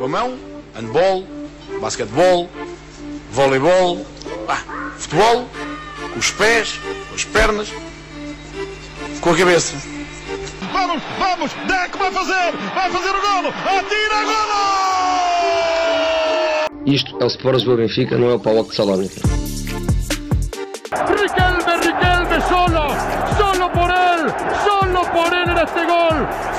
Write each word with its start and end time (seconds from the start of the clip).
Com 0.00 0.06
a 0.06 0.08
mão, 0.08 0.38
handball, 0.74 1.26
basquetebol, 1.78 2.48
voleibol, 3.32 4.06
ah, 4.48 4.62
futebol, 4.96 5.46
com 6.14 6.18
os 6.18 6.30
pés, 6.30 6.80
com 7.10 7.14
as 7.14 7.24
pernas, 7.26 7.68
com 9.20 9.30
a 9.30 9.36
cabeça. 9.36 9.76
Vamos, 10.72 11.02
vamos, 11.18 11.52
Deco 11.68 11.98
vai 11.98 12.10
fazer, 12.12 12.50
vai 12.74 12.90
fazer 12.90 13.10
o 13.10 13.20
golo, 13.20 13.48
atira 13.66 14.24
golo! 14.24 14.60
Isto 16.86 17.18
é 17.20 17.24
o 17.24 17.26
Sport 17.26 17.56
Lisboa 17.56 17.76
Benfica, 17.76 18.16
não 18.16 18.30
é 18.30 18.34
o 18.36 18.40
Paulo 18.40 18.64
de 18.64 18.74
Salónica. 18.74 19.20
Riquelme, 21.10 21.76
Riquelme, 21.76 22.40
solo, 22.48 22.88
solo 23.36 23.70
por 23.72 23.90
él, 23.90 24.32
solo 24.64 25.02
por 25.12 25.30
él 25.34 25.50
en 25.50 25.58
este 25.58 25.84
gol. 25.84 26.49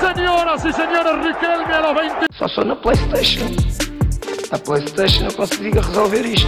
Y 0.71 0.73
señores, 0.73 1.25
Riquelme 1.25 1.73
a 1.73 1.81
los 1.81 1.95
20. 1.95 2.25
Só 2.39 2.47
sou 2.47 2.63
na 2.63 2.77
Playstation. 2.77 3.45
A 4.51 4.57
Playstation 4.57 5.25
eu 5.25 5.33
consigo 5.33 5.81
resolver 5.81 6.25
isto. 6.25 6.47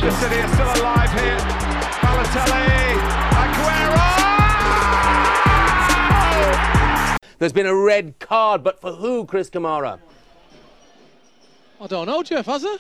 There's 7.38 7.52
been 7.52 7.66
a 7.66 7.76
red 7.76 8.18
card, 8.20 8.64
but 8.64 8.80
for 8.80 8.94
who, 8.94 9.26
Chris 9.26 9.50
Kamara? 9.50 10.00
I 11.82 11.88
don't 11.88 12.06
know, 12.06 12.24
Jeff, 12.24 12.46
has 12.46 12.64
it? 12.64 12.80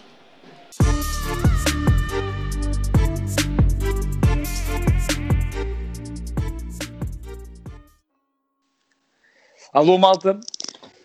Alô, 9.73 9.98
malta. 9.98 10.39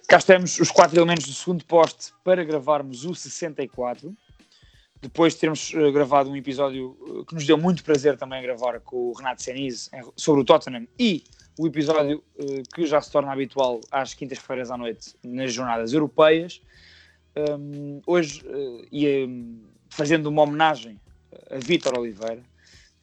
Cá 0.09 0.17
estamos 0.17 0.59
os 0.59 0.71
quatro 0.71 0.99
elementos 0.99 1.27
do 1.27 1.35
segundo 1.35 1.63
poste 1.67 2.15
para 2.25 2.43
gravarmos 2.43 3.05
o 3.05 3.15
64. 3.15 4.17
Depois 5.03 5.35
de 5.35 5.41
termos 5.41 5.71
eh, 5.75 5.91
gravado 5.93 6.31
um 6.31 6.35
episódio 6.35 6.97
eh, 7.03 7.25
que 7.29 7.35
nos 7.35 7.47
deu 7.47 7.59
muito 7.59 7.85
prazer 7.85 8.17
também 8.17 8.41
gravar 8.43 8.81
com 8.81 9.11
o 9.11 9.13
Renato 9.13 9.43
Senise 9.43 9.91
sobre 10.17 10.41
o 10.41 10.45
Tottenham 10.47 10.89
e 10.99 11.25
o 11.59 11.67
episódio 11.67 12.25
eh, 12.39 12.63
que 12.75 12.87
já 12.87 13.03
se 13.03 13.13
torna 13.13 13.31
habitual 13.31 13.83
às 13.91 14.15
quintas-feiras 14.15 14.71
à 14.71 14.79
noite 14.79 15.15
nas 15.23 15.53
jornadas 15.53 15.93
europeias. 15.93 16.63
Um, 17.37 18.01
hoje, 18.07 18.43
um, 19.29 19.61
fazendo 19.91 20.29
uma 20.29 20.41
homenagem 20.41 20.99
a 21.51 21.59
Vítor 21.59 21.99
Oliveira, 21.99 22.43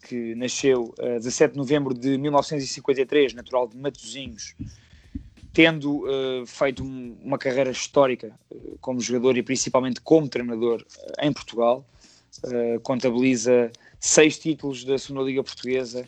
que 0.07 0.33
nasceu 0.33 0.91
a 0.99 1.19
17 1.19 1.51
de 1.51 1.57
novembro 1.59 1.93
de 1.93 2.17
1953, 2.17 3.35
natural 3.35 3.67
de 3.67 3.77
Matosinhos, 3.77 4.55
tendo 5.55 6.03
uh, 6.03 6.45
feito 6.45 6.83
um- 6.83 7.17
uma 7.23 7.37
carreira 7.37 7.71
histórica 7.71 8.37
uh, 8.51 8.77
como 8.81 8.99
jogador 8.99 9.37
e 9.37 9.41
principalmente 9.41 10.01
como 10.01 10.27
treinador 10.27 10.81
uh, 10.81 11.25
em 11.25 11.31
Portugal, 11.33 11.83
contabiliza 12.83 13.71
seis 13.97 14.37
títulos 14.37 14.83
da 14.83 14.99
segunda 14.99 15.23
Liga 15.23 15.41
Portuguesa, 15.41 16.05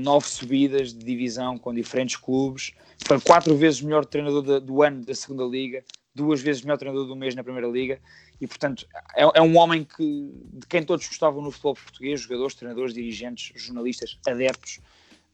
nove 0.00 0.28
subidas 0.28 0.92
de 0.94 1.04
divisão 1.04 1.58
com 1.58 1.74
diferentes 1.74 2.14
clubes, 2.14 2.70
foi 3.04 3.20
quatro 3.20 3.56
vezes 3.56 3.82
melhor 3.82 4.06
treinador 4.06 4.60
do 4.60 4.82
ano 4.84 5.04
da 5.04 5.12
segunda 5.16 5.42
Liga, 5.42 5.82
duas 6.14 6.40
vezes 6.40 6.62
melhor 6.62 6.78
treinador 6.78 7.08
do 7.08 7.16
mês 7.16 7.34
na 7.34 7.42
Primeira 7.42 7.66
Liga, 7.66 7.98
e 8.40 8.46
portanto 8.46 8.86
é, 9.16 9.22
é 9.34 9.42
um 9.42 9.56
homem 9.58 9.82
que, 9.82 10.30
de 10.52 10.66
quem 10.68 10.84
todos 10.84 11.08
gostavam 11.08 11.42
no 11.42 11.50
futebol 11.50 11.74
português, 11.74 12.20
jogadores, 12.20 12.54
treinadores, 12.54 12.94
dirigentes, 12.94 13.50
jornalistas, 13.60 14.16
adeptos, 14.24 14.78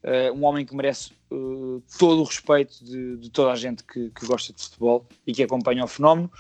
Uh, 0.03 0.33
um 0.33 0.45
homem 0.45 0.65
que 0.65 0.77
merece 0.77 1.13
uh, 1.31 1.83
todo 1.99 2.21
o 2.21 2.25
respeito 2.25 2.85
de, 2.85 3.17
de 3.17 3.31
toda 3.31 3.51
a 3.51 3.57
gente 3.57 3.83
que, 3.83 4.11
que 4.11 4.27
gosta 4.27 4.53
de 4.53 4.63
futebol 4.63 5.05
e 5.27 5.33
que 5.33 5.43
acompanha 5.43 5.85
o 5.85 5.89
fenómeno. 5.89 6.31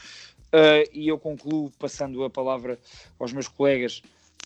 Uh, 0.46 0.88
e 0.92 1.08
eu 1.08 1.18
concluo, 1.18 1.70
passando 1.78 2.22
a 2.24 2.30
palavra 2.30 2.78
aos 3.18 3.32
meus 3.32 3.48
colegas, 3.48 4.00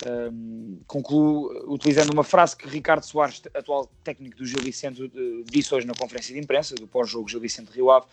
um, 0.04 0.78
concluo 0.86 1.72
utilizando 1.72 2.10
uma 2.12 2.24
frase 2.24 2.56
que 2.56 2.66
Ricardo 2.66 3.04
Soares, 3.04 3.42
atual 3.54 3.88
técnico 4.02 4.36
do 4.36 4.46
Gil 4.46 4.60
Vicente, 4.62 5.12
disse 5.44 5.72
hoje 5.72 5.86
na 5.86 5.94
conferência 5.94 6.34
de 6.34 6.40
imprensa 6.40 6.74
do 6.74 6.88
pós-jogo 6.88 7.28
Gil 7.28 7.38
Vicente 7.38 7.70
Rio 7.70 7.90
Ave. 7.90 8.06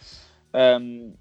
Um, 0.53 1.13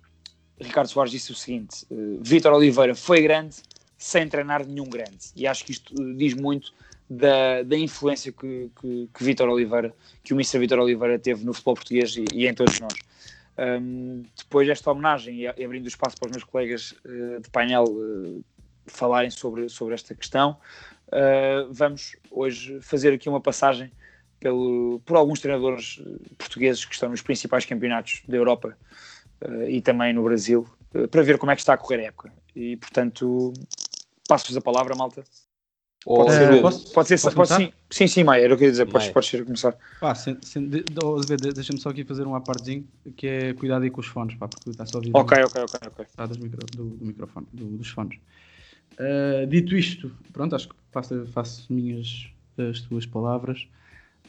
Ricardo 0.61 0.89
Soares 0.89 1.13
disse 1.13 1.33
o 1.33 1.35
seguinte: 1.35 1.87
Vítor 2.21 2.53
Oliveira 2.53 2.95
foi 2.95 3.23
grande 3.23 3.57
sem 3.97 4.29
treinar 4.29 4.67
nenhum 4.67 4.89
grande. 4.91 5.31
E 5.35 5.47
acho 5.47 5.65
que 5.65 5.73
isto 5.73 5.95
diz 6.15 6.35
muito 6.35 6.73
da, 7.09 7.63
da 7.63 7.77
influência 7.77 8.33
que, 8.33 8.71
que, 8.81 9.09
que 9.13 9.43
Oliveira, 9.49 9.95
que 10.23 10.35
o 10.35 10.37
Mr. 10.37 10.59
Vítor 10.59 10.79
Oliveira 10.79 11.19
teve 11.19 11.45
no 11.45 11.53
futebol 11.53 11.75
português 11.75 12.17
e, 12.17 12.25
e 12.33 12.47
em 12.47 12.55
todos 12.55 12.79
nós. 12.81 12.95
Um, 13.59 14.23
depois 14.37 14.69
desta 14.69 14.91
homenagem 14.91 15.41
e, 15.41 15.49
abrindo 15.49 15.89
espaço 15.89 16.17
para 16.17 16.27
os 16.27 16.33
meus 16.33 16.45
colegas 16.45 16.93
uh, 17.05 17.41
de 17.41 17.51
painel 17.51 17.85
uh, 17.85 18.45
falarem 18.87 19.31
sobre, 19.31 19.69
sobre 19.69 19.95
esta 19.95 20.15
questão, 20.15 20.57
uh, 21.09 21.73
vamos 21.73 22.17
hoje 22.31 22.81
fazer 22.81 23.13
aqui 23.13 23.29
uma 23.29 23.41
passagem 23.41 23.91
pelo, 24.39 25.01
por 25.05 25.17
alguns 25.17 25.41
treinadores 25.41 26.01
portugueses 26.37 26.85
que 26.85 26.95
estão 26.95 27.09
nos 27.09 27.23
principais 27.23 27.65
campeonatos 27.65 28.23
da 28.29 28.37
Europa 28.37 28.79
e 29.69 29.81
também 29.81 30.13
no 30.13 30.23
Brasil, 30.23 30.69
para 31.11 31.23
ver 31.23 31.39
como 31.39 31.51
é 31.51 31.57
que 31.57 31.61
está 31.61 31.75
a 31.75 31.77
correr 31.77 32.01
a 32.01 32.05
época. 32.05 32.33
E, 32.55 32.77
portanto, 32.77 33.53
passo-vos 34.29 34.57
a 34.57 34.61
palavra, 34.61 34.95
malta. 34.97 35.25
Pode 36.17 36.31
Eh, 36.31 36.33
ser, 36.55 36.63
posso- 36.63 36.93
pode 36.95 37.09
ser, 37.09 37.21
posso 37.21 37.37
pode, 37.37 37.49
sim, 37.55 37.73
sim, 37.91 38.07
sim, 38.07 38.25
Maia, 38.25 38.43
era 38.45 38.55
o 38.55 38.57
que 38.57 38.65
eu 38.65 38.69
ia 38.69 38.71
dizer, 38.73 38.87
podes, 38.87 39.03
Maia. 39.09 39.13
podes 39.13 39.29
ser 39.29 39.43
a 39.43 39.45
começar. 39.45 39.77
Pá, 40.01 40.15
sem- 40.15 40.39
sem- 40.43 40.67
de- 40.67 40.83
de- 40.83 41.53
deixa-me 41.53 41.79
só 41.79 41.91
aqui 41.91 42.03
fazer 42.03 42.27
um 42.27 42.35
apartezinho, 42.35 42.87
que 43.15 43.27
é 43.27 43.53
cuidado 43.53 43.83
aí 43.83 43.91
com 43.91 44.01
os 44.01 44.07
fones, 44.07 44.35
pá, 44.37 44.49
porque 44.49 44.71
está 44.71 44.87
só 44.87 44.97
a 44.97 45.01
ouvir 45.01 45.11
Ok, 45.15 45.37
ok, 45.45 45.63
ok, 45.65 45.81
ok. 45.89 46.07
tá, 46.17 46.27
micro- 46.27 46.67
do, 46.75 46.85
do 46.97 47.05
microfone, 47.05 47.47
do- 47.53 47.77
dos 47.77 47.89
fones. 47.91 48.19
Uh, 48.99 49.47
dito 49.47 49.77
isto, 49.77 50.11
pronto, 50.33 50.57
acho 50.57 50.69
que 50.69 50.75
faço, 50.91 51.27
faço 51.27 51.73
minhas 51.73 52.27
as 52.71 52.81
tuas 52.81 53.05
palavras. 53.07 53.69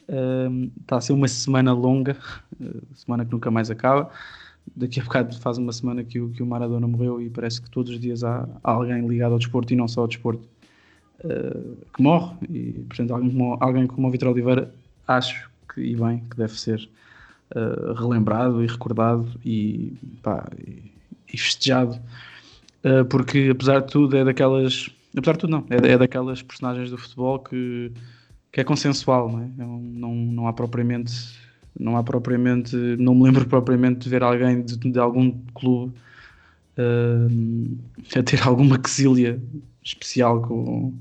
Um, 0.08 0.70
Está 0.82 0.98
a 0.98 1.02
ser 1.02 1.14
uma 1.14 1.28
semana 1.28 1.72
longa, 1.74 2.18
uh, 2.60 2.82
semana 2.96 3.24
que 3.26 3.32
nunca 3.32 3.50
mais 3.50 3.72
acaba. 3.72 4.12
Daqui 4.76 5.00
a 5.00 5.04
bocado 5.04 5.36
faz 5.40 5.58
uma 5.58 5.72
semana 5.72 6.04
que 6.04 6.20
o, 6.20 6.30
que 6.30 6.44
o 6.44 6.46
Maradona 6.46 6.88
morreu 6.88 7.22
e 7.22 7.30
parece 7.30 7.62
que 7.62 7.70
todos 7.72 7.92
os 7.92 8.00
dias 8.00 8.24
há 8.24 8.48
alguém 8.64 9.08
ligado 9.08 9.32
ao 9.32 9.40
desporto 9.40 9.72
e 9.74 9.76
não 9.76 9.88
só 9.88 10.02
ao 10.02 10.08
desporto 10.08 10.48
uh, 11.24 11.78
que 11.94 12.02
morre. 12.02 12.36
E, 12.50 12.72
portanto, 12.88 13.14
alguém 13.14 13.30
como, 13.32 13.58
alguém 13.60 13.88
como 13.88 14.08
o 14.08 14.12
Vitor 14.12 14.30
Oliveira, 14.30 14.74
acho 15.08 15.50
que, 15.74 15.82
e 15.82 15.96
bem, 15.96 16.24
que 16.30 16.38
deve 16.38 16.60
ser 16.60 16.90
uh, 17.56 17.94
relembrado 17.94 18.64
e 18.64 18.68
recordado 18.68 19.28
e, 19.46 19.94
pá, 20.24 20.48
e, 20.58 20.84
e 21.34 21.38
festejado 21.38 22.00
Uh, 22.82 23.04
porque 23.06 23.50
apesar 23.52 23.82
de 23.82 23.88
tudo 23.92 24.16
é 24.16 24.24
daquelas 24.24 24.90
apesar 25.18 25.34
de 25.34 25.40
tudo 25.40 25.52
não, 25.52 25.66
é, 25.70 25.92
é 25.92 25.98
daquelas 25.98 26.42
personagens 26.42 26.90
do 26.90 26.98
futebol 26.98 27.38
que, 27.40 27.92
que 28.54 28.62
é 28.62 28.64
consensual, 28.64 29.30
não, 29.30 29.42
é? 29.42 29.50
É 29.60 29.66
um- 29.66 29.82
não, 29.82 30.16
não 30.16 30.48
há 30.48 30.54
propriamente 30.54 31.12
não 31.78 31.98
há 31.98 32.04
propriamente, 32.04 32.76
não 32.98 33.14
me 33.16 33.24
lembro 33.24 33.46
propriamente 33.46 34.00
de 34.02 34.10
ver 34.10 34.24
alguém 34.24 34.62
de, 34.62 34.78
de 34.78 35.00
algum 35.00 35.32
clube 35.54 35.94
uh, 36.78 37.78
a 38.18 38.24
ter 38.24 38.42
alguma 38.48 38.78
quesilha 38.78 39.42
especial 39.84 40.42
com, 40.42 40.94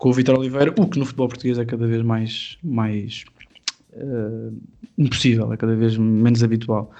com 0.00 0.08
o 0.08 0.12
Vitor 0.14 0.38
Oliveira, 0.38 0.72
o 0.78 0.88
que 0.88 0.98
no 0.98 1.04
futebol 1.04 1.28
português 1.28 1.58
é 1.58 1.64
cada 1.64 1.86
vez 1.86 2.02
mais, 2.02 2.56
mais 2.64 3.24
uh, 3.92 4.58
impossível, 4.96 5.52
é 5.52 5.58
cada 5.58 5.76
vez 5.76 5.96
menos 5.98 6.42
habitual. 6.42 6.90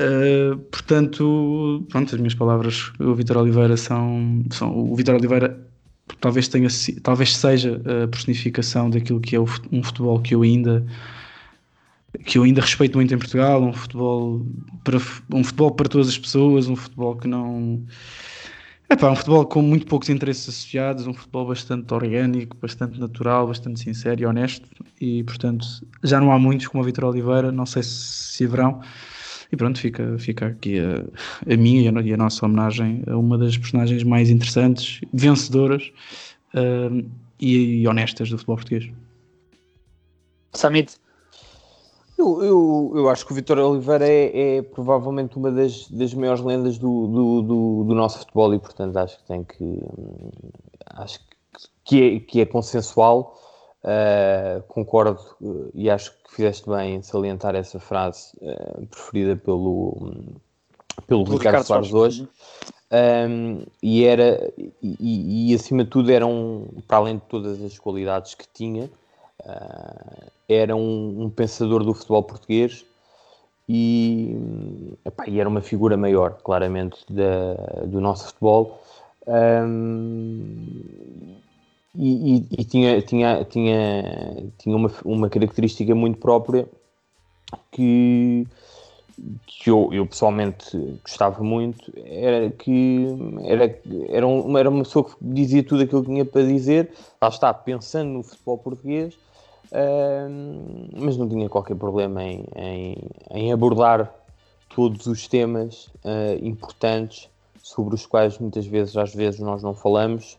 Uh, 0.00 0.58
portanto, 0.58 1.86
pronto, 1.88 2.12
as 2.12 2.20
minhas 2.20 2.34
palavras, 2.34 2.92
o 2.98 3.14
Vitor 3.14 3.36
Oliveira 3.36 3.76
são, 3.76 4.44
são 4.50 4.76
o 4.76 4.96
Vitor 4.96 5.14
Oliveira 5.14 5.64
talvez 6.20 6.48
tenha 6.48 6.68
talvez 7.04 7.36
seja 7.36 7.80
a 8.04 8.08
personificação 8.08 8.90
daquilo 8.90 9.20
que 9.20 9.36
é 9.36 9.40
um 9.40 9.82
futebol 9.82 10.18
que 10.20 10.34
eu 10.34 10.42
ainda 10.42 10.84
que 12.24 12.36
eu 12.36 12.42
ainda 12.42 12.60
respeito 12.60 12.98
muito 12.98 13.14
em 13.14 13.18
Portugal, 13.18 13.62
um 13.62 13.72
futebol 13.72 14.44
para 14.82 14.96
um 15.32 15.44
futebol 15.44 15.70
para 15.70 15.88
todas 15.88 16.08
as 16.08 16.18
pessoas, 16.18 16.68
um 16.68 16.74
futebol 16.74 17.16
que 17.16 17.28
não 17.28 17.80
é 19.00 19.10
um 19.10 19.16
futebol 19.16 19.46
com 19.46 19.62
muito 19.62 19.86
poucos 19.86 20.10
interesses 20.10 20.48
associados, 20.48 21.06
um 21.06 21.14
futebol 21.14 21.46
bastante 21.46 21.92
orgânico, 21.94 22.56
bastante 22.60 23.00
natural, 23.00 23.46
bastante 23.46 23.80
sincero 23.80 24.20
e 24.20 24.26
honesto 24.26 24.68
e 25.00 25.24
portanto 25.24 25.66
já 26.02 26.20
não 26.20 26.30
há 26.30 26.38
muitos 26.38 26.66
como 26.68 26.82
o 26.82 26.86
Vitor 26.86 27.04
Oliveira, 27.04 27.50
não 27.50 27.64
sei 27.64 27.82
se, 27.82 28.44
haverão 28.44 28.80
e 29.50 29.56
pronto, 29.56 29.78
fica, 29.78 30.18
fica 30.18 30.46
aqui 30.48 30.78
a, 30.78 31.52
a 31.52 31.56
minha 31.56 31.82
e 31.82 31.88
a, 31.88 32.00
e 32.02 32.12
a 32.12 32.16
nossa 32.16 32.44
homenagem 32.44 33.02
a 33.06 33.16
uma 33.16 33.38
das 33.38 33.56
personagens 33.56 34.02
mais 34.02 34.30
interessantes, 34.30 35.00
vencedoras 35.12 35.90
hum, 36.54 37.08
e, 37.40 37.82
e 37.82 37.88
honestas 37.88 38.30
do 38.30 38.36
futebol 38.36 38.56
português. 38.56 38.90
Samit, 40.54 40.96
Eu, 42.22 42.42
eu, 42.42 42.92
eu 42.96 43.08
acho 43.10 43.26
que 43.26 43.32
o 43.32 43.34
Vitor 43.34 43.58
Oliveira 43.58 44.06
é, 44.08 44.58
é 44.58 44.62
provavelmente 44.62 45.36
uma 45.36 45.50
das, 45.50 45.88
das 45.88 46.14
maiores 46.14 46.42
lendas 46.42 46.78
do, 46.78 47.06
do, 47.08 47.42
do, 47.42 47.84
do 47.84 47.94
nosso 47.94 48.18
futebol 48.20 48.54
e, 48.54 48.58
portanto, 48.58 48.96
acho 48.96 49.18
que 49.18 49.24
tem 49.24 49.44
que. 49.44 49.64
hum, 49.64 50.30
Acho 50.94 51.20
que 51.84 52.16
é, 52.16 52.20
que 52.20 52.40
é 52.40 52.46
consensual. 52.46 53.36
uh, 53.84 54.62
concordo 54.68 55.20
uh, 55.40 55.70
e 55.74 55.90
acho 55.90 56.12
que 56.24 56.34
fizeste 56.36 56.68
bem 56.68 56.96
em 56.96 57.02
salientar 57.02 57.54
essa 57.54 57.78
frase 57.80 58.32
uh, 58.40 58.86
preferida 58.86 59.36
pelo, 59.36 59.96
hum, 60.00 60.34
pelo 61.06 61.24
Pelo 61.24 61.38
Ricardo, 61.38 61.64
Ricardo 61.64 61.66
Soares 61.66 61.88
Soares. 61.88 61.92
hoje. 61.92 62.28
Um, 62.94 63.64
e 63.82 64.04
era 64.04 64.52
e, 64.82 65.50
e, 65.50 65.54
acima 65.54 65.82
de 65.82 65.88
tudo 65.90 66.12
era 66.12 66.26
um, 66.26 66.68
para 66.86 66.98
além 66.98 67.16
de 67.16 67.22
todas 67.22 67.62
as 67.62 67.78
qualidades 67.78 68.34
que 68.34 68.44
tinha 68.52 68.90
era 70.48 70.74
um, 70.76 71.24
um, 71.24 71.30
pensador 71.30 71.84
do 71.84 71.94
futebol 71.94 72.22
português 72.22 72.84
e, 73.68 74.36
epá, 75.04 75.24
e, 75.28 75.40
era 75.40 75.48
uma 75.48 75.60
figura 75.60 75.96
maior 75.96 76.38
claramente 76.42 76.98
da, 77.10 77.54
do 77.86 78.00
nosso 78.00 78.26
futebol. 78.26 78.80
Um, 79.26 80.66
e, 81.94 82.46
e, 82.50 82.64
tinha, 82.64 83.02
tinha, 83.02 83.44
tinha, 83.44 84.44
tinha 84.58 84.76
uma, 84.76 84.90
uma 85.04 85.28
característica 85.28 85.94
muito 85.94 86.18
própria 86.18 86.66
que 87.70 88.46
que 89.46 89.70
eu, 89.70 89.90
eu, 89.92 90.06
pessoalmente 90.06 90.76
gostava 91.02 91.42
muito 91.44 91.92
era 92.04 92.50
que 92.50 93.06
era, 93.44 93.78
era, 94.08 94.26
uma, 94.26 94.58
era 94.58 94.70
uma 94.70 94.82
pessoa 94.82 95.04
que 95.04 95.14
dizia 95.20 95.62
tudo 95.62 95.82
aquilo 95.82 96.02
que 96.02 96.08
tinha 96.08 96.24
para 96.24 96.42
dizer, 96.42 96.90
lá 97.20 97.28
está, 97.28 97.52
pensando 97.54 98.10
no 98.10 98.22
futebol 98.22 98.58
português, 98.58 99.16
uh, 99.72 100.88
mas 100.96 101.16
não 101.16 101.28
tinha 101.28 101.48
qualquer 101.48 101.76
problema 101.76 102.22
em, 102.22 102.44
em, 102.54 102.96
em 103.30 103.52
abordar 103.52 104.12
todos 104.74 105.06
os 105.06 105.26
temas 105.26 105.86
uh, 106.04 106.38
importantes 106.40 107.28
sobre 107.62 107.94
os 107.94 108.06
quais 108.06 108.38
muitas 108.38 108.66
vezes, 108.66 108.96
às 108.96 109.14
vezes, 109.14 109.40
nós 109.40 109.62
não 109.62 109.74
falamos, 109.74 110.38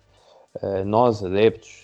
uh, 0.62 0.86
nós, 0.86 1.24
adeptos, 1.24 1.84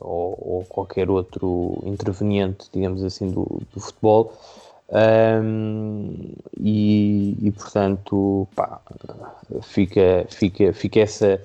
ou, 0.00 0.38
ou, 0.40 0.64
qualquer 0.68 1.10
outro 1.10 1.78
interveniente, 1.84 2.68
digamos 2.72 3.02
assim, 3.02 3.30
do, 3.30 3.60
do 3.72 3.80
futebol. 3.80 4.32
Um, 4.90 6.32
e, 6.58 7.36
e, 7.42 7.50
portanto 7.50 8.48
pá, 8.56 8.80
fica, 9.60 10.24
fica, 10.30 10.72
fica 10.72 11.00
essa, 11.00 11.42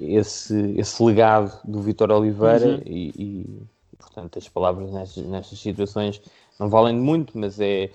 esse, 0.00 0.74
esse 0.78 1.02
legado 1.02 1.52
do 1.64 1.80
Vitor 1.80 2.12
Oliveira 2.12 2.76
uhum. 2.76 2.82
e, 2.86 3.12
e, 3.18 3.66
portanto 3.98 4.38
as 4.38 4.48
palavras 4.48 4.90
nestas, 4.90 5.24
nestas 5.24 5.58
situações 5.58 6.20
não 6.58 6.68
valem 6.68 6.96
muito, 6.96 7.36
mas 7.38 7.60
é, 7.60 7.90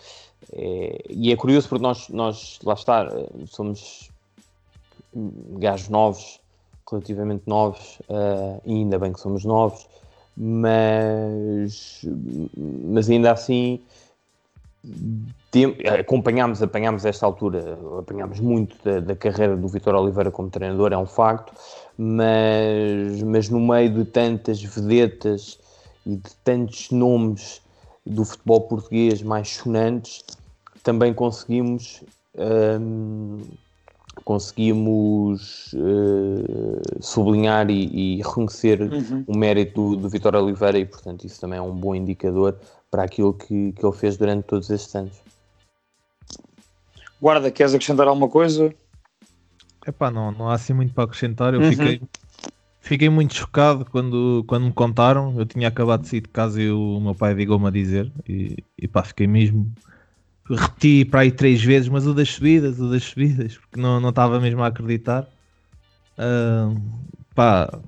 é, 0.53 1.03
e 1.09 1.31
é 1.31 1.35
curioso 1.35 1.67
porque 1.67 1.83
nós, 1.83 2.09
nós 2.09 2.59
lá 2.63 2.73
está, 2.73 3.07
somos 3.47 4.09
gajos 5.57 5.89
novos, 5.89 6.39
relativamente 6.89 7.43
novos, 7.47 7.99
uh, 8.01 8.61
e 8.65 8.73
ainda 8.73 8.99
bem 8.99 9.13
que 9.13 9.19
somos 9.19 9.45
novos, 9.45 9.87
mas, 10.35 12.01
mas 12.55 13.09
ainda 13.09 13.31
assim 13.31 13.79
tem, 15.51 15.75
acompanhámos, 15.99 16.61
apanhámos 16.61 17.05
esta 17.05 17.25
altura, 17.25 17.77
apanhámos 17.99 18.39
muito 18.39 18.75
da, 18.83 18.99
da, 18.99 19.15
carreira 19.15 19.55
do 19.55 19.67
Vitor 19.67 19.93
Oliveira 19.95 20.31
como 20.31 20.49
treinador, 20.49 20.91
é 20.91 20.97
um 20.97 21.05
facto, 21.05 21.53
mas, 21.97 23.21
mas 23.23 23.49
no 23.49 23.59
meio 23.59 23.93
de 23.93 24.05
tantas 24.05 24.61
vedetas 24.61 25.59
e 26.05 26.15
de 26.15 26.35
tantos 26.43 26.89
nomes 26.91 27.61
do 28.05 28.25
futebol 28.25 28.61
português 28.61 29.21
mais 29.21 29.49
sonantes, 29.49 30.23
também 30.83 31.13
conseguimos 31.13 32.03
hum, 32.35 33.39
conseguimos 34.23 35.73
uh, 35.73 36.81
sublinhar 37.01 37.69
e, 37.69 38.17
e 38.17 38.17
reconhecer 38.17 38.81
uhum. 38.81 39.23
o 39.27 39.37
mérito 39.37 39.91
do, 39.91 40.01
do 40.01 40.09
Vitor 40.09 40.35
Oliveira 40.35 40.77
e 40.77 40.85
portanto 40.85 41.25
isso 41.25 41.39
também 41.39 41.59
é 41.59 41.61
um 41.61 41.73
bom 41.73 41.95
indicador 41.95 42.57
para 42.89 43.03
aquilo 43.03 43.33
que, 43.33 43.71
que 43.71 43.85
ele 43.85 43.95
fez 43.95 44.17
durante 44.17 44.43
todos 44.45 44.69
estes 44.69 44.93
anos. 44.95 45.13
Guarda, 47.21 47.51
queres 47.51 47.73
acrescentar 47.73 48.07
alguma 48.07 48.27
coisa? 48.27 48.73
Epá, 49.85 50.11
não, 50.11 50.31
não 50.31 50.49
há 50.49 50.55
assim 50.55 50.73
muito 50.73 50.93
para 50.93 51.05
acrescentar. 51.05 51.53
Eu 51.53 51.61
uhum. 51.61 51.69
fiquei, 51.71 52.01
fiquei 52.81 53.09
muito 53.09 53.33
chocado 53.35 53.85
quando, 53.85 54.43
quando 54.47 54.65
me 54.65 54.73
contaram. 54.73 55.37
Eu 55.39 55.45
tinha 55.45 55.67
acabado 55.67 56.01
de 56.01 56.09
sair 56.09 56.21
de 56.21 56.29
casa 56.29 56.61
e 56.61 56.69
o 56.69 56.99
meu 56.99 57.15
pai 57.15 57.33
ligou-me 57.33 57.67
a 57.67 57.71
dizer. 57.71 58.11
E, 58.27 58.57
e 58.77 58.87
pá, 58.87 59.03
fiquei 59.03 59.27
mesmo. 59.27 59.71
Repeti 60.49 61.05
para 61.05 61.21
aí 61.21 61.31
três 61.31 61.63
vezes, 61.63 61.87
mas 61.87 62.05
o 62.05 62.13
das 62.13 62.29
subidas, 62.29 62.79
o 62.79 62.89
das 62.89 63.03
subidas, 63.03 63.57
porque 63.57 63.79
não, 63.79 64.01
não 64.01 64.09
estava 64.09 64.39
mesmo 64.39 64.61
a 64.63 64.67
acreditar. 64.67 65.25
Uh, 66.17 66.81
pá, 67.33 67.79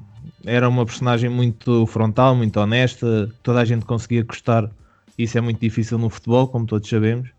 era 0.45 0.69
uma 0.69 0.85
personagem 0.85 1.29
muito 1.29 1.85
frontal, 1.87 2.35
muito 2.35 2.57
honesta. 2.59 3.29
Toda 3.43 3.59
a 3.59 3.65
gente 3.65 3.85
conseguia 3.85 4.23
gostar 4.23 4.69
isso 5.17 5.37
é 5.37 5.41
muito 5.41 5.59
difícil 5.59 5.97
no 5.97 6.09
futebol, 6.09 6.47
como 6.47 6.65
todos 6.65 6.89
sabemos. 6.89 7.29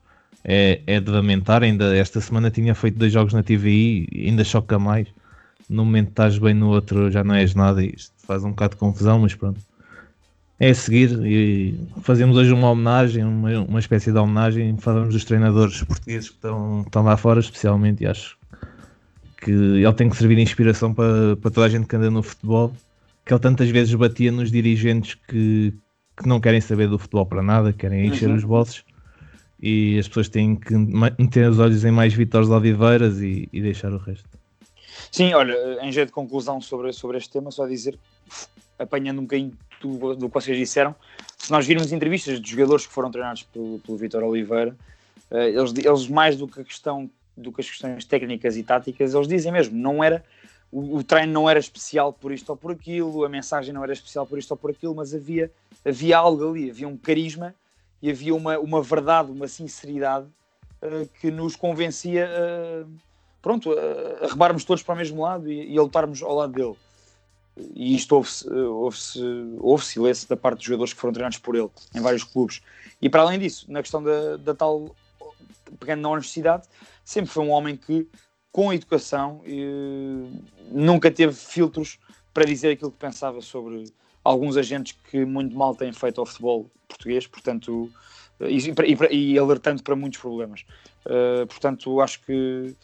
É, 0.44 0.80
é 0.86 1.00
de 1.00 1.10
lamentar. 1.10 1.62
Ainda 1.62 1.96
esta 1.96 2.20
semana 2.20 2.50
tinha 2.50 2.74
feito 2.74 2.98
dois 2.98 3.12
jogos 3.12 3.32
na 3.32 3.42
TVI, 3.42 4.08
ainda 4.26 4.44
choca 4.44 4.78
mais. 4.78 5.08
No 5.68 5.84
momento 5.84 6.10
estás 6.10 6.38
bem, 6.38 6.54
no 6.54 6.68
outro 6.68 7.10
já 7.10 7.24
não 7.24 7.34
és 7.34 7.54
nada. 7.54 7.84
Isto 7.84 8.12
faz 8.18 8.44
um 8.44 8.50
bocado 8.50 8.74
de 8.74 8.80
confusão, 8.80 9.18
mas 9.18 9.34
pronto. 9.34 9.60
É 10.58 10.70
a 10.70 10.74
seguir 10.74 11.10
e 11.24 11.78
fazemos 12.02 12.36
hoje 12.36 12.52
uma 12.52 12.70
homenagem, 12.70 13.24
uma, 13.24 13.60
uma 13.60 13.80
espécie 13.80 14.12
de 14.12 14.18
homenagem. 14.18 14.76
Falamos 14.78 15.12
dos 15.12 15.24
treinadores 15.24 15.82
portugueses 15.82 16.28
que 16.28 16.36
estão, 16.36 16.82
estão 16.82 17.02
lá 17.02 17.16
fora, 17.16 17.40
especialmente, 17.40 18.04
e 18.04 18.06
acho 18.06 18.36
que 19.38 19.50
ele 19.50 19.92
tem 19.94 20.08
que 20.08 20.16
servir 20.16 20.36
de 20.36 20.42
inspiração 20.42 20.94
para, 20.94 21.36
para 21.36 21.50
toda 21.50 21.66
a 21.66 21.68
gente 21.68 21.86
que 21.86 21.96
anda 21.96 22.10
no 22.10 22.22
futebol. 22.22 22.72
Que 23.24 23.32
ele 23.32 23.40
tantas 23.40 23.68
vezes 23.70 23.94
batia 23.94 24.30
nos 24.30 24.50
dirigentes 24.50 25.14
que, 25.28 25.74
que 26.16 26.28
não 26.28 26.40
querem 26.40 26.60
saber 26.60 26.88
do 26.88 26.98
futebol 26.98 27.26
para 27.26 27.42
nada, 27.42 27.72
querem 27.72 28.06
encher 28.06 28.28
uhum. 28.28 28.36
os 28.36 28.44
bolsos 28.44 28.84
e 29.60 29.98
as 29.98 30.06
pessoas 30.06 30.28
têm 30.28 30.56
que 30.56 30.74
meter 30.76 31.48
os 31.48 31.58
olhos 31.58 31.86
em 31.86 31.90
mais 31.90 32.12
Vitores 32.12 32.50
Oliveiras 32.50 33.22
e, 33.22 33.48
e, 33.50 33.62
deixar 33.62 33.92
o 33.94 33.96
resto. 33.96 34.28
Sim, 35.14 35.32
olha, 35.32 35.78
em 35.80 35.92
jeito 35.92 36.08
de 36.08 36.12
conclusão 36.12 36.60
sobre, 36.60 36.92
sobre 36.92 37.18
este 37.18 37.30
tema, 37.30 37.48
só 37.52 37.68
dizer, 37.68 37.96
apanhando 38.76 39.20
um 39.20 39.22
bocadinho 39.22 39.56
do, 39.80 40.16
do 40.16 40.28
que 40.28 40.34
vocês 40.34 40.58
disseram, 40.58 40.92
se 41.38 41.52
nós 41.52 41.64
virmos 41.64 41.92
entrevistas 41.92 42.40
de 42.40 42.50
jogadores 42.50 42.84
que 42.84 42.92
foram 42.92 43.12
treinados 43.12 43.44
pelo, 43.44 43.78
pelo 43.78 43.96
Vitor 43.96 44.24
Oliveira, 44.24 44.76
eh, 45.30 45.50
eles, 45.50 45.72
eles 45.72 46.08
mais 46.08 46.36
do 46.36 46.48
que 46.48 46.60
a 46.60 46.64
questão 46.64 47.08
do 47.36 47.52
que 47.52 47.60
as 47.60 47.70
questões 47.70 48.04
técnicas 48.04 48.56
e 48.56 48.64
táticas, 48.64 49.14
eles 49.14 49.28
dizem 49.28 49.52
mesmo, 49.52 49.78
não 49.78 50.02
era 50.02 50.24
o, 50.72 50.96
o, 50.96 51.04
treino 51.04 51.32
não 51.32 51.48
era 51.48 51.60
especial 51.60 52.12
por 52.12 52.32
isto 52.32 52.50
ou 52.50 52.56
por 52.56 52.72
aquilo, 52.72 53.24
a 53.24 53.28
mensagem 53.28 53.72
não 53.72 53.84
era 53.84 53.92
especial 53.92 54.26
por 54.26 54.36
isto 54.36 54.50
ou 54.50 54.56
por 54.56 54.72
aquilo, 54.72 54.96
mas 54.96 55.14
havia, 55.14 55.48
havia 55.84 56.18
algo 56.18 56.50
ali, 56.50 56.70
havia 56.70 56.88
um 56.88 56.96
carisma 56.96 57.54
e 58.02 58.10
havia 58.10 58.34
uma, 58.34 58.58
uma 58.58 58.82
verdade, 58.82 59.30
uma 59.30 59.46
sinceridade 59.46 60.26
uh, 60.82 61.08
que 61.20 61.30
nos 61.30 61.54
convencia 61.54 62.28
uh, 62.28 63.13
pronto, 63.44 63.70
a, 63.72 64.24
a 64.24 64.28
rebarmos 64.28 64.64
todos 64.64 64.82
para 64.82 64.94
o 64.94 64.98
mesmo 64.98 65.22
lado 65.22 65.52
e, 65.52 65.74
e 65.74 65.78
a 65.78 65.82
lutarmos 65.82 66.22
ao 66.22 66.34
lado 66.34 66.52
dele. 66.54 66.74
E 67.74 67.94
isto 67.94 68.16
houve-se 68.16 68.50
houve 68.50 68.98
houve 69.60 69.84
silêncio 69.84 70.28
da 70.28 70.36
parte 70.36 70.56
dos 70.56 70.64
jogadores 70.64 70.92
que 70.92 70.98
foram 70.98 71.12
treinados 71.12 71.38
por 71.38 71.54
ele 71.54 71.70
em 71.94 72.00
vários 72.00 72.24
clubes. 72.24 72.62
E 73.00 73.08
para 73.08 73.22
além 73.22 73.38
disso, 73.38 73.70
na 73.70 73.82
questão 73.82 74.02
da, 74.02 74.38
da 74.38 74.54
tal, 74.54 74.96
pegando 75.78 76.00
na 76.00 76.08
honestidade, 76.08 76.64
sempre 77.04 77.30
foi 77.30 77.44
um 77.44 77.50
homem 77.50 77.76
que 77.76 78.08
com 78.50 78.72
educação, 78.72 79.42
nunca 80.70 81.10
teve 81.10 81.32
filtros 81.32 81.98
para 82.32 82.44
dizer 82.44 82.70
aquilo 82.70 82.92
que 82.92 82.98
pensava 82.98 83.40
sobre 83.40 83.84
alguns 84.22 84.56
agentes 84.56 84.96
que 85.10 85.24
muito 85.24 85.56
mal 85.56 85.74
têm 85.74 85.92
feito 85.92 86.20
ao 86.20 86.26
futebol 86.26 86.70
português, 86.86 87.26
portanto, 87.26 87.90
e, 88.40 88.58
e, 89.10 89.32
e 89.32 89.38
alertando 89.38 89.82
para 89.82 89.96
muitos 89.96 90.20
problemas. 90.20 90.64
Uh, 91.04 91.46
portanto, 91.48 92.00
acho 92.00 92.20
que 92.20 92.76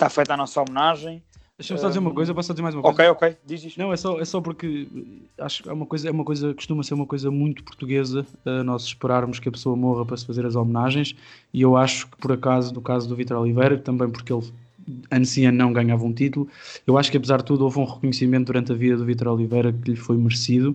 está 0.00 0.08
feita 0.08 0.32
a 0.32 0.36
nossa 0.36 0.60
homenagem. 0.62 1.22
Deixa-me 1.58 1.78
só 1.78 1.88
dizer 1.88 1.98
uma 1.98 2.14
coisa, 2.14 2.34
posso 2.34 2.46
só 2.46 2.54
dizer 2.54 2.62
mais 2.62 2.74
uma 2.74 2.80
coisa? 2.82 2.94
Ok, 2.94 3.08
ok, 3.10 3.36
diz 3.44 3.62
isto. 3.62 3.78
Não, 3.78 3.92
é 3.92 3.96
só, 3.96 4.18
é 4.18 4.24
só 4.24 4.40
porque 4.40 4.88
acho 5.38 5.62
que 5.62 5.68
é 5.68 5.72
uma 5.74 5.84
coisa, 5.84 6.08
é 6.08 6.10
uma 6.10 6.24
coisa, 6.24 6.54
costuma 6.54 6.82
ser 6.82 6.94
uma 6.94 7.04
coisa 7.04 7.30
muito 7.30 7.62
portuguesa 7.62 8.26
uh, 8.46 8.64
nós 8.64 8.84
esperarmos 8.84 9.38
que 9.38 9.46
a 9.46 9.52
pessoa 9.52 9.76
morra 9.76 10.06
para 10.06 10.16
se 10.16 10.24
fazer 10.24 10.46
as 10.46 10.56
homenagens 10.56 11.14
e 11.52 11.60
eu 11.60 11.76
acho 11.76 12.08
que 12.08 12.16
por 12.16 12.32
acaso, 12.32 12.72
no 12.72 12.80
caso 12.80 13.06
do 13.06 13.14
Vitor 13.14 13.36
Oliveira, 13.36 13.76
também 13.76 14.08
porque 14.08 14.32
ele 14.32 14.50
ano 15.10 15.52
não 15.52 15.70
ganhava 15.70 16.02
um 16.02 16.14
título. 16.14 16.48
Eu 16.86 16.96
acho 16.96 17.10
que 17.10 17.18
apesar 17.18 17.36
de 17.36 17.44
tudo 17.44 17.64
houve 17.64 17.78
um 17.78 17.84
reconhecimento 17.84 18.46
durante 18.46 18.72
a 18.72 18.74
vida 18.74 18.96
do 18.96 19.04
Vitor 19.04 19.28
Oliveira 19.28 19.70
que 19.70 19.90
lhe 19.90 19.96
foi 19.96 20.16
merecido 20.16 20.74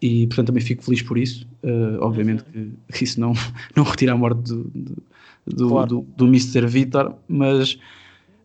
e 0.00 0.26
portanto 0.28 0.46
também 0.46 0.62
fico 0.62 0.82
feliz 0.82 1.02
por 1.02 1.18
isso. 1.18 1.46
Uh, 1.62 2.00
obviamente 2.00 2.42
uhum. 2.54 2.72
que 2.90 3.04
isso 3.04 3.20
não, 3.20 3.34
não 3.76 3.84
retira 3.84 4.14
a 4.14 4.16
morte 4.16 4.40
do, 4.40 4.64
do, 4.64 5.02
do, 5.46 5.68
claro. 5.68 5.88
do, 5.88 6.06
do 6.16 6.26
Mr. 6.26 6.66
Vitor, 6.66 7.14
mas 7.28 7.78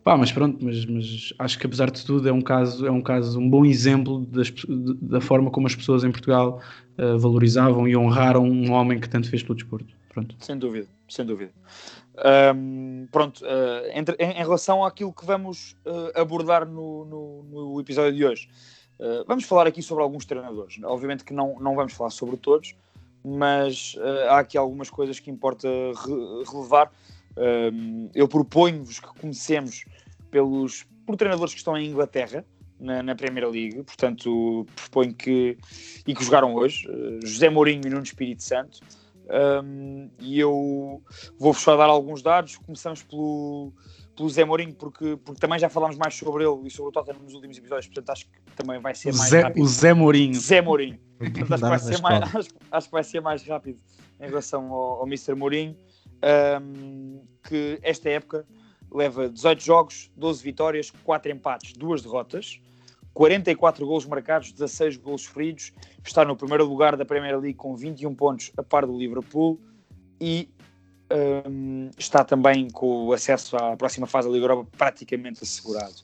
pá, 0.08 0.16
mas 0.16 0.32
pronto, 0.32 0.64
mas, 0.64 0.86
mas 0.86 1.34
acho 1.38 1.58
que 1.58 1.66
apesar 1.66 1.90
de 1.90 2.02
tudo 2.02 2.26
é 2.26 2.32
um 2.32 2.40
caso, 2.40 2.86
é 2.86 2.90
um 2.90 3.02
caso, 3.02 3.38
um 3.38 3.46
bom 3.46 3.62
exemplo 3.66 4.20
das, 4.20 4.50
da 5.02 5.20
forma 5.20 5.50
como 5.50 5.66
as 5.66 5.76
pessoas 5.76 6.02
em 6.02 6.10
Portugal 6.10 6.62
uh, 6.96 7.18
valorizavam 7.18 7.86
e 7.86 7.94
honraram 7.94 8.42
um 8.42 8.72
homem 8.72 8.98
que 8.98 9.06
tanto 9.06 9.28
fez 9.28 9.42
pelo 9.42 9.56
desporto. 9.56 9.92
Pronto. 10.08 10.34
Sem 10.38 10.56
dúvida, 10.56 10.86
sem 11.10 11.26
dúvida. 11.26 11.52
Um, 12.56 13.06
pronto, 13.12 13.44
uh, 13.44 13.90
entre, 13.92 14.16
em, 14.18 14.30
em, 14.30 14.42
relação 14.42 14.82
àquilo 14.82 15.12
que 15.12 15.26
vamos 15.26 15.76
uh, 15.84 16.18
abordar 16.18 16.64
no, 16.64 17.04
no, 17.04 17.42
no, 17.42 17.78
episódio 17.78 18.14
de 18.14 18.24
hoje, 18.24 18.48
uh, 18.98 19.26
vamos 19.28 19.44
falar 19.44 19.66
aqui 19.66 19.82
sobre 19.82 20.02
alguns 20.02 20.24
treinadores. 20.24 20.80
Obviamente 20.84 21.22
que 21.22 21.34
não, 21.34 21.60
não 21.60 21.74
vamos 21.74 21.92
falar 21.92 22.08
sobre 22.08 22.38
todos, 22.38 22.74
mas 23.22 23.94
há 24.30 24.38
aqui 24.38 24.56
algumas 24.56 24.88
coisas 24.88 25.20
que 25.20 25.30
importa 25.30 25.68
re 25.68 26.50
relevar. 26.50 26.90
Um, 27.38 28.10
eu 28.14 28.26
proponho-vos 28.26 28.98
que 28.98 29.08
comecemos 29.20 29.84
pelos 30.30 30.84
por 31.06 31.16
treinadores 31.16 31.54
que 31.54 31.60
estão 31.60 31.76
em 31.76 31.88
Inglaterra, 31.88 32.44
na, 32.78 33.02
na 33.02 33.14
Premier 33.14 33.48
League, 33.48 33.82
portanto, 33.82 34.66
proponho 34.76 35.14
que 35.14 35.56
e 36.06 36.14
que 36.14 36.24
jogaram 36.24 36.54
hoje, 36.54 36.88
uh, 36.88 37.26
José 37.26 37.48
Mourinho 37.48 37.82
e 37.86 37.90
Nuno 37.90 38.02
Espírito 38.02 38.42
Santo. 38.42 38.80
Um, 39.28 40.08
e 40.20 40.40
eu 40.40 41.02
vou-vos 41.38 41.62
só 41.62 41.76
dar 41.76 41.84
alguns 41.84 42.22
dados. 42.22 42.56
Começamos 42.56 43.02
pelo, 43.02 43.72
pelo 44.16 44.28
Zé 44.30 44.44
Mourinho, 44.44 44.74
porque, 44.74 45.18
porque 45.22 45.40
também 45.40 45.58
já 45.58 45.68
falámos 45.68 45.96
mais 45.96 46.14
sobre 46.14 46.44
ele 46.44 46.66
e 46.66 46.70
sobre 46.70 46.88
o 46.88 46.92
Tottenham 46.92 47.22
nos 47.22 47.34
últimos 47.34 47.58
episódios, 47.58 47.86
portanto 47.86 48.10
acho 48.10 48.24
que 48.26 48.56
também 48.56 48.80
vai 48.80 48.94
ser 48.94 49.14
mais 49.14 49.30
Zé, 49.30 49.42
rápido. 49.42 49.62
O 49.62 49.66
Zé 49.66 49.92
Mourinho. 49.92 50.34
Zé 50.34 50.62
Mourinho. 50.62 50.98
Portanto, 51.18 51.52
acho, 51.52 51.62
que 51.62 51.68
vai 51.68 51.78
ser 51.78 52.00
mais, 52.00 52.22
acho, 52.34 52.48
acho, 52.70 52.86
que 52.86 52.92
vai 52.92 53.04
ser 53.04 53.20
mais 53.20 53.42
rápido 53.42 53.80
em 54.20 54.28
relação 54.28 54.72
ao, 54.72 55.00
ao 55.00 55.06
Mr. 55.06 55.34
Mourinho, 55.34 55.76
um, 56.60 57.20
que 57.42 57.78
esta 57.82 58.08
época 58.10 58.46
leva 58.90 59.28
18 59.28 59.62
jogos, 59.62 60.10
12 60.16 60.42
vitórias, 60.42 60.90
4 60.90 61.32
empates, 61.32 61.72
2 61.72 62.02
derrotas. 62.02 62.60
44 63.14 63.84
golos 63.84 64.06
marcados, 64.06 64.52
16 64.52 64.96
golos 64.98 65.26
feridos, 65.26 65.72
está 66.04 66.24
no 66.24 66.36
primeiro 66.36 66.64
lugar 66.64 66.96
da 66.96 67.04
Premier 67.04 67.36
League 67.36 67.54
com 67.54 67.74
21 67.74 68.14
pontos 68.14 68.52
a 68.56 68.62
par 68.62 68.86
do 68.86 68.96
Liverpool 68.96 69.58
e 70.20 70.48
um, 71.48 71.90
está 71.98 72.22
também 72.22 72.70
com 72.70 73.06
o 73.06 73.12
acesso 73.12 73.56
à 73.56 73.76
próxima 73.76 74.06
fase 74.06 74.28
da 74.28 74.34
Liga 74.34 74.44
Europa 74.44 74.70
praticamente 74.76 75.42
assegurado. 75.42 75.96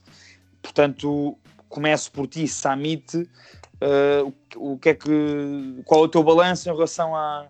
Portanto, 0.61 1.39
começo 1.69 2.11
por 2.11 2.27
ti, 2.27 2.49
Samit, 2.49 3.17
uh, 3.17 4.35
o, 4.57 4.73
o, 4.73 4.79
que 4.79 4.89
é 4.89 4.95
que, 4.95 5.83
qual 5.85 6.03
é 6.03 6.05
o 6.07 6.09
teu 6.09 6.23
balanço 6.25 6.69
em 6.69 6.73
relação 6.73 7.15
a, 7.15 7.47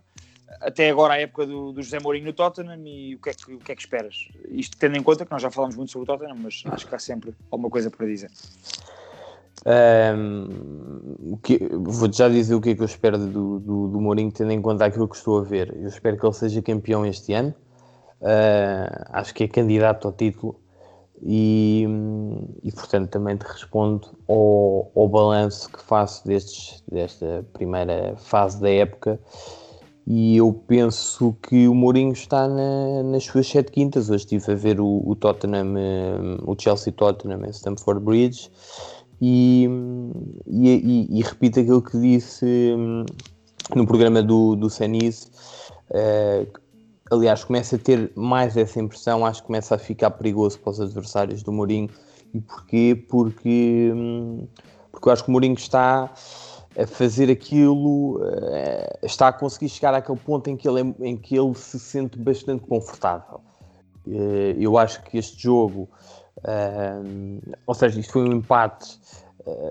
até 0.60 0.90
agora 0.90 1.14
à 1.14 1.20
época 1.20 1.46
do, 1.46 1.72
do, 1.72 1.82
José 1.82 1.98
Mourinho 2.00 2.26
no 2.26 2.32
Tottenham 2.32 2.80
e 2.86 3.14
o 3.14 3.18
que, 3.18 3.30
é 3.30 3.34
que, 3.34 3.54
o 3.54 3.58
que 3.58 3.72
é 3.72 3.74
que 3.74 3.82
esperas? 3.82 4.28
Isto 4.50 4.76
tendo 4.76 4.96
em 4.96 5.02
conta 5.02 5.24
que 5.24 5.30
nós 5.30 5.42
já 5.42 5.50
falamos 5.50 5.76
muito 5.76 5.92
sobre 5.92 6.04
o 6.04 6.06
Tottenham, 6.06 6.36
mas 6.36 6.62
acho 6.66 6.86
que 6.86 6.94
há 6.94 6.98
sempre 6.98 7.34
alguma 7.50 7.70
coisa 7.70 7.90
para 7.90 8.06
dizer. 8.06 8.30
Um, 9.66 11.38
vou 11.82 12.12
já 12.12 12.28
dizer 12.28 12.54
o 12.54 12.60
que 12.60 12.70
é 12.70 12.74
que 12.74 12.82
eu 12.82 12.86
espero 12.86 13.16
do, 13.18 13.58
do, 13.58 13.88
do, 13.88 14.00
Mourinho, 14.00 14.30
tendo 14.30 14.50
em 14.50 14.60
conta 14.60 14.84
aquilo 14.84 15.08
que 15.08 15.16
estou 15.16 15.38
a 15.38 15.42
ver. 15.42 15.74
Eu 15.74 15.88
espero 15.88 16.18
que 16.18 16.26
ele 16.26 16.34
seja 16.34 16.60
campeão 16.60 17.06
este 17.06 17.32
ano. 17.32 17.54
Uh, 18.20 19.04
acho 19.10 19.34
que 19.34 19.44
é 19.44 19.48
candidato 19.48 20.06
ao 20.06 20.12
título. 20.12 20.60
E, 21.22 21.86
e 22.62 22.72
portanto, 22.72 23.08
também 23.08 23.36
te 23.36 23.44
respondo 23.44 24.08
ao, 24.28 24.90
ao 24.94 25.08
balanço 25.08 25.70
que 25.70 25.82
faço 25.82 26.26
destes, 26.26 26.82
desta 26.90 27.46
primeira 27.54 28.14
fase 28.16 28.60
da 28.60 28.68
época. 28.68 29.18
E 30.06 30.36
eu 30.36 30.52
penso 30.66 31.34
que 31.42 31.66
o 31.66 31.74
Mourinho 31.74 32.12
está 32.12 32.46
na, 32.46 33.02
nas 33.02 33.24
suas 33.24 33.48
sete 33.48 33.72
quintas. 33.72 34.10
Hoje 34.10 34.24
estive 34.24 34.52
a 34.52 34.54
ver 34.54 34.80
o, 34.80 35.02
o 35.06 35.16
Tottenham, 35.16 35.74
o 36.46 36.54
Chelsea 36.58 36.92
Tottenham 36.92 37.44
em 37.46 37.50
Stamford 37.50 38.04
Bridge 38.04 38.50
e, 39.20 39.66
e, 40.46 40.68
e, 40.68 41.18
e, 41.18 41.22
repito 41.22 41.60
aquilo 41.60 41.80
que 41.80 41.98
disse 41.98 42.44
hum, 42.76 43.06
no 43.74 43.86
programa 43.86 44.22
do, 44.22 44.54
do 44.54 44.68
Senise. 44.68 45.28
Uh, 45.90 46.46
aliás, 47.10 47.42
começa 47.42 47.76
a 47.76 47.78
ter 47.78 48.12
mais 48.14 48.56
essa 48.56 48.78
impressão, 48.80 49.24
acho 49.24 49.40
que 49.40 49.46
começa 49.46 49.74
a 49.74 49.78
ficar 49.78 50.10
perigoso 50.10 50.58
para 50.58 50.70
os 50.70 50.80
adversários 50.80 51.42
do 51.42 51.50
Mourinho. 51.50 51.88
E 52.34 52.40
porquê? 52.40 53.06
Porque, 53.08 53.90
hum, 53.94 54.46
porque 54.92 55.08
eu 55.08 55.12
acho 55.12 55.24
que 55.24 55.30
o 55.30 55.32
Mourinho 55.32 55.54
está 55.54 56.12
a 56.76 56.86
fazer 56.86 57.30
aquilo, 57.30 58.18
uh, 58.18 58.98
está 59.02 59.28
a 59.28 59.32
conseguir 59.32 59.68
chegar 59.68 59.94
àquele 59.94 60.18
ponto 60.18 60.48
em 60.48 60.56
que 60.56 60.68
ele, 60.68 60.80
é, 60.80 61.06
em 61.08 61.16
que 61.16 61.36
ele 61.36 61.54
se 61.54 61.78
sente 61.78 62.18
bastante 62.18 62.64
confortável. 62.64 63.40
Uh, 64.06 64.56
eu 64.58 64.76
acho 64.76 65.02
que 65.02 65.18
este 65.18 65.42
jogo 65.42 65.88
Uh, 66.44 67.56
ou 67.66 67.74
seja, 67.74 67.98
isto 67.98 68.12
foi 68.12 68.22
um 68.22 68.32
empate, 68.32 68.98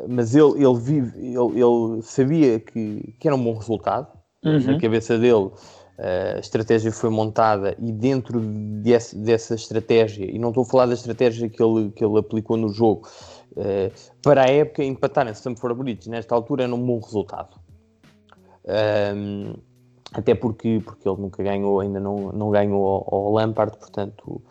mas 0.07 0.36
ele, 0.36 0.63
ele, 0.63 0.79
vive, 0.79 1.19
ele, 1.19 1.62
ele 1.62 2.01
sabia 2.01 2.60
que, 2.60 3.13
que, 3.19 3.27
era 3.27 3.36
um 3.36 3.43
bom 3.43 3.53
resultado. 3.53 4.07
Uhum. 4.43 4.60
Na 4.60 4.79
cabeça 4.79 5.17
dele, 5.17 5.51
a 5.98 6.39
estratégia 6.39 6.91
foi 6.91 7.10
montada 7.10 7.75
e 7.79 7.91
dentro 7.91 8.39
desse, 8.39 9.15
dessa 9.15 9.55
estratégia, 9.55 10.25
e 10.25 10.38
não 10.38 10.50
estou 10.50 10.63
a 10.63 10.65
falar 10.65 10.86
da 10.88 10.93
estratégia 10.93 11.50
que 11.50 11.62
ele, 11.62 11.91
que 11.91 12.03
ele 12.03 12.17
aplicou 12.17 12.57
no 12.57 12.69
jogo, 12.69 13.07
ah, 13.57 13.91
para 14.22 14.43
a 14.43 14.50
época, 14.50 14.83
empatar 14.83 15.27
em 15.27 15.31
Stamford 15.31 15.77
Bridge 15.77 16.10
nesta 16.10 16.36
altura 16.36 16.63
era 16.63 16.74
um 16.74 16.86
bom 16.86 17.00
resultado. 17.00 17.57
até 20.13 20.36
porque, 20.36 20.81
porque 20.83 21.07
ele 21.07 21.22
nunca 21.22 21.43
ganhou, 21.43 21.79
ainda 21.79 22.00
não, 22.00 22.31
não 22.31 22.50
ganhou 22.50 22.86
ao, 22.86 23.15
ao 23.15 23.31
Lampard, 23.33 23.77
portanto 23.77 24.41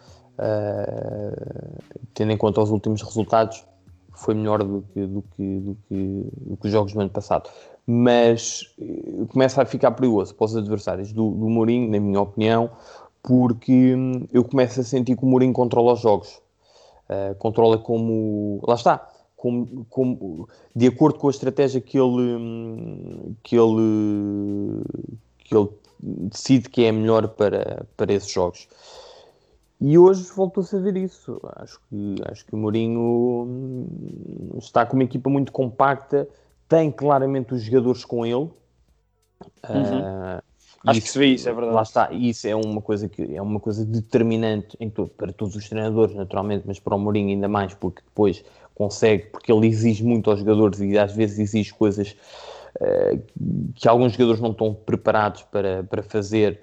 Uh, 0.43 1.83
tendo 2.15 2.33
em 2.33 2.37
conta 2.37 2.61
os 2.61 2.71
últimos 2.71 3.01
resultados, 3.03 3.65
foi 4.13 4.35
melhor 4.35 4.63
do 4.65 4.83
que, 4.93 5.07
do 5.07 5.23
que, 5.23 5.61
do 5.61 5.77
que, 5.89 6.27
do 6.37 6.57
que 6.57 6.67
os 6.67 6.73
jogos 6.73 6.93
do 6.93 7.01
ano 7.01 7.11
passado. 7.11 7.49
Mas 7.87 8.65
começa 9.29 9.63
a 9.63 9.65
ficar 9.65 9.93
perigoso 9.93 10.35
para 10.35 10.45
os 10.45 10.57
adversários 10.57 11.13
do, 11.13 11.31
do 11.31 11.49
Mourinho, 11.49 11.91
na 11.91 12.01
minha 12.01 12.21
opinião, 12.21 12.71
porque 13.23 13.95
hum, 13.95 14.27
eu 14.33 14.45
começo 14.45 14.81
a 14.81 14.85
sentir 14.85 15.17
que 15.17 15.25
o 15.25 15.29
Mourinho 15.29 15.53
controla 15.53 15.93
os 15.93 16.01
jogos. 16.01 16.42
Uh, 17.13 17.35
controla 17.37 17.79
como. 17.79 18.61
Lá 18.67 18.75
está. 18.75 19.09
Como, 19.37 19.85
como, 19.91 20.49
de 20.75 20.87
acordo 20.87 21.19
com 21.19 21.27
a 21.27 21.31
estratégia 21.33 21.81
que 21.81 21.99
ele, 21.99 22.37
hum, 22.37 23.35
que 23.43 23.57
ele, 23.57 24.85
que 25.39 25.57
ele 25.57 25.69
decide 26.01 26.69
que 26.69 26.85
é 26.85 26.93
melhor 26.93 27.27
para, 27.27 27.85
para 27.97 28.13
esses 28.13 28.31
jogos. 28.31 28.69
E 29.81 29.99
hoje 29.99 30.31
voltou-se 30.37 30.77
a 30.77 30.79
ver 30.79 30.97
isso. 30.97 31.41
Acho 31.57 31.81
que, 31.89 32.15
acho 32.31 32.47
que 32.47 32.55
o 32.55 32.57
Mourinho 32.57 33.01
hum, 33.01 34.59
está 34.59 34.87
com 34.87 34.95
uma 34.95 35.03
equipa 35.03 35.29
muito 35.29 35.51
compacta, 35.51 36.29
tem 36.69 36.89
claramente 36.93 37.53
os 37.53 37.63
jogadores 37.63 38.05
com 38.05 38.25
ele. 38.25 38.37
Uhum. 38.37 38.51
Uh, 39.69 40.52
acho 40.87 40.99
isso, 40.99 41.07
que 41.07 41.13
se 41.13 41.19
vê 41.19 41.27
isso, 41.27 41.49
é 41.49 41.53
verdade. 41.53 41.75
Lá 41.75 41.83
está, 41.83 42.13
isso 42.13 42.47
é 42.47 42.55
uma 42.55 42.81
coisa 42.81 43.09
que 43.09 43.35
é 43.35 43.41
uma 43.41 43.61
coisa 43.61 43.85
determinante 43.85 44.77
em 44.81 44.91
todo, 44.91 45.11
para 45.11 45.33
todos 45.33 45.55
os 45.57 45.69
treinadores, 45.69 46.15
naturalmente, 46.15 46.65
mas 46.67 46.79
para 46.79 46.95
o 46.95 46.99
Mourinho 46.99 47.31
ainda 47.31 47.49
mais, 47.49 47.75
porque 47.75 48.03
depois 48.03 48.45
consegue, 48.75 49.27
porque 49.27 49.53
ele 49.53 49.67
exige 49.67 50.03
muito 50.03 50.31
aos 50.31 50.41
jogadores 50.41 50.81
e 50.81 50.99
às 50.99 51.13
vezes 51.13 51.39
exige 51.39 51.73
coisas 51.73 52.17
uh, 52.81 53.23
que 53.75 53.87
alguns 53.87 54.13
jogadores 54.13 54.41
não 54.41 54.51
estão 54.51 54.75
preparados 54.75 55.43
para, 55.43 55.85
para 55.85 56.03
fazer 56.03 56.61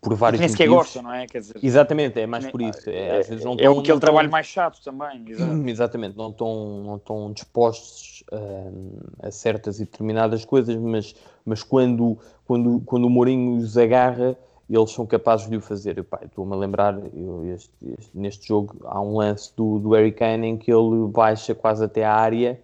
por 0.00 0.14
vários 0.14 0.40
Nem 0.40 0.48
sequer 0.48 0.68
gostam, 0.68 1.02
não 1.02 1.12
é? 1.12 1.26
Quer 1.26 1.40
dizer, 1.40 1.56
exatamente, 1.62 2.20
é 2.20 2.26
mais 2.26 2.46
por 2.46 2.60
isso. 2.62 2.88
É, 2.88 3.18
às 3.18 3.28
vezes 3.28 3.44
não 3.44 3.54
é 3.54 3.56
tão, 3.56 3.78
aquele 3.78 4.00
trabalho 4.00 4.30
mais 4.30 4.46
chato 4.46 4.80
também. 4.82 5.24
Exato. 5.28 5.68
Exatamente, 5.68 6.16
não 6.16 6.30
estão, 6.30 6.82
não 6.84 6.96
estão 6.96 7.32
dispostos 7.32 8.24
a, 8.32 9.28
a 9.28 9.30
certas 9.30 9.80
e 9.80 9.84
determinadas 9.84 10.44
coisas, 10.44 10.76
mas, 10.76 11.14
mas 11.44 11.62
quando, 11.62 12.18
quando, 12.46 12.80
quando 12.84 13.04
o 13.04 13.10
Mourinho 13.10 13.56
os 13.56 13.76
agarra, 13.76 14.36
eles 14.68 14.90
são 14.90 15.06
capazes 15.06 15.48
de 15.48 15.56
o 15.56 15.60
fazer. 15.60 16.04
Estou-me 16.22 16.52
a 16.52 16.56
lembrar, 16.56 16.98
eu, 17.14 17.44
este, 17.54 17.70
este, 17.98 18.10
neste 18.14 18.48
jogo, 18.48 18.76
há 18.84 19.00
um 19.00 19.16
lance 19.16 19.52
do, 19.56 19.78
do 19.78 19.92
Harry 19.92 20.12
Kane 20.12 20.46
em 20.48 20.56
que 20.56 20.72
ele 20.72 21.06
baixa 21.08 21.54
quase 21.54 21.84
até 21.84 22.04
a 22.04 22.14
área 22.14 22.60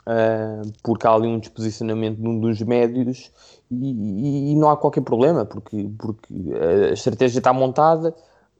uh, 0.00 0.72
porque 0.82 1.06
há 1.06 1.12
ali 1.12 1.28
um 1.28 1.38
desposicionamento 1.38 2.20
num 2.20 2.38
dos 2.38 2.60
médios 2.62 3.30
e, 3.70 4.52
e, 4.52 4.56
não 4.56 4.70
há 4.70 4.76
qualquer 4.76 5.02
problema, 5.02 5.44
porque, 5.44 5.88
porque 5.98 6.34
a 6.90 6.92
estratégia 6.92 7.38
está 7.38 7.52
montada, 7.52 8.14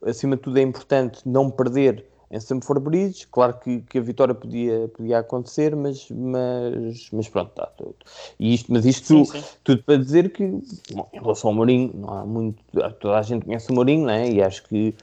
acima 0.04 0.36
de 0.36 0.42
tudo 0.42 0.58
é 0.58 0.62
importante 0.62 1.20
não 1.26 1.50
perder 1.50 2.06
em 2.30 2.36
Stamford 2.36 2.80
Bridge, 2.80 3.26
claro 3.26 3.58
que, 3.58 3.80
que 3.80 3.98
a 3.98 4.00
vitória 4.00 4.32
podia, 4.32 4.88
podia 4.96 5.18
acontecer, 5.18 5.74
mas, 5.74 6.08
mas, 6.10 7.08
mas 7.12 7.28
pronto, 7.28 7.50
está 7.50 7.66
tudo. 7.66 7.96
E 8.38 8.54
isto, 8.54 8.72
mas 8.72 8.86
isto 8.86 9.06
sim, 9.06 9.24
sim. 9.24 9.42
tudo 9.64 9.82
para 9.82 9.96
dizer 9.96 10.32
que, 10.32 10.46
bom, 10.92 11.08
em 11.12 11.20
relação 11.20 11.50
ao 11.50 11.56
Mourinho, 11.56 11.90
não 11.92 12.08
há 12.08 12.24
muito, 12.24 12.62
toda 13.00 13.18
a 13.18 13.22
gente 13.22 13.46
conhece 13.46 13.72
o 13.72 13.74
Mourinho, 13.74 14.06
né? 14.06 14.30
e 14.30 14.40
acho 14.40 14.62
que 14.68 14.94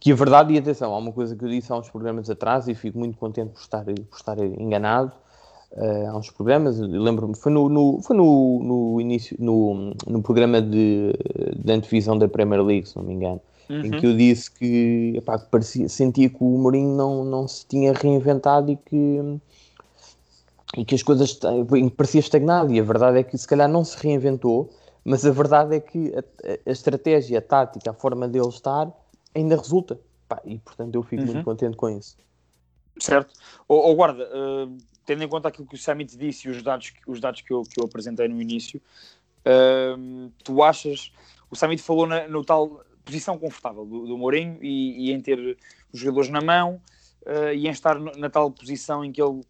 que 0.00 0.10
a 0.10 0.14
verdade, 0.16 0.52
e 0.52 0.58
atenção, 0.58 0.92
há 0.92 0.98
uma 0.98 1.12
coisa 1.12 1.36
que 1.36 1.44
eu 1.44 1.48
disse 1.48 1.72
há 1.72 1.76
uns 1.76 1.88
programas 1.88 2.28
atrás 2.28 2.66
e 2.66 2.74
fico 2.74 2.98
muito 2.98 3.16
contente 3.16 3.52
por 3.52 3.60
estar, 3.60 3.84
por 3.84 4.16
estar 4.16 4.38
enganado, 4.38 5.12
uh, 5.72 6.10
há 6.10 6.16
uns 6.16 6.30
programas, 6.30 6.78
lembro-me, 6.78 7.36
foi 7.36 7.52
no, 7.52 7.68
no, 7.68 8.00
foi 8.02 8.16
no, 8.16 8.62
no 8.62 9.00
início, 9.00 9.36
no, 9.38 9.94
no 10.06 10.22
programa 10.22 10.60
de, 10.60 11.12
de 11.56 11.72
antevisão 11.72 12.18
da 12.18 12.28
Premier 12.28 12.62
League, 12.62 12.88
se 12.88 12.96
não 12.96 13.04
me 13.04 13.14
engano, 13.14 13.40
uhum. 13.68 13.84
em 13.84 13.90
que 13.90 14.06
eu 14.06 14.16
disse 14.16 14.50
que, 14.50 15.14
epá, 15.16 15.38
que 15.38 15.46
parecia, 15.46 15.88
sentia 15.88 16.28
que 16.28 16.38
o 16.40 16.58
Mourinho 16.58 16.96
não, 16.96 17.24
não 17.24 17.48
se 17.48 17.66
tinha 17.66 17.92
reinventado 17.92 18.70
e 18.70 18.76
que 18.76 19.40
e 20.76 20.84
que 20.84 20.94
as 20.94 21.02
coisas 21.02 21.38
parecia 21.96 22.20
estagnado 22.20 22.72
e 22.72 22.80
a 22.80 22.82
verdade 22.82 23.18
é 23.18 23.22
que 23.22 23.38
se 23.38 23.46
calhar 23.46 23.68
não 23.68 23.84
se 23.84 23.96
reinventou 24.02 24.68
mas 25.04 25.24
a 25.24 25.30
verdade 25.30 25.76
é 25.76 25.80
que 25.80 26.12
a, 26.14 26.22
a 26.68 26.72
estratégia, 26.72 27.38
a 27.38 27.40
tática, 27.42 27.90
a 27.90 27.94
forma 27.94 28.26
dele 28.28 28.48
estar 28.48 28.92
ainda 29.34 29.56
resulta 29.56 29.98
Pá, 30.28 30.42
e 30.44 30.58
portanto 30.58 30.96
eu 30.96 31.02
fico 31.04 31.22
uhum. 31.22 31.34
muito 31.34 31.44
contente 31.44 31.76
com 31.76 31.88
isso 31.88 32.16
certo, 32.98 33.32
ou 33.68 33.94
guarda 33.94 34.24
uh, 34.24 34.76
tendo 35.06 35.22
em 35.22 35.28
conta 35.28 35.48
aquilo 35.48 35.66
que 35.66 35.76
o 35.76 35.78
Samit 35.78 36.16
disse 36.18 36.48
e 36.48 36.50
os 36.50 36.62
dados, 36.62 36.92
os 37.06 37.20
dados 37.20 37.40
que, 37.40 37.52
eu, 37.52 37.62
que 37.62 37.80
eu 37.80 37.84
apresentei 37.84 38.26
no 38.28 38.42
início, 38.42 38.82
uh, 39.46 40.30
tu 40.44 40.62
achas. 40.62 41.12
O 41.48 41.54
Samit 41.54 41.80
falou 41.80 42.06
na, 42.06 42.26
no 42.26 42.44
tal 42.44 42.84
posição 43.04 43.38
confortável 43.38 43.86
do, 43.86 44.04
do 44.04 44.18
Mourinho 44.18 44.58
e, 44.60 45.06
e, 45.06 45.12
em 45.12 45.20
ter 45.20 45.56
os 45.92 46.00
jogadores 46.00 46.28
na 46.28 46.40
mão 46.40 46.82
uh, 47.22 47.54
e 47.54 47.68
em 47.68 47.70
estar 47.70 47.98
na 48.00 48.28
tal 48.28 48.50
posição 48.50 49.04
em 49.04 49.12
que 49.12 49.22
ele 49.22 49.42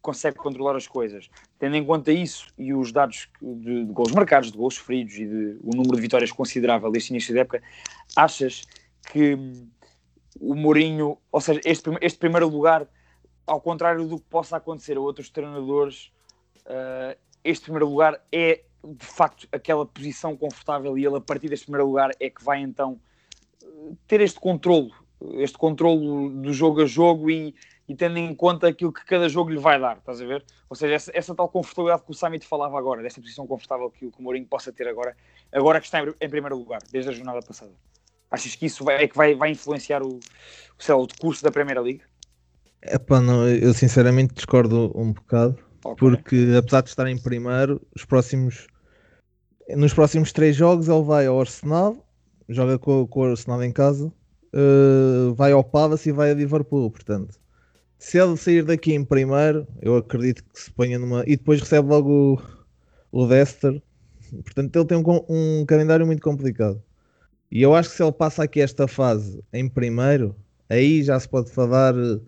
consegue 0.00 0.36
controlar 0.36 0.76
as 0.76 0.86
coisas. 0.86 1.28
Tendo 1.58 1.74
em 1.74 1.84
conta 1.84 2.12
isso 2.12 2.46
e 2.56 2.72
os 2.72 2.92
dados 2.92 3.28
de, 3.42 3.84
de 3.84 3.92
gols 3.92 4.12
marcados, 4.12 4.52
de 4.52 4.56
gols 4.56 4.76
feridos 4.76 5.14
e 5.14 5.26
de, 5.26 5.58
o 5.60 5.74
número 5.74 5.96
de 5.96 6.02
vitórias 6.02 6.30
considerável 6.30 6.90
deste 6.90 7.10
início 7.10 7.34
de 7.34 7.40
época, 7.40 7.60
achas 8.14 8.62
que 9.12 9.36
o 10.38 10.54
Mourinho, 10.54 11.18
ou 11.30 11.40
seja, 11.40 11.60
este, 11.64 11.90
este 12.00 12.18
primeiro 12.18 12.48
lugar, 12.48 12.86
ao 13.50 13.60
contrário 13.60 14.06
do 14.06 14.16
que 14.16 14.26
possa 14.30 14.58
acontecer 14.58 14.96
a 14.96 15.00
outros 15.00 15.28
treinadores, 15.28 16.12
uh, 16.66 17.18
este 17.42 17.64
primeiro 17.64 17.88
lugar 17.88 18.22
é 18.30 18.62
de 18.82 19.04
facto 19.04 19.48
aquela 19.50 19.84
posição 19.84 20.36
confortável 20.36 20.96
e 20.96 21.04
ele 21.04 21.16
a 21.16 21.20
partir 21.20 21.48
deste 21.48 21.66
primeiro 21.66 21.88
lugar 21.88 22.12
é 22.20 22.30
que 22.30 22.44
vai 22.44 22.60
então 22.60 23.00
ter 24.06 24.20
este 24.20 24.38
controlo, 24.38 24.92
este 25.34 25.58
controlo 25.58 26.30
do 26.30 26.52
jogo 26.52 26.82
a 26.82 26.86
jogo 26.86 27.28
e, 27.28 27.52
e 27.88 27.94
tendo 27.96 28.18
em 28.18 28.32
conta 28.32 28.68
aquilo 28.68 28.92
que 28.92 29.04
cada 29.04 29.28
jogo 29.28 29.50
lhe 29.50 29.58
vai 29.58 29.80
dar, 29.80 29.96
estás 29.96 30.22
a 30.22 30.24
ver? 30.24 30.44
Ou 30.68 30.76
seja, 30.76 30.94
essa, 30.94 31.10
essa 31.12 31.34
tal 31.34 31.48
confortabilidade 31.48 32.04
que 32.04 32.12
o 32.12 32.14
Summit 32.14 32.46
falava 32.46 32.78
agora, 32.78 33.02
desta 33.02 33.20
posição 33.20 33.48
confortável 33.48 33.90
que, 33.90 34.12
que 34.12 34.18
o 34.20 34.22
Mourinho 34.22 34.46
possa 34.46 34.72
ter 34.72 34.86
agora, 34.86 35.16
agora 35.50 35.80
que 35.80 35.86
está 35.86 36.00
em, 36.00 36.14
em, 36.20 36.28
primeiro 36.30 36.56
lugar, 36.56 36.80
desde 36.92 37.10
a 37.10 37.12
jornada 37.12 37.42
passada. 37.42 37.72
Achas 38.30 38.54
que 38.54 38.66
isso 38.66 38.84
vai, 38.84 39.02
é 39.02 39.08
que 39.08 39.16
vai, 39.16 39.34
vai 39.34 39.50
influenciar 39.50 40.04
o, 40.04 40.20
sei 40.78 40.94
lá, 40.94 41.00
o 41.00 41.08
curso 41.20 41.42
da 41.42 41.50
Primeira 41.50 41.80
Liga? 41.80 42.09
Epá, 42.82 43.20
não, 43.20 43.46
eu 43.48 43.74
sinceramente 43.74 44.34
discordo 44.34 44.90
um 44.94 45.12
bocado, 45.12 45.58
okay. 45.84 45.96
porque 45.96 46.54
apesar 46.58 46.82
de 46.82 46.88
estar 46.88 47.06
em 47.08 47.18
primeiro, 47.18 47.80
os 47.94 48.04
próximos 48.04 48.66
nos 49.76 49.94
próximos 49.94 50.32
três 50.32 50.56
jogos 50.56 50.88
ele 50.88 51.04
vai 51.04 51.26
ao 51.26 51.38
Arsenal, 51.38 52.04
joga 52.48 52.78
com, 52.78 53.06
com 53.06 53.20
o 53.20 53.24
Arsenal 53.24 53.62
em 53.62 53.70
casa, 53.70 54.06
uh, 54.06 55.34
vai 55.34 55.52
ao 55.52 55.62
Palace 55.62 56.08
e 56.08 56.12
vai 56.12 56.30
a 56.30 56.34
Liverpool, 56.34 56.90
portanto 56.90 57.40
se 58.00 58.18
ele 58.18 58.36
sair 58.38 58.64
daqui 58.64 58.94
em 58.94 59.04
primeiro, 59.04 59.68
eu 59.82 59.98
acredito 59.98 60.42
que 60.42 60.58
se 60.58 60.70
ponha 60.72 60.98
numa. 60.98 61.22
E 61.26 61.36
depois 61.36 61.60
recebe 61.60 61.86
logo 61.86 62.40
o, 63.12 63.20
o 63.20 63.24
Leicester. 63.26 63.80
Portanto, 64.42 64.74
ele 64.74 64.84
tem 64.86 64.96
um, 64.96 65.24
um, 65.28 65.66
calendário 65.66 66.06
muito 66.06 66.22
complicado. 66.22 66.82
E 67.52 67.60
eu 67.60 67.74
acho 67.74 67.90
que 67.90 67.96
se 67.96 68.02
ele 68.02 68.12
passa 68.12 68.42
aqui 68.44 68.60
esta 68.60 68.88
fase 68.88 69.44
em 69.52 69.68
primeiro, 69.68 70.34
aí 70.68 71.02
já 71.02 71.20
se 71.20 71.28
pode 71.28 71.50
falar 71.50 71.94
uh, 71.94 72.22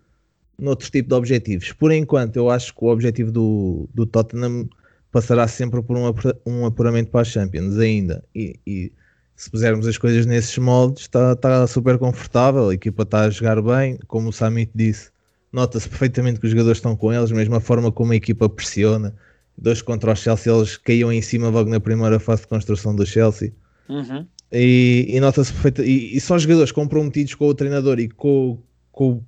noutro 0.62 0.90
tipo 0.90 1.08
de 1.08 1.14
objetivos. 1.14 1.72
Por 1.72 1.92
enquanto, 1.92 2.36
eu 2.36 2.50
acho 2.50 2.74
que 2.74 2.84
o 2.84 2.88
objetivo 2.88 3.30
do, 3.30 3.88
do 3.92 4.06
Tottenham 4.06 4.68
passará 5.10 5.46
sempre 5.48 5.82
por 5.82 5.96
um, 5.96 6.14
um 6.46 6.66
apuramento 6.66 7.10
para 7.10 7.20
a 7.20 7.24
Champions 7.24 7.78
ainda. 7.78 8.24
E, 8.34 8.58
e 8.66 8.92
se 9.36 9.50
pusermos 9.50 9.86
as 9.86 9.98
coisas 9.98 10.24
nesses 10.24 10.56
moldes, 10.58 11.02
está 11.02 11.34
tá 11.36 11.66
super 11.66 11.98
confortável, 11.98 12.68
a 12.68 12.74
equipa 12.74 13.02
está 13.02 13.24
a 13.24 13.30
jogar 13.30 13.60
bem, 13.60 13.98
como 14.06 14.28
o 14.28 14.32
Samit 14.32 14.70
disse 14.74 15.12
nota-se 15.52 15.88
perfeitamente 15.88 16.40
que 16.40 16.46
os 16.46 16.50
jogadores 16.50 16.78
estão 16.78 16.96
com 16.96 17.12
eles, 17.12 17.30
mesmo 17.30 17.54
a 17.54 17.60
forma 17.60 17.92
como 17.92 18.12
a 18.12 18.16
equipa 18.16 18.48
pressiona. 18.48 19.14
Dois 19.56 19.82
contra 19.82 20.12
o 20.12 20.16
Chelsea, 20.16 20.52
eles 20.52 20.76
caíam 20.78 21.12
em 21.12 21.20
cima 21.20 21.48
logo 21.50 21.68
na 21.68 21.78
primeira 21.78 22.18
fase 22.18 22.42
de 22.42 22.48
construção 22.48 22.96
do 22.96 23.04
Chelsea. 23.04 23.52
Uhum. 23.88 24.26
E, 24.50 25.06
e 25.10 25.20
nota-se 25.20 25.52
perfeitamente. 25.52 25.92
E, 25.92 26.16
e 26.16 26.20
só 26.20 26.38
jogadores 26.38 26.72
comprometidos 26.72 27.34
com 27.34 27.46
o 27.46 27.54
treinador 27.54 28.00
e 28.00 28.08
com, 28.08 28.58
com 28.90 29.10
o 29.10 29.24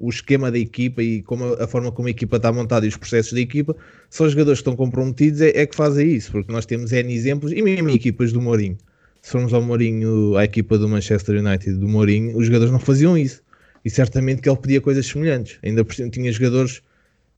esquema 0.00 0.50
da 0.50 0.58
equipa 0.58 1.02
e 1.02 1.22
como 1.22 1.54
a, 1.54 1.66
forma 1.66 1.90
como 1.92 2.08
a 2.08 2.10
equipa 2.10 2.36
está 2.36 2.52
montada 2.52 2.84
e 2.84 2.88
os 2.88 2.96
processos 2.96 3.32
da 3.32 3.40
equipa, 3.40 3.76
só 4.10 4.24
os 4.24 4.32
jogadores 4.32 4.58
que 4.58 4.62
estão 4.62 4.76
comprometidos 4.76 5.40
é, 5.40 5.50
é 5.50 5.66
que 5.66 5.74
fazem 5.74 6.08
isso, 6.12 6.32
porque 6.32 6.52
nós 6.52 6.66
temos 6.66 6.92
N 6.92 7.12
exemplos 7.12 7.52
e 7.52 7.62
mesmo 7.62 7.90
equipas 7.90 8.32
do 8.32 8.40
Mourinho. 8.40 8.76
Se 9.22 9.32
formos 9.32 9.54
ao 9.54 9.62
Mourinho, 9.62 10.36
à 10.36 10.44
equipa 10.44 10.76
do 10.76 10.88
Manchester 10.88 11.40
United 11.40 11.78
do 11.78 11.88
Mourinho, 11.88 12.36
os 12.36 12.46
jogadores 12.46 12.72
não 12.72 12.78
faziam 12.78 13.16
isso 13.16 13.42
e 13.84 13.90
certamente 13.90 14.40
que 14.40 14.48
ele 14.48 14.58
pedia 14.58 14.80
coisas 14.80 15.06
semelhantes. 15.06 15.58
Ainda 15.62 15.84
por 15.84 15.94
cima 15.94 16.10
tinha 16.10 16.32
jogadores 16.32 16.82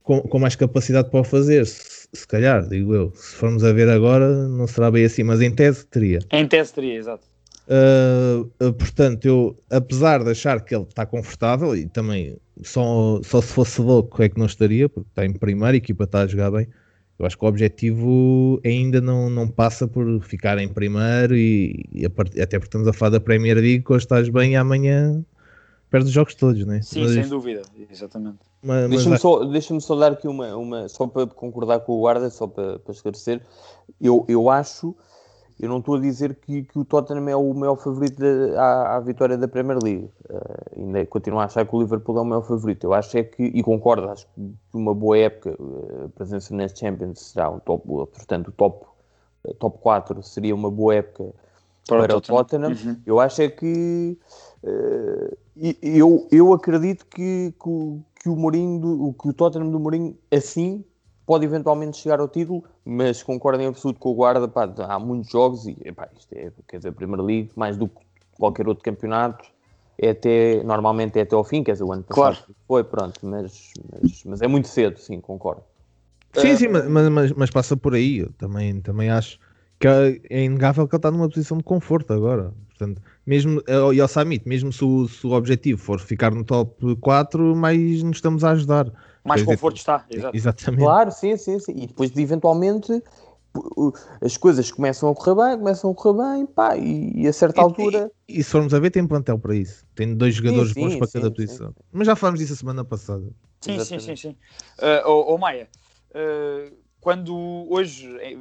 com, 0.02 0.20
com 0.20 0.38
mais 0.38 0.54
capacidade 0.54 1.10
para 1.10 1.20
o 1.20 1.24
fazer, 1.24 1.66
se, 1.66 2.08
se, 2.12 2.26
calhar, 2.26 2.66
digo 2.68 2.94
eu. 2.94 3.12
Se 3.14 3.34
formos 3.34 3.64
a 3.64 3.72
ver 3.72 3.88
agora, 3.88 4.46
não 4.48 4.66
será 4.66 4.90
bem 4.90 5.04
assim, 5.04 5.24
mas 5.24 5.40
em 5.40 5.50
tese 5.50 5.84
teria. 5.86 6.20
Em 6.30 6.46
tese 6.46 6.72
teria, 6.72 6.94
exato. 6.94 7.26
Uh, 7.68 8.48
uh, 8.64 8.72
portanto, 8.72 9.24
eu, 9.24 9.56
apesar 9.70 10.22
de 10.22 10.30
achar 10.30 10.60
que 10.64 10.74
ele 10.74 10.84
está 10.84 11.04
confortável 11.04 11.76
e 11.76 11.86
também 11.86 12.36
só, 12.62 13.20
só 13.24 13.40
se 13.40 13.52
fosse 13.52 13.80
louco 13.80 14.22
é 14.22 14.28
que 14.28 14.38
não 14.38 14.46
estaria, 14.46 14.88
porque 14.88 15.08
está 15.08 15.26
em 15.26 15.32
primeiro, 15.32 15.74
a 15.74 15.76
equipa 15.76 16.04
está 16.04 16.20
a 16.20 16.26
jogar 16.26 16.50
bem. 16.50 16.68
Eu 17.18 17.24
acho 17.24 17.36
que 17.36 17.44
o 17.44 17.48
objetivo 17.48 18.60
ainda 18.64 19.00
não, 19.00 19.30
não 19.30 19.48
passa 19.48 19.88
por 19.88 20.20
ficar 20.20 20.58
em 20.58 20.68
primeiro 20.68 21.34
e, 21.34 21.84
e 21.92 22.08
part... 22.08 22.30
até 22.38 22.58
porque 22.58 22.68
estamos 22.68 22.86
a 22.86 22.92
falar 22.92 23.10
da 23.10 23.20
Premier 23.20 23.56
League, 23.56 23.84
hoje 23.88 24.04
estás 24.04 24.28
bem 24.28 24.52
e 24.52 24.56
amanhã 24.56 25.24
perde 25.90 26.06
os 26.06 26.12
jogos 26.12 26.34
todos, 26.34 26.64
não 26.64 26.74
é? 26.74 26.82
Sim, 26.82 27.02
mas, 27.02 27.12
sem 27.12 27.28
dúvida, 27.28 27.62
exatamente. 27.90 28.38
Deixa-me 28.90 29.18
só, 29.18 29.44
deixa 29.44 29.80
só 29.80 29.96
dar 29.96 30.12
aqui 30.12 30.28
uma, 30.28 30.54
uma, 30.56 30.88
só 30.88 31.06
para 31.06 31.26
concordar 31.26 31.80
com 31.80 31.92
o 31.92 32.00
guarda, 32.00 32.28
só 32.28 32.46
para, 32.46 32.78
para 32.78 32.92
esclarecer, 32.92 33.40
eu, 34.00 34.24
eu 34.28 34.50
acho, 34.50 34.94
eu 35.58 35.68
não 35.68 35.78
estou 35.78 35.96
a 35.96 36.00
dizer 36.00 36.34
que, 36.34 36.64
que 36.64 36.78
o 36.78 36.84
Tottenham 36.84 37.28
é 37.28 37.36
o 37.36 37.54
maior 37.54 37.76
favorito 37.76 38.22
à, 38.56 38.96
à, 38.96 39.00
vitória 39.00 39.38
da 39.38 39.48
Premier 39.48 39.78
League, 39.82 40.10
uh, 40.28 40.80
ainda 40.80 41.06
continuo 41.06 41.40
a 41.40 41.44
achar 41.44 41.66
que 41.66 41.74
o 41.74 41.80
Liverpool 41.80 42.18
é 42.18 42.20
o 42.20 42.24
maior 42.24 42.42
favorito, 42.42 42.84
eu 42.84 42.92
acho 42.92 43.16
é 43.16 43.24
que, 43.24 43.42
e 43.42 43.62
concordo, 43.62 44.08
acho 44.10 44.26
que 44.26 44.40
uma 44.74 44.94
boa 44.94 45.16
época, 45.16 45.50
eh, 45.50 46.04
a 46.04 46.08
presença 46.10 46.54
nas 46.54 46.78
Champions 46.78 47.20
será 47.20 47.50
um 47.50 47.58
top, 47.58 47.86
portanto 47.86 48.48
o 48.48 48.52
top, 48.52 48.86
top 49.58 49.78
4 49.78 50.22
seria 50.22 50.54
uma 50.54 50.70
boa 50.70 50.96
época 50.96 51.32
para, 51.88 52.06
para 52.06 52.16
o 52.16 52.20
Tottenham. 52.20 52.72
Uhum. 52.72 52.96
eu 53.06 53.18
acho 53.18 53.40
é 53.40 53.48
que 53.48 54.18
uh, 54.62 55.36
eu, 55.82 56.28
eu 56.30 56.52
acredito 56.52 57.06
que, 57.06 57.54
que, 57.62 58.00
que 58.22 58.28
o 58.28 58.36
Mourinho, 58.36 59.14
que 59.18 59.28
o 59.28 59.32
Tottenham 59.32 59.70
do 59.70 59.80
Mourinho, 59.80 60.16
assim, 60.30 60.84
pode 61.26 61.44
eventualmente 61.44 61.98
chegar 61.98 62.20
ao 62.20 62.28
título, 62.28 62.64
mas 62.84 63.22
concordo 63.22 63.60
em 63.60 63.66
absoluto 63.66 63.98
com 63.98 64.10
o 64.10 64.14
Guarda, 64.14 64.46
pá, 64.46 64.72
há 64.88 64.98
muitos 64.98 65.30
jogos 65.30 65.66
e 65.66 65.76
epá, 65.84 66.08
isto 66.16 66.32
é, 66.32 66.52
quer 66.68 66.76
dizer, 66.78 66.90
a 66.90 66.92
Primeira 66.92 67.22
League, 67.22 67.50
mais 67.56 67.76
do 67.76 67.88
que 67.88 68.00
qualquer 68.38 68.68
outro 68.68 68.84
campeonato, 68.84 69.44
é 69.98 70.10
até, 70.10 70.62
normalmente 70.62 71.18
é 71.18 71.22
até 71.22 71.34
ao 71.34 71.42
fim, 71.42 71.64
quer 71.64 71.72
dizer, 71.72 71.84
o 71.84 71.92
ano 71.92 72.04
passado 72.04 72.36
claro. 72.36 72.56
foi, 72.68 72.84
pronto, 72.84 73.20
mas, 73.22 73.72
mas, 73.92 74.24
mas, 74.24 74.42
é 74.42 74.46
muito 74.46 74.68
cedo, 74.68 74.98
sim, 74.98 75.20
concordo. 75.20 75.62
Sim, 76.34 76.54
sim, 76.54 76.68
mas, 76.68 76.86
mas, 77.08 77.32
mas 77.32 77.50
passa 77.50 77.76
por 77.76 77.94
aí, 77.94 78.18
eu 78.18 78.30
também, 78.38 78.80
também 78.80 79.10
acho 79.10 79.38
que 79.80 79.88
é, 79.88 80.20
é 80.30 80.44
inegável 80.44 80.86
que 80.86 80.94
ele 80.94 80.98
está 80.98 81.10
numa 81.10 81.28
posição 81.28 81.58
de 81.58 81.64
conforto 81.64 82.12
agora. 82.12 82.52
Portanto, 82.68 83.00
mesmo, 83.26 83.62
eh, 83.66 83.94
e 83.94 84.00
ao 84.00 84.08
Samit, 84.08 84.46
mesmo 84.46 84.70
se 84.70 84.84
o, 84.84 85.08
se 85.08 85.26
o, 85.26 85.32
objetivo 85.32 85.80
for 85.80 85.98
ficar 85.98 86.30
no 86.34 86.44
top 86.44 86.94
4, 86.96 87.56
mais 87.56 88.02
nos 88.02 88.18
estamos 88.18 88.44
a 88.44 88.50
ajudar. 88.50 88.92
Mais 89.26 89.42
Quer 89.42 89.46
conforto 89.46 89.76
dizer, 89.76 89.92
está, 89.92 90.06
exato. 90.08 90.36
exatamente. 90.36 90.82
Claro, 90.82 91.10
sim, 91.10 91.36
sim, 91.36 91.58
sim. 91.58 91.72
E 91.76 91.86
depois, 91.86 92.16
eventualmente, 92.16 93.02
as 94.20 94.36
coisas 94.36 94.70
começam 94.70 95.10
a 95.10 95.14
correr 95.14 95.34
bem, 95.34 95.58
começam 95.58 95.90
a 95.90 95.94
correr 95.94 96.36
bem, 96.36 96.46
pá, 96.46 96.76
e, 96.76 97.22
e 97.22 97.26
a 97.26 97.32
certa 97.32 97.60
e, 97.60 97.64
altura. 97.64 98.10
E, 98.28 98.40
e, 98.40 98.44
se 98.44 98.50
formos 98.50 98.72
a 98.74 98.78
ver, 98.78 98.90
tem 98.90 99.06
plantel 99.06 99.38
para 99.38 99.54
isso. 99.54 99.84
Tem 99.94 100.14
dois 100.14 100.34
jogadores 100.34 100.68
sim, 100.68 100.74
sim, 100.74 100.80
bons 100.80 100.96
para 100.96 101.06
sim, 101.06 101.12
cada 101.14 101.30
posição. 101.30 101.74
Mas 101.92 102.06
já 102.06 102.16
falámos 102.16 102.40
disso 102.40 102.52
a 102.52 102.56
semana 102.56 102.84
passada. 102.84 103.24
Sim, 103.60 103.74
Exatamente. 103.74 104.04
sim, 104.04 104.16
sim, 104.16 104.28
sim. 104.30 104.36
Uh, 104.78 105.08
oh, 105.08 105.34
oh 105.34 105.38
Maia, 105.38 105.68
uh, 106.10 106.76
quando 107.00 107.34
hoje 107.70 108.08
eh, 108.20 108.36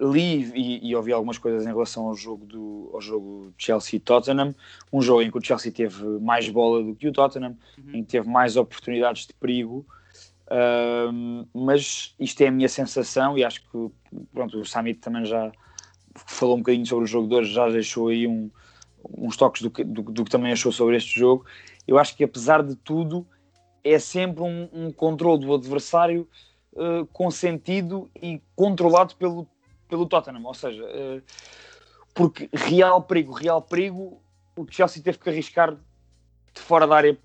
li 0.00 0.50
e, 0.54 0.88
e, 0.88 0.96
ouvi 0.96 1.12
algumas 1.12 1.36
coisas 1.36 1.64
em 1.64 1.68
relação 1.68 2.08
ao 2.08 2.14
jogo 2.14 2.46
do 2.46 2.90
ao 2.94 3.00
jogo 3.00 3.52
Chelsea-Tottenham, 3.58 4.54
um 4.92 5.02
jogo 5.02 5.22
em 5.22 5.30
que 5.30 5.36
o 5.36 5.44
Chelsea 5.44 5.70
teve 5.70 6.02
mais 6.18 6.48
bola 6.48 6.82
do 6.82 6.94
que 6.94 7.06
o 7.06 7.12
Tottenham, 7.12 7.56
uhum. 7.76 7.94
em 7.94 8.02
que 8.02 8.10
teve 8.10 8.28
mais 8.28 8.56
oportunidades 8.56 9.26
de 9.26 9.34
perigo, 9.34 9.86
mas 11.54 12.14
isto 12.18 12.40
é 12.40 12.48
a 12.48 12.50
minha 12.50 12.68
sensação 12.68 13.36
e 13.36 13.44
acho 13.44 13.62
que 13.62 13.90
pronto, 14.32 14.58
o 14.58 14.64
Samit 14.64 15.00
também 15.00 15.24
já 15.24 15.52
falou 16.14 16.56
um 16.56 16.60
bocadinho 16.60 16.86
sobre 16.86 17.04
o 17.04 17.06
jogo 17.06 17.28
de 17.28 17.34
hoje, 17.34 17.52
já 17.52 17.68
deixou 17.68 18.08
aí 18.08 18.26
um, 18.26 18.50
uns 19.16 19.36
toques 19.36 19.62
do 19.62 19.70
que, 19.70 19.84
do, 19.84 20.02
do 20.02 20.24
que 20.24 20.30
também 20.30 20.52
achou 20.52 20.72
sobre 20.72 20.96
este 20.96 21.18
jogo. 21.18 21.44
Eu 21.86 21.98
acho 21.98 22.16
que 22.16 22.24
apesar 22.24 22.62
de 22.62 22.74
tudo 22.76 23.26
é 23.84 23.98
sempre 23.98 24.42
um, 24.42 24.68
um 24.72 24.92
controle 24.92 25.44
do 25.44 25.54
adversário 25.54 26.28
uh, 26.72 27.06
consentido 27.06 28.10
e 28.20 28.40
controlado 28.54 29.14
pelo, 29.16 29.46
pelo 29.88 30.06
Tottenham. 30.06 30.44
Ou 30.44 30.54
seja, 30.54 30.82
uh, 30.82 31.22
porque 32.14 32.48
real 32.52 33.02
perigo, 33.02 33.32
real 33.32 33.62
perigo, 33.62 34.20
o 34.56 34.66
Chelsea 34.68 35.02
teve 35.02 35.18
que 35.18 35.28
arriscar 35.28 35.74
de 35.74 36.60
fora 36.60 36.86
da 36.86 36.96
área 36.96 37.18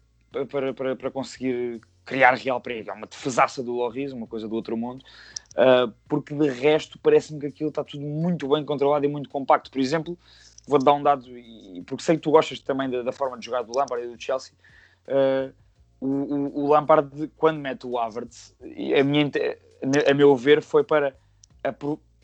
para, 0.49 0.73
para, 0.73 0.95
para 0.95 1.11
conseguir 1.11 1.81
criar 2.05 2.33
real 2.35 2.59
perigo. 2.59 2.89
É 2.89 2.93
uma 2.93 3.07
defesaça 3.07 3.63
do 3.63 3.73
Loris, 3.73 4.11
uma 4.11 4.27
coisa 4.27 4.47
do 4.47 4.55
outro 4.55 4.75
mundo. 4.77 5.03
Uh, 5.51 5.93
porque 6.07 6.33
de 6.33 6.49
resto 6.49 6.97
parece-me 6.99 7.39
que 7.39 7.45
aquilo 7.45 7.69
está 7.69 7.83
tudo 7.83 8.03
muito 8.03 8.47
bem 8.47 8.65
controlado 8.65 9.05
e 9.05 9.07
muito 9.07 9.29
compacto. 9.29 9.69
Por 9.69 9.79
exemplo, 9.79 10.17
vou 10.67 10.79
dar 10.79 10.93
um 10.93 11.03
dado, 11.03 11.27
e, 11.37 11.83
porque 11.85 12.03
sei 12.03 12.15
que 12.15 12.21
tu 12.21 12.31
gostas 12.31 12.59
também 12.59 12.89
da, 12.89 13.03
da 13.03 13.11
forma 13.11 13.37
de 13.37 13.45
jogar 13.45 13.61
do 13.61 13.77
Lampard 13.77 14.03
e 14.05 14.09
do 14.09 14.21
Chelsea. 14.21 14.53
Uh, 15.07 15.53
o, 15.99 16.07
o, 16.07 16.63
o, 16.63 16.67
Lampard, 16.69 17.31
quando 17.37 17.59
mete 17.59 17.85
o 17.87 17.97
Havertz, 17.97 18.55
a, 18.61 19.03
minha, 19.03 19.31
a 20.09 20.13
meu 20.13 20.35
ver, 20.35 20.61
foi 20.61 20.83
para 20.83 21.15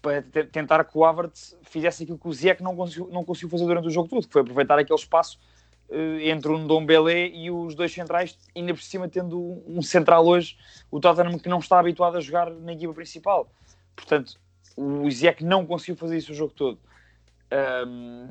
para 0.02 0.22
te- 0.22 0.46
tentar 0.46 0.84
que 0.84 0.98
o 0.98 1.06
Havertz 1.06 1.58
fizesse 1.62 2.04
aquilo 2.04 2.18
que 2.18 2.28
o 2.28 2.34
Ziyech 2.34 2.64
não 2.64 2.76
conseguiu, 2.76 3.10
não 3.12 3.24
conseguiu 3.24 3.50
fazer 3.50 3.66
durante 3.66 3.88
o 3.88 3.92
jogo 3.92 4.10
todo, 4.10 4.26
que 4.26 4.34
foi 4.34 4.42
aproveitar 4.42 4.78
aquele 4.80 5.00
espaço 5.00 5.40
entre 6.22 6.52
o 6.52 6.58
Ndombele 6.58 7.32
e 7.36 7.50
os 7.50 7.74
dois 7.74 7.92
centrais, 7.92 8.38
ainda 8.56 8.74
por 8.74 8.82
cima 8.82 9.08
tendo 9.08 9.64
um 9.68 9.82
central 9.82 10.26
hoje, 10.26 10.58
o 10.92 11.00
Tottenham 11.00 11.40
que 11.40 11.50
não 11.50 11.60
está 11.60 11.80
habituado 11.80 12.18
a 12.18 12.22
jogar 12.22 12.52
na 12.52 12.74
equipa 12.74 12.94
principal. 12.94 13.52
Portanto, 13.96 14.40
o 14.76 15.10
Ziyech 15.10 15.44
não 15.44 15.66
conseguiu 15.66 15.96
fazer 15.96 16.18
isso 16.18 16.32
o 16.32 16.36
jogo 16.36 16.54
todo. 16.54 16.80
Ahm, 17.52 18.30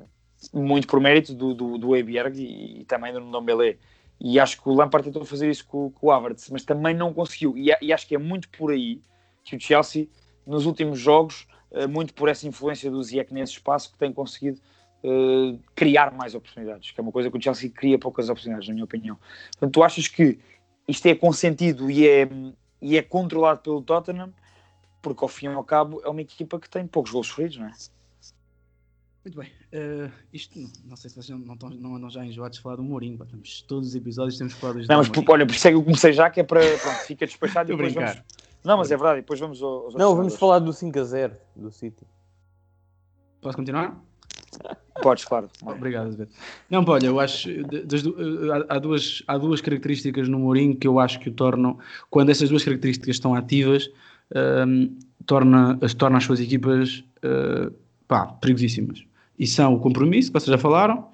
muito 0.52 0.86
por 0.86 1.00
mérito 1.00 1.34
do, 1.34 1.52
do, 1.52 1.78
do 1.78 1.96
Eiberg 1.96 2.40
e, 2.40 2.80
e 2.80 2.84
também 2.84 3.12
do 3.12 3.20
Ndombele. 3.20 3.78
E 4.20 4.38
acho 4.38 4.60
que 4.60 4.68
o 4.68 4.74
Lampard 4.74 5.06
tentou 5.06 5.24
fazer 5.24 5.50
isso 5.50 5.66
com, 5.66 5.90
com 5.90 6.06
o 6.08 6.10
Havertz, 6.10 6.50
mas 6.50 6.64
também 6.64 6.94
não 6.94 7.12
conseguiu. 7.12 7.56
E, 7.56 7.70
e 7.80 7.92
acho 7.92 8.06
que 8.06 8.14
é 8.14 8.18
muito 8.18 8.48
por 8.50 8.72
aí 8.72 9.00
que 9.44 9.56
o 9.56 9.60
Chelsea, 9.60 10.08
nos 10.46 10.66
últimos 10.66 10.98
jogos, 10.98 11.46
eh, 11.70 11.86
muito 11.86 12.14
por 12.14 12.28
essa 12.28 12.46
influência 12.46 12.90
do 12.90 13.02
Ziyech 13.02 13.32
nesse 13.32 13.52
espaço, 13.52 13.92
que 13.92 13.98
tem 13.98 14.12
conseguido 14.12 14.60
eh, 15.04 15.58
criar 15.74 16.12
mais 16.12 16.34
oportunidades, 16.34 16.90
que 16.90 17.00
é 17.00 17.02
uma 17.02 17.12
coisa 17.12 17.30
que 17.30 17.36
o 17.38 17.42
Chelsea 17.42 17.70
cria 17.70 17.98
poucas 17.98 18.28
oportunidades, 18.28 18.68
na 18.68 18.74
minha 18.74 18.84
opinião. 18.84 19.18
Portanto, 19.52 19.72
tu 19.72 19.82
achas 19.82 20.08
que 20.08 20.38
isto 20.86 21.06
é 21.06 21.14
consentido 21.14 21.90
e 21.90 22.08
é, 22.08 22.28
e 22.80 22.96
é 22.96 23.02
controlado 23.02 23.60
pelo 23.60 23.82
Tottenham, 23.82 24.32
porque 25.02 25.22
ao 25.24 25.28
fim 25.28 25.46
e 25.46 25.48
ao 25.48 25.62
cabo 25.64 26.00
é 26.04 26.08
uma 26.08 26.20
equipa 26.20 26.58
que 26.58 26.68
tem 26.68 26.86
poucos 26.86 27.12
gols 27.12 27.26
sofridos, 27.28 27.56
não 27.58 27.66
é? 27.66 27.72
Muito 29.24 29.38
bem. 29.38 29.52
eh, 29.72 30.10
isto, 30.32 30.58
não, 30.84 30.96
sei 30.96 31.10
se 31.10 31.16
vocês 31.16 31.38
não, 31.38 31.52
estão, 31.52 31.68
não 31.70 31.96
andam 31.96 32.08
já 32.08 32.24
enjoados 32.24 32.56
de 32.56 32.62
falar 32.62 32.76
do 32.76 32.82
Mourinho. 32.82 33.22
Estamos, 33.22 33.62
todos 33.62 33.88
os 33.88 33.94
episódios 33.94 34.38
temos 34.38 34.54
falado 34.54 34.78
Não, 34.88 34.96
mas 34.98 35.08
por- 35.08 35.24
olha, 35.30 35.44
por 35.46 35.54
isso 35.54 35.68
é 35.68 35.70
que 35.70 35.76
eu 35.76 35.82
comecei 35.84 36.12
já, 36.12 36.30
que 36.30 36.40
é 36.40 36.44
para, 36.44 36.60
pronto, 36.78 36.98
fica 37.00 37.26
despachado 37.26 37.70
e 37.70 37.76
depois 37.76 37.92
brincar. 37.92 38.14
vamos... 38.14 38.26
Não, 38.64 38.76
mas 38.78 38.90
é 38.90 38.96
verdade, 38.96 39.18
e 39.18 39.22
depois 39.22 39.38
vamos 39.38 39.62
ao- 39.62 39.84
aos 39.86 39.94
Não, 39.94 40.14
vamos 40.16 40.32
jogadores. 40.34 40.38
falar 40.38 40.58
do 40.60 40.72
5 40.72 40.98
a 40.98 41.04
0 41.04 41.36
do 41.54 41.70
City. 41.70 42.06
Posso 43.40 43.56
continuar? 43.56 44.02
Podes, 45.02 45.24
claro. 45.24 45.48
Obrigado. 45.64 46.26
Não, 46.68 46.84
olha, 46.86 47.06
eu 47.06 47.20
acho 47.20 47.48
das 47.84 48.04
eh, 48.04 48.66
há, 48.68 48.78
duas, 48.78 49.22
há 49.28 49.38
duas 49.38 49.60
características 49.60 50.28
no 50.28 50.38
Mourinho 50.40 50.74
que 50.76 50.88
eu 50.88 50.98
acho 50.98 51.20
que 51.20 51.28
o 51.28 51.32
tornam, 51.32 51.78
quando 52.10 52.30
essas 52.30 52.48
duas 52.48 52.64
características 52.64 53.14
estão 53.16 53.34
ativas, 53.34 53.88
ehm, 54.34 54.88
torna, 55.24 55.78
as, 55.80 55.94
torna 55.94 56.18
as 56.18 56.24
suas 56.24 56.40
equipas 56.40 57.04
eh, 57.22 57.70
pá, 58.08 58.26
perigosíssimas. 58.26 59.04
E 59.38 59.46
são 59.46 59.74
o 59.74 59.78
compromisso, 59.78 60.32
que 60.32 60.40
vocês 60.40 60.50
já 60.50 60.58
falaram, 60.58 61.06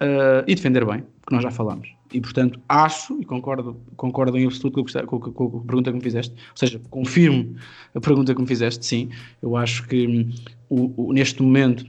eh, 0.00 0.44
e 0.46 0.54
defender 0.54 0.84
bem, 0.84 1.00
que 1.26 1.32
nós 1.32 1.42
já 1.42 1.50
falamos. 1.50 1.88
E 2.12 2.20
portanto, 2.20 2.60
acho 2.68 3.18
e 3.22 3.24
concordo, 3.24 3.80
concordo 3.96 4.36
em 4.36 4.44
absoluto 4.44 4.84
com, 5.06 5.18
com- 5.20 5.32
com 5.32 5.58
a 5.58 5.60
pergunta 5.62 5.90
que 5.90 5.96
me 5.96 6.02
fizeste, 6.02 6.32
ou 6.34 6.56
seja, 6.56 6.80
confirmo 6.90 7.54
a 7.94 8.00
pergunta 8.00 8.34
que 8.34 8.40
me 8.40 8.46
fizeste, 8.46 8.84
sim. 8.84 9.08
Eu 9.40 9.56
acho 9.56 9.86
que 9.86 10.06
hum, 10.06 10.30
o- 10.68 11.06
o- 11.08 11.12
neste 11.12 11.40
momento 11.42 11.86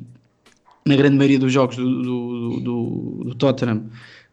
na 0.85 0.95
grande 0.95 1.15
maioria 1.17 1.39
dos 1.39 1.51
jogos 1.53 1.75
do, 1.75 2.01
do, 2.01 2.59
do- 2.59 3.23
do 3.25 3.35
Tottenham, 3.35 3.85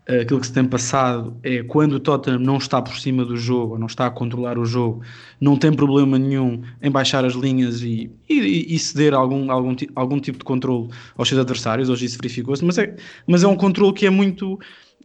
eh, 0.06 0.20
aquilo 0.22 0.40
que 0.40 0.46
se 0.46 0.52
tem 0.52 0.64
passado 0.64 1.36
é 1.42 1.62
quando 1.62 1.92
o 1.94 2.00
Tottenham 2.00 2.38
não 2.38 2.56
está 2.56 2.80
por 2.80 2.96
cima 2.98 3.24
do 3.24 3.36
jogo, 3.36 3.74
ou 3.74 3.78
não 3.78 3.86
está 3.86 4.06
a 4.06 4.10
controlar 4.10 4.58
o 4.58 4.64
jogo, 4.64 5.02
não 5.40 5.56
tem 5.58 5.72
problema 5.72 6.18
nenhum 6.18 6.62
em 6.80 6.90
baixar 6.90 7.24
as 7.24 7.34
linhas 7.34 7.82
e, 7.82 8.10
e, 8.28 8.74
e 8.74 8.78
ceder 8.78 9.12
algum, 9.12 9.50
algum, 9.52 9.76
algum 9.94 10.18
tipo 10.18 10.38
de 10.38 10.44
controle 10.44 10.88
aos 11.16 11.28
seus 11.28 11.38
adversários. 11.40 11.90
Hoje 11.90 12.06
isso 12.06 12.16
verificou-se, 12.20 12.64
mas 12.64 12.78
é, 12.78 12.96
mas 13.26 13.42
é 13.42 13.46
um 13.46 13.56
controle 13.56 13.92
que 13.92 14.06
é 14.06 14.10
muito. 14.10 14.58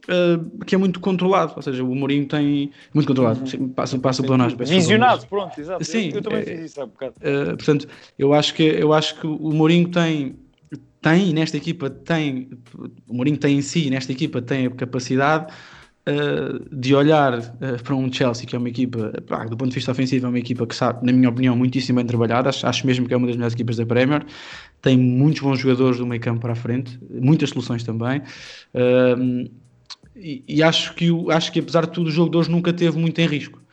eh, 0.08 0.38
que 0.66 0.74
é 0.74 0.78
muito 0.78 0.98
controlado, 1.00 1.52
ou 1.56 1.62
seja, 1.62 1.84
o 1.84 1.94
Mourinho 1.94 2.26
tem 2.26 2.70
muito 2.94 3.06
controlado, 3.06 3.40
passa, 3.74 3.98
passa 3.98 4.22
o 4.22 4.24
pleonasmo, 4.24 4.56
peço 4.58 4.72
desculpa, 4.72 4.98
mas- 4.98 5.18
Visionado, 5.18 5.26
pronto, 5.28 5.60
exato. 5.60 5.84
Sim, 5.84 6.08
eu, 6.08 6.16
eu 6.16 6.22
também 6.22 6.38
é- 6.40 6.44
fiz 6.44 6.70
isso 6.70 6.80
há 6.80 6.86
bocado. 6.86 7.14
Uh, 7.20 7.56
portanto, 7.56 7.86
eu 8.18 8.32
acho 8.32 8.54
que 8.54 8.62
eu 8.62 8.92
acho 8.94 9.20
que 9.20 9.26
o 9.26 9.50
Mourinho 9.52 9.88
tem 9.90 10.36
tem 11.04 11.34
nesta 11.34 11.58
equipa 11.58 11.90
tem 11.90 12.48
o 13.06 13.14
Mourinho 13.14 13.36
tem 13.36 13.58
em 13.58 13.62
si 13.62 13.90
nesta 13.90 14.10
equipa 14.10 14.40
tem 14.40 14.66
a 14.66 14.70
capacidade 14.70 15.52
uh, 16.08 16.74
de 16.74 16.94
olhar 16.94 17.38
uh, 17.38 17.82
para 17.82 17.94
um 17.94 18.10
Chelsea 18.10 18.46
que 18.46 18.56
é 18.56 18.58
uma 18.58 18.70
equipa 18.70 19.12
pá, 19.26 19.44
do 19.44 19.54
ponto 19.54 19.68
de 19.68 19.74
vista 19.74 19.92
ofensivo 19.92 20.24
é 20.24 20.28
uma 20.30 20.38
equipa 20.38 20.66
que 20.66 20.74
sabe 20.74 21.04
na 21.04 21.12
minha 21.12 21.28
opinião 21.28 21.54
muitíssimo 21.54 21.96
bem 21.96 22.06
trabalhada. 22.06 22.48
Acho, 22.48 22.66
acho 22.66 22.86
mesmo 22.86 23.06
que 23.06 23.12
é 23.12 23.16
uma 23.18 23.26
das 23.26 23.36
melhores 23.36 23.52
equipas 23.52 23.76
da 23.76 23.84
Premier. 23.84 24.24
Tem 24.80 24.96
muitos 24.96 25.42
bons 25.42 25.58
jogadores 25.58 25.98
do 25.98 26.06
meio 26.06 26.22
campo 26.22 26.40
para 26.40 26.52
a 26.52 26.56
frente 26.56 26.98
muitas 27.10 27.50
soluções 27.50 27.84
também. 27.84 28.22
Um, 28.74 29.44
e, 30.16 30.42
e 30.48 30.62
acho 30.62 30.94
que 30.94 31.10
acho 31.30 31.52
que 31.52 31.58
apesar 31.60 31.84
de 31.86 31.92
tudo 31.92 32.06
o 32.06 32.10
jogo 32.10 32.30
de 32.30 32.38
hoje 32.38 32.50
nunca 32.50 32.72
teve 32.72 32.96
muito 32.98 33.20
em 33.20 33.26
risco 33.26 33.63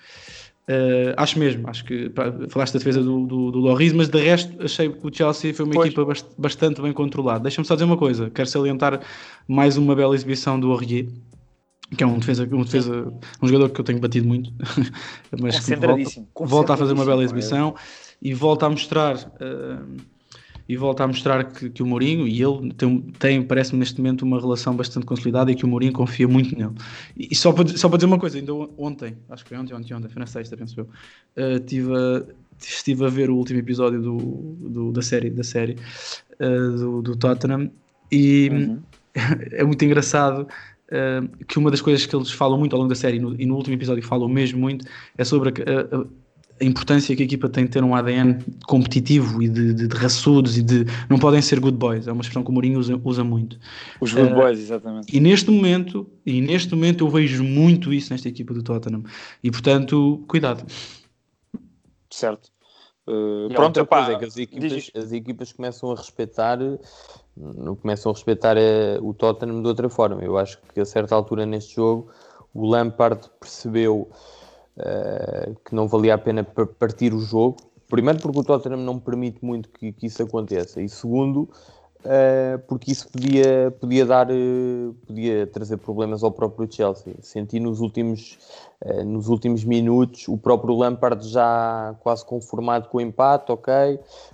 Uh, 0.71 1.13
acho 1.17 1.37
mesmo, 1.37 1.67
acho 1.67 1.83
que 1.83 2.09
pá, 2.11 2.31
falaste 2.47 2.73
da 2.73 2.77
defesa 2.79 3.01
do, 3.01 3.25
do, 3.25 3.51
do 3.51 3.59
Lloris, 3.59 3.91
mas 3.91 4.07
de 4.07 4.21
resto 4.21 4.63
achei 4.63 4.87
que 4.89 5.05
o 5.05 5.13
Chelsea 5.13 5.53
foi 5.53 5.65
uma 5.65 5.73
Pois. 5.73 5.87
equipa 5.87 6.05
bast- 6.05 6.29
bastante 6.37 6.81
bem 6.81 6.93
controlada. 6.93 7.41
Deixa-me 7.41 7.67
só 7.67 7.73
dizer 7.73 7.85
uma 7.85 7.97
coisa: 7.97 8.29
quero 8.29 8.47
salientar 8.47 9.01
mais 9.47 9.75
uma 9.75 9.93
bela 9.95 10.15
exibição 10.15 10.57
do 10.57 10.71
Aurier, 10.71 11.07
que 11.97 12.03
é 12.03 12.07
um 12.07 12.19
defesa, 12.19 12.47
um 12.49 12.63
defesa, 12.63 13.13
um 13.41 13.47
jogador 13.47 13.69
que 13.69 13.81
eu 13.81 13.83
tenho 13.83 13.99
batido 13.99 14.25
muito, 14.27 14.53
mas 15.41 15.59
que 15.59 15.75
volta, 15.75 16.09
volta 16.35 16.73
a 16.73 16.77
fazer 16.77 16.93
uma 16.93 17.05
bela 17.05 17.23
exibição 17.23 17.75
e 18.21 18.33
volta 18.33 18.65
a 18.67 18.69
mostrar. 18.69 19.15
uh, 19.17 20.10
e 20.73 20.77
volta 20.77 21.03
a 21.03 21.07
mostrar 21.07 21.43
que, 21.51 21.69
que 21.69 21.83
o 21.83 21.85
Mourinho 21.85 22.27
e 22.27 22.41
ele 22.41 22.73
tem, 22.73 23.01
tem 23.19 23.43
parece-me 23.43 23.79
neste 23.79 23.99
momento 23.99 24.23
uma 24.23 24.39
relação 24.39 24.75
bastante 24.75 25.05
consolidada 25.05 25.51
e 25.51 25.55
que 25.55 25.65
o 25.65 25.67
Mourinho 25.67 25.93
confia 25.93 26.27
muito 26.27 26.57
nele. 26.57 26.73
E, 27.17 27.29
e 27.31 27.35
só, 27.35 27.51
para, 27.53 27.67
só 27.69 27.89
para 27.89 27.97
dizer 27.97 28.07
uma 28.07 28.19
coisa, 28.19 28.37
ainda 28.37 28.53
ontem, 28.77 29.17
acho 29.29 29.43
que 29.43 29.49
foi 29.49 29.57
ontem, 29.57 29.73
ontem, 29.73 29.93
ontem, 29.93 30.09
foi 30.09 30.19
na 30.19 30.27
sexta, 30.27 30.55
penso 30.57 30.79
eu, 30.79 30.85
uh, 31.37 31.59
tive 31.59 31.91
a- 31.95 32.23
estive 32.59 33.05
a 33.05 33.09
ver 33.09 33.29
o 33.29 33.35
último 33.35 33.59
episódio 33.59 34.01
do, 34.01 34.17
do- 34.69 34.91
da 34.91 35.01
série, 35.01 35.29
da 35.29 35.43
série 35.43 35.75
uh, 36.39 36.77
do, 36.77 37.01
do 37.01 37.15
Tottenham 37.15 37.71
e 38.11 38.49
Uhum. 38.49 38.81
é 39.51 39.63
muito 39.63 39.83
engraçado 39.83 40.47
uh, 40.91 41.45
que 41.45 41.57
uma 41.59 41.71
das 41.71 41.81
coisas 41.81 42.05
que 42.05 42.15
eles 42.15 42.31
falam 42.31 42.57
muito 42.59 42.73
ao 42.73 42.79
longo 42.79 42.89
da 42.89 42.95
série 42.95 43.17
e 43.17 43.19
no, 43.19 43.39
e 43.39 43.45
no 43.45 43.55
último 43.55 43.75
episódio 43.75 44.03
falam 44.03 44.27
mesmo 44.29 44.59
muito 44.59 44.85
é 45.17 45.23
sobre 45.23 45.49
a, 45.49 45.97
a- 45.97 46.05
a 46.61 46.63
importância 46.63 47.15
que 47.15 47.23
a 47.23 47.25
equipa 47.25 47.49
tem 47.49 47.65
de 47.65 47.71
ter 47.71 47.83
um 47.83 47.95
ADN 47.95 48.37
competitivo 48.67 49.41
e 49.41 49.49
de, 49.49 49.73
de, 49.73 49.87
de 49.87 49.95
raçudos 49.97 50.57
e 50.57 50.61
de 50.61 50.85
não 51.09 51.17
podem 51.17 51.41
ser 51.41 51.59
good 51.59 51.75
boys, 51.75 52.07
é 52.07 52.11
uma 52.11 52.21
expressão 52.21 52.43
que 52.43 52.49
o 52.51 52.53
Mourinho 52.53 52.79
usa, 52.79 53.01
usa 53.03 53.23
muito. 53.23 53.57
Os 53.99 54.13
good 54.13 54.31
Uh, 54.31 54.35
boys, 54.35 54.59
exatamente. 54.59 55.15
E 55.15 55.19
neste 55.19 55.49
momento, 55.49 56.07
e 56.23 56.39
neste 56.39 56.73
momento 56.75 57.03
eu 57.03 57.09
vejo 57.09 57.43
muito 57.43 57.91
isso 57.91 58.13
nesta 58.13 58.29
equipa 58.29 58.53
do 58.53 58.61
Tottenham. 58.61 59.03
E 59.43 59.49
portanto, 59.49 60.23
cuidado. 60.27 60.63
Certo. 62.11 62.51
Uh, 63.07 63.49
pronto, 63.49 63.79
outra 63.79 63.85
coisa 63.85 64.13
é 64.13 64.19
que 64.19 64.25
as 64.25 64.37
equipas, 64.37 64.91
as 64.95 65.11
equipas 65.11 65.51
começam 65.51 65.91
a 65.91 65.95
respeitar 65.95 66.59
começam 67.81 68.11
a 68.11 68.13
respeitar 68.13 68.57
eh, 68.57 68.99
o 69.01 69.13
Tottenham 69.13 69.61
de 69.61 69.67
outra 69.67 69.89
forma. 69.89 70.21
Eu 70.21 70.37
acho 70.37 70.59
que 70.73 70.79
a 70.79 70.85
certa 70.85 71.15
altura 71.15 71.45
neste 71.45 71.75
jogo 71.75 72.11
o 72.53 72.67
Lampard 72.67 73.29
percebeu 73.39 74.11
eh, 74.77 75.53
que 75.65 75.75
não 75.75 75.87
valia 75.87 76.13
a 76.15 76.17
pena 76.17 76.43
pa- 76.43 76.65
partir 76.65 77.13
o 77.13 77.19
jogo. 77.19 77.57
Primeiro 77.89 78.19
porque 78.19 78.39
o 78.39 78.43
Tottenham 78.43 78.77
não 78.79 78.99
permite 78.99 79.43
muito 79.43 79.69
que, 79.69 79.91
que 79.91 80.05
isso 80.07 80.23
aconteça 80.23 80.81
e 80.81 80.87
segundo 80.87 81.49
eh, 82.05 82.57
porque 82.67 82.91
isso 82.91 83.07
podia, 83.09 83.69
podia 83.79 84.05
dar 84.05 84.27
eh, 84.31 84.91
podia 85.05 85.45
trazer 85.47 85.77
problemas 85.77 86.23
ao 86.23 86.31
próprio 86.31 86.71
Chelsea. 86.71 87.13
Senti 87.21 87.59
nos 87.59 87.79
últimos 87.79 88.37
nos 89.05 89.27
últimos 89.27 89.63
minutos 89.63 90.27
o 90.27 90.35
próprio 90.35 90.75
Lampard 90.75 91.27
já 91.29 91.95
quase 91.99 92.25
conformado 92.25 92.89
com 92.89 92.97
o 92.97 93.01
empate, 93.01 93.51
ok. 93.51 93.71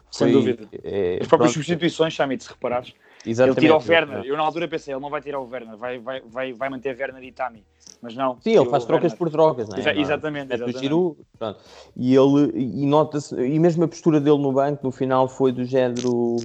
Sem 0.09 0.27
Foi, 0.27 0.31
dúvida. 0.31 0.67
eh, 0.83 1.19
As 1.21 1.27
próprias 1.27 1.51
pronto, 1.51 1.53
substituições, 1.53 2.13
Chamit, 2.13 2.41
se 2.43 2.49
reparares. 2.49 2.93
Exatamente, 3.27 3.65
Ele 3.65 3.79
tira 3.79 3.93
o 3.93 4.11
Werner. 4.11 4.25
Eu 4.25 4.37
na 4.37 4.43
altura 4.43 4.67
pensei, 4.67 4.93
ele 4.93 5.01
não 5.01 5.09
vai 5.09 5.21
tirar 5.21 5.39
o 5.39 5.47
Werner, 5.49 5.75
vai, 5.75 5.99
vai, 5.99 6.21
vai, 6.21 6.53
vai 6.53 6.69
manter 6.69 6.97
Werner 6.97 7.21
e 7.23 7.31
Tami. 7.31 7.63
Mas 8.01 8.15
não. 8.15 8.37
Sim, 8.41 8.55
ele 8.55 8.69
faz 8.69 8.83
o 8.83 8.87
trocas 8.87 9.11
Werner. 9.11 9.17
por 9.17 9.29
trocas, 9.29 9.67
não 9.67 9.75
é? 9.75 9.79
Exa- 9.79 9.91
é? 9.91 9.99
exatamente, 9.99 10.51
o 10.51 10.55
exatamente. 10.55 10.79
Giroud, 10.79 11.17
pronto. 11.37 11.59
E 11.95 12.15
ele, 12.15 12.51
e 12.55 12.85
nota-se, 12.85 13.35
e 13.35 13.59
mesmo 13.59 13.83
a 13.83 13.87
postura 13.87 14.21
dele 14.21 14.37
no 14.37 14.53
banco, 14.53 14.85
no 14.85 14.91
final, 14.91 15.27
foi 15.27 15.51
do 15.51 15.65
género, 15.65 16.37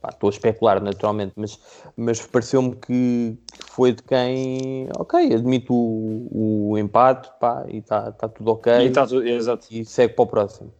pá, 0.00 0.08
estou 0.10 0.28
a 0.28 0.30
especular 0.30 0.80
naturalmente, 0.82 1.32
mas, 1.36 1.58
mas 1.96 2.24
pareceu-me 2.24 2.76
que, 2.76 3.36
foi 3.66 3.92
de 3.92 4.02
quem, 4.02 4.88
ok, 4.96 5.34
admito 5.34 5.74
o, 5.74 6.70
o 6.70 6.78
empate, 6.78 7.30
pá, 7.40 7.64
e 7.68 7.78
está 7.78 8.12
tá 8.12 8.28
tudo 8.28 8.52
ok. 8.52 8.72
E 8.72 8.90
tá 8.90 9.06
tudo- 9.06 9.26
exato. 9.26 9.66
E 9.70 9.84
segue 9.84 10.14
para 10.14 10.22
o 10.22 10.26
próximo. 10.26 10.72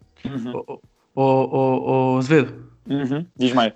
Ô 1.15 2.15
oh, 2.15 2.19
Azevedo, 2.19 2.73
Uhum. 2.89 3.27
Diz 3.37 3.53
mais. 3.53 3.73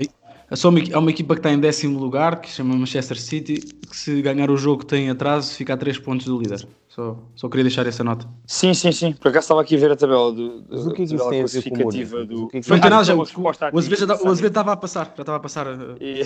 Há 0.50 0.56
só 0.56 0.68
uma, 0.68 0.80
há 0.92 0.98
uma 0.98 1.10
equipa 1.10 1.34
que 1.34 1.40
está 1.40 1.52
em 1.52 1.58
décimo 1.58 1.98
lugar, 1.98 2.40
que 2.40 2.48
se 2.48 2.56
chama 2.56 2.76
Manchester 2.76 3.20
City, 3.20 3.60
que 3.88 3.96
se 3.96 4.22
ganhar 4.22 4.50
o 4.50 4.56
jogo 4.56 4.84
tem 4.84 5.10
atraso, 5.10 5.54
fica 5.54 5.74
a 5.74 5.76
3 5.76 5.98
pontos 5.98 6.26
do 6.26 6.38
líder. 6.38 6.66
Só, 6.96 7.14
só 7.34 7.48
queria 7.50 7.64
deixar 7.64 7.86
essa 7.86 8.02
nota. 8.02 8.26
Sim, 8.46 8.72
sim, 8.72 8.90
sim. 8.90 9.12
Por 9.12 9.28
acaso 9.28 9.44
estava 9.44 9.60
aqui 9.60 9.76
a 9.76 9.78
ver 9.78 9.90
a 9.92 9.96
tabela 9.96 10.32
do, 10.32 10.64
Mas 10.66 10.86
o 10.86 10.90
que 10.94 11.02
é 11.02 11.06
que 11.06 11.14
isso 11.14 11.28
tem 11.28 11.40
classificativa 11.40 12.24
do. 12.24 12.44
O 12.44 12.48
que 12.48 12.56
é 12.56 12.60
que 12.62 12.70
Não 12.70 12.80
tem 12.80 12.88
nada, 12.88 13.02
Acho 13.02 13.08
já, 13.08 13.12
que 13.12 13.38
é 13.38 13.42
o, 13.42 14.26
o 14.26 14.28
Azevedo 14.30 14.46
estava 14.46 14.72
a 14.72 14.76
passar, 14.78 15.12
já 15.14 15.20
estava 15.22 15.36
a 15.36 15.40
passar. 15.40 15.66
eh, 15.66 15.76
E- 16.00 16.22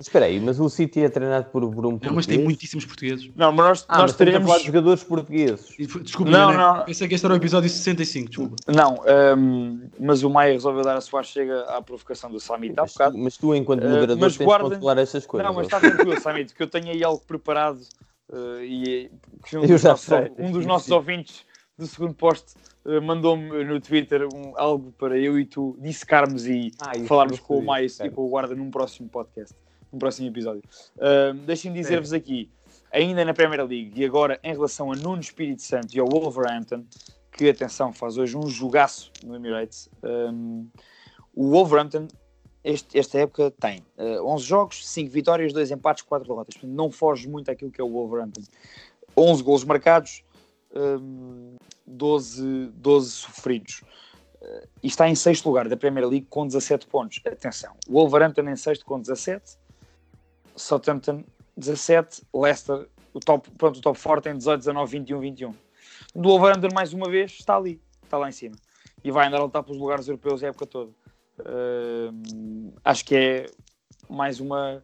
Espera 0.00 0.24
aí, 0.24 0.40
mas 0.40 0.58
o 0.58 0.70
City 0.70 1.00
é 1.02 1.10
treinado 1.10 1.50
por, 1.50 1.70
por 1.70 1.84
um 1.84 1.90
Não, 1.90 1.98
mas 2.00 2.00
tem 2.00 2.14
português? 2.14 2.44
muitíssimos 2.44 2.86
portugueses. 2.86 3.30
Não, 3.36 3.52
mas 3.52 3.66
nós, 3.66 3.84
Ah, 3.90 3.98
nós 3.98 4.02
mas 4.12 4.16
teremos. 4.16 4.62
jogadores 4.62 5.04
portugueses. 5.04 5.66
Desculpa, 6.02 6.30
Não, 6.30 6.50
enganei. 6.54 6.78
não. 6.78 6.84
pensei 6.86 7.06
que 7.06 7.14
este 7.14 7.26
era 7.26 7.34
o 7.34 7.36
episódio 7.36 7.68
65, 7.68 8.28
desculpa. 8.30 8.56
Não, 8.68 9.02
hum, 9.36 9.82
mas 10.00 10.22
o 10.22 10.30
Maia 10.30 10.54
resolveu 10.54 10.82
dar 10.82 10.96
a 10.96 11.00
sua 11.02 11.22
chega 11.22 11.60
à 11.64 11.82
provocação 11.82 12.30
do 12.30 12.40
Samit 12.40 12.72
há 12.80 12.86
bocado. 12.86 13.18
mas 13.18 13.36
tu, 13.36 13.54
enquanto 13.54 13.82
Eh, 13.84 13.88
moderador, 13.90 14.16
mas 14.18 14.34
tens 14.38 14.46
guardem- 14.46 14.68
de 14.70 14.74
controlar 14.76 14.98
estas 15.02 15.26
coisas. 15.26 15.46
Não, 15.46 15.54
mas 15.54 15.66
está 15.66 15.78
tranquilo, 15.78 16.18
Samit, 16.18 16.54
que 16.54 16.62
eu 16.62 16.66
tenho 16.70 16.88
aí 16.90 17.04
algo 17.04 17.22
preparado 17.28 17.80
eh, 18.32 18.64
e 18.64 19.10
que 19.44 19.56
um 19.56 19.66
dos, 19.66 19.82
nossos, 19.82 20.08
um 20.38 20.50
dos 20.52 20.66
nossos 20.66 20.90
ouvintes 20.90 21.44
do 21.76 21.86
segundo 21.86 22.14
poste 22.14 22.54
eh, 22.84 23.00
mandou-me 23.00 23.64
no 23.64 23.80
Twitter 23.80 24.26
um- 24.32 24.52
algo 24.56 24.92
para 24.92 25.18
eu 25.18 25.38
e 25.38 25.44
tu 25.44 25.76
dissecarmos 25.80 26.46
e 26.46 26.70
Ah, 26.80 26.92
falarmos 27.06 27.40
com 27.40 27.58
o 27.58 27.64
Mais 27.64 27.98
e 28.00 28.10
com 28.10 28.24
o 28.24 28.28
Guarda 28.28 28.54
num 28.54 28.70
próximo 28.70 29.08
podcast, 29.08 29.54
num 29.92 29.98
próximo 29.98 30.28
episódio. 30.28 30.62
Uh, 30.96 31.34
Deixem-me 31.46 31.76
dizer-vos 31.78 32.12
aqui, 32.12 32.50
ainda 32.92 33.24
na 33.24 33.32
Premier 33.34 33.64
League 33.66 33.92
e 34.00 34.04
agora 34.04 34.38
em 34.42 34.52
relação 34.52 34.92
a 34.92 34.96
Nuno 34.96 35.20
Espírito 35.20 35.62
Santo 35.62 35.94
e 35.96 36.00
ao 36.00 36.08
Wolverhampton, 36.08 36.84
que 37.32 37.48
atenção, 37.48 37.92
faz 37.92 38.18
hoje 38.18 38.36
um 38.36 38.46
jogaço 38.46 39.10
no 39.24 39.34
Emirates. 39.36 39.88
Um, 40.02 40.68
o 41.34 41.48
Wolverhampton, 41.50 42.08
este- 42.62 42.98
esta 42.98 43.18
época, 43.18 43.50
tem 43.50 43.84
uh, 43.98 44.26
11 44.26 44.44
jogos, 44.44 44.88
5 44.88 45.10
vitórias, 45.10 45.52
2 45.52 45.70
empates, 45.70 46.02
4 46.02 46.28
derrotas. 46.28 46.54
Não 46.62 46.90
foge 46.90 47.28
muito 47.28 47.50
àquilo 47.50 47.70
que 47.70 47.80
é 47.80 47.84
o 47.84 47.88
Wolverhampton. 47.88 48.42
11 49.16 49.42
golos 49.42 49.64
marcados, 49.64 50.22
um, 50.74 51.56
12, 51.86 52.66
12 52.74 53.10
sofridos. 53.10 53.82
Uh, 54.40 54.66
e 54.82 54.86
está 54.86 55.08
em 55.08 55.14
sexto 55.14 55.46
lugar 55.46 55.68
da 55.68 55.76
Premier 55.76 56.06
League 56.06 56.26
com 56.28 56.46
17 56.46 56.86
pontos. 56.86 57.20
Atenção, 57.26 57.74
o 57.88 57.94
Wolverhampton 57.94 58.42
em 58.42 58.56
sexto 58.56 58.84
com 58.84 59.00
17, 59.00 59.58
Southampton 60.56 61.24
17, 61.56 62.22
Leicester, 62.34 62.88
o 63.12 63.20
top, 63.20 63.50
pronto, 63.52 63.78
o 63.78 63.80
top 63.82 63.98
forte 63.98 64.24
tem 64.24 64.36
18, 64.36 64.60
19, 64.60 64.98
21, 64.98 65.20
21. 65.20 65.54
Do 66.14 66.28
Wolverhampton, 66.30 66.68
mais 66.74 66.92
uma 66.92 67.08
vez, 67.10 67.32
está 67.32 67.56
ali, 67.56 67.80
está 68.02 68.16
lá 68.16 68.28
em 68.28 68.32
cima. 68.32 68.56
E 69.02 69.10
vai 69.10 69.26
andar 69.26 69.38
a 69.38 69.44
lutar 69.44 69.62
pelos 69.62 69.78
lugares 69.78 70.08
europeus 70.08 70.42
a 70.42 70.48
época 70.48 70.66
toda. 70.66 70.92
Uh, 71.40 72.72
acho 72.84 73.04
que 73.04 73.14
é 73.14 73.46
mais 74.08 74.40
uma, 74.40 74.82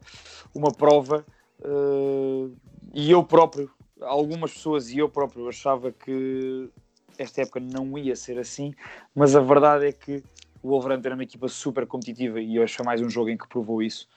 uma 0.55 0.73
prova. 0.73 1.25
uh, 1.61 2.55
e 2.95 3.11
eu 3.11 3.23
próprio, 3.23 3.71
algumas 4.01 4.53
pessoas 4.53 4.91
e 4.91 4.99
eu 4.99 5.09
próprio 5.09 5.49
achava 5.49 5.93
que 5.93 6.71
esta 7.19 7.43
época 7.43 7.61
não 7.61 7.99
ia 7.99 8.15
ser 8.15 8.39
assim, 8.39 8.75
mas 9.15 9.35
a 9.35 9.41
verdade 9.41 9.87
é 9.87 9.93
que 9.93 10.23
o 10.63 10.69
Wolverhampton 10.69 11.09
era 11.09 11.15
uma 11.15 11.23
equipa 11.23 11.49
super 11.49 11.87
competitiva 11.87 12.41
e 12.41 12.59
hoje 12.59 12.75
foi 12.75 12.85
mais 12.85 13.01
um 13.01 13.09
jogo 13.09 13.31
em 13.31 13.37
que 13.37 13.49
provou 13.49 13.83
isso. 13.83 14.09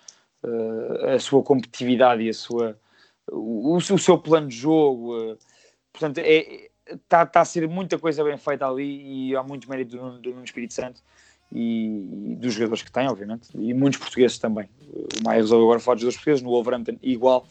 Uh, 0.42 1.16
a 1.16 1.20
sua 1.20 1.44
competitividade 1.44 2.24
e 2.24 2.30
a 2.30 2.34
sua, 2.34 2.80
o, 3.30 3.76
o 3.76 3.82
seu 3.82 4.18
plano 4.18 4.48
de 4.48 4.56
jogo. 4.56 5.34
uh, 5.34 5.38
portanto, 5.92 6.20
é, 6.20 6.70
está 6.86 7.26
tá 7.26 7.42
a 7.42 7.46
ser 7.46 7.68
muita 7.68 8.00
coisa 8.00 8.24
bem 8.24 8.38
feita 8.38 8.66
ali 8.66 9.30
e 9.30 9.36
há 9.36 9.44
muito 9.44 9.70
mérito 9.70 9.98
do, 9.98 10.20
do 10.20 10.44
Espírito 10.44 10.74
Santo 10.74 11.02
e, 11.52 12.32
e 12.32 12.36
dos 12.36 12.54
jogadores 12.54 12.84
que 12.84 12.92
tem, 12.92 13.08
obviamente, 13.08 13.50
e 13.56 13.74
muitos 13.74 14.00
portugueses 14.00 14.38
também. 14.38 14.70
O 15.20 15.24
Maia 15.24 15.42
resolveu 15.42 15.66
agora 15.66 15.80
falar 15.80 15.96
dos 15.96 16.02
jogadores 16.02 16.18
portugueses, 16.18 16.44
no 16.44 16.50
Wolverhampton 16.50 16.98
igual, 17.02 17.48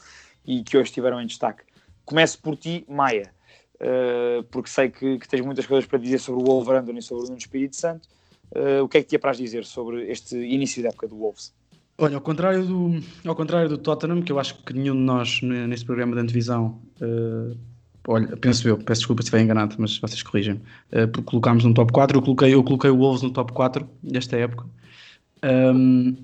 e 0.47 0.63
que 0.63 0.77
hoje 0.77 0.91
estiveram 0.91 1.21
em 1.21 1.27
destaque. 1.27 1.63
Começo 2.05 2.39
por 2.41 2.57
ti, 2.57 2.85
Maia, 2.89 3.31
uh, 3.77 4.43
porque 4.45 4.71
sei 4.71 4.89
que, 4.89 5.19
que 5.19 5.29
tens 5.29 5.45
muitas 5.45 5.67
coisas 5.67 5.87
para 5.87 5.99
dizer 5.99 6.19
sobre 6.19 6.43
o 6.43 6.47
Wolverhampton 6.47 6.97
e 6.97 7.03
sobre 7.03 7.25
o 7.25 7.27
Nuno 7.27 7.39
Espírito 7.39 7.77
Santo. 7.77 8.09
Uh, 8.51 8.83
o 8.83 8.89
que 8.89 8.99
é 8.99 9.03
que 9.03 9.09
te 9.09 9.17
apraz 9.17 9.37
dizer 9.37 9.67
sobre 9.67 10.11
este 10.11 10.37
início 10.37 10.83
da 10.83 10.89
época 10.89 11.07
do 11.07 11.17
Wolves? 11.17 11.53
Olha, 11.99 12.15
ao 12.15 12.21
contrário 12.21 12.65
do, 12.65 13.03
ao 13.27 13.35
contrário 13.35 13.69
do 13.69 13.77
Tottenham, 13.77 14.23
que 14.23 14.31
eu 14.31 14.39
acho 14.39 14.55
que 14.63 14.73
nenhum 14.73 14.95
de 14.95 15.03
nós 15.03 15.43
ne- 15.43 15.67
neste 15.67 15.85
programa 15.85 16.15
de 16.15 16.23
antevisão, 16.23 16.81
eh, 17.01 17.57
olha, 18.07 18.37
penso 18.37 18.69
eu, 18.69 18.79
peço 18.79 19.01
desculpa 19.01 19.23
se 19.23 19.27
estiver 19.27 19.43
enganado, 19.43 19.77
mas 19.79 19.99
vocês 19.99 20.23
corrigem, 20.23 20.55
uh, 20.93 21.09
porque 21.09 21.31
colocámos 21.31 21.65
no 21.65 21.75
top 21.75 21.93
4, 21.93 22.19
eu 22.19 22.23
coloquei, 22.23 22.55
eu 22.55 22.63
coloquei 22.63 22.91
o 22.91 22.97
Wolves 22.97 23.23
no 23.23 23.31
top 23.31 23.53
4 23.53 23.89
desta 24.03 24.37
época. 24.37 24.67
Um, 25.45 26.17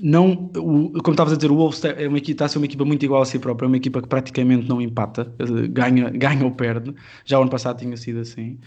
não, 0.00 0.50
o, 0.56 0.92
como 1.02 1.12
estavas 1.12 1.32
a 1.32 1.36
dizer, 1.36 1.50
o 1.50 1.56
Wolves 1.56 1.84
é 1.84 2.06
uma 2.06 2.18
equipa, 2.18 2.32
está 2.32 2.44
a 2.44 2.48
ser 2.48 2.58
uma 2.58 2.66
equipa 2.66 2.84
muito 2.84 3.04
igual 3.04 3.20
a 3.20 3.24
si 3.26 3.38
própria, 3.38 3.66
é 3.66 3.68
uma 3.68 3.76
equipa 3.76 4.00
que 4.00 4.08
praticamente 4.08 4.68
não 4.68 4.80
empata, 4.80 5.32
eh, 5.38 5.66
ganha, 5.68 6.10
ganha 6.14 6.44
ou 6.44 6.52
perde. 6.52 6.94
Já 7.24 7.38
o 7.38 7.42
ano 7.42 7.50
passado 7.50 7.78
tinha 7.80 7.96
sido 7.96 8.20
assim. 8.20 8.58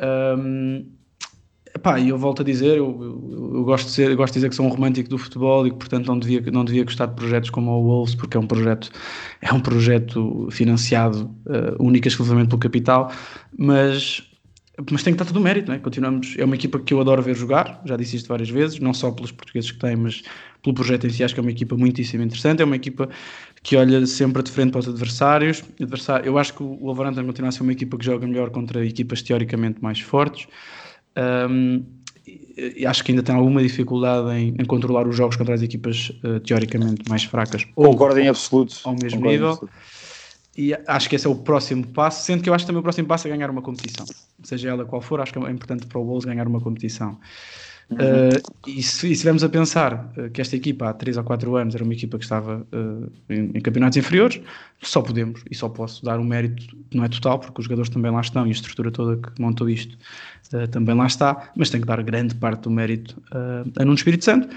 Um, 0.00 0.86
Epá, 1.74 1.98
e 1.98 2.10
eu 2.10 2.18
volto 2.18 2.42
a 2.42 2.44
dizer, 2.44 2.76
eu, 2.76 2.98
eu, 3.30 3.54
eu 3.56 3.64
gosto 3.64 3.86
de 3.86 3.92
ser, 3.92 4.14
gosto 4.14 4.34
de 4.34 4.38
dizer 4.38 4.50
que 4.50 4.54
sou 4.54 4.66
um 4.66 4.68
romântico 4.68 5.08
do 5.08 5.16
futebol 5.16 5.66
e 5.66 5.70
que 5.70 5.76
portanto 5.76 6.06
não 6.06 6.18
devia, 6.18 6.40
não 6.50 6.64
devia 6.64 6.84
gostar 6.84 7.06
de 7.06 7.14
projetos 7.14 7.48
como 7.48 7.70
o 7.70 7.82
Wolves 7.82 8.14
porque 8.14 8.36
é 8.36 8.40
um 8.40 8.46
projeto 8.46 8.90
é 9.40 9.52
um 9.52 9.60
projeto 9.60 10.48
financiado 10.50 11.34
uh, 11.46 11.82
única 11.82 12.06
e 12.06 12.10
exclusivamente 12.10 12.48
pelo 12.48 12.60
capital, 12.60 13.10
mas 13.56 14.22
mas 14.90 15.02
tem 15.02 15.12
que 15.12 15.22
estar 15.22 15.26
todo 15.26 15.36
o 15.36 15.40
mérito, 15.40 15.68
não 15.68 15.74
é? 15.74 15.78
Continuamos, 15.78 16.34
é 16.38 16.44
uma 16.44 16.54
equipa 16.54 16.78
que 16.78 16.94
eu 16.94 17.00
adoro 17.00 17.22
ver 17.22 17.36
jogar, 17.36 17.82
já 17.84 17.94
disse 17.94 18.16
isto 18.16 18.28
várias 18.28 18.48
vezes, 18.48 18.80
não 18.80 18.94
só 18.94 19.10
pelos 19.10 19.30
portugueses 19.30 19.70
que 19.70 19.78
têm, 19.78 19.96
mas 19.96 20.22
pelo 20.62 20.74
projeto 20.74 21.06
em 21.06 21.10
si, 21.10 21.22
acho 21.22 21.34
que 21.34 21.40
é 21.40 21.42
uma 21.42 21.50
equipa 21.50 21.76
muitíssimo 21.76 22.22
interessante, 22.22 22.62
é 22.62 22.64
uma 22.64 22.76
equipa 22.76 23.08
que 23.62 23.76
olha 23.76 24.06
sempre 24.06 24.42
de 24.42 24.50
frente 24.50 24.70
para 24.72 24.80
os 24.80 24.88
adversários, 24.88 25.62
adversário, 25.80 26.26
eu 26.26 26.38
acho 26.38 26.54
que 26.54 26.62
o 26.62 26.78
Wolverhampton 26.78 27.26
continua 27.26 27.50
a 27.50 27.52
ser 27.52 27.62
uma 27.62 27.72
equipa 27.72 27.98
que 27.98 28.04
joga 28.04 28.26
melhor 28.26 28.48
contra 28.50 28.84
equipas 28.84 29.20
teoricamente 29.20 29.82
mais 29.82 30.00
fortes, 30.00 30.46
um, 31.16 31.84
e, 32.26 32.86
acho 32.86 33.02
que 33.02 33.12
ainda 33.12 33.22
tem 33.22 33.34
alguma 33.34 33.62
dificuldade 33.62 34.30
em, 34.36 34.54
em 34.58 34.64
controlar 34.64 35.06
os 35.08 35.16
jogos 35.16 35.36
contra 35.36 35.54
as 35.54 35.62
equipas 35.62 36.12
uh, 36.24 36.40
teoricamente 36.40 37.08
mais 37.08 37.24
fracas. 37.24 37.64
Concordo 37.74 38.18
em 38.20 38.28
absoluto. 38.28 38.76
Ao 38.84 38.92
mesmo 38.92 39.20
Concordo 39.20 39.28
nível. 39.28 39.68
E 40.56 40.74
acho 40.86 41.08
que 41.08 41.16
esse 41.16 41.26
é 41.26 41.30
o 41.30 41.34
próximo 41.34 41.86
passo, 41.86 42.26
sendo 42.26 42.42
que 42.42 42.50
eu 42.50 42.54
acho 42.54 42.64
que 42.64 42.66
também 42.66 42.80
o 42.80 42.82
próximo 42.82 43.08
passo 43.08 43.26
é 43.26 43.30
ganhar 43.30 43.48
uma 43.48 43.62
competição. 43.62 44.04
Seja 44.42 44.68
ela 44.68 44.84
qual 44.84 45.00
for, 45.00 45.20
acho 45.20 45.32
que 45.32 45.38
é 45.38 45.50
importante 45.50 45.86
para 45.86 45.98
o 45.98 46.04
Wolves 46.04 46.26
ganhar 46.26 46.46
uma 46.46 46.60
competição. 46.60 47.18
Uhum. 47.90 47.98
Uh, 47.98 48.42
e 48.66 48.82
se 48.82 48.98
e 49.06 49.08
se 49.08 49.12
estivermos 49.12 49.44
a 49.44 49.48
pensar 49.50 50.12
uh, 50.16 50.30
que 50.30 50.40
esta 50.40 50.56
equipa 50.56 50.88
há 50.88 50.94
3 50.94 51.16
ou 51.18 51.24
4 51.24 51.56
anos 51.56 51.74
era 51.74 51.84
uma 51.84 51.92
equipa 51.92 52.16
que 52.16 52.24
estava 52.24 52.66
uh, 52.72 53.12
em, 53.28 53.50
em 53.54 53.60
campeonatos 53.60 53.98
inferiores, 53.98 54.40
só 54.80 55.02
podemos 55.02 55.42
e 55.50 55.54
só 55.54 55.68
posso 55.68 56.02
dar 56.04 56.18
um 56.18 56.24
mérito 56.24 56.74
que 56.90 56.96
não 56.96 57.04
é 57.04 57.08
total, 57.08 57.38
porque 57.38 57.60
os 57.60 57.64
jogadores 57.64 57.90
também 57.90 58.10
lá 58.10 58.20
estão 58.22 58.46
e 58.46 58.48
a 58.48 58.52
estrutura 58.52 58.90
toda 58.90 59.16
que 59.18 59.40
montou 59.42 59.68
isto 59.68 59.98
uh, 60.54 60.66
também 60.68 60.94
lá 60.94 61.06
está, 61.06 61.50
mas 61.54 61.68
tenho 61.68 61.82
que 61.82 61.86
dar 61.88 62.02
grande 62.02 62.34
parte 62.34 62.62
do 62.62 62.70
mérito 62.70 63.20
a 63.30 63.84
Nuno 63.84 63.94
Espírito 63.94 64.24
Santo. 64.24 64.48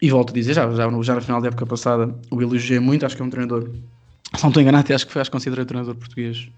E 0.00 0.08
volto 0.10 0.30
a 0.30 0.32
dizer, 0.34 0.54
já, 0.54 0.72
já, 0.72 0.88
no- 0.88 1.02
já 1.02 1.16
na 1.16 1.20
final 1.20 1.40
da 1.40 1.48
época 1.48 1.66
passada 1.66 2.14
o 2.30 2.40
elogiei 2.40 2.78
muito, 2.78 3.04
acho 3.04 3.16
que 3.16 3.22
é 3.22 3.24
um 3.24 3.30
treinador, 3.30 3.68
se 4.36 4.42
não 4.42 4.50
estou 4.50 4.62
enganado, 4.62 4.84
até 4.84 4.94
acho 4.94 5.04
que 5.04 5.12
foi, 5.12 5.20
acho 5.20 5.30
que 5.30 5.36
considerei 5.36 5.64
o 5.64 5.66
treinador 5.66 5.96
português 5.96 6.48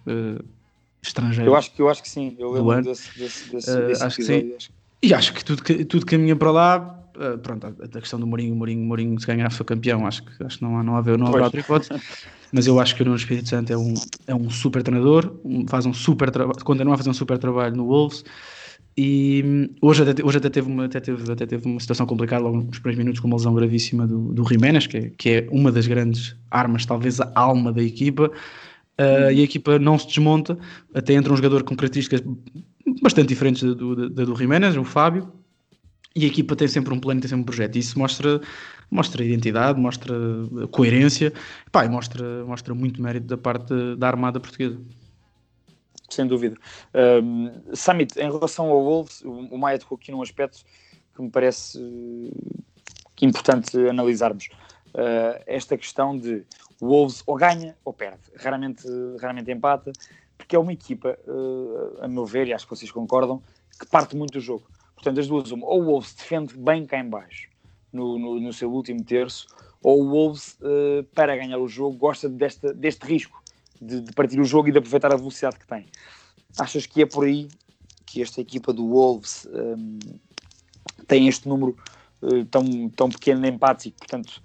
estrangeiro. 1.03 1.51
Eu 1.51 1.57
acho 1.57 1.73
que, 1.73 1.81
eu 1.81 1.89
acho 1.89 2.03
que 2.03 2.09
sim. 2.11 2.37
Eu 2.39 2.53
lembro 2.53 2.83
desse, 2.85 3.19
desse, 3.19 3.51
desse, 3.51 3.81
desse 3.87 4.03
acho 4.05 4.17
que 4.17 4.23
sim. 4.25 4.53
acho 4.55 4.69
que- 4.69 4.80
E 5.03 5.15
acho 5.15 5.33
que 5.35 5.45
tudo, 5.45 5.63
que 5.63 5.85
tudo 5.85 6.05
caminha 6.07 6.37
para 6.37 6.51
lá. 6.51 7.05
uh, 7.17 7.39
pronto, 7.39 7.67
a, 7.67 7.71
a 7.71 8.01
questão 8.01 8.21
do 8.21 8.27
Mourinho, 8.27 8.55
Mourinho, 8.55 8.85
Mourinho, 8.85 9.19
se 9.21 9.27
ganhar 9.27 9.51
foi 9.51 9.65
campeão, 9.67 10.07
acho 10.07 10.23
que, 10.25 10.45
acho 10.45 10.59
que 10.59 10.65
não, 10.65 10.77
há, 10.79 10.83
não, 10.83 10.97
há, 10.97 11.03
não 11.17 11.27
haverá 11.27 11.29
Pois. 11.31 11.45
outra 11.45 11.61
hipótese. 11.61 11.91
Mas 12.53 12.67
eu 12.67 12.81
acho 12.81 12.97
que 12.97 13.03
o 13.03 13.05
Nuno 13.05 13.17
Espírito 13.17 13.49
Santo 13.49 13.73
é 13.73 13.77
um, 13.79 13.95
é 14.27 14.35
um 14.35 14.51
super 14.51 14.83
treinador, 14.83 15.39
um- 15.45 15.67
faz 15.69 15.87
um 15.87 15.93
super 15.95 16.31
trabalho, 16.31 16.59
continua 16.65 16.95
a 16.95 16.97
fazer 16.97 17.11
um 17.11 17.15
super 17.15 17.39
trabalho 17.39 17.77
no 17.77 17.87
Wolves. 17.87 18.25
E 18.97 19.43
hum, 19.47 19.75
hoje 19.81 20.03
até, 20.03 20.23
hoje 20.25 20.39
até, 20.39 20.51
teve 20.51 20.69
uma, 20.69 20.85
até, 20.87 21.01
teve, 21.01 21.33
até 21.33 21.47
teve 21.47 21.67
uma 21.67 21.79
situação 21.81 22.07
complicada 22.07 22.43
logo 22.43 22.57
nos 22.59 22.79
primeiros 22.81 22.99
minutos 22.99 23.21
com 23.21 23.29
uma 23.29 23.37
lesão 23.37 23.55
gravíssima 23.55 24.07
do, 24.07 24.33
do 24.35 24.45
Jiménez, 24.45 24.87
que 24.87 24.97
é, 24.97 25.11
que 25.11 25.29
é 25.31 25.49
uma 25.51 25.71
das 25.71 25.87
grandes 25.87 26.37
armas, 26.51 26.85
talvez 26.85 27.21
a 27.21 27.31
alma 27.35 27.73
da 27.73 27.83
equipa. 27.83 28.31
Uh, 29.01 29.33
e 29.33 29.41
a 29.41 29.45
equipa 29.45 29.79
não 29.79 29.99
se 29.99 30.07
desmonta, 30.09 30.59
até 30.93 31.15
entra 31.15 31.33
um 31.33 31.37
jogador 31.37 31.63
com 31.63 31.75
características 31.75 32.23
bastante 33.03 33.29
diferentes 33.29 33.63
da 33.63 33.75
do, 33.75 34.09
da- 34.11 34.25
do 34.25 34.35
Jiménez, 34.37 34.77
o 34.77 34.85
Fábio, 34.85 35.33
e 36.15 36.25
a 36.25 36.29
equipa 36.29 36.57
tem 36.57 36.67
sempre 36.69 36.93
um 36.93 37.01
plano, 37.01 37.21
tem 37.21 37.29
sempre 37.29 37.43
um 37.43 37.47
projeto. 37.47 37.77
Isso 37.77 37.99
mostra, 37.99 38.41
mostra 38.91 39.25
identidade, 39.25 39.79
mostra 39.81 40.15
coerência, 40.73 41.33
pá, 41.71 41.85
e 41.85 41.89
mostra, 41.89 42.45
mostra 42.45 42.75
muito 42.75 43.01
mérito 43.01 43.27
da 43.27 43.37
parte 43.37 43.73
da 43.97 44.09
armada 44.09 44.41
portuguesa. 44.41 44.79
sem 46.09 46.27
dúvida. 46.27 46.57
Um, 47.23 47.53
Summit, 47.75 48.19
em 48.19 48.31
relação 48.31 48.69
ao 48.69 48.83
Wolves, 48.83 49.23
o, 49.25 49.57
Maia 49.57 49.79
tocou 49.79 49.97
aqui 49.97 50.11
num 50.11 50.23
aspecto 50.23 50.65
que 51.15 51.23
me 51.23 51.31
parece 51.31 51.79
uh, 51.79 52.63
que 53.15 53.25
é 53.25 53.29
importante 53.29 53.79
analisarmos. 53.89 54.49
Uh, 54.93 55.39
esta 55.47 55.79
questão 55.79 56.19
de 56.19 56.45
o 56.81 56.89
Wolves 56.89 57.23
ou 57.27 57.37
ganha 57.37 57.77
ou 57.85 57.93
perde, 57.93 58.23
raramente, 58.37 58.83
raramente 59.21 59.51
empata, 59.53 59.93
porque 60.51 60.57
é 60.57 60.59
uma 60.59 60.73
equipa, 60.73 61.17
uh, 61.29 62.03
a 62.05 62.09
meu 62.09 62.27
ver, 62.27 62.49
e 62.49 62.53
acho 62.53 62.67
que 62.67 62.75
vocês 62.75 62.91
concordam, 62.91 63.41
que 63.79 63.87
parte 63.87 64.17
muito 64.17 64.33
do 64.33 64.41
jogo. 64.41 64.69
Portanto, 64.97 65.21
as 65.21 65.29
duas, 65.29 65.53
uma, 65.53 65.65
ou 65.65 65.81
o 65.81 65.85
Wolves 65.85 66.13
defende 66.13 66.59
bem 66.59 66.85
cá 66.85 66.99
em 66.99 67.09
baixo, 67.09 67.49
no, 67.93 68.19
no, 68.19 68.41
no 68.41 68.53
seu 68.53 68.69
último 68.69 69.05
terço, 69.05 69.47
ou 69.81 70.03
o 70.03 70.11
Wolves, 70.11 70.59
uh, 70.61 71.05
para 71.15 71.37
ganhar 71.37 71.57
o 71.57 71.69
jogo, 71.69 71.97
gosta 71.97 72.29
desta, 72.29 72.75
deste 72.75 73.07
risco 73.07 73.41
de, 73.81 74.01
de 74.01 74.13
partir 74.13 74.41
o 74.41 74.45
jogo 74.45 74.69
e 74.69 74.73
de 74.73 74.79
aproveitar 74.79 75.13
a 75.13 75.17
velocidade 75.17 75.57
que 75.57 75.67
tem. 75.69 75.87
Achas 76.59 76.85
que 76.85 77.03
é 77.03 77.07
por 77.07 77.27
aí 77.27 77.47
que 78.05 78.21
esta 78.21 78.41
equipa 78.41 78.73
do 78.73 78.89
Wolves 78.89 79.47
um, 79.53 80.01
tem 81.07 81.29
este 81.29 81.49
número 81.49 81.77
uh, 82.23 82.45
tão, 82.47 82.89
tão 82.89 83.09
pequeno 83.09 83.41
de 83.41 83.49
empates 83.51 83.87
e, 83.87 83.93
portanto, 83.93 84.43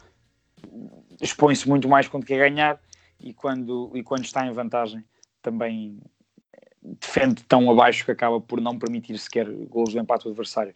expõe-se 1.20 1.68
muito 1.68 1.89
mais 1.89 2.08
quando 2.08 2.28
quer 2.28 2.48
ganhar 2.48 2.80
e 3.20 3.34
quando, 3.34 3.89
e 3.96 4.04
quando 4.04 4.24
está 4.24 4.46
em 4.46 4.54
vantagem 4.54 5.04
também 5.46 6.00
defende 6.82 7.44
tão 7.44 7.70
abaixo 7.70 8.06
que 8.06 8.12
acaba 8.12 8.42
por 8.42 8.60
não 8.60 8.78
permitir 8.78 9.18
sequer 9.18 9.48
gols 9.68 9.94
do 9.94 10.00
empate 10.00 10.24
do 10.24 10.30
adversário. 10.32 10.74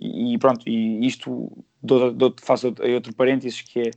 E, 0.00 0.34
e 0.34 0.38
pronto, 0.38 0.68
e 0.68 1.06
isto 1.06 1.50
dou, 1.82 2.12
dou, 2.12 2.34
faço 2.40 2.68
outro 2.68 3.14
parênteses 3.14 3.60
que 3.60 3.80
é 3.80 3.90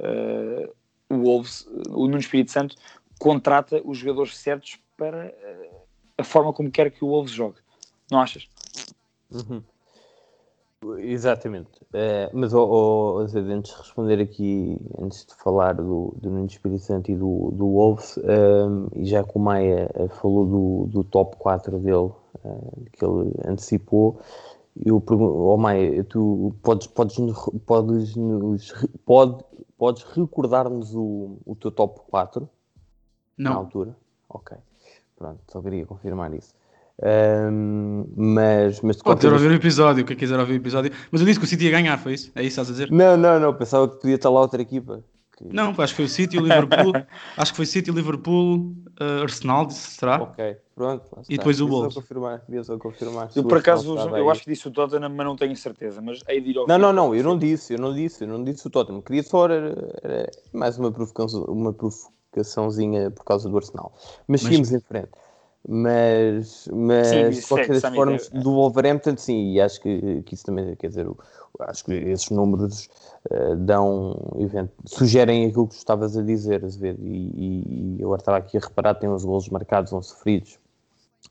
uh, 0.00 0.74
o 1.08 1.22
Wolves, 1.22 1.66
o 1.88 2.06
Nuno 2.06 2.18
Espírito 2.18 2.50
Santo 2.50 2.76
contrata 3.18 3.80
os 3.84 3.98
jogadores 3.98 4.36
certos 4.36 4.78
para 4.96 5.26
uh, 5.26 5.76
a 6.18 6.24
forma 6.24 6.52
como 6.52 6.70
quer 6.70 6.90
que 6.90 7.04
o 7.04 7.08
Wolves 7.08 7.32
jogue. 7.32 7.58
Não 8.10 8.20
achas? 8.20 8.48
Uhum. 9.30 9.62
Exatamente. 10.98 11.82
Uh, 11.92 12.30
mas, 12.32 12.54
oh, 12.54 12.66
oh, 12.66 13.18
antes 13.18 13.70
de 13.70 13.78
responder 13.78 14.20
aqui, 14.20 14.78
antes 14.98 15.26
de 15.26 15.34
falar 15.34 15.74
do, 15.74 16.14
do 16.16 16.30
Nuno 16.30 16.46
Espírito 16.46 16.82
Santo 16.82 17.10
e 17.10 17.16
do, 17.16 17.50
do 17.52 17.66
Wolves, 17.66 18.16
uh, 18.16 18.88
e 18.96 19.04
já 19.04 19.22
que 19.22 19.32
o 19.34 19.38
Maia 19.38 19.90
eh, 19.94 20.08
falou 20.08 20.46
do, 20.46 20.86
do 20.90 21.04
top 21.04 21.36
4 21.36 21.78
dele, 21.80 21.96
uh, 21.96 22.84
que 22.92 23.04
ele 23.04 23.30
antecipou, 23.44 24.20
eu 24.82 24.98
pergunto, 25.02 25.34
oh 25.34 25.58
Maia, 25.58 26.02
tu 26.04 26.54
podes, 26.62 26.86
podes, 26.86 27.16
podes, 27.66 28.16
nos, 28.16 28.72
pode, 29.04 29.44
podes 29.76 30.02
recordar-nos 30.04 30.94
o, 30.94 31.36
o 31.44 31.54
teu 31.56 31.70
top 31.70 32.00
4? 32.10 32.48
Não. 33.36 33.50
Na 33.50 33.56
altura? 33.58 33.94
Ok. 34.30 34.56
Pronto, 35.14 35.40
só 35.46 35.60
queria 35.60 35.84
confirmar 35.84 36.32
isso. 36.32 36.54
Um, 37.02 38.04
mas, 38.14 38.82
mas 38.82 38.96
Pode 38.98 39.20
ter 39.20 39.32
ouvir 39.32 39.50
o 39.50 39.54
episódio, 39.54 40.04
quem 40.04 40.16
quiser 40.16 40.38
ouvir 40.38 40.52
o 40.52 40.56
episódio. 40.56 40.92
Mas 41.10 41.20
eu 41.20 41.26
disse 41.26 41.38
que 41.38 41.46
o 41.46 41.48
City 41.48 41.64
ia 41.64 41.70
ganhar, 41.70 41.98
foi 41.98 42.14
isso? 42.14 42.30
É 42.34 42.42
isso 42.42 42.56
que 42.56 42.60
estás 42.60 42.68
a 42.68 42.72
dizer? 42.72 42.90
Não, 42.90 43.16
não, 43.16 43.40
não. 43.40 43.54
Pensava 43.54 43.88
que 43.88 43.96
podia 44.00 44.16
estar 44.16 44.28
lá 44.28 44.40
outra 44.40 44.60
equipa. 44.60 45.02
Que... 45.34 45.44
Não, 45.44 45.70
acho 45.78 45.94
que 45.94 45.96
foi 45.96 46.04
o 46.04 46.08
City, 46.08 46.36
o 46.36 46.42
Liverpool. 46.42 46.92
acho 47.38 47.52
que 47.52 47.56
foi 47.56 47.64
City, 47.64 47.90
Liverpool, 47.90 48.74
uh, 49.00 49.22
Arsenal, 49.22 49.70
será? 49.70 50.22
Ok, 50.22 50.58
pronto. 50.74 51.06
E 51.26 51.38
depois 51.38 51.58
o 51.62 51.66
Wolves. 51.66 51.94
confirmar, 51.94 52.42
só 52.62 52.76
confirmar. 52.76 53.30
Eu, 53.34 53.44
por 53.44 53.56
acaso, 53.56 53.96
eu 53.96 54.28
acho 54.28 54.42
que 54.44 54.50
disse 54.50 54.68
o 54.68 54.70
Tottenham, 54.70 55.08
mas 55.08 55.26
não 55.26 55.36
tenho 55.36 55.56
certeza. 55.56 56.02
Mas 56.02 56.20
hei 56.28 56.42
de 56.42 56.50
ir 56.50 56.58
ao 56.58 56.66
Não, 56.66 56.76
não, 56.76 56.92
não. 56.92 57.14
Eu 57.14 57.24
não 57.24 57.38
disse, 57.38 57.72
eu 57.72 57.78
não 57.78 57.94
disse, 57.94 58.24
eu 58.24 58.28
não 58.28 58.44
disse 58.44 58.66
o 58.66 58.70
Tottenham. 58.70 59.00
Queria 59.00 59.22
só 59.22 59.46
era, 59.46 59.74
era 60.02 60.30
mais 60.52 60.78
uma 60.78 60.92
provocação, 60.92 61.44
uma 61.44 61.72
provocaçãozinha 61.72 63.10
por 63.10 63.24
causa 63.24 63.48
do 63.48 63.56
Arsenal. 63.56 63.94
Mas, 63.96 64.22
mas... 64.28 64.40
seguimos 64.42 64.70
em 64.70 64.80
frente. 64.80 65.08
Mas, 65.68 66.68
mas 66.72 67.06
sim, 67.08 67.30
de 67.30 67.42
qualquer 67.42 67.80
das 67.80 67.94
formas, 67.94 68.28
do 68.30 68.52
Wolverhampton, 68.54 69.16
sim, 69.16 69.52
e 69.52 69.60
acho 69.60 69.80
que, 69.80 70.22
que 70.22 70.34
isso 70.34 70.44
também, 70.44 70.74
quer 70.74 70.88
dizer, 70.88 71.06
acho 71.60 71.84
que 71.84 71.92
esses 71.92 72.30
números 72.30 72.88
uh, 73.30 73.56
dão, 73.56 74.16
evento, 74.38 74.72
sugerem 74.86 75.46
aquilo 75.46 75.68
que 75.68 75.74
tu 75.74 75.78
estavas 75.78 76.16
a 76.16 76.22
dizer, 76.22 76.62
e, 76.82 76.96
e, 76.98 77.96
e 77.98 78.02
eu 78.02 78.14
estava 78.14 78.38
aqui 78.38 78.56
a 78.56 78.60
reparar, 78.60 78.94
tem 78.94 79.10
os 79.10 79.24
golos 79.24 79.48
marcados 79.50 79.92
ou 79.92 80.02
sofridos, 80.02 80.58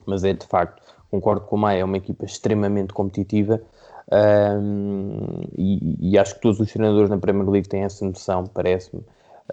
mas 0.05 0.23
é 0.23 0.33
de 0.33 0.45
facto, 0.45 0.81
concordo 1.09 1.41
com 1.41 1.55
o 1.55 1.59
Maia, 1.59 1.81
é 1.81 1.83
uma 1.83 1.97
equipa 1.97 2.23
extremamente 2.23 2.93
competitiva, 2.93 3.59
um, 4.11 5.41
e, 5.57 6.11
e, 6.11 6.17
acho 6.17 6.35
que 6.35 6.41
todos 6.41 6.59
os 6.59 6.71
treinadores 6.71 7.09
na 7.09 7.17
Premier 7.17 7.47
League 7.47 7.67
têm 7.67 7.83
essa 7.83 8.05
noção, 8.05 8.45
parece-me, 8.45 9.03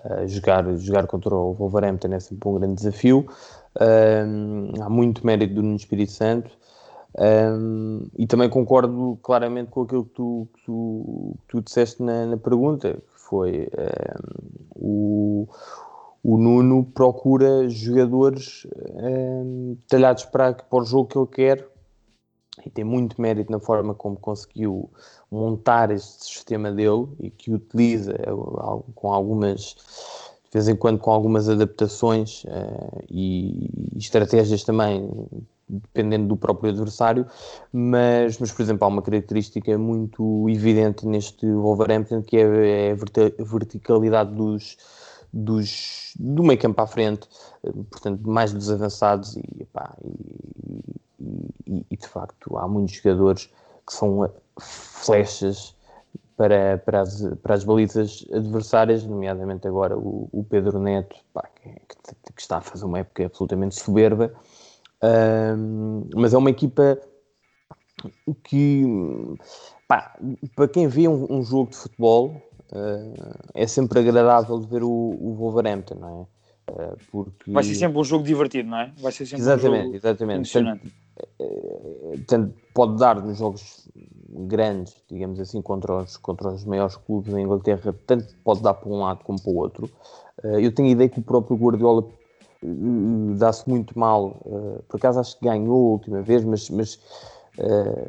uh, 0.04 0.26
jogar, 0.26 0.64
jogar 0.76 1.06
contra 1.06 1.34
o 1.34 1.52
Wolverhampton 1.54 2.12
é 2.12 2.20
sempre 2.20 2.48
um 2.48 2.58
grande 2.58 2.74
desafio, 2.74 3.26
há 4.80 4.88
muito 4.88 5.26
mérito 5.26 5.54
do 5.54 5.62
Nuno 5.62 5.76
Espírito 5.76 6.12
Santo. 6.12 6.50
Um, 7.18 8.08
e 8.18 8.26
também 8.26 8.48
concordo 8.50 9.18
claramente 9.22 9.70
com 9.70 9.82
aquilo 9.82 10.04
que 10.04 10.12
tu, 10.12 10.48
que 10.54 10.64
tu, 10.66 11.34
que 11.40 11.46
tu 11.48 11.62
disseste 11.62 12.02
na, 12.02 12.26
na, 12.26 12.36
pergunta, 12.36 12.92
que 12.92 13.20
foi 13.20 13.70
um, 14.76 15.46
o, 15.46 15.48
o 16.22 16.36
Nuno 16.36 16.84
procura 16.84 17.68
jogadores 17.70 18.66
talhados 19.88 20.26
para, 20.26 20.52
para 20.52 20.78
o 20.78 20.84
jogo 20.84 21.06
que 21.08 21.18
ele 21.18 21.26
quer 21.28 21.76
e 22.64 22.70
tem 22.70 22.84
muito 22.84 23.20
mérito 23.20 23.52
na 23.52 23.60
forma 23.60 23.94
como 23.94 24.16
conseguiu 24.16 24.90
montar 25.30 25.90
este 25.90 26.24
sistema 26.24 26.72
dele 26.72 27.06
e 27.20 27.30
que 27.30 27.52
utiliza 27.52 28.12
eh, 28.12 28.30
com 28.94 29.12
algumas 29.12 29.76
de 30.50 30.52
vez 30.52 30.68
em 30.68 30.76
quando 30.76 30.98
com 30.98 31.10
algumas 31.10 31.48
adaptações 31.48 32.44
uh, 32.44 33.04
e, 33.10 33.70
e, 33.94 33.98
estratégias 33.98 34.62
também, 34.64 35.08
dependendo 35.68 36.28
do 36.28 36.36
próprio 36.36 36.70
adversário, 36.70 37.26
mas, 37.72 38.38
mas, 38.38 38.52
por 38.52 38.62
exemplo, 38.62 38.84
há 38.84 38.88
uma 38.88 39.02
característica 39.02 39.76
muito 39.76 40.48
evidente 40.48 41.06
neste 41.06 41.46
Wolverhampton 41.46 42.22
que 42.22 42.36
é, 42.36 42.88
é 42.88 42.92
a 42.92 43.44
verticalidade 43.44 44.34
dos, 44.34 44.76
dos, 45.32 46.14
do 46.18 46.42
meio 46.42 46.58
campo 46.58 46.80
à 46.80 46.86
frente, 46.86 47.28
eh, 47.64 47.72
portanto, 47.90 48.22
mais 48.28 48.52
dos 48.52 48.70
avançados 48.70 49.36
e, 49.36 49.62
epá, 49.62 49.94
e, 50.04 51.42
e, 51.66 51.86
e, 51.90 51.96
de 51.96 52.06
facto 52.06 52.56
há 52.56 52.68
muitos 52.68 52.94
jogadores 52.94 53.50
que 53.86 53.92
são 53.92 54.30
flechas 54.58 55.75
para, 56.36 56.78
para, 56.78 57.00
as, 57.00 57.22
para 57.42 57.54
as 57.54 57.64
balizas 57.64 58.24
adversárias, 58.32 59.04
nomeadamente 59.04 59.66
agora 59.66 59.96
o, 59.96 60.28
o 60.30 60.44
Pedro 60.44 60.78
Neto, 60.78 61.16
pá, 61.32 61.48
que, 61.62 61.70
que, 61.70 62.40
está 62.40 62.58
a 62.58 62.60
fazer 62.60 62.84
uma 62.84 62.98
época 62.98 63.24
absolutamente 63.24 63.74
soberba, 63.74 64.32
mas 66.14 66.34
é 66.34 66.38
uma 66.38 66.50
equipa 66.50 66.98
que, 68.44 68.84
pá, 69.88 70.16
para 70.54 70.68
quem 70.68 70.86
vê 70.88 71.08
um, 71.08 71.26
um 71.30 71.42
jogo 71.42 71.70
de 71.70 71.76
futebol, 71.76 72.42
uh, 72.72 73.38
é 73.54 73.66
sempre 73.66 74.00
agradável 74.00 74.60
ver 74.60 74.82
o, 74.82 74.90
o 74.90 75.34
Wolverhampton, 75.34 75.94
não 75.94 76.08
é? 76.08 76.36
Uh, 76.72 76.96
porque... 77.10 77.50
Vai 77.50 77.64
ser 77.64 77.76
sempre 77.76 77.98
um 77.98 78.04
jogo 78.04 78.24
divertido, 78.24 78.68
não 78.68 78.78
é? 78.78 78.92
Vai 78.98 79.12
ser 79.12 79.24
sempre 79.24 79.42
exatamente, 79.42 79.80
um 79.80 79.84
jogo 79.84 79.96
exatamente. 79.96 80.52
Tanto, 80.52 80.90
tanto 82.26 82.54
pode 82.74 82.98
dar 82.98 83.22
nos 83.22 83.38
jogos 83.38 83.88
grandes, 84.28 84.94
digamos 85.08 85.38
assim, 85.40 85.62
contra 85.62 85.94
os, 85.96 86.16
contra 86.16 86.48
os 86.48 86.64
maiores 86.64 86.96
clubes 86.96 87.32
da 87.32 87.40
Inglaterra, 87.40 87.94
tanto 88.06 88.34
pode 88.44 88.62
dar 88.62 88.74
para 88.74 88.88
um 88.88 89.00
lado 89.00 89.24
como 89.24 89.40
para 89.40 89.52
o 89.52 89.56
outro. 89.56 89.90
Uh, 90.42 90.60
eu 90.60 90.72
tenho 90.72 90.88
a 90.88 90.92
ideia 90.92 91.08
que 91.08 91.20
o 91.20 91.22
próprio 91.22 91.56
Guardiola 91.56 92.02
uh, 92.62 93.34
dá-se 93.36 93.68
muito 93.68 93.98
mal, 93.98 94.40
uh, 94.44 94.82
por 94.88 94.96
acaso 94.96 95.20
acho 95.20 95.38
que 95.38 95.44
ganhou 95.44 95.74
a 95.74 95.90
última 95.92 96.22
vez, 96.22 96.44
mas, 96.44 96.70
mas 96.70 96.98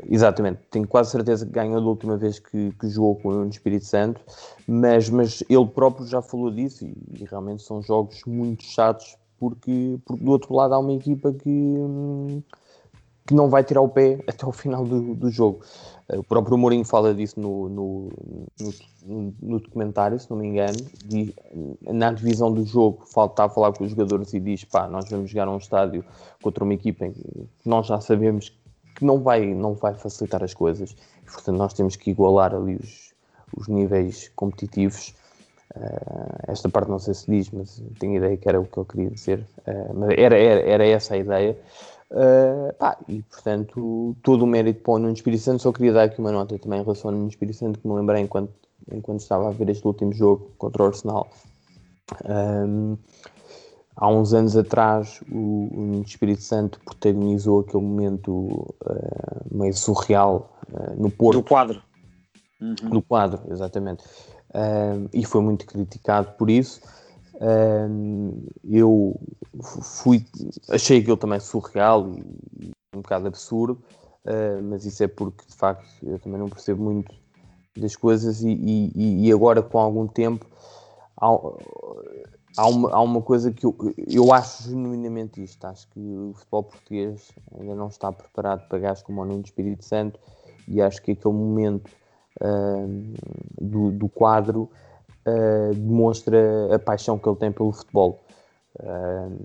exatamente, 0.09 0.59
tenho 0.69 0.85
quase 0.85 1.09
certeza 1.09 1.45
que 1.45 1.53
ganhou 1.53 1.79
da 1.79 1.87
última 1.87 2.17
vez 2.17 2.37
que, 2.37 2.73
que 2.73 2.89
jogou 2.89 3.15
com 3.15 3.29
o 3.29 3.47
Espírito 3.47 3.85
Santo, 3.85 4.19
mas, 4.67 5.09
mas 5.09 5.41
ele 5.49 5.65
próprio 5.67 6.05
já 6.05 6.21
falou 6.21 6.51
disso 6.51 6.85
e, 6.85 6.93
e 7.13 7.23
realmente 7.23 7.63
são 7.63 7.81
jogos 7.81 8.21
muito 8.27 8.65
chatos 8.65 9.15
porque, 9.39 9.97
porque 10.03 10.21
do 10.21 10.31
outro 10.31 10.53
lado 10.53 10.73
há 10.73 10.79
uma 10.79 10.91
equipa 10.91 11.31
que. 11.31 11.49
Hum, 11.49 12.43
que 13.27 13.33
não 13.33 13.49
vai 13.49 13.63
tirar 13.63 13.81
o 13.81 13.89
pé 13.89 14.23
até 14.25 14.45
o 14.45 14.51
final 14.51 14.85
do, 14.85 15.13
do 15.13 15.29
jogo. 15.29 15.59
O 16.09 16.23
próprio 16.23 16.57
Mourinho 16.57 16.85
fala 16.85 17.13
disso 17.13 17.37
no, 17.37 17.67
no, 17.67 18.09
no, 19.05 19.33
no 19.41 19.59
documentário, 19.59 20.17
se 20.17 20.29
não 20.29 20.37
me 20.37 20.47
engano. 20.47 20.77
Na 21.81 22.13
divisão 22.13 22.51
do 22.51 22.65
jogo, 22.65 23.03
está 23.03 23.43
a 23.43 23.49
falar 23.49 23.73
com 23.73 23.83
os 23.83 23.89
jogadores 23.89 24.33
e 24.33 24.39
diz: 24.39 24.63
pá, 24.63 24.87
nós 24.87 25.09
vamos 25.09 25.29
jogar 25.29 25.49
a 25.49 25.51
um 25.51 25.57
estádio 25.57 26.05
contra 26.41 26.63
uma 26.63 26.73
equipa 26.73 27.05
em 27.05 27.11
que 27.11 27.23
nós 27.65 27.87
já 27.87 27.99
sabemos 27.99 28.57
que 28.95 29.03
não 29.03 29.19
vai, 29.19 29.45
não 29.53 29.73
vai 29.73 29.93
facilitar 29.95 30.41
as 30.43 30.53
coisas. 30.53 30.95
Portanto, 31.25 31.57
nós 31.57 31.73
temos 31.73 31.97
que 31.97 32.09
igualar 32.11 32.55
ali 32.55 32.77
os, 32.77 33.13
os 33.55 33.67
níveis 33.67 34.31
competitivos. 34.33 35.13
Uh, 35.75 36.51
esta 36.51 36.69
parte 36.69 36.89
não 36.89 36.99
sei 36.99 37.13
se 37.13 37.29
diz, 37.29 37.51
mas 37.51 37.83
tenho 37.99 38.15
ideia 38.15 38.37
que 38.37 38.47
era 38.47 38.59
o 38.59 38.65
que 38.65 38.77
eu 38.77 38.85
queria 38.85 39.09
dizer. 39.11 39.45
Uh, 39.67 39.93
mas 39.93 40.09
era, 40.17 40.37
era, 40.37 40.61
era 40.61 40.87
essa 40.87 41.15
a 41.15 41.17
ideia. 41.17 41.57
Uh, 42.09 42.73
pá, 42.79 42.97
e 43.07 43.21
portanto, 43.21 44.15
todo 44.23 44.43
o 44.43 44.47
mérito 44.47 44.81
para 44.81 44.93
o 44.93 44.99
Nuno 44.99 45.13
Espírito 45.13 45.43
Santo. 45.43 45.61
Só 45.61 45.71
queria 45.71 45.93
dar 45.93 46.03
aqui 46.03 46.19
uma 46.19 46.31
nota 46.31 46.57
também 46.57 46.79
em 46.79 46.83
relação 46.83 47.11
ao 47.11 47.17
Nuno 47.17 47.29
Espírito 47.29 47.57
Santo, 47.57 47.79
que 47.79 47.87
me 47.87 47.93
lembrei 47.93 48.21
enquanto, 48.21 48.51
enquanto 48.91 49.19
estava 49.19 49.47
a 49.47 49.51
ver 49.51 49.69
este 49.69 49.85
último 49.85 50.13
jogo 50.13 50.51
contra 50.57 50.83
o 50.83 50.85
Arsenal. 50.87 51.29
Um, 52.25 52.97
há 53.95 54.07
uns 54.07 54.33
anos 54.33 54.55
atrás, 54.55 55.21
o, 55.29 55.35
o 55.35 55.81
Nuno 55.81 56.03
Espírito 56.03 56.41
Santo 56.41 56.79
protagonizou 56.85 57.61
aquele 57.61 57.83
momento 57.83 58.31
uh, 58.31 59.45
meio 59.51 59.73
surreal 59.73 60.57
uh, 60.71 61.01
no 61.01 61.11
Porto. 61.11 61.39
Do 61.39 61.43
quadro. 61.43 61.81
Uhum. 62.61 62.75
No 62.89 63.01
quadro, 63.03 63.41
exatamente. 63.51 64.03
e 65.13 65.23
foi 65.23 65.41
muito 65.41 65.63
criticado 65.67 66.31
por 66.39 66.49
isso. 66.49 66.81
Eu 68.63 69.19
fui, 69.61 70.25
achei 70.69 70.99
aquilo 70.99 71.17
também 71.17 71.39
surreal 71.39 72.09
e, 72.59 72.71
um 72.95 73.01
bocado 73.01 73.27
absurdo, 73.27 73.81
uh, 74.25 74.63
mas 74.63 74.85
isso 74.85 75.03
é 75.03 75.07
porque 75.07 75.45
de 75.47 75.55
facto 75.55 75.85
eu 76.01 76.17
também 76.19 76.39
não 76.39 76.49
percebo 76.49 76.83
muito 76.83 77.13
das 77.75 77.95
coisas 77.95 78.41
e, 78.41 78.49
e, 78.49 79.27
e 79.27 79.31
agora 79.31 79.61
com 79.61 79.77
algum 79.77 80.07
tempo 80.07 80.47
há 82.57 82.67
uma, 82.67 82.91
há 82.91 83.01
uma 83.01 83.21
coisa 83.21 83.51
que 83.51 83.65
eu, 83.65 83.75
eu 84.07 84.33
acho 84.33 84.63
genuinamente 84.63 85.43
isto. 85.43 85.63
Acho 85.65 85.87
que 85.89 85.99
o 85.99 86.33
futebol 86.33 86.63
português 86.63 87.31
ainda 87.57 87.75
não 87.75 87.87
está 87.87 88.11
preparado 88.11 88.67
para 88.67 88.79
gajos 88.79 89.03
como 89.03 89.21
o 89.21 89.25
Nuno 89.25 89.43
Espírito 89.43 89.85
Santo 89.85 90.19
e 90.67 90.81
acho 90.81 91.01
que 91.01 91.11
aquele 91.11 91.33
momento 91.33 91.89
uh, 92.41 93.13
do, 93.61 93.91
do, 93.91 94.09
quadro 94.09 94.69
uh, 95.27 95.73
demonstra 95.73 96.73
a 96.73 96.79
paixão 96.79 97.17
que 97.19 97.27
ele 97.27 97.37
tem 97.37 97.51
pelo 97.51 97.71
futebol. 97.71 98.19
Uh, 98.79 99.35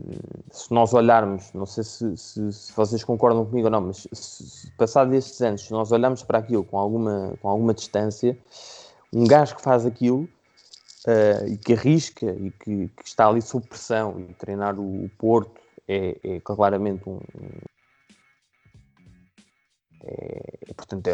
se 0.51 0.72
nós 0.72 0.93
olharmos, 0.93 1.53
não 1.55 1.64
sei 1.66 1.83
se, 1.85 2.16
se, 2.16 2.53
se, 2.53 2.72
vocês 2.74 3.03
concordam 3.03 3.47
comigo 3.47 3.66
ou 3.66 3.70
não, 3.70 3.80
mas 3.80 4.07
se, 4.12 4.45
se 4.45 4.70
passado 4.76 5.14
estes 5.14 5.41
anos, 5.41 5.62
se 5.62 5.72
nós 5.72 5.91
olharmos 5.91 6.22
para 6.22 6.39
aquilo 6.39 6.62
com 6.62 6.78
alguma, 6.78 7.35
com 7.41 7.49
alguma 7.49 7.72
distância, 7.72 8.37
um 9.12 9.24
gajo 9.24 9.57
que 9.57 9.62
faz 9.62 9.87
aquilo 9.87 10.28
uh, 11.07 11.47
e 11.47 11.57
que 11.57 11.72
arrisca 11.72 12.26
e 12.26 12.51
que, 12.51 12.89
que, 12.89 13.05
está 13.05 13.26
ali 13.26 13.41
sob 13.41 13.66
pressão 13.66 14.20
e 14.20 14.35
treinar 14.35 14.78
o, 14.78 15.05
o 15.05 15.11
Porto 15.18 15.61
é, 15.89 16.18
é, 16.22 16.41
claramente 16.41 17.09
um. 17.09 17.18
É, 20.05 20.72
portanto, 20.74 21.07
é, 21.07 21.12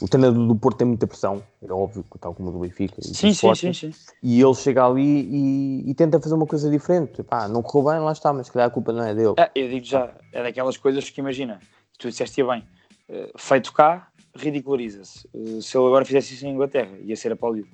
o 0.00 0.08
treinador 0.08 0.46
do 0.46 0.54
Porto 0.54 0.78
tem 0.78 0.86
muita 0.86 1.06
pressão, 1.06 1.42
é 1.60 1.72
óbvio, 1.72 2.04
tal 2.20 2.32
como 2.34 2.50
o 2.50 2.52
do 2.52 2.58
Benfica. 2.60 3.00
E 3.00 3.14
sim, 3.14 3.32
sim, 3.34 3.54
sim, 3.54 3.72
sim, 3.72 3.92
E 4.22 4.40
ele 4.40 4.54
chega 4.54 4.86
ali 4.86 5.02
e, 5.02 5.90
e, 5.90 5.94
tenta 5.94 6.20
fazer 6.20 6.34
uma 6.34 6.46
coisa 6.46 6.70
diferente. 6.70 7.22
Pá, 7.22 7.48
não 7.48 7.62
correu 7.62 7.92
bem, 7.92 8.00
lá 8.00 8.12
está, 8.12 8.32
mas 8.32 8.46
se 8.46 8.52
calhar 8.52 8.68
a 8.68 8.70
culpa 8.70 8.92
não 8.92 9.04
é 9.04 9.14
dele. 9.14 9.34
É, 9.36 9.50
eu 9.54 9.68
digo 9.68 9.84
já, 9.84 10.14
é 10.32 10.42
daquelas 10.42 10.76
coisas 10.76 11.10
que 11.10 11.20
imagina, 11.20 11.60
tu 11.98 12.08
disseste 12.08 12.42
bem, 12.44 12.64
uh, 13.08 13.38
feito 13.38 13.72
cá, 13.72 14.08
ridiculariza-se. 14.34 15.28
Uh, 15.34 15.60
se 15.60 15.76
ele 15.76 15.86
agora 15.86 16.04
fizesse 16.04 16.34
isso 16.34 16.46
em 16.46 16.50
Inglaterra, 16.50 16.96
ia 17.02 17.16
ser 17.16 17.32
aplaudido. 17.32 17.68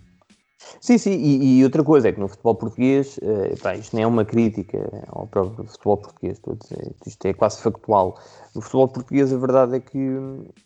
Sim, 0.81 0.99
sim, 0.99 1.13
e, 1.13 1.59
e, 1.59 1.65
outra 1.65 1.83
coisa 1.83 2.09
é 2.09 2.13
que 2.13 2.21
no 2.21 2.29
futebol 2.29 2.55
português, 2.55 3.19
uh, 3.19 3.59
pá, 3.63 3.75
isto 3.75 3.97
nem 3.97 4.05
é 4.05 4.07
uma 4.07 4.25
crítica 4.25 4.79
ao 5.09 5.27
próprio 5.27 5.65
futebol 5.67 5.97
português, 5.97 6.37
estou 6.37 6.55
a 6.55 6.57
dizer, 6.57 6.95
isto 7.07 7.27
é 7.27 7.33
quase 7.33 7.63
factual. 7.63 8.19
No 8.55 8.61
futebol 8.61 8.89
português, 8.89 9.33
a 9.33 9.39
verdade 9.39 9.77
é 9.77 9.81
que 9.81 10.17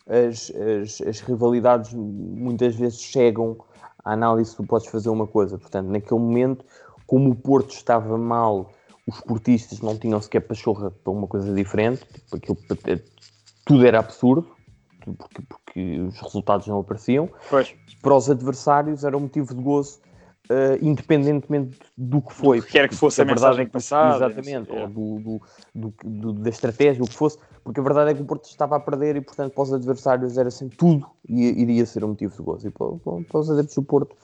as, 0.08 0.50
as, 0.50 1.00
as 1.06 1.20
rivalidades 1.20 1.92
muitas 1.94 2.74
vezes 2.74 3.00
chegam 3.00 3.56
à 4.04 4.12
análise 4.12 4.50
se 4.50 4.56
tu 4.56 4.64
podes 4.64 4.88
fazer 4.88 5.10
uma 5.10 5.26
coisa. 5.26 5.58
Portanto, 5.58 5.88
naquele 5.88 6.20
momento, 6.20 6.64
como 7.06 7.30
o 7.30 7.34
Porto 7.34 7.70
estava 7.74 8.18
mal, 8.18 8.72
os 9.06 9.20
portistas 9.20 9.80
não 9.80 9.96
tinham 9.96 10.20
sequer 10.20 10.40
pachorra 10.40 10.90
para 10.90 11.12
uma 11.12 11.26
coisa 11.26 11.52
diferente, 11.54 12.04
aquilo, 12.32 12.58
tudo 13.64 13.86
era 13.86 13.98
absurdo, 13.98 14.53
porque, 15.12 15.42
porque 15.42 16.00
os 16.00 16.20
resultados 16.20 16.66
não 16.66 16.80
apareciam. 16.80 17.28
Pois 17.50 17.74
para 18.04 18.14
os 18.14 18.30
adversários 18.30 19.02
era 19.02 19.16
um 19.16 19.20
motivo 19.20 19.54
de 19.54 19.62
gozo, 19.62 19.98
uh, 20.50 20.76
independentemente 20.82 21.78
do 21.96 22.20
que 22.20 22.34
foi. 22.34 22.60
Do 22.60 22.66
que 22.66 22.72
quer 22.72 22.86
que 22.86 22.94
fosse 22.94 23.22
a, 23.22 23.24
a 23.24 23.26
mensagem 23.26 23.64
que 23.64 23.72
passava. 23.72 24.16
Exatamente, 24.16 24.70
ou 24.70 24.86
do, 24.86 25.40
do, 25.74 25.94
do, 26.04 26.32
da 26.34 26.50
estratégia, 26.50 27.02
o 27.02 27.06
que 27.06 27.14
fosse, 27.14 27.38
porque 27.64 27.80
a 27.80 27.82
verdade 27.82 28.10
é 28.10 28.14
que 28.14 28.20
o 28.20 28.26
Porto 28.26 28.44
estava 28.44 28.76
a 28.76 28.80
perder 28.80 29.16
e, 29.16 29.22
portanto, 29.22 29.54
para 29.54 29.62
os 29.62 29.72
adversários 29.72 30.36
era 30.36 30.50
sempre 30.50 30.76
tudo 30.76 31.06
e 31.26 31.62
iria 31.62 31.86
ser 31.86 32.04
um 32.04 32.08
motivo 32.08 32.36
de 32.36 32.42
gozo. 32.42 32.68
E 32.68 32.70
para, 32.70 32.86
para 33.26 33.40
os 33.40 33.50
adeptos 33.50 33.74
do 33.74 33.82
Porto, 33.82 34.14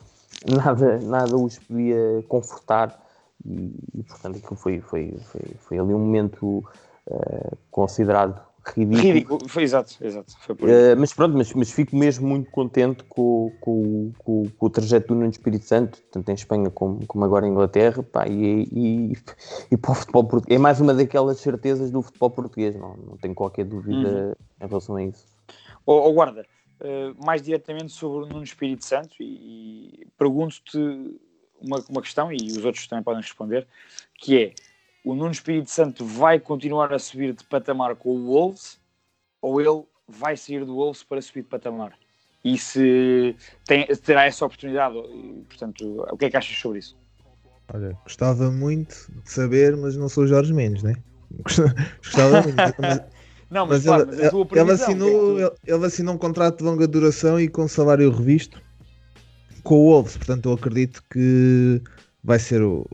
nada, 0.46 0.98
nada 0.98 1.34
os 1.34 1.58
podia 1.58 2.22
confortar 2.28 3.02
e, 3.46 3.74
e 3.94 4.02
portanto, 4.02 4.36
aquilo 4.36 4.56
foi, 4.56 4.80
foi, 4.82 5.16
foi, 5.24 5.40
foi 5.58 5.78
ali 5.78 5.94
um 5.94 5.98
momento 5.98 6.62
uh, 7.06 7.56
considerado 7.70 8.49
ridículo. 8.66 9.02
Ridículo, 9.02 9.48
foi 9.48 9.62
exato, 9.62 9.96
exato. 10.00 10.32
Foi 10.40 10.54
uh, 10.54 10.96
mas 10.98 11.12
pronto, 11.12 11.36
mas, 11.36 11.52
mas 11.52 11.70
fico 11.70 11.96
mesmo 11.96 12.28
muito 12.28 12.50
contente 12.50 13.02
com, 13.04 13.52
com, 13.60 14.12
com, 14.18 14.48
com 14.50 14.66
o 14.66 14.70
trajeto 14.70 15.08
do 15.08 15.14
Nuno 15.14 15.30
Espírito 15.30 15.64
Santo, 15.64 16.00
tanto 16.10 16.30
em 16.30 16.34
Espanha 16.34 16.70
como, 16.70 17.06
como 17.06 17.24
agora 17.24 17.46
em 17.46 17.50
Inglaterra, 17.50 18.02
pá, 18.02 18.26
e, 18.28 18.68
e, 18.72 19.12
e 19.70 19.76
para 19.76 19.92
o 19.92 19.94
futebol 19.94 20.24
português. 20.24 20.58
É 20.58 20.62
mais 20.62 20.80
uma 20.80 20.94
daquelas 20.94 21.38
certezas 21.38 21.90
do 21.90 22.02
futebol 22.02 22.30
português, 22.30 22.74
não, 22.76 22.96
não 22.96 23.16
tenho 23.16 23.34
qualquer 23.34 23.64
dúvida 23.64 24.36
uhum. 24.60 24.66
em 24.66 24.68
relação 24.68 24.96
a 24.96 25.04
isso. 25.04 25.26
Oh, 25.86 26.08
oh 26.08 26.12
guarda, 26.12 26.46
uh, 26.80 27.24
mais 27.24 27.42
diretamente 27.42 27.92
sobre 27.92 28.24
o 28.24 28.28
Nuno 28.28 28.44
Espírito 28.44 28.84
Santo, 28.84 29.16
e, 29.20 29.24
e 30.02 30.06
pergunto-te 30.18 30.78
uma, 31.60 31.82
uma 31.88 32.02
questão, 32.02 32.32
e 32.32 32.36
os 32.36 32.64
outros 32.64 32.86
também 32.86 33.02
podem 33.02 33.22
responder, 33.22 33.66
que 34.14 34.38
é 34.38 34.52
o 35.04 35.14
Nuno 35.14 35.30
Espírito 35.30 35.70
Santo 35.70 36.04
vai 36.04 36.38
continuar 36.38 36.92
a 36.92 36.98
subir 36.98 37.34
de 37.34 37.44
patamar 37.44 37.96
com 37.96 38.10
o 38.10 38.26
Wolves 38.26 38.78
ou 39.40 39.60
ele 39.60 39.84
vai 40.06 40.36
sair 40.36 40.64
do 40.64 40.74
Wolves 40.74 41.02
para 41.02 41.22
subir 41.22 41.42
de 41.42 41.48
patamar? 41.48 41.92
E 42.44 42.56
se 42.56 43.36
tem, 43.66 43.86
terá 43.86 44.24
essa 44.24 44.46
oportunidade, 44.46 44.94
portanto, 45.48 46.06
o 46.10 46.16
que 46.16 46.24
é 46.24 46.30
que 46.30 46.36
achas 46.36 46.56
sobre 46.56 46.78
isso? 46.78 46.96
Olha, 47.72 47.96
gostava 48.02 48.50
muito 48.50 49.10
de 49.22 49.30
saber, 49.30 49.76
mas 49.76 49.96
não 49.96 50.08
sou 50.08 50.26
Jorge 50.26 50.52
Mendes, 50.52 50.82
né? 50.82 50.96
Gostava 52.02 52.42
muito. 52.42 52.56
Mas, 52.56 53.02
não, 53.50 53.66
mas, 53.66 53.84
mas, 53.84 53.84
claro, 53.84 54.12
ele, 54.12 54.22
mas 54.22 54.46
previsão, 54.48 54.62
ele, 54.62 54.72
assinou, 54.72 55.38
é 55.38 55.42
ele, 55.42 55.52
ele, 55.66 55.86
assinou 55.86 56.14
um 56.14 56.18
contrato 56.18 56.58
de 56.58 56.64
longa 56.64 56.88
duração 56.88 57.38
e 57.38 57.46
com 57.46 57.68
salário 57.68 58.10
revisto 58.10 58.60
com 59.62 59.74
o 59.74 59.90
Wolves, 59.90 60.16
portanto 60.16 60.48
eu 60.48 60.54
acredito 60.54 61.04
que 61.10 61.82
vai 62.24 62.38
ser 62.38 62.62
o, 62.62 62.86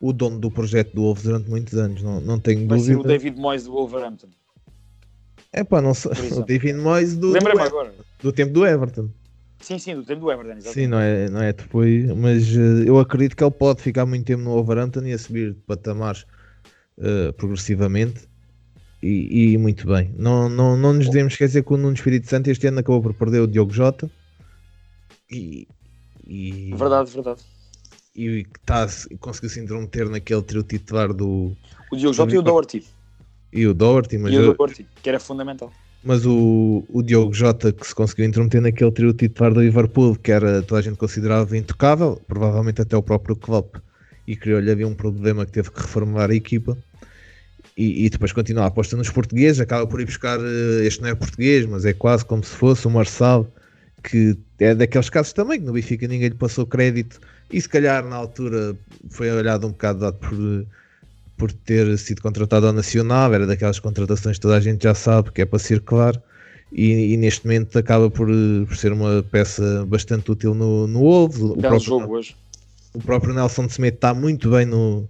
o 0.00 0.12
dono 0.12 0.38
do 0.38 0.50
projeto 0.50 0.94
do 0.94 1.02
Wolves 1.02 1.24
durante 1.24 1.48
muitos 1.48 1.74
anos, 1.74 2.02
não, 2.02 2.20
não 2.20 2.38
tenho 2.38 2.66
Vai 2.66 2.78
dúvida. 2.78 2.94
Ser 2.94 3.00
o 3.00 3.02
David 3.02 3.40
Moyes 3.40 3.64
do 3.64 3.72
Wolverhampton. 3.72 4.28
É 5.52 5.64
pá, 5.64 5.80
não 5.80 5.94
sei. 5.94 6.12
O 6.36 6.42
David 6.42 6.78
Moyes 6.78 7.16
do, 7.16 7.32
do, 7.32 7.60
agora. 7.60 7.94
do 8.22 8.32
tempo 8.32 8.52
do 8.52 8.66
Everton. 8.66 9.08
Sim, 9.60 9.78
sim, 9.78 9.94
do 9.94 10.04
tempo 10.04 10.20
do 10.20 10.30
Everton. 10.30 10.58
Exatamente. 10.58 10.74
Sim, 10.74 10.86
não 10.86 10.98
é, 10.98 11.30
não 11.30 11.40
é 11.40 11.52
depois, 11.52 12.04
mas 12.14 12.54
uh, 12.54 12.84
eu 12.84 12.98
acredito 12.98 13.34
que 13.34 13.42
ele 13.42 13.50
pode 13.50 13.80
ficar 13.80 14.04
muito 14.04 14.26
tempo 14.26 14.42
no 14.42 14.50
Wolverhampton 14.50 15.02
e 15.06 15.12
a 15.12 15.18
subir 15.18 15.54
de 15.54 15.60
patamares 15.60 16.26
uh, 16.98 17.32
progressivamente. 17.34 18.28
E, 19.02 19.52
e, 19.52 19.58
muito 19.58 19.86
bem. 19.86 20.12
Não, 20.16 20.48
não, 20.48 20.76
não 20.76 20.92
nos 20.94 21.06
devemos 21.06 21.34
esquecer 21.34 21.62
que 21.62 21.72
o 21.72 21.76
Nuno 21.76 21.94
Espírito 21.94 22.28
Santo 22.28 22.48
este 22.48 22.66
ano 22.66 22.80
acabou 22.80 23.00
por 23.00 23.14
perder 23.14 23.40
o 23.40 23.46
Diogo 23.46 23.72
Jota. 23.72 24.10
E, 25.30 25.68
e... 26.26 26.74
Verdade, 26.74 27.10
verdade 27.10 27.42
e 28.16 28.44
que 28.44 28.60
tá, 28.64 28.88
conseguiu 29.20 29.50
se 29.50 29.60
intrometer 29.60 30.08
naquele 30.08 30.42
trio 30.42 30.62
titular 30.62 31.12
do. 31.12 31.52
O 31.92 31.96
Diogo 31.96 32.14
Jota 32.14 32.34
e 32.34 32.38
o 32.38 32.42
Doherty. 32.42 32.84
E 33.52 33.66
o 33.66 33.74
Doherty, 33.74 34.18
mas. 34.18 34.32
E 34.32 34.38
o 34.38 34.54
Doherty, 34.54 34.86
que 35.02 35.08
era 35.08 35.20
fundamental. 35.20 35.70
Mas 36.02 36.24
o, 36.24 36.84
o 36.88 37.02
Diogo 37.02 37.34
Jota 37.34 37.72
que 37.72 37.86
se 37.86 37.94
conseguiu 37.94 38.24
intrometer 38.24 38.60
naquele 38.60 38.90
trio 38.92 39.12
titular 39.12 39.52
do 39.52 39.60
Liverpool, 39.60 40.16
que 40.16 40.32
era 40.32 40.62
toda 40.62 40.80
a 40.80 40.82
gente 40.82 40.96
considerava 40.96 41.56
intocável, 41.56 42.20
provavelmente 42.26 42.80
até 42.80 42.96
o 42.96 43.02
próprio 43.02 43.36
Klopp, 43.36 43.76
e 44.26 44.34
criou-lhe 44.34 44.70
havia 44.70 44.86
um 44.86 44.94
problema 44.94 45.44
que 45.44 45.52
teve 45.52 45.70
que 45.70 45.80
reformular 45.80 46.30
a 46.30 46.34
equipa. 46.34 46.76
E, 47.76 48.06
e, 48.06 48.08
depois 48.08 48.32
continua 48.32 48.64
a 48.64 48.66
aposta 48.68 48.96
nos 48.96 49.10
portugueses, 49.10 49.60
acaba 49.60 49.86
por 49.86 50.00
ir 50.00 50.06
buscar, 50.06 50.38
eh, 50.40 50.86
este 50.86 51.02
não 51.02 51.10
é 51.10 51.14
português, 51.14 51.66
mas 51.66 51.84
é 51.84 51.92
quase 51.92 52.24
como 52.24 52.42
se 52.42 52.56
fosse 52.56 52.86
o 52.86 52.90
Marçal, 52.90 53.46
que 54.02 54.34
é 54.58 54.74
daqueles 54.74 55.10
casos 55.10 55.34
também, 55.34 55.60
que 55.60 55.66
no 55.66 55.74
Benfica 55.74 56.08
ninguém 56.08 56.28
lhe 56.28 56.34
passou 56.34 56.64
crédito 56.64 57.20
e 57.50 57.60
se 57.60 57.68
calhar 57.68 58.04
na 58.04 58.16
altura 58.16 58.76
foi 59.08 59.30
olhado 59.30 59.66
um 59.66 59.70
bocado 59.70 60.00
dado 60.00 60.18
por, 60.18 60.66
por 61.36 61.52
ter 61.52 61.96
sido 61.98 62.20
contratado 62.20 62.66
ao 62.66 62.72
Nacional, 62.72 63.32
era 63.32 63.46
daquelas 63.46 63.78
contratações 63.78 64.36
que 64.36 64.42
toda 64.42 64.56
a 64.56 64.60
gente 64.60 64.82
já 64.82 64.94
sabe 64.94 65.30
que 65.30 65.42
é 65.42 65.44
para 65.44 65.58
circular. 65.58 66.20
E, 66.72 67.12
e 67.12 67.16
neste 67.16 67.46
momento 67.46 67.78
acaba 67.78 68.10
por, 68.10 68.26
por, 68.66 68.76
ser 68.76 68.92
uma 68.92 69.22
peça 69.22 69.86
bastante 69.86 70.30
útil 70.30 70.52
no, 70.52 70.86
no 70.88 71.00
Wolves. 71.00 71.40
O 71.40 71.56
próprio, 71.56 71.80
jogo 71.80 72.14
hoje. 72.14 72.36
o 72.92 72.98
próprio 72.98 73.32
Nelson 73.32 73.68
Semedo 73.68 73.94
está 73.94 74.12
muito 74.12 74.50
bem 74.50 74.66
no, 74.66 75.08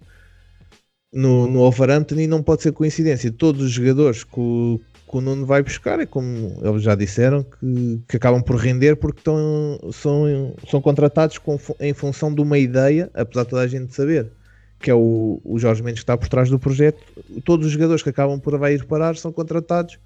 no, 1.10 1.46
no 1.46 1.60
Wolverhampton 1.60 2.16
e 2.16 2.26
não 2.26 2.42
pode 2.42 2.62
ser 2.62 2.72
coincidência. 2.72 3.32
Todos 3.32 3.62
os 3.62 3.70
jogadores 3.70 4.22
que 4.22 4.38
o, 4.38 4.78
que 5.08 5.16
o 5.16 5.20
Nuno 5.20 5.46
vai 5.46 5.62
buscar, 5.62 6.00
é 6.00 6.06
como 6.06 6.58
eles 6.62 6.82
já 6.82 6.94
disseram, 6.94 7.42
que, 7.44 8.02
que 8.08 8.16
acabam 8.16 8.42
por 8.42 8.56
render 8.56 8.96
porque 8.96 9.20
estão, 9.20 9.78
são, 9.92 10.54
são 10.68 10.80
contratados 10.80 11.38
com, 11.38 11.58
em 11.80 11.94
função 11.94 12.34
de 12.34 12.40
uma 12.40 12.58
ideia, 12.58 13.10
apesar 13.14 13.44
de 13.44 13.50
toda 13.50 13.62
a 13.62 13.66
gente 13.68 13.94
saber 13.94 14.30
que 14.78 14.90
é 14.90 14.94
o, 14.94 15.40
o 15.42 15.58
Jorge 15.58 15.82
Mendes 15.82 16.00
que 16.00 16.04
está 16.04 16.18
por 16.18 16.28
trás 16.28 16.50
do 16.50 16.58
projeto. 16.58 17.02
Todos 17.44 17.66
os 17.66 17.72
jogadores 17.72 18.02
que 18.02 18.10
acabam 18.10 18.38
por 18.38 18.58
vai 18.58 18.74
ir 18.74 18.84
parar 18.84 19.16
são 19.16 19.32
contratados 19.32 19.98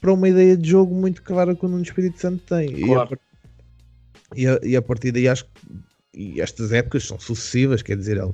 para 0.00 0.12
uma 0.12 0.28
ideia 0.28 0.56
de 0.56 0.70
jogo 0.70 0.94
muito 0.94 1.22
clara 1.22 1.54
que 1.54 1.64
o 1.64 1.68
Nuno 1.68 1.82
Espírito 1.82 2.18
Santo 2.18 2.42
tem. 2.46 2.86
Claro. 2.86 3.18
E, 4.34 4.46
a, 4.46 4.52
e, 4.52 4.56
a, 4.56 4.60
e 4.70 4.76
a 4.76 4.82
partir 4.82 5.12
daí 5.12 5.28
acho 5.28 5.44
que 5.44 5.50
e 6.14 6.40
estas 6.40 6.72
épocas 6.72 7.04
são 7.04 7.18
sucessivas, 7.18 7.82
quer 7.82 7.96
dizer, 7.96 8.16
ele 8.16 8.32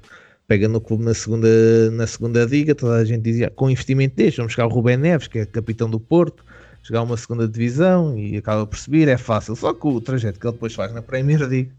pega 0.51 0.67
no 0.67 0.81
clube 0.81 1.05
na 1.05 1.15
segunda, 1.15 1.49
na 1.93 2.09
segunda 2.09 2.45
liga, 2.45 2.75
toda 2.75 2.97
a 2.97 3.05
gente 3.05 3.23
dizia 3.23 3.49
com 3.51 3.71
investimento 3.71 4.17
deste, 4.17 4.39
vamos 4.39 4.53
chegar 4.53 4.67
o 4.67 4.69
Rubén 4.69 4.97
Neves, 4.97 5.29
que 5.29 5.39
é 5.39 5.47
capitão 5.47 5.89
do 5.89 6.01
Porto, 6.01 6.45
chegar 6.83 6.99
a 6.99 7.03
uma 7.05 7.17
segunda 7.17 7.47
divisão 7.47 8.19
e 8.19 8.37
acaba 8.37 8.67
por 8.67 8.77
subir, 8.77 9.07
é 9.07 9.17
fácil. 9.17 9.55
Só 9.55 9.73
que 9.73 9.87
o 9.87 10.01
trajeto 10.01 10.41
que 10.41 10.47
ele 10.49 10.55
depois 10.55 10.75
faz 10.75 10.93
na 10.93 11.03
Premier 11.03 11.39
League 11.47 11.71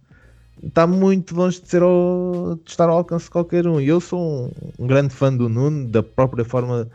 está 0.64 0.88
muito 0.88 1.36
longe 1.36 1.60
de, 1.60 1.68
ser 1.68 1.82
ao, 1.82 2.58
de 2.64 2.72
estar 2.72 2.88
ao 2.88 2.96
alcance 2.96 3.26
de 3.26 3.32
qualquer 3.32 3.68
um. 3.68 3.82
E 3.82 3.90
eu 3.90 4.00
sou 4.00 4.46
um, 4.46 4.52
um, 4.80 4.88
grande 4.88 5.14
fã 5.14 5.36
do 5.36 5.50
Nuno, 5.50 5.90
da 5.90 6.02
própria 6.02 6.46
forma 6.46 6.88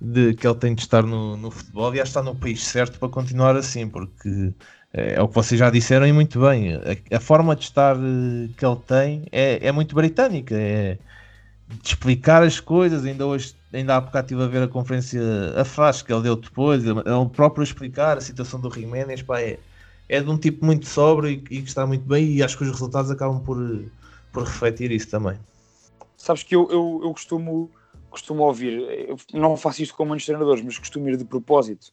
de, 0.00 0.32
que 0.32 0.46
ele 0.46 0.56
tem 0.56 0.74
de 0.74 0.80
estar 0.80 1.02
no, 1.02 1.36
no 1.36 1.50
futebol 1.50 1.94
e 1.94 2.00
acho 2.00 2.10
que 2.10 2.18
está 2.18 2.22
no 2.22 2.34
país 2.34 2.64
certo 2.64 2.98
para 2.98 3.10
continuar 3.10 3.54
assim, 3.54 3.86
porque 3.86 4.54
é, 4.92 5.14
é 5.14 5.22
o 5.22 5.28
que 5.28 5.34
vocês 5.34 5.58
já 5.58 5.70
disseram 5.70 6.06
e 6.06 6.12
muito 6.12 6.40
bem. 6.40 6.74
A, 6.74 7.16
a, 7.16 7.20
forma 7.20 7.56
de 7.56 7.64
estar 7.64 7.96
eh, 7.96 8.48
que 8.56 8.64
ele 8.64 8.76
tem 8.86 9.24
é, 9.32 9.66
é 9.66 9.72
muito 9.72 9.94
britânica. 9.94 10.54
É, 10.54 10.98
de 11.66 11.88
explicar 11.88 12.42
as 12.42 12.60
coisas. 12.60 13.04
Ainda 13.04 13.26
hoje, 13.26 13.54
ainda 13.72 13.96
há 13.96 14.00
bocado 14.00 14.26
estive 14.26 14.42
a 14.42 14.46
ver 14.46 14.62
a 14.62 14.68
conferência, 14.68 15.20
a 15.56 15.64
flash 15.64 16.02
que 16.02 16.12
ele 16.12 16.22
deu 16.22 16.36
depois, 16.36 16.84
ele 16.84 16.94
próprio 17.32 17.62
explicar 17.62 18.18
a 18.18 18.20
situação 18.20 18.60
do 18.60 18.70
Jiménez, 18.70 19.22
pá, 19.22 19.40
é, 19.40 19.58
é 20.08 20.20
de 20.20 20.28
um 20.28 20.36
tipo 20.36 20.64
muito 20.64 20.86
sóbrio 20.86 21.30
e, 21.30 21.34
e 21.34 21.62
que 21.62 21.68
está 21.68 21.86
muito 21.86 22.06
bem 22.06 22.26
e 22.26 22.42
acho 22.42 22.58
que 22.58 22.64
os 22.64 22.70
resultados 22.70 23.10
acabam 23.10 23.40
por, 23.40 23.56
por 24.32 24.44
refletir 24.44 24.90
isso 24.90 25.08
também. 25.08 25.38
Sabes 26.16 26.42
que 26.42 26.54
eu, 26.54 26.70
eu, 26.70 27.00
eu 27.02 27.12
costumo, 27.12 27.70
costumo 28.10 28.42
ouvir, 28.42 29.08
eu 29.08 29.16
não 29.32 29.56
faço 29.56 29.82
isto 29.82 29.94
com 29.94 30.04
muitos 30.04 30.26
treinadores, 30.26 30.62
mas 30.62 30.78
costumo 30.78 31.08
ir 31.08 31.16
de 31.16 31.24
propósito 31.24 31.92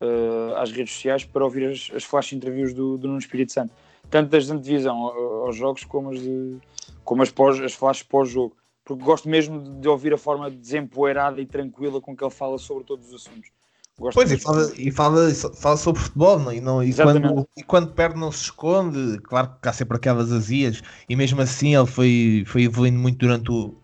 uh, 0.00 0.56
às 0.56 0.70
redes 0.72 0.94
sociais 0.94 1.24
para 1.24 1.44
ouvir 1.44 1.70
as, 1.70 1.90
as 1.94 2.04
flash 2.04 2.32
interviews 2.32 2.72
do, 2.72 2.96
do 2.96 3.06
Nuno 3.06 3.18
Espírito 3.18 3.52
Santo, 3.52 3.72
tanto 4.10 4.30
das 4.30 4.46
de 4.46 4.52
antevisão 4.52 4.96
aos 5.44 5.56
jogos 5.56 5.84
como 5.84 6.10
as, 6.10 6.20
de, 6.20 6.56
como 7.04 7.22
as, 7.22 7.30
pós, 7.30 7.60
as 7.60 7.74
flashes 7.74 8.02
pós-jogo, 8.02 8.56
porque 8.84 9.04
gosto 9.04 9.28
mesmo 9.28 9.60
de, 9.62 9.80
de 9.80 9.88
ouvir 9.88 10.12
a 10.12 10.18
forma 10.18 10.50
desempoeirada 10.50 11.40
e 11.40 11.46
tranquila 11.46 12.00
com 12.00 12.16
que 12.16 12.24
ele 12.24 12.30
fala 12.30 12.58
sobre 12.58 12.84
todos 12.84 13.08
os 13.08 13.14
assuntos. 13.14 13.50
Gosto 13.98 14.14
pois, 14.14 14.32
e 14.32 14.38
fala, 14.38 14.72
e 14.78 14.90
fala, 14.90 15.34
fala 15.34 15.76
sobre 15.76 16.00
futebol, 16.00 16.38
não? 16.38 16.50
E, 16.50 16.60
não, 16.60 16.82
e, 16.82 16.94
quando, 16.94 17.48
e 17.54 17.62
quando 17.62 17.92
perde 17.92 18.18
não 18.18 18.32
se 18.32 18.44
esconde, 18.44 19.18
claro 19.18 19.54
que 19.62 19.68
há 19.68 19.72
sempre 19.74 19.98
aquelas 19.98 20.32
azias, 20.32 20.82
e 21.06 21.14
mesmo 21.14 21.42
assim 21.42 21.76
ele 21.76 21.86
foi, 21.86 22.44
foi 22.46 22.62
evoluindo 22.62 22.98
muito 22.98 23.18
durante 23.18 23.52
o. 23.52 23.74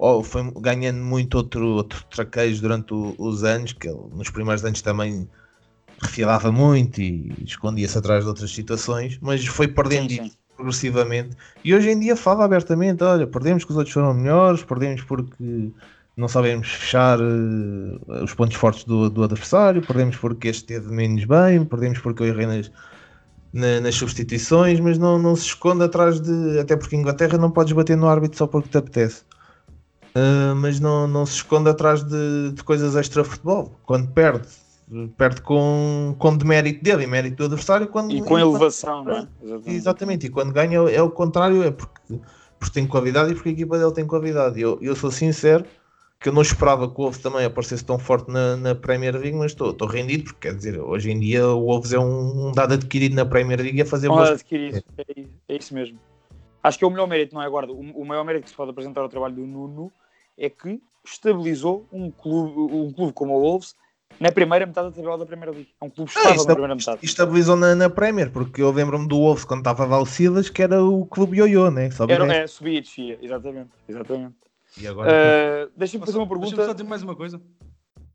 Oh, 0.00 0.22
foi 0.22 0.48
ganhando 0.60 1.00
muito 1.00 1.34
outro, 1.34 1.66
outro 1.70 2.04
traquejo 2.04 2.62
durante 2.62 2.94
o, 2.94 3.16
os 3.18 3.42
anos, 3.42 3.72
que 3.72 3.88
ele 3.88 3.98
nos 4.12 4.30
primeiros 4.30 4.64
anos 4.64 4.80
também 4.80 5.28
refilava 6.00 6.52
muito 6.52 7.00
e 7.00 7.32
escondia-se 7.44 7.98
atrás 7.98 8.24
de 8.24 8.28
outras 8.28 8.50
situações, 8.50 9.18
mas 9.20 9.44
foi 9.46 9.68
perdendo 9.68 10.10
sim, 10.10 10.24
sim. 10.24 10.32
progressivamente. 10.56 11.36
E 11.64 11.74
hoje 11.74 11.90
em 11.90 11.98
dia 11.98 12.16
fala 12.16 12.44
abertamente: 12.44 13.02
olha, 13.02 13.26
perdemos 13.26 13.64
que 13.64 13.70
os 13.70 13.76
outros 13.76 13.92
foram 13.92 14.14
melhores, 14.14 14.62
perdemos 14.62 15.02
porque 15.02 15.72
não 16.16 16.28
sabemos 16.28 16.68
fechar 16.68 17.20
uh, 17.20 18.24
os 18.24 18.34
pontos 18.34 18.56
fortes 18.56 18.84
do, 18.84 19.08
do, 19.08 19.22
adversário, 19.22 19.82
perdemos 19.82 20.16
porque 20.16 20.48
este 20.48 20.64
teve 20.64 20.90
menos 20.92 21.24
bem, 21.24 21.64
perdemos 21.64 21.98
porque 22.00 22.22
eu 22.22 22.26
errei 22.26 22.46
nas, 22.46 22.70
na, 23.52 23.80
nas 23.80 23.94
substituições, 23.94 24.80
mas 24.80 24.98
não, 24.98 25.18
não 25.18 25.36
se 25.36 25.46
esconde 25.46 25.84
atrás 25.84 26.20
de. 26.20 26.58
Até 26.58 26.76
porque 26.76 26.96
Inglaterra 26.96 27.38
não 27.38 27.50
podes 27.50 27.72
bater 27.72 27.96
no 27.96 28.08
árbitro 28.08 28.38
só 28.38 28.46
porque 28.46 28.68
te 28.68 28.78
apetece. 28.78 29.22
Uh, 30.16 30.54
mas 30.56 30.80
não, 30.80 31.06
não 31.06 31.24
se 31.24 31.34
esconde 31.34 31.70
atrás 31.70 32.02
de, 32.02 32.52
de 32.52 32.64
coisas 32.64 32.96
extra-futebol. 32.96 33.78
Quando 33.84 34.08
perde, 34.08 34.48
perde 35.16 35.42
com, 35.42 36.14
com 36.18 36.36
demérito 36.36 36.82
dele 36.82 37.04
e 37.04 37.06
mérito 37.06 37.36
do 37.36 37.44
adversário. 37.44 37.88
Quando, 37.88 38.12
e 38.12 38.22
com 38.22 38.38
elevação, 38.38 39.04
não 39.04 39.12
é? 39.12 39.28
Exatamente. 39.42 39.70
Exatamente. 39.70 40.26
E 40.26 40.30
quando 40.30 40.52
ganha 40.52 40.78
é 40.78 41.02
o 41.02 41.10
contrário, 41.10 41.62
é 41.62 41.70
porque, 41.70 42.20
porque 42.58 42.74
tem 42.74 42.86
qualidade 42.86 43.32
e 43.32 43.34
porque 43.34 43.50
a 43.50 43.52
equipa 43.52 43.78
dele 43.78 43.92
tem 43.92 44.06
qualidade. 44.06 44.60
Eu, 44.60 44.78
eu 44.80 44.96
sou 44.96 45.10
sincero 45.10 45.64
que 46.20 46.28
eu 46.28 46.32
não 46.32 46.42
esperava 46.42 46.88
que 46.88 46.94
o 46.94 47.02
Wolves 47.02 47.20
também 47.20 47.44
aparecesse 47.44 47.84
tão 47.84 47.98
forte 47.98 48.30
na, 48.30 48.56
na 48.56 48.74
Premier 48.74 49.14
League, 49.14 49.36
mas 49.36 49.52
estou, 49.52 49.70
estou 49.70 49.86
rendido, 49.86 50.24
porque 50.24 50.48
quer 50.48 50.56
dizer, 50.56 50.80
hoje 50.80 51.10
em 51.10 51.20
dia 51.20 51.46
o 51.46 51.66
Wolves 51.66 51.92
é 51.92 51.98
um, 51.98 52.48
um 52.48 52.52
dado 52.52 52.74
adquirido 52.74 53.14
na 53.14 53.24
Premier 53.24 53.60
League 53.60 53.80
a 53.80 53.86
fazer 53.86 54.08
um 54.08 54.14
boas... 54.14 54.30
adquirido, 54.30 54.82
é, 54.98 55.24
é, 55.48 55.56
isso 55.56 55.72
mesmo. 55.72 55.98
Acho 56.60 56.76
que 56.76 56.84
é 56.84 56.88
o 56.88 56.90
melhor 56.90 57.06
mérito, 57.06 57.34
não 57.34 57.42
é 57.42 57.46
agora, 57.46 57.70
o, 57.70 57.80
o 57.80 58.04
maior 58.04 58.24
mérito 58.24 58.44
que 58.44 58.50
se 58.50 58.56
pode 58.56 58.70
apresentar 58.70 59.02
ao 59.02 59.08
trabalho 59.08 59.36
do 59.36 59.46
Nuno 59.46 59.92
é 60.36 60.50
que 60.50 60.80
estabilizou 61.04 61.86
um 61.92 62.10
clube, 62.10 62.74
um 62.74 62.92
clube 62.92 63.12
como 63.12 63.34
o 63.34 63.40
Wolves 63.40 63.76
na 64.20 64.32
primeira 64.32 64.66
metade 64.66 64.88
da 64.88 64.94
tabela 64.94 65.18
da 65.18 65.26
Premier 65.26 65.50
League. 65.50 65.68
É 65.80 65.84
um 65.84 65.90
clube 65.90 66.10
ah, 66.14 66.18
estável 66.18 66.42
ah, 66.42 66.44
na 66.44 66.54
primeira 66.54 66.74
metade. 66.74 66.98
Estabilizou 67.02 67.56
na, 67.56 67.74
na 67.74 67.90
Premier, 67.90 68.30
porque 68.30 68.62
eu 68.62 68.70
lembro-me 68.70 69.06
do 69.06 69.16
Wolves 69.16 69.44
quando 69.44 69.60
estava 69.60 70.04
Silas, 70.06 70.50
que 70.50 70.62
era 70.62 70.82
o 70.82 71.06
clube 71.06 71.38
ioiô, 71.38 71.70
né? 71.70 71.88
Era, 72.08 72.34
é, 72.34 72.46
subia 72.46 72.78
e 72.78 72.80
descia, 72.80 73.18
exatamente, 73.22 73.70
exatamente. 73.88 74.34
E 74.76 74.86
agora. 74.86 75.10
Uh, 75.10 75.72
Deixa-me 75.76 76.04
fazer 76.04 76.18
uma 76.18 76.26
pergunta. 76.26 76.48
Deixa-me 76.48 76.66
só 76.66 76.72
dizer 76.72 76.88
mais 76.88 77.02
uma 77.02 77.16
coisa. 77.16 77.40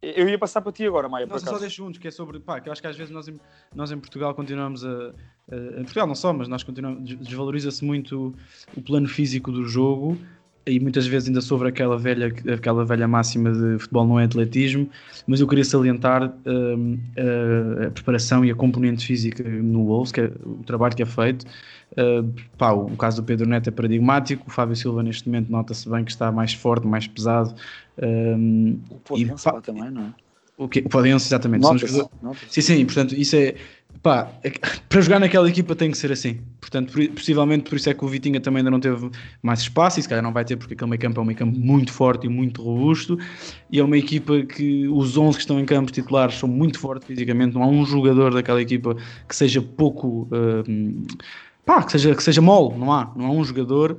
Eu 0.02 0.28
ia 0.28 0.38
passar 0.38 0.62
para 0.62 0.72
ti 0.74 0.86
agora, 0.86 1.08
Maia. 1.08 1.26
Não, 1.26 1.40
só 1.40 1.58
deixo 1.58 1.86
um, 1.88 1.92
que 1.92 2.08
é 2.08 2.12
sobre. 2.12 2.40
Pá, 2.40 2.60
que 2.60 2.68
eu 2.68 2.74
acho 2.74 2.82
que 2.82 2.88
às 2.88 2.98
vezes 2.98 3.12
nós, 3.12 3.32
nós 3.74 3.90
em 3.92 3.98
Portugal 3.98 4.36
continuamos 4.36 4.84
a, 4.84 5.14
a. 5.50 5.80
Em 5.80 5.84
Portugal 5.84 6.06
não 6.06 6.16
só, 6.16 6.34
mas 6.34 6.48
nós 6.50 6.62
continuamos. 6.62 7.02
Desvaloriza-se 7.20 7.84
muito 7.86 8.36
o 8.76 8.82
plano 8.82 9.08
físico 9.08 9.52
do 9.52 9.66
jogo 9.66 10.18
e 10.66 10.80
muitas 10.80 11.06
vezes 11.06 11.28
ainda 11.28 11.42
sobre 11.42 11.68
aquela 11.68 11.98
velha, 11.98 12.34
aquela 12.54 12.86
velha 12.86 13.08
máxima 13.08 13.52
de 13.52 13.80
futebol 13.80 14.08
não 14.08 14.20
é 14.20 14.26
atletismo, 14.26 14.90
mas 15.28 15.42
eu 15.42 15.48
queria 15.48 15.66
salientar 15.66 16.34
um, 16.46 16.98
a, 17.86 17.92
preparação 17.92 18.46
e 18.46 18.52
a 18.52 18.56
componente 18.56 19.06
física 19.06 19.44
no 19.44 19.86
Wolves, 19.86 20.12
que 20.12 20.22
é 20.22 20.32
o 20.46 20.64
trabalho 20.66 20.96
que 20.96 21.04
é 21.04 21.06
feito. 21.06 21.46
Uh, 21.92 22.34
pá, 22.58 22.72
o, 22.72 22.96
caso 22.96 23.22
do 23.22 23.26
Pedro 23.26 23.48
Neto 23.48 23.68
é 23.68 23.72
paradigmático, 23.72 24.46
o 24.48 24.50
Fábio 24.50 24.76
Silva 24.76 25.04
neste 25.04 25.28
momento 25.28 25.50
nota-se 25.52 25.88
bem 25.90 26.04
que 26.04 26.12
está 26.12 26.32
mais 26.32 26.54
forte, 26.54 26.88
mais 26.88 27.08
pesado. 27.08 27.54
Um, 28.02 28.80
o 28.90 28.96
Podense 28.96 29.50
também, 29.62 29.92
não 29.92 30.04
é? 30.04 30.23
O, 30.58 30.68
que, 30.68 30.80
o 30.80 30.90
Podense, 30.90 31.28
exatamente. 31.28 31.62
Nota 31.62 31.80
jogadores... 31.80 32.10
Nota 32.22 32.38
sim, 32.48 32.62
sim, 32.62 32.86
portanto, 32.86 33.16
isso 33.16 33.36
é 33.36 33.56
pá, 34.02 34.32
é 34.44 34.52
para 34.90 35.02
jogar 35.02 35.20
naquela 35.20 35.50
equipa 35.50 35.76
tem 35.76 35.90
que 35.90 35.98
ser 35.98 36.12
assim. 36.12 36.40
Portanto, 36.60 36.94
possivelmente 37.14 37.70
por 37.70 37.76
isso 37.76 37.90
é 37.90 37.94
que 37.94 38.04
o 38.04 38.08
Vitinha 38.08 38.40
também 38.40 38.60
ainda 38.60 38.72
não 38.72 38.80
teve 38.80 39.10
mais 39.42 39.62
espaço 39.62 40.00
e 40.00 40.04
se 40.04 40.10
calhar 40.10 40.24
não 40.24 40.34
vai 40.34 40.46
ter 40.46 40.58
porque 40.58 40.74
aquele 40.74 40.90
meio 40.90 41.00
campo 41.00 41.20
é 41.20 41.24
um 41.24 41.26
meio 41.26 41.38
campo 41.38 41.58
muito 41.58 41.92
forte 41.92 42.28
e 42.28 42.30
muito 42.30 42.62
robusto. 42.62 43.18
E 43.72 43.80
é 43.80 43.84
uma 43.84 43.98
equipa 43.98 44.44
que 44.44 44.88
os 44.88 45.18
11 45.18 45.38
que 45.38 45.42
estão 45.44 45.60
em 45.60 45.66
campo 45.66 45.92
titulares 45.92 46.36
são 46.36 46.50
muito 46.50 46.80
fortes 46.80 47.08
fisicamente, 47.08 47.54
não 47.54 47.64
há 47.64 47.68
um 47.68 47.86
jogador 47.86 48.34
daquela 48.34 48.62
equipa 48.62 48.96
que 49.28 49.36
seja 49.36 49.62
pouco 49.62 50.28
uh, 50.32 51.08
pá, 51.66 51.84
que 51.84 51.94
seja, 51.94 52.14
que 52.16 52.24
seja 52.24 52.42
mole, 52.42 52.78
não 52.78 52.92
há, 52.92 53.12
não 53.16 53.28
há 53.28 53.32
um 53.32 53.44
jogador 53.44 53.98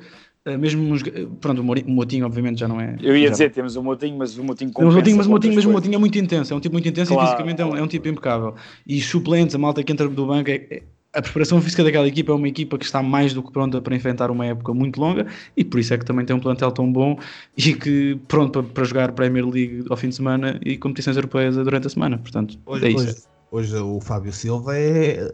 mesmo 0.59 0.83
nos, 0.83 1.03
pronto, 1.41 1.63
o 1.63 1.91
Motinho 1.91 2.27
obviamente 2.27 2.61
já 2.61 2.69
não 2.69 2.79
é. 2.79 2.97
Eu 3.01 3.17
ia 3.17 3.31
dizer, 3.31 3.51
temos 3.51 3.77
o 3.77 3.83
Motinho, 3.83 4.17
mas 4.19 4.37
o 4.37 4.45
Motinho 4.45 4.71
compensa. 4.73 4.97
Motinho, 4.97 5.17
mas 5.17 5.27
o 5.27 5.31
Motinho, 5.31 5.55
mas 5.55 5.65
o 5.65 5.71
Motinho 5.71 5.95
é 5.95 5.99
muito 5.99 6.19
intenso, 6.19 6.53
é 6.53 6.57
um 6.57 6.61
tipo 6.61 6.75
muito 6.75 6.89
intenso 6.89 7.13
claro. 7.13 7.27
e 7.27 7.31
fisicamente 7.31 7.63
é 7.63 7.65
um, 7.65 7.77
é 7.77 7.83
um, 7.83 7.87
tipo 7.87 8.09
impecável. 8.09 8.55
E 8.87 9.01
suplentes, 9.01 9.55
a 9.55 9.59
malta 9.59 9.83
que 9.83 9.91
entra 9.91 10.07
do 10.07 10.27
banco, 10.27 10.51
é, 10.51 10.55
é, 10.71 10.83
a 11.15 11.23
preparação 11.23 11.63
física 11.63 11.83
daquela 11.83 12.07
equipa 12.07 12.33
é 12.33 12.35
uma 12.35 12.49
equipa 12.49 12.77
que 12.77 12.85
está 12.85 13.03
mais 13.03 13.33
do 13.33 13.43
que 13.43 13.51
pronta 13.53 13.81
para 13.81 13.97
enfrentar 13.97 14.31
uma 14.31 14.45
época 14.45 14.75
muito 14.75 15.01
longa 15.01 15.27
e 15.57 15.65
por 15.65 15.81
isso 15.81 15.95
é 15.95 15.99
que 15.99 16.05
também 16.05 16.27
tem 16.27 16.37
um 16.37 16.41
plantel 16.41 16.71
tão 16.73 16.93
bom 16.93 17.19
e 17.57 17.73
que 17.73 18.19
pronto 18.29 18.53
para, 18.53 18.63
para 18.63 18.85
jogar 18.85 19.13
Premier 19.13 19.49
League 19.49 19.85
ao 19.89 19.97
fim 19.97 20.11
de 20.11 20.17
semana 20.17 20.61
e 20.63 20.77
competições 20.77 21.17
europeias 21.17 21.57
durante 21.57 21.87
a 21.87 21.91
semana. 21.91 22.19
Portanto, 22.19 22.59
hoje, 22.67 22.85
é 22.85 22.91
isso. 22.91 23.29
Hoje, 23.51 23.75
hoje 23.75 23.77
o 23.77 24.01
Fábio 24.01 24.33
Silva 24.33 24.77
é 24.77 25.31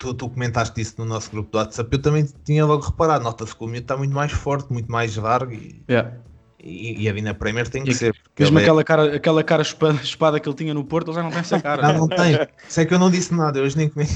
tu, 0.00 0.14
tu 0.14 0.30
comentaste 0.30 0.80
isso 0.80 0.94
no 0.98 1.04
nosso 1.04 1.30
grupo 1.30 1.52
do 1.52 1.58
WhatsApp, 1.58 1.88
eu 1.92 2.02
também 2.02 2.26
tinha 2.44 2.64
logo 2.64 2.82
reparado, 2.82 3.22
nota-se 3.22 3.54
que 3.54 3.62
o 3.62 3.66
miúdo 3.66 3.82
está 3.82 3.96
muito 3.96 4.14
mais 4.14 4.32
forte, 4.32 4.72
muito 4.72 4.90
mais 4.90 5.14
largo 5.14 5.52
e, 5.52 5.84
yeah. 5.88 6.16
e, 6.58 7.02
e 7.02 7.08
a 7.08 7.12
Vina 7.12 7.34
Premier 7.34 7.68
tem 7.68 7.84
que 7.84 7.90
e, 7.90 7.94
ser. 7.94 8.16
Mesmo 8.38 8.58
aquela, 8.58 8.80
é... 8.80 8.84
cara, 8.84 9.16
aquela 9.16 9.44
cara 9.44 9.62
espada, 9.62 10.00
espada, 10.02 10.40
que 10.40 10.48
ele 10.48 10.56
tinha 10.56 10.72
no 10.72 10.84
Porto, 10.84 11.08
ele 11.08 11.16
já 11.16 11.22
não 11.22 11.30
tem 11.30 11.40
essa 11.40 11.60
cara. 11.62 11.92
não, 11.92 12.00
não 12.00 12.08
tem. 12.08 12.38
Sei 12.66 12.86
que 12.86 12.94
eu 12.94 12.98
não 12.98 13.10
disse 13.10 13.32
nada, 13.34 13.60
hoje 13.60 13.76
nem 13.76 13.90
comi. 13.90 14.06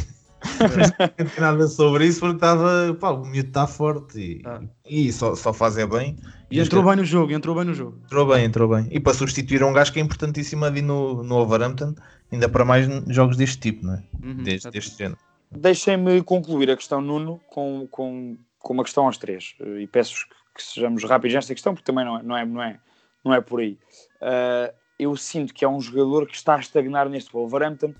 não 1.18 1.26
tem 1.26 1.40
nada 1.40 1.68
sobre 1.68 2.06
isso 2.06 2.20
porque 2.20 2.36
estava, 2.36 2.96
pá, 2.98 3.10
o 3.10 3.24
miúdo 3.26 3.48
está 3.48 3.66
forte 3.66 4.18
e, 4.18 4.42
ah. 4.46 4.60
e 4.88 5.12
só, 5.12 5.34
só 5.34 5.52
faz 5.52 5.76
é 5.76 5.86
bem. 5.86 6.16
E, 6.50 6.60
entrou 6.60 6.82
bem 6.82 6.96
no 6.96 7.04
jogo, 7.04 7.32
entrou 7.32 7.54
bem 7.54 7.64
no 7.64 7.74
jogo. 7.74 7.98
Entrou 8.06 8.26
bem, 8.26 8.44
entrou 8.44 8.68
bem. 8.68 8.88
E 8.90 8.98
para 8.98 9.12
substituir 9.12 9.62
um 9.62 9.72
gajo 9.72 9.92
que 9.92 9.98
é 9.98 10.02
importantíssimo 10.02 10.64
ali 10.64 10.80
no, 10.80 11.22
no 11.22 11.36
Overhampton, 11.36 11.94
ainda 12.32 12.48
para 12.48 12.64
mais 12.64 12.86
jogos 13.08 13.36
deste 13.36 13.58
tipo, 13.58 13.84
não 13.84 13.94
é? 13.94 14.02
Uhum, 14.22 14.42
deste, 14.42 14.70
deste 14.70 14.96
género. 14.96 15.18
Deixem-me 15.56 16.22
concluir 16.22 16.70
a 16.70 16.76
questão 16.76 17.00
Nuno 17.00 17.40
com, 17.46 17.86
com, 17.90 18.36
com 18.58 18.72
uma 18.72 18.82
questão 18.82 19.06
aos 19.06 19.16
três 19.16 19.54
eh, 19.60 19.82
e 19.82 19.86
peço 19.86 20.28
que, 20.28 20.34
que 20.56 20.62
sejamos 20.62 21.04
rápidos 21.04 21.34
nesta 21.34 21.54
questão 21.54 21.74
porque 21.74 21.86
também 21.86 22.04
não 22.04 22.18
é, 22.18 22.22
não 22.22 22.36
é, 22.36 22.44
não 22.44 22.62
é, 22.62 22.80
não 23.24 23.34
é 23.34 23.40
por 23.40 23.60
aí. 23.60 23.78
Uh, 24.20 24.74
eu 24.98 25.16
sinto 25.16 25.54
que 25.54 25.64
é 25.64 25.68
um 25.68 25.80
jogador 25.80 26.26
que 26.26 26.34
está 26.34 26.56
a 26.56 26.60
estagnar 26.60 27.08
neste 27.08 27.32
Wolverhampton 27.32 27.94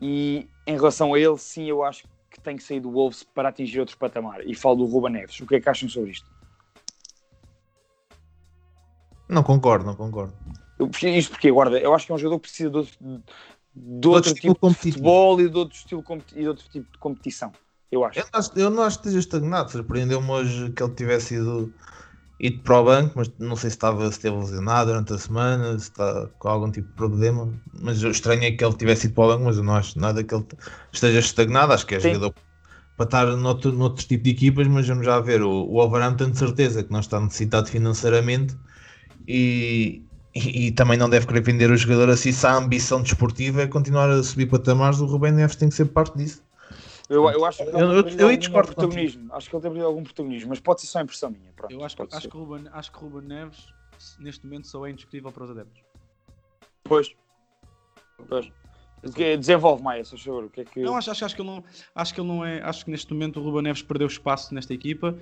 e 0.00 0.48
em 0.66 0.74
relação 0.76 1.14
a 1.14 1.18
ele, 1.18 1.36
sim, 1.36 1.64
eu 1.64 1.82
acho 1.82 2.04
que 2.30 2.40
tem 2.40 2.56
que 2.56 2.62
sair 2.62 2.80
do 2.80 2.90
Wolves 2.90 3.22
para 3.22 3.48
atingir 3.48 3.80
outro 3.80 3.96
patamar. 3.96 4.40
E 4.46 4.54
falo 4.54 4.76
do 4.76 4.86
Ruba 4.86 5.08
Neves. 5.08 5.38
O 5.40 5.46
que 5.46 5.56
é 5.56 5.60
que 5.60 5.68
acham 5.68 5.88
sobre 5.88 6.10
isto? 6.10 6.28
Não 9.28 9.42
concordo, 9.42 9.84
não 9.84 9.94
concordo. 9.94 10.34
Eu, 10.78 10.90
isto 11.08 11.30
porque, 11.30 11.50
guarda, 11.50 11.78
eu 11.78 11.94
acho 11.94 12.06
que 12.06 12.12
é 12.12 12.14
um 12.14 12.18
jogador 12.18 12.40
que 12.40 12.48
precisa 12.48 12.70
de, 12.70 13.22
de 13.74 14.08
outro, 14.08 14.30
outro 14.30 14.34
tipo 14.34 14.68
de 14.68 14.74
futebol 14.74 15.40
e 15.40 15.48
de 15.48 15.56
outro, 15.56 15.76
estilo, 15.76 16.04
e 16.32 16.40
de 16.40 16.48
outro 16.48 16.68
tipo 16.68 16.92
de 16.92 16.98
competição. 16.98 17.52
Eu 17.90 18.04
acho. 18.04 18.20
Eu 18.20 18.26
não, 18.32 18.62
eu 18.64 18.70
não 18.70 18.82
acho 18.84 18.98
que 18.98 19.08
esteja 19.08 19.18
estagnado. 19.18 19.70
Surpreendeu-me 19.70 20.30
hoje 20.30 20.70
que 20.72 20.82
ele 20.82 20.94
tivesse 20.94 21.34
ido, 21.34 21.72
ido 22.38 22.62
para 22.62 22.80
o 22.80 22.84
banco, 22.84 23.14
mas 23.16 23.32
não 23.38 23.56
sei 23.56 23.70
se 23.70 23.76
estava 23.76 24.04
se 24.06 24.12
esteve 24.12 24.36
lesionado 24.36 24.90
durante 24.90 25.12
a 25.12 25.18
semana, 25.18 25.78
se 25.78 25.90
está 25.90 26.28
com 26.38 26.48
algum 26.48 26.70
tipo 26.70 26.88
de 26.88 26.94
problema. 26.94 27.52
Mas 27.80 28.02
o 28.02 28.08
estranho 28.08 28.44
é 28.44 28.52
que 28.52 28.64
ele 28.64 28.76
tivesse 28.76 29.06
ido 29.06 29.14
para 29.14 29.24
o 29.24 29.28
banco, 29.28 29.44
mas 29.44 29.56
eu 29.56 29.64
não 29.64 29.74
acho 29.74 29.98
nada 29.98 30.22
que 30.22 30.34
ele 30.34 30.46
esteja 30.92 31.18
estagnado. 31.18 31.72
Acho 31.72 31.86
que 31.86 31.96
é 31.96 32.00
Sim. 32.00 32.14
jogador 32.14 32.34
para 32.96 33.04
estar 33.06 33.26
noutro, 33.36 33.72
noutro 33.72 34.06
tipo 34.06 34.22
de 34.22 34.30
equipas, 34.30 34.68
mas 34.68 34.86
vamos 34.86 35.04
já 35.04 35.18
ver. 35.18 35.42
O, 35.42 35.50
o 35.50 35.72
Wolverhampton 35.72 36.30
de 36.30 36.38
certeza 36.38 36.84
que 36.84 36.92
não 36.92 37.00
está 37.00 37.18
necessitado 37.20 37.68
financeiramente 37.68 38.56
e, 39.26 40.02
e, 40.34 40.66
e, 40.66 40.72
também 40.72 40.98
não 40.98 41.08
deve 41.08 41.26
querer 41.26 41.42
vender 41.42 41.70
o 41.70 41.76
jogador 41.76 42.10
assim 42.10 42.32
se 42.32 42.46
a 42.46 42.54
ambição 42.56 43.00
desportiva 43.00 43.62
é 43.62 43.66
continuar 43.66 44.10
a 44.10 44.22
subir 44.22 44.46
patamares, 44.46 45.00
o 45.00 45.06
Rubem 45.06 45.32
Neves 45.32 45.54
tem 45.54 45.68
que 45.68 45.74
ser 45.74 45.86
parte 45.86 46.16
disso. 46.18 46.42
Eu, 47.08 47.28
eu 47.30 47.44
acho 47.44 47.58
que 47.58 47.68
ele 47.68 47.80
eu, 47.80 47.92
eu, 47.92 48.30
eu 48.30 48.36
discordo 48.36 48.74
protagonismo. 48.74 49.32
Acho 49.32 49.48
que 49.48 49.54
ele 49.54 49.62
tem 49.62 49.70
perdido 49.70 49.86
algum 49.86 50.02
protagonismo, 50.02 50.48
mas 50.48 50.60
pode 50.60 50.80
ser 50.80 50.86
só 50.86 51.00
impressão 51.00 51.30
minha. 51.30 51.52
Pronto, 51.54 51.72
eu 51.72 51.84
acho, 51.84 51.96
que, 51.96 52.02
acho, 52.02 52.28
que 52.28 52.36
Ruben, 52.36 52.64
acho 52.72 52.90
que 52.90 52.98
Ruben 52.98 53.28
Neves 53.28 53.66
neste 54.18 54.44
momento 54.44 54.66
só 54.66 54.86
é 54.86 54.90
indiscutível 54.90 55.30
para 55.30 55.44
os 55.44 55.50
adeptos. 55.50 55.82
Pois. 56.82 57.14
Pois. 58.28 58.50
Que- 59.14 59.36
Desenvolve 59.36 59.82
mais, 59.82 60.08
se 60.08 60.18
favor. 60.18 60.44
O 60.44 60.50
que 60.50 60.62
é 60.62 60.64
que. 60.64 60.80
Não, 60.80 60.96
acho, 60.96 61.10
acho, 61.10 61.24
acho 61.26 61.36
que 61.36 61.42
ele 61.42 61.50
não, 61.50 61.62
acho 61.94 62.14
que 62.14 62.20
ele 62.20 62.28
não 62.28 62.44
é. 62.44 62.62
Acho 62.62 62.84
que 62.84 62.90
neste 62.90 63.12
momento 63.12 63.38
o 63.38 63.42
Ruben 63.42 63.62
Neves 63.62 63.82
perdeu 63.82 64.06
espaço 64.06 64.54
nesta 64.54 64.72
equipa 64.72 65.16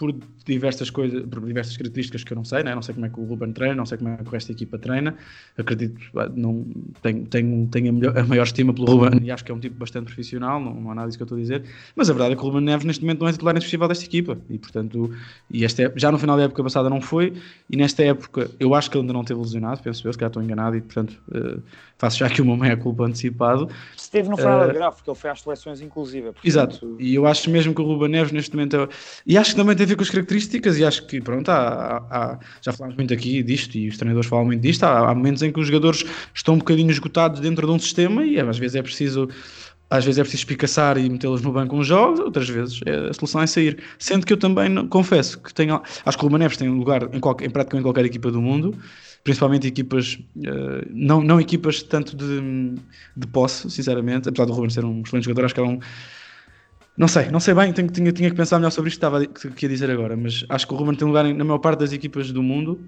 por 0.00 0.14
diversas 0.46 0.88
coisas, 0.88 1.22
por 1.26 1.44
diversas 1.44 1.76
características 1.76 2.24
que 2.24 2.32
eu 2.32 2.36
não 2.36 2.44
sei, 2.44 2.62
né? 2.62 2.74
não 2.74 2.80
sei 2.80 2.94
como 2.94 3.04
é 3.04 3.10
que 3.10 3.20
o 3.20 3.24
Ruben 3.24 3.52
treina, 3.52 3.74
não 3.74 3.84
sei 3.84 3.98
como 3.98 4.08
é 4.08 4.16
que 4.16 4.22
o 4.26 4.30
resto 4.30 4.48
da 4.48 4.54
equipa 4.54 4.78
treina. 4.78 5.14
Acredito, 5.58 6.00
não 6.34 6.66
tenho, 7.02 7.26
tenho, 7.26 7.68
tenho 7.70 7.90
a, 7.90 7.92
melhor- 7.92 8.18
a 8.18 8.24
maior 8.24 8.44
estima 8.44 8.72
pelo 8.72 8.86
Ruben 8.86 9.20
e 9.22 9.30
acho 9.30 9.44
que 9.44 9.52
é 9.52 9.54
um 9.54 9.60
tipo 9.60 9.76
bastante 9.76 10.06
profissional, 10.06 10.58
não, 10.58 10.72
não 10.74 10.90
há 10.90 10.94
nada 10.94 11.08
disso 11.08 11.18
que 11.18 11.22
eu 11.22 11.26
estou 11.26 11.36
a 11.36 11.40
dizer. 11.42 11.64
Mas 11.94 12.08
a 12.08 12.14
verdade 12.14 12.32
é 12.32 12.36
que 12.36 12.42
o 12.42 12.46
Ruben 12.46 12.62
Neves 12.62 12.86
neste 12.86 13.02
momento 13.04 13.20
não 13.20 13.28
é 13.28 13.32
titular 13.32 13.54
indiscutível 13.54 13.86
desta 13.88 14.04
equipa 14.06 14.38
e 14.48 14.58
portanto, 14.58 15.10
e 15.50 15.66
esta 15.66 15.82
época- 15.82 16.00
já 16.00 16.10
no 16.10 16.18
final 16.18 16.38
da 16.38 16.44
época 16.44 16.62
passada 16.64 16.88
não 16.88 17.02
foi 17.02 17.34
e 17.68 17.76
nesta 17.76 18.02
época 18.02 18.50
eu 18.58 18.74
acho 18.74 18.90
que 18.90 18.96
ele 18.96 19.02
ainda 19.02 19.12
não 19.12 19.22
teve 19.22 19.38
lesionado, 19.38 19.82
penso 19.82 20.08
eu, 20.08 20.12
se 20.14 20.18
calhar 20.18 20.30
estou 20.30 20.42
enganado 20.42 20.76
e 20.76 20.80
portanto 20.80 21.20
eh, 21.34 21.58
faço 21.98 22.16
já 22.18 22.26
aqui 22.26 22.40
uma 22.40 22.56
meia 22.56 22.74
culpa 22.74 23.04
antecipado. 23.04 23.68
Se 23.98 24.10
teve 24.10 24.30
no 24.30 24.36
final 24.38 24.60
da 24.60 24.72
grave, 24.72 24.96
porque 24.96 25.10
ele 25.10 25.18
foi 25.18 25.28
às 25.30 25.42
seleções 25.42 25.82
inclusive. 25.82 26.26
portanto, 26.26 26.46
Exato, 26.46 26.96
e 26.98 27.14
eu 27.14 27.26
acho 27.26 27.50
mesmo 27.50 27.74
que 27.74 27.82
o 27.82 27.84
Ruben 27.84 28.08
Neves 28.08 28.32
neste 28.32 28.56
momento 28.56 28.76
é... 28.76 28.88
e 29.26 29.36
acho 29.36 29.50
que 29.50 29.56
também 29.56 29.76
tem 29.76 29.84
a 29.84 29.88
ver 29.90 29.96
com 29.96 30.02
as 30.02 30.10
características 30.10 30.78
e 30.78 30.84
acho 30.84 31.06
que 31.06 31.20
pronto, 31.20 31.48
há, 31.50 31.98
há- 32.10 32.38
já 32.62 32.72
falámos 32.72 32.96
muito 32.96 33.12
aqui 33.14 33.42
disto 33.42 33.76
e 33.76 33.88
os 33.88 33.96
treinadores 33.98 34.28
falam 34.28 34.44
muito 34.46 34.60
disto, 34.62 34.84
há, 34.84 35.10
há 35.10 35.14
momentos 35.14 35.42
em 35.42 35.52
que 35.52 35.60
os 35.60 35.66
jogadores 35.66 36.04
estão 36.34 36.54
um 36.54 36.58
bocadinho 36.58 36.90
esgotados 36.90 37.40
dentro 37.40 37.66
de 37.66 37.72
um 37.72 37.78
sistema 37.78 38.24
e 38.24 38.38
às 38.40 38.58
vezes 38.58 38.76
é 38.76 38.82
preciso 38.82 39.28
às 39.88 40.04
vezes 40.04 40.18
é 40.18 40.22
preciso 40.22 40.42
espicaçar 40.42 40.96
e 40.98 41.08
metê-los 41.10 41.42
no 41.42 41.52
banco 41.52 41.74
uns 41.76 41.86
jogos, 41.86 42.20
outras 42.20 42.48
vezes 42.48 42.80
é- 42.86 43.08
a 43.10 43.12
solução 43.12 43.42
é 43.42 43.46
sair. 43.46 43.82
Sendo 43.98 44.24
que 44.24 44.32
eu 44.32 44.36
também 44.36 44.86
confesso 44.88 45.38
que 45.40 45.52
tenho, 45.52 45.82
acho 46.04 46.16
que 46.16 46.24
o 46.24 46.26
Ruben 46.28 46.38
Neves 46.38 46.56
tem 46.56 46.68
um 46.68 46.78
lugar 46.78 47.12
em, 47.12 47.18
qualquer, 47.18 47.46
em 47.46 47.50
praticamente 47.50 47.84
qualquer 47.84 48.04
equipa 48.04 48.30
do 48.30 48.40
mundo, 48.40 48.78
principalmente 49.24 49.66
equipas, 49.66 50.16
eh, 50.44 50.86
não, 50.90 51.20
não 51.22 51.40
equipas 51.40 51.82
tanto 51.82 52.16
de, 52.16 52.74
de 53.16 53.26
posse, 53.26 53.68
sinceramente, 53.70 54.28
apesar 54.28 54.44
do 54.46 54.52
Ruben 54.52 54.70
ser 54.70 54.84
um 54.84 55.02
excelente 55.02 55.24
jogador, 55.24 55.44
acho 55.46 55.54
que 55.54 55.60
é 55.60 55.64
um, 55.64 55.78
não 57.00 57.08
sei, 57.08 57.30
não 57.30 57.40
sei 57.40 57.54
bem, 57.54 57.72
tenho, 57.72 57.88
tinha, 57.90 58.12
tinha 58.12 58.28
que 58.28 58.36
pensar 58.36 58.58
melhor 58.58 58.70
sobre 58.70 58.90
isto 58.90 59.00
que 59.00 59.06
estava 59.06 59.24
que, 59.24 59.50
que 59.52 59.64
ia 59.64 59.70
dizer 59.70 59.90
agora, 59.90 60.14
mas 60.18 60.44
acho 60.50 60.66
que 60.68 60.74
o 60.74 60.76
Ruben 60.76 60.94
tem 60.94 61.08
lugar 61.08 61.24
na 61.24 61.44
maior 61.44 61.58
parte 61.58 61.78
das 61.78 61.94
equipas 61.94 62.30
do 62.30 62.42
mundo. 62.42 62.78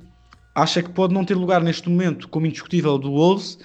Acho 0.55 0.81
é 0.81 0.83
que 0.83 0.91
pode 0.91 1.15
não 1.15 1.25
ter 1.25 1.35
lugar 1.35 1.63
neste 1.63 1.89
momento 1.89 2.29
como 2.29 2.45
indiscutível 2.45 2.99
do 2.99 3.11
Wolves, 3.11 3.59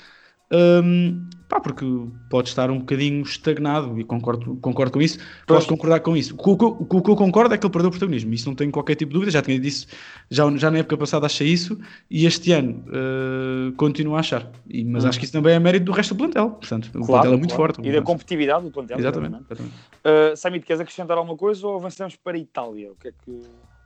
hum, 0.49 1.27
pá, 1.47 1.59
porque 1.59 1.85
pode 2.29 2.49
estar 2.49 2.69
um 2.69 2.79
bocadinho 2.79 3.21
estagnado 3.23 3.99
e 3.99 4.03
concordo, 4.03 4.57
concordo 4.57 4.91
com 4.93 5.01
isso. 5.01 5.17
Posso 5.45 5.67
concordar 5.67 6.01
com 6.01 6.15
isso. 6.17 6.35
O 6.37 6.57
que, 6.57 6.63
eu- 6.63 6.77
o 6.79 7.01
que 7.01 7.09
eu 7.11 7.15
concordo 7.15 7.53
é 7.53 7.57
que 7.57 7.65
ele 7.65 7.71
perdeu 7.71 7.87
o 7.87 7.91
protagonismo, 7.91 8.33
isso 8.33 8.47
não 8.49 8.55
tenho 8.55 8.71
qualquer 8.71 8.95
tipo 8.95 9.09
de 9.09 9.13
dúvida. 9.13 9.31
Já 9.31 9.41
tinha 9.41 9.59
dito, 9.59 9.87
já, 10.29 10.49
já 10.57 10.69
na 10.71 10.79
época 10.79 10.97
passada 10.97 11.25
achei 11.25 11.47
isso 11.47 11.79
e 12.11 12.25
este 12.25 12.51
ano 12.51 12.83
uh, 12.87 13.71
continuo 13.77 14.15
a 14.15 14.19
achar. 14.19 14.51
E- 14.67 14.83
mas 14.83 15.05
Hum. 15.05 15.09
acho 15.09 15.19
que 15.19 15.25
isso 15.25 15.33
também 15.33 15.53
é 15.53 15.59
mérito 15.59 15.85
do 15.85 15.91
resto 15.91 16.13
do 16.13 16.17
plantel. 16.17 16.49
Portanto, 16.51 16.87
o 16.87 16.91
Claro, 16.91 17.05
plantel 17.07 17.33
é 17.33 17.37
muito 17.37 17.55
claro. 17.55 17.73
forte. 17.73 17.87
E 17.87 17.91
da 17.93 18.01
competitividade 18.01 18.65
do 18.65 18.71
plantel. 18.71 18.99
Exatamente. 18.99 19.35
exatamente. 19.35 19.53
exatamente. 20.03 20.33
Uh, 20.33 20.37
Samit, 20.37 20.65
queres 20.65 20.81
acrescentar 20.81 21.17
alguma 21.17 21.37
coisa 21.37 21.65
ou 21.65 21.75
avançamos 21.75 22.15
para 22.15 22.35
a 22.35 22.39
Itália? 22.39 22.91
O 22.91 22.95
que 22.95 23.07
é 23.07 23.11
que. 23.11 23.41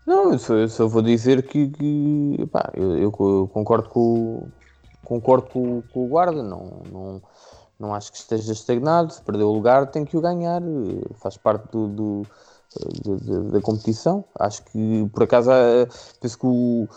Não, 0.07 0.32
eu 0.34 0.39
só, 0.39 0.55
eu 0.55 0.68
só 0.68 0.88
vou 0.88 1.03
dizer 1.03 1.43
que, 1.43 1.68
que, 1.70 2.47
pá, 2.51 2.72
eu, 2.76 2.97
eu 2.97 3.12
co- 3.12 3.47
concordo 3.49 3.88
com, 3.88 3.99
o- 3.99 4.51
concordo 5.03 5.47
com, 5.47 5.82
com 5.84 6.05
o 6.05 6.07
guarda, 6.07 6.41
não, 6.41 6.82
não, 6.91 7.22
não 7.82 7.93
acho 7.95 8.11
que 8.11 8.17
esteja 8.19 8.53
estagnado, 8.53 9.11
se 9.13 9.21
perdeu 9.21 9.49
o 9.49 9.53
lugar 9.53 9.89
tem 9.91 10.05
que 10.05 10.15
o 10.17 10.21
ganhar, 10.21 10.61
eh, 10.61 11.13
faz 11.15 11.38
parte 11.38 11.67
do, 11.71 11.88
do- 11.88 12.27
de- 13.03 13.17
de- 13.25 13.51
da 13.51 13.61
competição. 13.61 14.23
Acho 14.39 14.63
que 14.65 15.09
por 15.13 15.23
acaso 15.23 15.51
eh, 15.51 15.88
penso 16.21 16.38
que 16.39 16.45
o, 16.45 16.88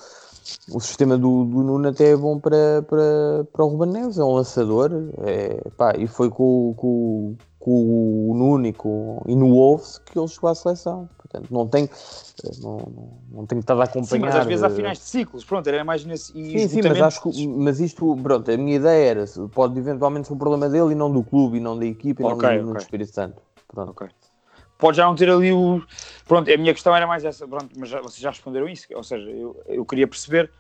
o 0.73 0.81
sistema 0.81 1.17
do, 1.17 1.45
do 1.45 1.63
Nuno 1.63 1.89
até 1.89 2.11
é 2.13 2.17
bom 2.17 2.39
para, 2.39 2.83
para, 2.89 3.45
para 3.53 3.65
o 3.65 3.69
Ruben 3.69 3.91
Neves, 3.91 4.19
é 4.19 4.25
um 4.25 4.35
lançador, 4.35 4.91
é, 5.23 5.69
pá, 5.71 5.95
e 5.99 6.07
foi 6.07 6.29
com, 6.31 6.75
com, 6.77 7.37
com 7.65 8.31
o 8.31 8.35
Nuno 8.35 8.67
e, 8.67 9.35
no 9.35 9.49
Wolves 9.49 9.97
que 9.97 10.19
ele 10.19 10.29
chegou 10.29 10.51
à 10.51 10.55
seleção. 10.55 11.09
Portanto, 11.17 11.49
não 11.51 11.67
tenho, 11.67 11.89
não, 12.61 13.17
não, 13.33 13.47
tenho 13.47 13.61
estado 13.61 13.81
a 13.81 13.85
acompanhar. 13.85 14.07
Sim, 14.07 14.19
mas 14.19 14.37
às 14.37 14.45
vezes 14.45 14.63
há 14.63 14.67
eh, 14.67 14.71
finais 14.71 14.99
de 14.99 15.05
ciclos. 15.05 15.47
Pronto, 15.47 15.67
era 15.67 15.83
mais 15.83 16.05
nesse. 16.05 16.39
E 16.39 16.59
Sim, 16.59 16.69
sim, 16.69 16.83
mas 16.87 17.01
acho 17.01 17.23
que 17.23 17.49
mas 17.49 17.81
isto, 17.81 18.15
pronto, 18.23 18.51
a 18.51 18.57
minha 18.59 18.77
ideia 18.77 19.11
era, 19.13 19.25
pode 19.51 19.79
eventualmente 19.79 20.29
ser 20.29 20.35
um 20.35 20.39
problema 20.39 20.69
dele 20.69 20.93
e 20.93 20.95
não 20.95 21.11
do 21.11 21.23
clube 21.23 21.57
e 21.57 21.61
não 21.61 21.79
da 21.79 21.87
equipa 21.87 22.21
e 22.21 22.27
Ok, 22.27 22.49
não 22.49 22.57
do, 22.59 22.65
do 22.65 22.71
ok. 22.73 22.83
Espírito 22.83 23.15
Santo. 23.15 23.41
Pronto. 23.67 23.93
Ok. 23.93 24.09
Pode 24.77 24.99
já 24.99 25.07
não 25.07 25.15
ter 25.15 25.31
ali 25.31 25.51
o. 25.51 25.83
Pronto, 26.29 26.53
a 26.53 26.57
minha 26.59 26.75
questão 26.75 26.95
era 26.95 27.07
mais 27.07 27.25
essa, 27.25 27.49
pronto, 27.49 27.71
mas 27.79 27.89
já, 27.89 28.03
vocês 28.03 28.21
já 28.21 28.29
responderam 28.29 28.69
isso. 28.69 28.87
Ou 28.95 29.03
seja, 29.03 29.31
eu, 29.31 29.59
eu 29.67 29.87
queria 29.87 30.07
perceber, 30.07 30.51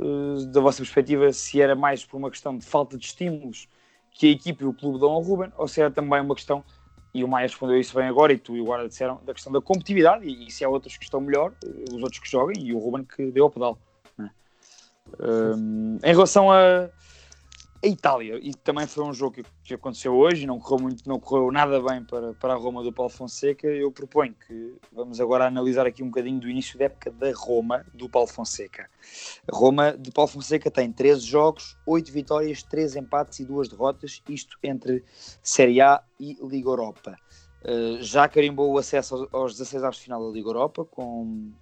eh, 0.00 0.46
da 0.46 0.60
vossa 0.62 0.78
perspectiva, 0.78 1.30
se 1.34 1.60
era 1.60 1.76
mais 1.76 2.02
por 2.02 2.16
uma 2.16 2.30
questão 2.30 2.56
de 2.56 2.64
falta 2.64 2.96
de 2.96 3.04
estímulos 3.04 3.68
que 4.16 4.26
a 4.26 4.30
equipe 4.30 4.64
e 4.64 4.66
o 4.66 4.72
clube 4.72 4.98
dão 4.98 5.10
ao 5.10 5.20
Ruben, 5.20 5.52
ou 5.58 5.68
se 5.68 5.80
era 5.80 5.90
também 5.90 6.20
uma 6.20 6.34
questão, 6.34 6.64
e 7.12 7.22
o 7.22 7.28
Maia 7.28 7.46
respondeu 7.46 7.78
isso 7.78 7.94
bem 7.94 8.08
agora, 8.08 8.32
e 8.32 8.38
tu 8.38 8.56
e 8.56 8.60
o 8.62 8.64
Guarda 8.64 8.88
disseram, 8.88 9.20
da 9.24 9.34
questão 9.34 9.52
da 9.52 9.60
competitividade, 9.60 10.26
e, 10.26 10.48
e 10.48 10.50
se 10.50 10.64
há 10.64 10.68
outros 10.68 10.96
que 10.96 11.04
estão 11.04 11.20
melhor, 11.20 11.52
eh, 11.62 11.84
os 11.92 12.02
outros 12.02 12.18
que 12.18 12.30
joguem, 12.30 12.62
e 12.64 12.72
o 12.72 12.78
Ruben 12.78 13.04
que 13.04 13.30
deu 13.30 13.44
ao 13.44 13.50
pedal. 13.50 13.78
né? 14.16 14.30
Um, 15.20 15.98
em 16.02 16.12
relação 16.12 16.50
a, 16.50 16.88
a 17.86 17.88
Itália, 17.88 18.38
e 18.42 18.52
também 18.52 18.86
foi 18.86 19.04
um 19.04 19.12
jogo 19.12 19.42
que, 19.62 19.74
aconteceu 19.74 20.12
hoje, 20.12 20.44
não 20.44 20.58
correu, 20.58 20.82
muito, 20.82 21.08
não 21.08 21.20
correu 21.20 21.52
nada 21.52 21.80
bem 21.80 22.04
para, 22.04 22.34
para 22.34 22.54
a 22.54 22.56
Roma 22.56 22.82
do 22.82 22.92
Paulo 22.92 23.10
Fonseca. 23.10 23.68
Eu 23.68 23.92
proponho 23.92 24.34
que 24.34 24.74
vamos 24.92 25.20
agora 25.20 25.46
analisar 25.46 25.86
aqui 25.86 26.02
um 26.02 26.06
bocadinho 26.06 26.40
do 26.40 26.50
início 26.50 26.76
da 26.76 26.86
época 26.86 27.10
da 27.12 27.32
Roma 27.32 27.86
do 27.94 28.08
Paulo 28.08 28.26
Fonseca. 28.26 28.90
A 29.50 29.56
Roma 29.56 29.96
de 29.96 30.10
Paulo 30.10 30.28
Fonseca 30.28 30.70
tem 30.70 30.90
13 30.90 31.20
jogos, 31.24 31.76
8 31.86 32.12
vitórias, 32.12 32.62
3 32.64 32.96
empates 32.96 33.38
e 33.38 33.44
2 33.44 33.68
derrotas, 33.68 34.20
isto 34.28 34.58
entre 34.62 35.04
Série 35.42 35.80
A 35.80 36.02
e 36.18 36.36
Liga 36.42 36.68
Europa. 36.68 37.16
Uh, 37.62 38.02
já 38.02 38.28
carimbou 38.28 38.72
o 38.72 38.78
acesso 38.78 39.14
aos, 39.14 39.34
aos 39.34 39.52
16 39.52 39.84
aos 39.84 39.96
de 39.96 40.02
final 40.02 40.24
da 40.26 40.32
Liga 40.32 40.48
Europa, 40.48 40.84
com, 40.84 41.52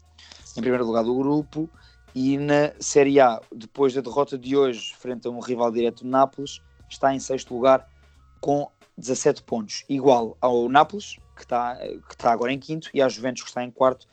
em 0.57 0.61
primeiro 0.61 0.87
lugar 0.87 1.05
do 1.05 1.15
grupo, 1.15 1.69
e 2.15 2.39
na 2.39 2.73
Série 2.79 3.19
A, 3.19 3.41
depois 3.53 3.93
da 3.93 4.01
derrota 4.01 4.39
de 4.39 4.57
hoje 4.57 4.95
frente 4.95 5.27
a 5.27 5.31
um 5.31 5.41
rival 5.41 5.73
direto 5.73 6.07
Nápoles, 6.07 6.61
está 6.89 7.13
em 7.13 7.19
sexto 7.19 7.53
lugar 7.53 7.89
com 8.41 8.71
17 8.97 9.43
pontos, 9.43 9.85
igual 9.89 10.37
ao 10.41 10.69
Nápoles, 10.69 11.17
que 11.35 11.43
está, 11.43 11.77
que 11.77 12.15
está 12.15 12.31
agora 12.31 12.53
em 12.53 12.59
quinto, 12.59 12.89
e 12.95 13.03
à 13.03 13.09
Juventus, 13.09 13.43
que 13.43 13.49
está 13.49 13.65
em 13.65 13.71
quarto. 13.71 14.07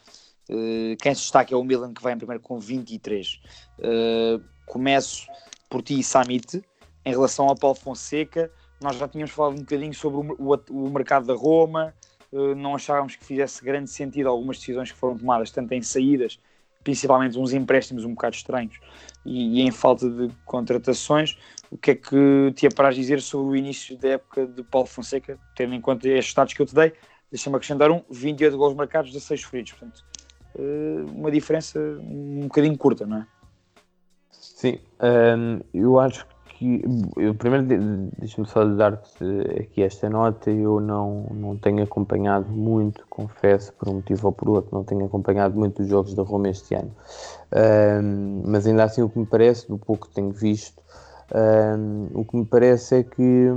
Uh, 0.50 0.98
quem 1.00 1.14
se 1.14 1.22
destaca 1.22 1.54
é 1.54 1.58
o 1.58 1.64
Milan, 1.64 1.94
que 1.94 2.02
vai 2.02 2.14
em 2.14 2.18
primeiro 2.18 2.42
com 2.42 2.60
23. 2.60 3.40
Uh, 3.78 4.44
começo 4.66 5.28
por 5.70 5.84
ti, 5.84 6.02
Samit, 6.02 6.64
em 7.06 7.12
relação 7.12 7.48
ao 7.48 7.56
Paulo 7.56 7.76
Fonseca. 7.76 8.52
Nós 8.82 8.98
já 8.98 9.08
tínhamos 9.08 9.32
falado 9.32 9.54
um 9.54 9.60
bocadinho 9.60 9.94
sobre 9.94 10.34
o, 10.34 10.36
o, 10.40 10.86
o 10.88 10.90
mercado 10.90 11.28
da 11.28 11.36
Roma, 11.36 11.94
uh, 12.32 12.56
não 12.56 12.74
achávamos 12.74 13.16
que 13.16 13.24
fizesse 13.24 13.64
grande 13.64 13.92
sentido 13.92 14.28
algumas 14.28 14.58
decisões 14.58 14.92
que 14.92 14.98
foram 14.98 15.18
tomadas, 15.18 15.52
tanto 15.52 15.72
em 15.74 15.84
saídas 15.84 16.40
principalmente 16.84 17.38
uns 17.38 17.54
empréstimos 17.54 18.06
um 18.06 18.12
bocado 18.12 18.36
estranhos 18.36 18.80
e, 19.26 19.60
e, 19.60 19.62
em 19.62 19.72
falta 19.72 20.10
de 20.10 20.30
contratações, 20.46 21.38
o 21.70 21.78
que 21.78 21.92
é 21.92 21.96
que 21.96 22.54
te 22.56 22.68
apraz 22.68 22.96
dizer 22.96 23.22
sobre 23.22 23.54
o 23.54 23.56
início 23.56 23.98
da 23.98 24.10
época 24.10 24.46
de 24.48 24.64
Paulo 24.64 24.88
Fonseca, 24.88 25.40
tendo 25.56 25.74
em 25.74 25.82
conta 25.82 26.08
estes 26.10 26.34
dados 26.34 26.54
que 26.54 26.62
eu 26.62 26.66
te 26.66 26.76
dei, 26.76 26.94
deixa-me 27.32 27.56
acrescentar 27.56 27.92
um, 27.92 28.02
28 28.10 28.58
gols 28.58 28.76
marcados, 28.76 29.12
16 29.12 29.44
feridos, 29.44 29.72
portanto, 29.74 30.04
uma 31.16 31.32
diferença 31.32 31.80
um 31.80 32.42
bocadinho 32.42 32.78
curta, 32.78 33.06
não 33.06 33.18
é? 33.18 33.28
Sim, 34.30 34.80
um, 35.02 35.62
eu 35.74 36.00
acho 36.00 36.26
que, 36.26 36.34
eu, 37.18 37.34
primeiro 37.36 37.66
deixa-me 38.18 38.48
só 38.48 38.64
dar-te 38.64 39.24
aqui 39.60 39.82
esta 39.82 40.10
nota, 40.10 40.52
eu 40.52 40.80
não, 40.80 41.26
não 41.32 41.58
tenho 41.58 41.84
acompanhado 41.84 42.50
muito, 42.50 43.06
confesso, 43.10 43.74
por 43.74 43.90
um 43.90 43.96
motivo 43.96 44.28
ou 44.28 44.34
por 44.34 44.50
outro, 44.50 44.76
não 44.76 44.84
tenho 44.84 45.06
acompanhado 45.06 45.58
muito 45.58 45.82
os 45.82 45.88
jogos 45.88 46.14
da 46.14 46.22
Roma 46.22 46.50
este 46.50 46.76
ano, 46.76 46.92
um, 48.04 48.44
mas 48.46 48.68
ainda 48.68 48.84
assim 48.84 49.02
o 49.02 49.10
que 49.10 49.18
me 49.18 49.26
parece, 49.26 49.68
do 49.68 49.78
pouco 49.78 50.08
que 50.08 50.14
tenho 50.14 50.32
visto, 50.32 50.82
um, 51.34 52.10
o 52.14 52.26
que 52.26 52.38
me 52.38 52.46
parece 52.46 52.98
é 52.98 53.04
que, 53.04 53.48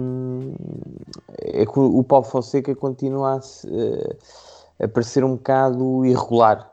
é 1.40 1.66
que 1.66 1.78
o 1.78 2.02
Paulo 2.04 2.24
Fonseca 2.24 2.74
continua 2.74 3.40
a, 3.40 4.84
a 4.84 4.88
parecer 4.88 5.24
um 5.24 5.34
bocado 5.36 6.06
irregular. 6.06 6.70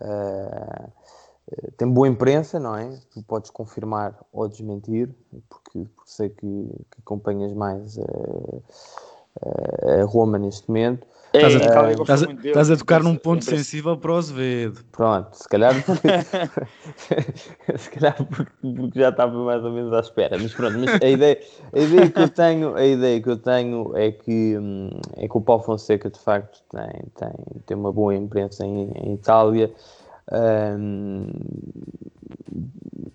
Uh, 0.00 1.05
tem 1.76 1.88
boa 1.88 2.08
imprensa, 2.08 2.58
não 2.58 2.76
é? 2.76 2.98
Tu 3.12 3.22
podes 3.22 3.50
confirmar 3.50 4.14
ou 4.32 4.48
desmentir, 4.48 5.08
porque, 5.48 5.86
porque 5.94 6.10
sei 6.10 6.28
que, 6.28 6.36
que, 6.40 7.00
acompanhas 7.00 7.52
mais 7.52 7.98
a, 7.98 8.02
a, 10.00 10.04
Roma 10.04 10.38
neste 10.38 10.68
momento. 10.68 11.06
Estás 11.32 11.54
a, 11.54 11.60
tocar, 11.60 11.90
estás 11.92 12.22
a, 12.22 12.32
estás 12.32 12.70
a 12.70 12.76
tocar 12.76 13.02
num 13.02 13.14
ponto 13.14 13.44
sensível 13.44 13.96
para 13.96 14.12
o 14.12 14.16
Azevedo. 14.16 14.82
Pronto, 14.90 15.34
se 15.34 15.48
calhar, 15.48 15.74
se 17.76 17.90
calhar 17.90 18.16
porque, 18.24 18.52
porque, 18.62 18.98
já 18.98 19.10
estava 19.10 19.44
mais 19.44 19.62
ou 19.62 19.70
menos 19.70 19.92
à 19.92 20.00
espera. 20.00 20.38
Mas 20.38 20.52
pronto, 20.52 20.78
mas 20.78 21.00
a 21.00 21.08
ideia, 21.08 21.38
a 21.72 21.78
ideia 21.78 22.10
que 22.10 22.20
eu 22.20 22.28
tenho, 22.28 22.74
a 22.74 22.86
ideia 22.86 23.20
que 23.20 23.28
eu 23.28 23.36
tenho 23.36 23.96
é 23.96 24.10
que 24.10 24.56
é 25.16 25.28
que 25.28 25.36
o 25.36 25.40
Paulo 25.40 25.62
Fonseca 25.62 26.10
de 26.10 26.18
facto 26.18 26.60
tem, 26.70 27.02
tem, 27.14 27.32
tem 27.66 27.76
uma 27.76 27.92
boa 27.92 28.14
imprensa 28.14 28.64
em, 28.64 28.90
em 28.96 29.14
Itália. 29.14 29.72
Ahm, 30.30 31.30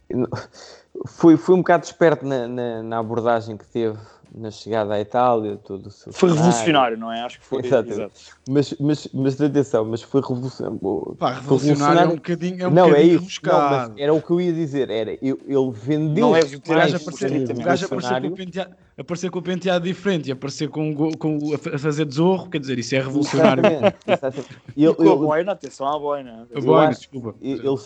foi, 1.07 1.37
foi 1.37 1.55
um 1.55 1.59
bocado 1.59 1.85
esperto 1.85 2.25
na, 2.25 2.47
na, 2.47 2.83
na 2.83 2.99
abordagem 2.99 3.57
que 3.57 3.65
teve 3.65 3.97
na 4.33 4.49
chegada 4.49 4.93
à 4.93 4.99
Itália, 5.01 5.57
todo 5.57 5.87
o 5.87 5.91
seu 5.91 6.13
Foi 6.13 6.29
cenário. 6.29 6.45
revolucionário, 6.49 6.97
não 6.97 7.11
é? 7.11 7.21
Acho 7.21 7.39
que 7.39 7.45
foi. 7.45 7.65
Exato. 7.65 8.11
Mas, 8.49 8.73
mas, 8.79 9.07
mas 9.13 9.41
atenção, 9.41 9.83
mas 9.85 10.01
foi 10.01 10.21
revolucionário. 10.21 11.15
Pá, 11.19 11.33
revolucionário 11.33 12.01
é 12.01 12.05
um 12.07 12.15
bocadinho, 12.15 12.63
é 12.63 12.67
um 12.67 12.71
não, 12.71 12.85
é 12.85 12.89
bocadinho 12.89 13.21
isso. 13.21 13.39
Não, 13.43 13.93
era 13.97 14.13
o 14.13 14.21
que 14.21 14.31
eu 14.31 14.39
ia 14.41 14.53
dizer. 14.53 14.89
Era, 14.89 15.11
eu, 15.21 15.37
ele 15.45 15.71
vendeu 15.73 16.27
Não 16.27 16.35
é 16.35 16.39
O 16.39 16.43
gajo 16.43 16.61
mais 16.67 16.95
aparecer, 16.95 17.25
estritamente 17.25 17.61
o 17.61 17.63
gajo 17.65 17.85
aparecer, 17.85 18.21
com 18.21 18.27
o 18.27 18.31
penteado, 18.35 18.75
aparecer 18.97 19.29
com 19.31 19.39
o 19.39 19.41
penteado 19.41 19.85
diferente 19.85 20.29
e 20.29 20.31
aparecer 20.31 20.69
com, 20.69 20.95
com 21.17 21.53
a 21.53 21.57
fa- 21.57 21.75
a 21.75 21.77
fazer 21.79 22.05
desorro, 22.05 22.49
quer 22.49 22.59
dizer, 22.59 22.79
isso 22.79 22.95
é 22.95 22.99
revolucionário. 22.99 23.63
Exatamente, 23.65 23.97
exatamente. 24.07 24.49
E 24.77 24.85
ele- 24.85 24.93
Com 24.95 25.03
a 25.03 25.05
ele- 25.07 25.15
boina, 25.17 25.51
atenção 25.51 25.87
à 25.87 25.99
boina. 25.99 26.47
A 26.55 26.59
boina, 26.61 26.93
desculpa. 26.93 27.35
ele, 27.41 27.59
ele, 27.67 27.77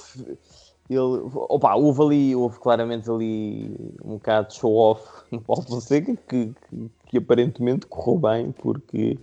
ele- 0.94 1.30
opa, 1.34 1.76
houve 1.76 2.02
ali, 2.02 2.36
houve 2.36 2.60
claramente 2.60 3.10
ali 3.10 3.76
um 4.04 4.14
bocado 4.14 4.50
de 4.50 4.56
show-off 4.56 5.04
no 5.32 5.42
Paulo 5.42 5.64
Fonseca 5.64 6.16
que, 6.28 6.54
que, 6.70 6.92
que 7.08 7.18
aparentemente 7.18 7.88
correu 7.88 8.20
bem 8.20 8.52
porque, 8.52 9.18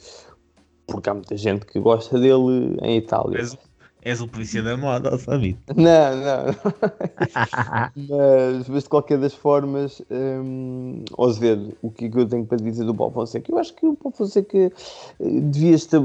porque 0.86 1.08
há 1.08 1.14
muita 1.14 1.36
gente 1.36 1.64
que 1.66 1.78
gosta 1.78 2.18
dele 2.18 2.76
em 2.82 2.96
Itália. 2.96 3.38
És, 3.38 3.56
és 4.02 4.20
o 4.20 4.26
polícia 4.26 4.62
da 4.62 4.76
moda, 4.76 5.16
sabe? 5.18 5.56
Não, 5.76 6.16
não. 6.16 6.44
mas, 8.58 8.68
mas 8.68 8.82
de 8.82 8.88
qualquer 8.88 9.18
das 9.18 9.34
formas, 9.34 10.02
hum, 10.10 11.04
Azevedo, 11.18 11.76
o 11.82 11.90
que 11.90 12.06
é 12.06 12.08
que 12.10 12.18
eu 12.18 12.28
tenho 12.28 12.44
para 12.44 12.58
dizer 12.58 12.84
do 12.84 12.94
Paulo 12.94 13.14
Fonseca? 13.14 13.50
Eu 13.52 13.58
acho 13.58 13.72
que 13.74 13.86
o 13.86 13.94
Paulo 13.94 14.16
Fonseca 14.16 14.58
eh, 14.58 14.70
devia 15.20 15.76
estar. 15.76 16.00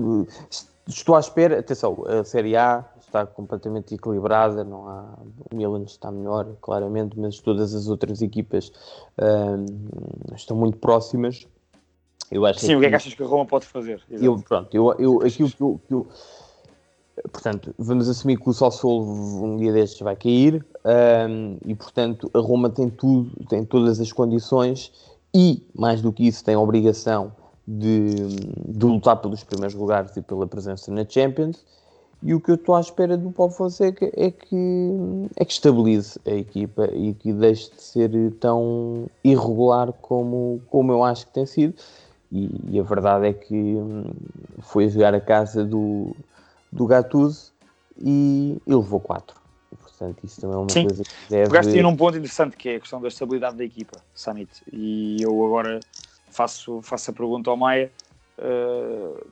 Estou 0.88 1.16
à 1.16 1.20
espera, 1.20 1.60
atenção, 1.60 2.03
a 2.08 2.24
Série 2.24 2.55
A 2.55 2.86
está 3.08 3.26
completamente 3.26 3.95
equilibrada, 3.95 4.64
não 4.64 4.88
há. 4.88 5.18
O 5.51 5.55
Milan 5.55 5.84
está 5.84 6.12
melhor, 6.12 6.55
claramente, 6.62 7.18
mas 7.18 7.39
todas 7.39 7.74
as 7.74 7.88
outras 7.88 8.22
equipas 8.22 8.72
hum, 9.18 9.66
estão 10.36 10.55
muito 10.55 10.78
próximas. 10.78 11.47
Eu 12.30 12.45
acho 12.45 12.60
Sim, 12.60 12.76
o 12.76 12.80
que 12.82 12.86
é 12.86 12.89
que 12.89 12.95
achas 12.95 13.14
que 13.14 13.24
a 13.24 13.26
Roma 13.26 13.45
pode 13.45 13.66
fazer? 13.66 14.01
Exato. 14.10 14.26
eu, 14.26 14.38
pronto, 14.43 14.76
eu, 14.76 14.93
eu, 14.99 15.22
aquilo 15.26 15.49
que 15.49 15.62
eu, 15.62 15.82
que 15.88 15.93
eu- 15.93 16.08
Portanto, 17.32 17.74
vamos 17.80 18.08
assumir 18.08 18.38
que 18.38 18.47
o 18.47 18.53
Sassuolo 18.53 19.43
um 19.43 19.58
dia 19.58 19.74
destes 19.74 19.99
vai 20.01 20.16
cair 20.16 20.64
ahm, 20.86 21.58
e, 21.66 21.74
portanto, 21.74 22.30
a 22.32 22.38
Roma 22.39 22.70
tem 22.70 22.91
tudo, 22.91 23.32
tem 23.49 23.66
todas 23.66 23.99
as 23.99 24.12
condições 24.12 24.91
e, 25.34 25.66
mais 25.74 25.99
do 25.99 26.14
que 26.14 26.28
isso, 26.28 26.43
tem 26.43 26.53
a 26.53 26.60
obrigação 26.60 27.32
de, 27.68 28.14
de 28.68 28.86
lutar 28.86 29.18
pelos 29.20 29.43
primeiros 29.43 29.74
lugares 29.76 30.16
e 30.16 30.22
pela 30.22 30.45
presença 30.45 30.91
na 30.91 31.03
Champions. 31.10 31.66
E 32.22 32.34
o 32.34 32.41
que 32.41 32.49
eu 32.49 32.55
estou 32.55 32.76
à 32.76 32.80
espera 32.80 33.15
do 33.15 33.32
Paulo 33.32 33.51
Fonseca 33.51 34.09
é 34.15 34.32
que, 34.32 34.57
é 35.36 35.45
que 35.45 35.51
estabilize 35.51 36.20
a 36.26 36.32
equipa 36.32 36.89
e 36.93 37.13
que 37.13 37.32
deixe 37.32 37.70
de 37.72 37.82
ser 37.82 38.32
tão 38.39 39.07
irregular 39.24 39.93
como, 39.93 40.61
como 40.68 40.91
eu 40.91 41.03
acho 41.03 41.28
que 41.28 41.34
tem 41.34 41.45
sido. 41.45 41.76
E, 42.32 42.49
e 42.72 42.80
a 42.80 42.84
verdade 42.84 43.28
é 43.28 43.34
que 43.34 43.53
hum, 43.53 44.03
foi 44.59 44.89
jogar 44.89 45.13
a 45.13 45.22
casa 45.22 45.63
do, 45.63 46.15
do 46.72 46.88
Gattuso 46.88 47.53
e, 47.97 48.57
e 48.65 48.76
levou 48.76 48.99
4. 48.99 49.38
Portanto, 49.80 50.18
isso 50.24 50.41
também 50.41 50.55
é 50.55 50.59
uma 50.59 50.70
Sim. 50.70 50.84
coisa 50.84 51.03
que 51.03 51.30
deve... 51.30 51.49
Pegaste 51.49 51.82
num 51.82 51.95
ponto 51.95 52.18
interessante 52.18 52.57
que 52.57 52.70
é 52.70 52.76
a 52.76 52.80
questão 52.80 52.99
da 52.99 53.07
estabilidade 53.07 53.57
da 53.57 53.63
equipa, 53.63 53.97
Summit. 54.13 54.49
E 54.74 55.22
eu 55.22 55.45
agora 55.45 55.80
faço, 56.32 56.82
faço 56.82 57.11
a 57.11 57.13
pergunta 57.13 57.49
ao 57.49 57.57
Maia. 57.57 57.91
eh, 58.39 59.24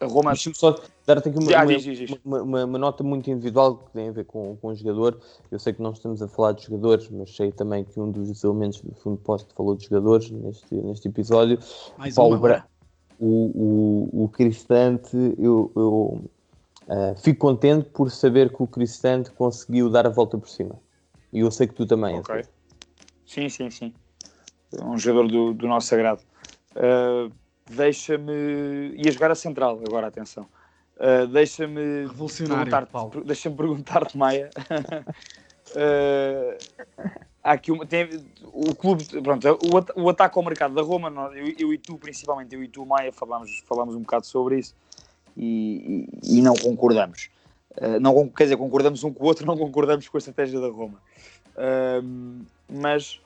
a 0.00 0.06
Roma. 0.06 0.30
Deixa-me 0.32 0.54
só 0.54 0.78
dar-te 1.06 1.28
aqui 1.28 1.38
uma, 1.38 1.52
Ah, 1.52 1.62
uma, 1.62 1.66
diz, 1.66 1.82
diz, 1.82 1.98
diz. 1.98 2.18
uma- 2.24 2.42
uma- 2.42 2.64
uma 2.64 2.78
nota 2.78 3.02
muito 3.02 3.30
individual 3.30 3.76
que 3.78 3.90
tem 3.92 4.08
a 4.08 4.12
ver 4.12 4.24
com, 4.24 4.56
com 4.56 4.68
o 4.68 4.74
jogador. 4.74 5.18
Eu 5.50 5.58
sei 5.58 5.72
que 5.72 5.82
não 5.82 5.92
estamos 5.92 6.22
a 6.22 6.28
falar 6.28 6.52
de 6.52 6.64
jogadores, 6.64 7.08
mas 7.10 7.34
sei 7.34 7.50
também 7.52 7.84
que 7.84 7.98
um 7.98 8.10
dos 8.10 8.42
elementos 8.44 8.80
do 8.80 8.94
fundo 8.94 9.16
posto 9.18 9.52
falou 9.54 9.74
de 9.74 9.84
jogadores 9.84 10.30
neste, 10.30 10.74
neste 10.74 11.08
episódio. 11.08 11.58
Mais 11.96 12.14
Paulo 12.14 12.34
uma 12.36 12.40
Bra- 12.40 12.66
o, 13.18 14.08
o, 14.14 14.24
o 14.24 14.28
Cristante, 14.28 15.16
eu, 15.38 15.72
eu, 15.74 16.24
ah, 16.88 17.14
fico 17.16 17.40
contente 17.40 17.88
por 17.90 18.10
saber 18.10 18.54
que 18.54 18.62
o 18.62 18.66
Cristante 18.66 19.30
conseguiu 19.32 19.90
dar 19.90 20.06
a 20.06 20.10
volta 20.10 20.38
por 20.38 20.48
cima. 20.48 20.76
E 21.32 21.40
eu 21.40 21.50
sei 21.50 21.66
que 21.66 21.74
tu 21.74 21.84
também. 21.84 22.18
Ok. 22.20 22.44
Sim, 23.26 23.48
sim, 23.48 23.70
sim. 23.70 23.92
É 24.72 24.82
Um 24.84 24.96
jogador 24.96 25.28
do, 25.28 25.52
do 25.54 25.66
nosso 25.66 25.88
sagrado. 25.88 26.22
Uh, 26.76 27.32
deixa-me. 27.70 28.94
ia 28.96 29.10
jogar 29.10 29.30
a 29.30 29.34
central, 29.34 29.80
agora 29.86 30.06
atenção. 30.06 30.46
Uh, 30.96 31.26
deixa-me 31.28 32.08
perguntar-te, 32.48 32.90
Paulo. 32.90 33.24
deixa-me 33.24 33.56
perguntar-te, 33.56 34.18
Maia. 34.18 34.50
Uh, 35.70 36.58
há 37.42 37.52
aqui 37.52 37.70
uma, 37.70 37.86
tem, 37.86 38.08
o 38.52 38.74
clube, 38.74 39.04
pronto, 39.22 39.46
o, 39.62 40.02
o 40.02 40.08
ataque 40.08 40.36
ao 40.36 40.44
mercado 40.44 40.74
da 40.74 40.82
Roma, 40.82 41.08
nós- 41.08 41.36
eu, 41.36 41.54
eu 41.56 41.72
e 41.72 41.78
tu, 41.78 41.96
principalmente 41.98 42.54
eu 42.54 42.62
e 42.62 42.68
tu, 42.68 42.84
Maia, 42.84 43.12
falámos, 43.12 43.62
falámos 43.66 43.94
um 43.94 44.00
bocado 44.00 44.26
sobre 44.26 44.58
isso 44.58 44.74
e, 45.36 46.08
e- 46.24 46.38
e 46.38 46.42
não 46.42 46.54
concordamos. 46.54 47.30
Uh, 47.76 48.00
não, 48.00 48.28
quer 48.28 48.44
dizer, 48.44 48.56
concordamos 48.56 49.04
um 49.04 49.12
com 49.12 49.22
o 49.22 49.26
outro, 49.26 49.46
não 49.46 49.56
concordamos 49.56 50.08
com 50.08 50.16
a 50.16 50.18
estratégia 50.18 50.60
da 50.60 50.68
Roma. 50.68 51.00
Mas 52.68 53.20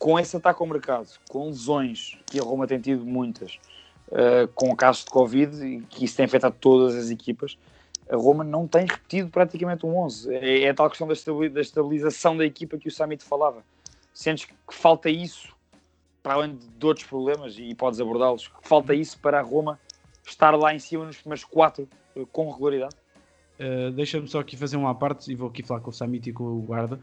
com 0.00 0.18
esse 0.18 0.34
ataque 0.34 0.62
ao 0.62 0.66
mercado, 0.66 1.10
com 1.28 1.48
lesões, 1.48 2.18
que 2.24 2.40
a 2.40 2.42
Roma 2.42 2.66
tem 2.66 2.80
tido 2.80 3.04
muitas, 3.04 3.60
uh, 4.08 4.48
com 4.54 4.74
casos 4.74 5.04
de 5.04 5.10
Covid, 5.10 5.62
e 5.62 5.82
que 5.82 6.06
isso 6.06 6.16
tem 6.16 6.24
afetado 6.24 6.56
todas 6.58 6.96
as 6.96 7.10
equipas, 7.10 7.58
a 8.08 8.16
Roma 8.16 8.42
não 8.42 8.66
tem 8.66 8.86
repetido 8.86 9.28
praticamente 9.28 9.84
um 9.84 9.94
11. 9.98 10.34
É, 10.34 10.62
é 10.62 10.70
a 10.70 10.74
tal 10.74 10.88
questão 10.88 11.06
da, 11.06 11.12
estabili- 11.12 11.50
da 11.50 11.60
estabilização 11.60 12.34
da 12.34 12.46
equipa 12.46 12.78
que 12.78 12.88
o 12.88 12.90
Samit 12.90 13.22
falava. 13.22 13.62
Sentes 14.14 14.46
que 14.46 14.54
falta 14.70 15.10
isso, 15.10 15.54
para 16.22 16.32
além 16.32 16.56
de 16.56 16.86
outros 16.86 17.06
problemas, 17.06 17.56
e 17.58 17.74
podes 17.74 18.00
abordá-los, 18.00 18.50
falta 18.62 18.94
isso 18.94 19.18
para 19.20 19.38
a 19.38 19.42
Roma 19.42 19.78
estar 20.26 20.56
lá 20.56 20.74
em 20.74 20.78
cima 20.78 21.04
nos 21.04 21.18
primeiros 21.18 21.44
quatro 21.44 21.86
uh, 22.16 22.26
com 22.28 22.50
regularidade? 22.50 22.96
Uh, 23.60 23.90
Deixa-me 23.92 24.26
só 24.26 24.40
aqui 24.40 24.56
fazer 24.56 24.78
uma 24.78 24.90
à 24.90 24.94
parte 24.94 25.30
e 25.30 25.34
vou 25.34 25.48
aqui 25.48 25.62
falar 25.62 25.80
com 25.80 25.90
o 25.90 25.92
Samit 25.92 26.30
e 26.30 26.32
com 26.32 26.44
o 26.44 26.62
Guarda. 26.62 26.98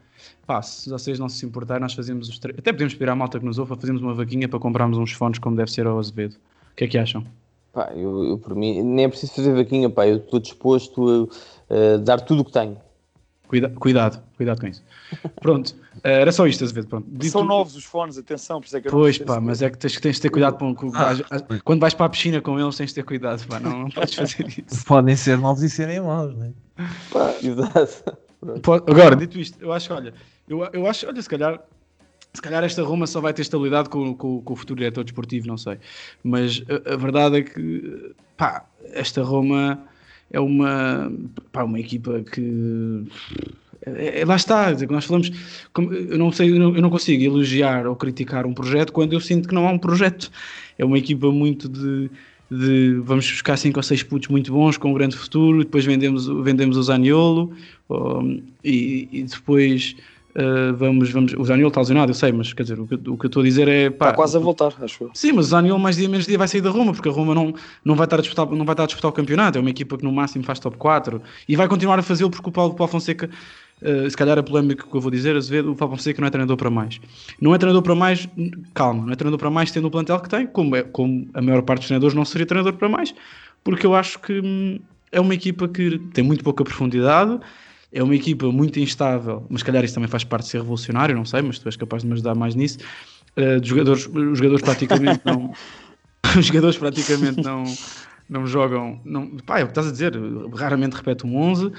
Pá, 0.45 0.59
se 0.63 0.89
vocês 0.89 1.19
não 1.19 1.29
se 1.29 1.45
importarem, 1.45 1.83
nós 1.83 1.93
fazemos 1.93 2.27
os 2.27 2.39
três. 2.39 2.57
Até 2.57 2.73
podemos 2.73 2.95
pedir 2.95 3.09
à 3.09 3.15
malta 3.15 3.39
que 3.39 3.45
nos 3.45 3.59
ouve, 3.59 3.75
fazemos 3.75 4.01
uma 4.01 4.15
vaquinha 4.15 4.49
para 4.49 4.57
comprarmos 4.57 4.97
uns 4.97 5.11
fones 5.11 5.37
como 5.37 5.55
deve 5.55 5.69
ser 5.71 5.85
ao 5.85 5.99
Azevedo. 5.99 6.33
O 6.71 6.75
que 6.75 6.85
é 6.85 6.87
que 6.87 6.97
acham? 6.97 7.23
Pá, 7.71 7.91
eu, 7.95 8.23
eu, 8.23 8.37
por 8.39 8.55
mim, 8.55 8.81
nem 8.81 9.05
é 9.05 9.07
preciso 9.07 9.33
fazer 9.33 9.53
vaquinha, 9.53 9.87
pá, 9.87 10.07
eu 10.07 10.17
estou 10.17 10.39
disposto 10.39 11.29
a, 11.69 11.93
a 11.93 11.97
dar 11.97 12.21
tudo 12.21 12.41
o 12.41 12.45
que 12.45 12.51
tenho. 12.51 12.75
Cuida- 13.47 13.69
cuidado, 13.69 14.21
cuidado 14.35 14.59
com 14.59 14.67
isso. 14.67 14.83
Pronto, 15.41 15.69
uh, 15.69 15.99
era 16.03 16.31
só 16.33 16.45
isto, 16.45 16.63
Azevedo. 16.63 16.87
Pronto. 16.87 17.07
Dito- 17.09 17.31
São 17.31 17.45
novos 17.45 17.75
os 17.77 17.85
fones, 17.85 18.17
atenção, 18.17 18.59
por 18.59 18.67
isso 18.67 18.75
é 18.77 18.81
que 18.81 18.87
eu 18.87 18.91
não 18.91 18.99
Pois 18.99 19.17
pá, 19.17 19.39
mas 19.39 19.61
é 19.61 19.69
que 19.69 19.77
tens, 19.77 19.97
tens 19.99 20.15
de 20.17 20.21
ter 20.21 20.29
cuidado 20.29 20.57
com, 20.57 20.75
com- 20.75 20.91
Ah, 20.93 21.13
quando 21.63 21.79
vais 21.79 21.93
para 21.93 22.05
a 22.07 22.09
piscina 22.09 22.41
com 22.41 22.59
eles, 22.59 22.75
tens 22.75 22.89
de 22.89 22.95
ter 22.95 23.03
cuidado, 23.03 23.47
pá, 23.47 23.59
não, 23.59 23.79
não 23.83 23.89
podes 23.89 24.13
fazer 24.15 24.45
isso. 24.67 24.85
Podem 24.85 25.15
ser 25.15 25.37
novos 25.37 25.63
e 25.63 25.69
serem 25.69 26.01
maus, 26.01 26.35
né? 26.35 26.51
Pá, 27.11 27.33
exato. 27.41 28.17
Agora, 28.87 29.15
dito 29.15 29.39
isto, 29.39 29.57
eu 29.61 29.71
acho 29.71 29.87
que, 29.87 29.93
olha, 29.93 30.13
eu, 30.47 30.63
eu 30.73 30.85
acho, 30.87 31.07
olha, 31.07 31.21
se 31.21 31.29
calhar, 31.29 31.59
se 32.33 32.41
calhar 32.41 32.63
esta 32.63 32.83
Roma 32.83 33.07
só 33.07 33.19
vai 33.21 33.33
ter 33.33 33.41
estabilidade 33.41 33.89
com, 33.89 34.13
com- 34.13 34.41
com 34.41 34.53
o 34.53 34.55
futuro 34.55 34.77
diretor 34.79 35.03
desportivo, 35.03 35.47
não 35.47 35.57
sei. 35.57 35.79
Mas 36.23 36.61
a, 36.87 36.93
a 36.93 36.97
verdade 36.97 37.37
é 37.37 37.41
que, 37.43 38.13
pá, 38.35 38.65
esta 38.93 39.23
Roma 39.23 39.79
é 40.31 40.39
uma, 40.39 41.11
pá, 41.51 41.63
uma 41.63 41.79
equipa 41.79 42.21
que. 42.21 43.03
é- 43.85 44.21
é- 44.21 44.25
lá 44.25 44.35
está, 44.35 44.71
nós 44.89 45.05
falamos. 45.05 45.31
como- 45.73 45.93
eu, 45.93 46.17
não 46.17 46.31
sei, 46.31 46.51
eu 46.51 46.59
não, 46.59 46.75
eu 46.75 46.81
não 46.81 46.89
consigo 46.89 47.23
elogiar 47.23 47.87
ou 47.87 47.95
criticar 47.95 48.45
um 48.45 48.53
projeto 48.53 48.91
quando 48.91 49.13
eu 49.13 49.19
sinto 49.19 49.47
que 49.47 49.55
não 49.55 49.67
há 49.67 49.71
um 49.71 49.79
projeto. 49.79 50.29
É 50.77 50.85
uma 50.85 50.97
equipa 50.97 51.31
muito 51.31 51.67
de. 51.69 52.09
de 52.49 52.99
vamos 53.03 53.29
buscar 53.29 53.57
5 53.57 53.77
ou 53.79 53.83
6 53.83 54.03
putos 54.03 54.29
muito 54.29 54.51
bons 54.53 54.77
com 54.77 54.91
um 54.91 54.93
grande 54.93 55.15
futuro, 55.17 55.59
depois 55.65 55.83
vendemos, 55.85 56.27
vendemos 56.43 56.77
o 56.77 56.83
Zaniolo 56.83 57.51
e, 58.63 59.07
e 59.11 59.23
depois 59.23 59.95
uh, 60.37 60.75
vamos, 60.75 61.09
vamos. 61.11 61.33
O 61.33 61.43
Zaniolo 61.43 61.69
está 61.69 61.81
lesionado, 61.81 62.11
eu 62.11 62.15
sei, 62.15 62.31
mas 62.31 62.53
quer 62.53 62.63
dizer, 62.63 62.79
o 62.79 62.87
que, 62.87 62.95
o 62.95 63.17
que 63.17 63.25
eu 63.25 63.27
estou 63.27 63.41
a 63.41 63.45
dizer 63.45 63.67
é. 63.67 63.89
Pá, 63.89 64.07
Está 64.07 64.15
quase 64.15 64.37
a 64.37 64.39
voltar, 64.39 64.73
acho 64.81 65.05
eu. 65.05 65.11
Sim, 65.13 65.33
mas 65.33 65.47
o 65.47 65.49
Zaniolo 65.49 65.79
mais 65.79 65.95
dia 65.97 66.07
menos 66.07 66.25
dia 66.25 66.37
vai 66.37 66.47
sair 66.47 66.61
da 66.61 66.69
Roma, 66.69 66.93
porque 66.93 67.09
a 67.09 67.11
Roma 67.11 67.33
não, 67.33 67.53
não, 67.83 67.95
vai 67.95 68.05
estar 68.05 68.17
a 68.17 68.21
disputar, 68.21 68.45
não 68.45 68.65
vai 68.65 68.73
estar 68.73 68.83
a 68.83 68.87
disputar 68.87 69.09
o 69.09 69.13
campeonato. 69.13 69.57
É 69.57 69.61
uma 69.61 69.69
equipa 69.69 69.97
que 69.97 70.03
no 70.03 70.11
máximo 70.11 70.43
faz 70.43 70.59
top 70.59 70.77
4 70.77 71.21
e 71.47 71.55
vai 71.55 71.67
continuar 71.67 71.99
a 71.99 72.03
fazê-lo 72.03 72.29
porque 72.29 72.49
o 72.49 72.51
Paulo, 72.51 72.73
Paulo 72.75 72.91
Fonseca, 72.91 73.29
eh, 73.81 74.09
se 74.09 74.17
calhar 74.17 74.37
a 74.37 74.43
polémica 74.43 74.85
que 74.87 74.95
eu 74.95 75.01
vou 75.01 75.11
dizer, 75.11 75.35
Azevedo, 75.35 75.71
o 75.71 75.75
Paulo 75.75 75.95
Fonseca 75.95 76.19
não 76.19 76.27
é 76.27 76.31
treinador 76.31 76.57
para 76.57 76.69
mais. 76.69 76.99
Não 77.39 77.53
é 77.53 77.57
treinador 77.57 77.83
para 77.83 77.95
mais, 77.95 78.27
calma, 78.73 79.05
não 79.05 79.13
é 79.13 79.15
treinador 79.15 79.39
para 79.39 79.49
mais 79.49 79.71
tendo 79.71 79.87
o 79.87 79.91
plantel 79.91 80.19
que 80.19 80.29
tem, 80.29 80.47
como, 80.47 80.75
é, 80.75 80.83
como 80.83 81.27
a 81.33 81.41
maior 81.41 81.61
parte 81.61 81.79
dos 81.79 81.87
treinadores 81.87 82.15
não 82.15 82.25
seria 82.25 82.45
treinador 82.45 82.73
para 82.73 82.89
mais, 82.89 83.13
porque 83.63 83.85
eu 83.85 83.93
acho 83.93 84.19
que 84.19 84.39
hum, 84.39 84.79
é 85.11 85.21
uma 85.21 85.33
equipa 85.33 85.67
que 85.67 85.99
tem 86.13 86.23
muito 86.23 86.43
pouca 86.43 86.63
profundidade. 86.63 87.39
É 87.91 88.03
uma 88.03 88.15
equipa 88.15 88.51
muito 88.51 88.79
instável, 88.79 89.45
mas 89.49 89.63
calhar 89.63 89.83
isso 89.83 89.93
também 89.93 90.09
faz 90.09 90.23
parte 90.23 90.43
de 90.45 90.49
ser 90.51 90.57
revolucionário, 90.57 91.15
não 91.15 91.25
sei, 91.25 91.41
mas 91.41 91.57
tu 91.57 91.67
és 91.67 91.75
capaz 91.75 92.03
de 92.03 92.07
me 92.07 92.13
ajudar 92.13 92.35
mais 92.35 92.53
nisso. 92.53 92.79
De 93.61 93.67
jogadores, 93.67 94.07
os 94.07 94.37
jogadores 94.37 94.61
praticamente 94.61 95.21
não, 95.23 95.53
os 96.37 96.45
jogadores 96.45 96.77
praticamente 96.77 97.41
não, 97.41 97.63
não 98.29 98.45
jogam. 98.45 98.99
Não, 99.05 99.27
pá, 99.37 99.59
é 99.59 99.63
o 99.63 99.67
que 99.67 99.71
estás 99.71 99.87
a 99.87 99.91
dizer, 99.91 100.13
raramente 100.53 100.95
repete 100.95 101.25
um 101.25 101.37
11. 101.37 101.71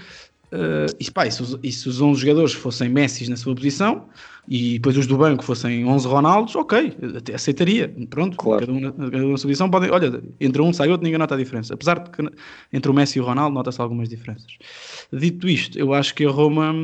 Uh, 0.51 0.89
e, 0.99 1.11
pá, 1.11 1.27
e, 1.27 1.31
se, 1.31 1.43
os, 1.43 1.59
e 1.63 1.71
se 1.71 1.89
os 1.89 2.01
11 2.01 2.21
jogadores 2.21 2.53
fossem 2.55 2.89
Messi 2.89 3.29
na 3.29 3.37
sua 3.37 3.55
posição 3.55 4.07
e 4.49 4.75
depois 4.75 4.97
os 4.97 5.07
do 5.07 5.19
banco 5.19 5.45
fossem 5.45 5.85
11 5.85 6.09
Ronaldos, 6.09 6.57
ok, 6.57 6.97
até 7.17 7.35
aceitaria. 7.35 7.95
Pronto, 8.09 8.37
Claro. 8.37 8.67
cada, 8.67 8.73
um 8.73 8.81
na, 8.81 8.93
cada 8.93 9.27
um 9.27 9.33
na 9.33 9.37
sua 9.37 9.49
posição 9.49 9.69
podem. 9.69 9.91
Olha, 9.91 10.23
entre 10.41 10.63
um 10.63 10.73
sai 10.73 10.89
outro, 10.89 11.05
ninguém 11.05 11.19
nota 11.19 11.35
a 11.35 11.39
diferença. 11.39 11.75
Apesar 11.75 11.99
de 11.99 12.11
que 12.11 12.23
entre 12.73 12.91
o 12.91 12.95
Messi 12.95 13.19
e 13.19 13.21
o 13.21 13.25
Ronaldo 13.25 13.55
nota-se 13.55 13.81
algumas 13.81 14.09
diferenças. 14.09 14.57
Dito 15.13 15.47
isto, 15.47 15.79
eu 15.79 15.93
acho 15.93 16.15
que 16.15 16.25
a 16.25 16.31
Roma. 16.31 16.75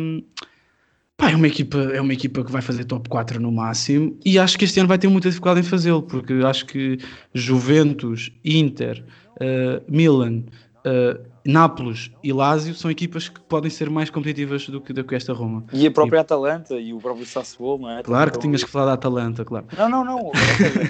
Pá, 1.17 1.31
é 1.31 1.37
uma, 1.37 1.47
equipa, 1.47 1.79
é 1.79 2.01
uma 2.01 2.13
equipa 2.13 2.45
que 2.45 2.51
vai 2.51 2.61
fazer 2.61 2.85
top 2.85 3.09
4 3.09 3.41
no 3.41 3.53
máximo 3.53 4.19
e 4.25 4.37
acho 4.37 4.59
que 4.59 4.65
este 4.65 4.81
ano 4.81 4.89
vai 4.89 4.99
ter 4.99 5.07
muita 5.07 5.29
dificuldade 5.29 5.61
em 5.61 5.63
fazê-lo, 5.71 6.03
porque 6.03 6.33
acho 6.45 6.67
que 6.67 6.99
Juventus, 7.33 8.33
Inter, 8.45 9.05
eh, 9.41 9.81
Milan, 9.89 10.43
eh, 10.85 11.21
Nápoles 11.47 12.11
e 12.23 12.33
Lazio 12.33 12.75
são 12.75 12.91
equipas 12.91 13.29
que 13.29 13.41
podem 13.41 13.71
ser 13.71 13.89
mais 13.91 14.09
competitivas 14.11 14.67
do 14.69 14.81
que, 14.81 14.93
do 14.93 15.05
que 15.05 15.15
esta 15.15 15.33
Roma. 15.33 15.65
E 15.73 15.87
a 15.87 15.91
própria 15.91 16.21
Atalanta 16.21 16.75
e 16.75 16.93
o 16.95 16.99
próprio 16.99 17.27
Sassuolo, 17.27 17.83
não 17.83 17.91
é? 17.91 18.03
Claro 18.03 18.31
que 18.33 18.39
tinhas 18.39 18.63
que 18.65 18.71
falar 18.71 18.87
da 18.87 18.93
Atalanta, 18.95 19.45
claro. 19.45 19.67
Não, 19.77 19.89
não, 19.89 20.05
não. 20.05 20.33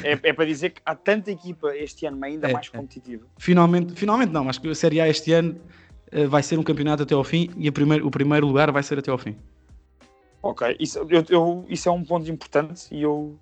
É, 0.03 0.13
é 0.23 0.33
para 0.33 0.45
dizer 0.47 0.71
que 0.71 0.81
há 0.85 0.95
tanta 0.95 1.31
equipa 1.31 1.75
este 1.77 2.07
ano 2.07 2.25
ainda 2.25 2.49
É, 2.49 2.53
mais 2.53 2.67
é. 2.73 2.77
competitiva. 2.77 3.25
Finalmente, 3.39 3.95
finalmente 3.95 4.31
não, 4.31 4.49
acho 4.49 4.61
que 4.61 4.69
a 4.69 4.75
Série 4.75 5.01
A 5.01 5.09
este 5.09 5.33
ano 5.33 5.57
eh, 6.13 6.27
vai 6.27 6.43
ser 6.43 6.59
um 6.59 6.63
campeonato 6.63 7.03
até 7.03 7.15
ao 7.15 7.25
fim 7.25 7.51
e 7.57 7.67
a 7.69 7.73
primeiro, 7.73 8.07
o 8.07 8.11
primeiro 8.11 8.47
lugar 8.47 8.71
vai 8.73 8.83
ser 8.83 8.99
até 8.99 9.11
ao 9.11 9.19
fim. 9.19 9.37
Ok, 10.43 10.77
isso, 10.79 10.99
eu- 11.09 11.25
eu- 11.31 11.65
isso 11.69 11.89
é 11.89 11.93
um 11.93 12.05
ponto 12.05 12.31
importante 12.31 12.87
e 12.95 13.01
eu. 13.03 13.39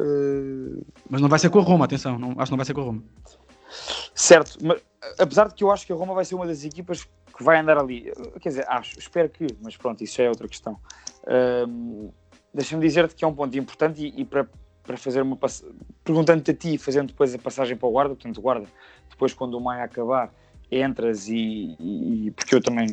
eh, 0.00 0.82
Mas 1.08 1.20
não 1.20 1.28
vai 1.28 1.38
ser 1.38 1.48
com 1.50 1.58
a 1.58 1.62
Roma, 1.62 1.84
atenção, 1.84 2.18
não, 2.18 2.32
acho 2.32 2.46
que 2.46 2.50
não 2.50 2.56
vai 2.56 2.66
ser 2.66 2.74
com 2.74 2.80
a 2.80 2.84
Roma. 2.84 3.02
Certo, 4.14 4.58
mas 4.62 4.80
apesar 5.18 5.48
de 5.48 5.54
que 5.54 5.64
eu 5.64 5.70
acho 5.70 5.86
que 5.86 5.92
a 5.92 5.96
Roma 5.96 6.14
vai 6.14 6.24
ser 6.24 6.34
uma 6.34 6.46
das 6.46 6.64
equipas 6.64 7.04
que 7.36 7.42
vai 7.42 7.58
andar 7.58 7.78
ali, 7.78 8.12
quer 8.40 8.48
dizer, 8.50 8.66
acho, 8.68 8.98
espero 8.98 9.28
que, 9.28 9.46
mas 9.60 9.76
pronto, 9.76 10.02
isso 10.02 10.16
já 10.16 10.24
é 10.24 10.28
outra 10.30 10.48
questão. 10.48 10.78
Ahm, 11.26 12.10
Deixa-me 12.54 12.80
dizer-te 12.86 13.16
que 13.16 13.24
é 13.24 13.26
um 13.28 13.34
ponto 13.34 13.58
importante 13.58 14.00
e, 14.00 14.20
e 14.20 14.24
para, 14.24 14.48
para 14.84 14.96
fazer 14.96 15.22
uma 15.22 15.36
perguntando-te 16.04 16.52
a 16.52 16.54
ti, 16.54 16.78
fazendo 16.78 17.08
depois 17.08 17.34
a 17.34 17.38
passagem 17.38 17.76
para 17.76 17.88
o 17.88 17.90
guarda, 17.90 18.14
portanto, 18.14 18.40
guarda, 18.40 18.68
depois 19.10 19.34
quando 19.34 19.54
o 19.54 19.60
Maia 19.60 19.82
acabar, 19.82 20.32
entras 20.70 21.28
e, 21.28 21.74
e- 21.80 22.30
porque 22.30 22.54
eu 22.54 22.62
também 22.62 22.86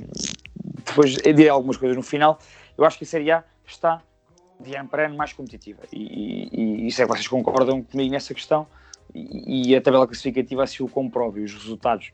depois 0.84 1.14
direi 1.14 1.48
algumas 1.50 1.78
coisas 1.78 1.96
no 1.96 2.02
final, 2.02 2.40
eu 2.76 2.84
acho 2.84 2.98
que 2.98 3.04
a 3.04 3.08
Série 3.08 3.32
A 3.32 3.44
está 3.64 4.02
de 4.60 4.76
ano 4.76 4.90
para 4.90 5.06
ano 5.06 5.16
mais 5.16 5.32
competitiva 5.32 5.84
e, 5.94 6.50
e, 6.52 6.88
e 6.88 6.92
sei 6.92 7.06
que 7.06 7.12
vocês 7.12 7.28
concordam 7.28 7.84
comigo 7.84 8.12
nessa 8.12 8.34
questão 8.34 8.68
e, 9.14 9.70
e 9.72 9.76
a 9.76 9.82
tabela 9.82 10.08
classificativa 10.08 10.64
assim 10.64 10.84
o 10.84 10.88
comprova 10.88 11.40
e 11.40 11.44
os 11.44 11.54
resultados. 11.54 12.12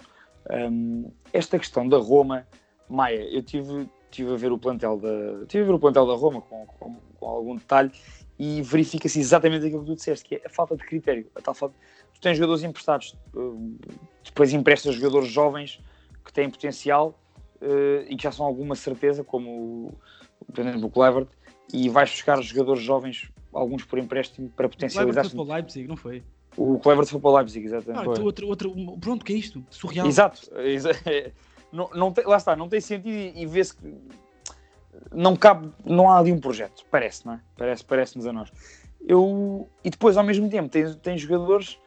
Hum, 0.49 1.11
esta 1.33 1.59
questão 1.59 1.87
da 1.87 1.97
Roma, 1.97 2.47
Maia, 2.89 3.27
eu 3.29 3.41
tive, 3.41 3.89
tive 4.09 4.33
a 4.33 4.37
ver 4.37 4.51
o 4.51 4.57
plantel 4.57 4.97
da 4.97 5.45
tive 5.47 5.63
a 5.63 5.67
ver 5.67 5.73
o 5.73 5.79
plantel 5.79 6.05
da 6.05 6.13
Roma 6.13 6.41
com, 6.41 6.65
com, 6.65 6.95
com 7.19 7.25
algum 7.27 7.55
detalhe 7.55 7.91
e 8.39 8.61
verifica-se 8.61 9.19
exatamente 9.19 9.65
aquilo 9.65 9.81
que 9.81 9.87
tu 9.87 9.95
disseste, 9.95 10.25
que 10.25 10.35
é 10.35 10.41
a 10.45 10.49
falta 10.49 10.75
de 10.75 10.83
critério, 10.83 11.29
a 11.35 11.41
tal 11.41 11.53
falta. 11.53 11.75
Tu 12.13 12.21
tens 12.21 12.37
jogadores 12.37 12.63
emprestados, 12.63 13.15
hum, 13.35 13.77
depois 14.23 14.53
emprestas 14.53 14.95
jogadores 14.95 15.27
jovens 15.27 15.81
que 16.23 16.31
têm 16.31 16.49
potencial 16.49 17.19
eh, 17.61 18.05
e 18.09 18.15
que 18.15 18.23
já 18.23 18.31
são 18.31 18.45
alguma 18.45 18.75
certeza, 18.75 19.23
como 19.23 19.49
o, 19.49 19.93
por 20.53 20.61
exemplo, 20.61 20.87
o 20.87 20.89
Clevert, 20.89 21.27
e 21.73 21.89
vais 21.89 22.09
buscar 22.09 22.41
jogadores 22.41 22.83
jovens, 22.83 23.31
alguns 23.53 23.83
por 23.83 23.97
empréstimo, 23.97 24.49
para 24.49 24.69
potencializar. 24.69 25.23
Foi 25.23 25.31
para 25.31 25.41
o 25.41 25.55
Leipzig, 25.55 25.87
não 25.87 25.97
foi? 25.97 26.23
O 26.57 26.79
Clevert 26.79 27.07
foi 27.07 27.19
para 27.21 27.29
o 27.29 27.35
Leipzig, 27.37 27.65
exatamente. 27.65 27.99
Ah, 27.99 28.11
então 28.11 28.23
outro, 28.25 28.47
outro, 28.47 28.73
pronto, 28.99 29.23
que 29.23 29.31
é 29.33 29.35
isto? 29.37 29.63
Surreal. 29.69 30.07
Exato. 30.07 30.41
Exa- 30.59 30.91
é, 31.05 31.31
Não, 31.71 31.89
não 31.93 32.11
tem- 32.11 32.25
lá 32.25 32.37
está, 32.37 32.55
não 32.55 32.67
tem 32.69 32.79
sentido 32.81 33.09
e, 33.09 33.41
e 33.41 33.45
vê-se 33.45 33.75
que 33.75 33.93
não 35.13 35.35
cabe, 35.35 35.71
não 35.85 36.09
há 36.09 36.17
ali 36.17 36.31
um 36.31 36.39
projeto, 36.39 36.83
parece, 36.89 37.25
não 37.25 37.33
é? 37.33 37.41
Parece, 37.57 37.83
parece-nos 37.85 38.25
a 38.25 38.33
nós. 38.33 38.51
Eu, 39.05 39.69
e 39.83 39.89
depois, 39.89 40.17
ao 40.17 40.23
mesmo 40.23 40.49
tempo, 40.49 40.69
tem, 40.69 40.91
tem 40.95 41.17
jogadores 41.17 41.77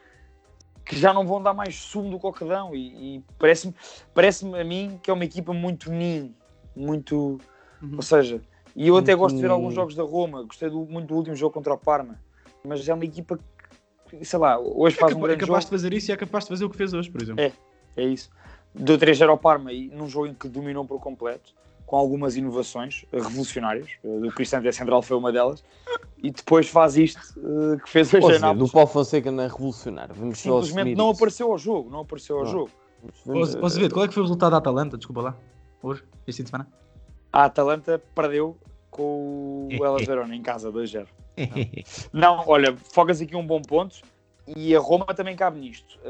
que 0.85 0.95
já 0.97 1.13
não 1.13 1.25
vão 1.25 1.41
dar 1.41 1.53
mais 1.53 1.75
sumo 1.75 2.09
do 2.09 2.19
cocadão 2.19 2.75
e, 2.75 3.17
e 3.17 3.23
parece-me 3.37 3.73
parece 4.13 4.45
a 4.55 4.63
mim 4.63 4.99
que 5.03 5.09
é 5.09 5.13
uma 5.13 5.25
equipa 5.25 5.53
muito 5.53 5.91
ninho, 5.91 6.33
muito, 6.75 7.39
Uhum. 7.81 7.95
ou 7.97 8.01
seja, 8.01 8.41
e 8.75 8.87
eu 8.87 8.95
até 8.97 9.13
gosto 9.15 9.35
de 9.35 9.41
ver 9.41 9.49
alguns 9.51 9.73
jogos 9.73 9.95
da 9.95 10.03
Roma, 10.03 10.43
gostei 10.43 10.69
do- 10.69 10.85
muito 10.85 11.07
do 11.07 11.15
último 11.15 11.35
jogo 11.35 11.53
contra 11.53 11.73
o 11.73 11.77
Parma, 11.77 12.19
mas 12.65 12.87
é 12.87 12.93
uma 12.93 13.03
equipa 13.05 13.37
que, 13.37 13.43
sei 14.21 14.39
lá, 14.39 14.59
hoje 14.59 14.95
É, 14.95 14.99
faz 14.99 15.13
um 15.13 15.19
é 15.19 15.21
grande 15.21 15.39
capaz 15.39 15.63
jogo. 15.63 15.75
de 15.75 15.81
fazer 15.81 15.93
isso 15.93 16.11
e 16.11 16.13
é 16.13 16.17
capaz 16.17 16.43
de 16.45 16.49
fazer 16.49 16.65
o 16.65 16.69
que 16.69 16.77
fez 16.77 16.93
hoje, 16.93 17.09
por 17.09 17.21
exemplo. 17.21 17.43
É. 17.43 17.51
É 17.95 18.03
isso. 18.03 18.29
Deu 18.73 18.97
3-0 18.97 19.29
ao 19.29 19.37
Parma 19.37 19.73
e 19.73 19.89
num 19.89 20.07
jogo 20.07 20.27
em 20.27 20.33
que 20.33 20.47
dominou 20.47 20.85
por 20.85 20.99
completo, 20.99 21.53
com 21.85 21.97
algumas 21.97 22.37
inovações 22.37 23.05
eh, 23.11 23.17
revolucionárias. 23.19 23.89
Eh, 24.03 24.07
O 24.07 24.31
Cristante 24.31 24.71
Central 24.71 25.01
foi 25.01 25.17
uma 25.17 25.29
delas. 25.31 25.61
E 26.23 26.31
depois 26.31 26.69
faz 26.69 26.95
isto 26.95 27.19
eh, 27.37 27.77
que 27.83 27.89
fez 27.89 28.13
hoje 28.13 28.25
seja, 28.27 28.39
Nápoles. 28.39 28.69
do 28.69 28.73
Paulo 28.73 28.87
Fonseca 28.87 29.29
não 29.29 29.43
é 29.43 29.47
revolucionário. 29.47 30.15
Vamos 30.15 30.39
Simplesmente 30.39 30.95
não 30.95 31.09
apareceu 31.09 31.51
ao 31.51 31.57
jogo. 31.57 31.89
Não 31.89 31.99
apareceu 31.99 32.37
ao 32.37 32.45
Não. 32.45 32.51
jogo. 32.51 32.69
Vamos- 33.25 33.55
Ó, 33.55 33.65
Azevedo, 33.65 33.93
qual 33.93 34.05
é 34.05 34.07
que 34.07 34.13
foi 34.13 34.21
o 34.21 34.25
resultado 34.25 34.51
da 34.51 34.57
Atalanta? 34.57 34.97
Desculpa 34.97 35.21
lá. 35.21 35.37
Hoje, 35.83 36.03
este 36.25 36.37
fim 36.37 36.43
de 36.43 36.49
semana? 36.51 36.69
A 37.33 37.43
Atalanta 37.45 38.01
perdeu 38.15 38.55
com 38.89 39.67
o 39.67 39.69
Hellas 39.83 40.05
Verona 40.05 40.33
em 40.35 40.41
casa, 40.41 40.71
2-0. 40.71 41.07
Não, 42.13 42.43
olha, 42.47 42.75
focas 42.93 43.21
aqui 43.21 43.35
um 43.35 43.45
bom 43.45 43.61
ponto. 43.61 43.97
E 44.55 44.75
a 44.75 44.79
Roma 44.79 45.05
também 45.13 45.35
cabe 45.35 45.59
nisto. 45.59 45.99
Eh, 46.03 46.09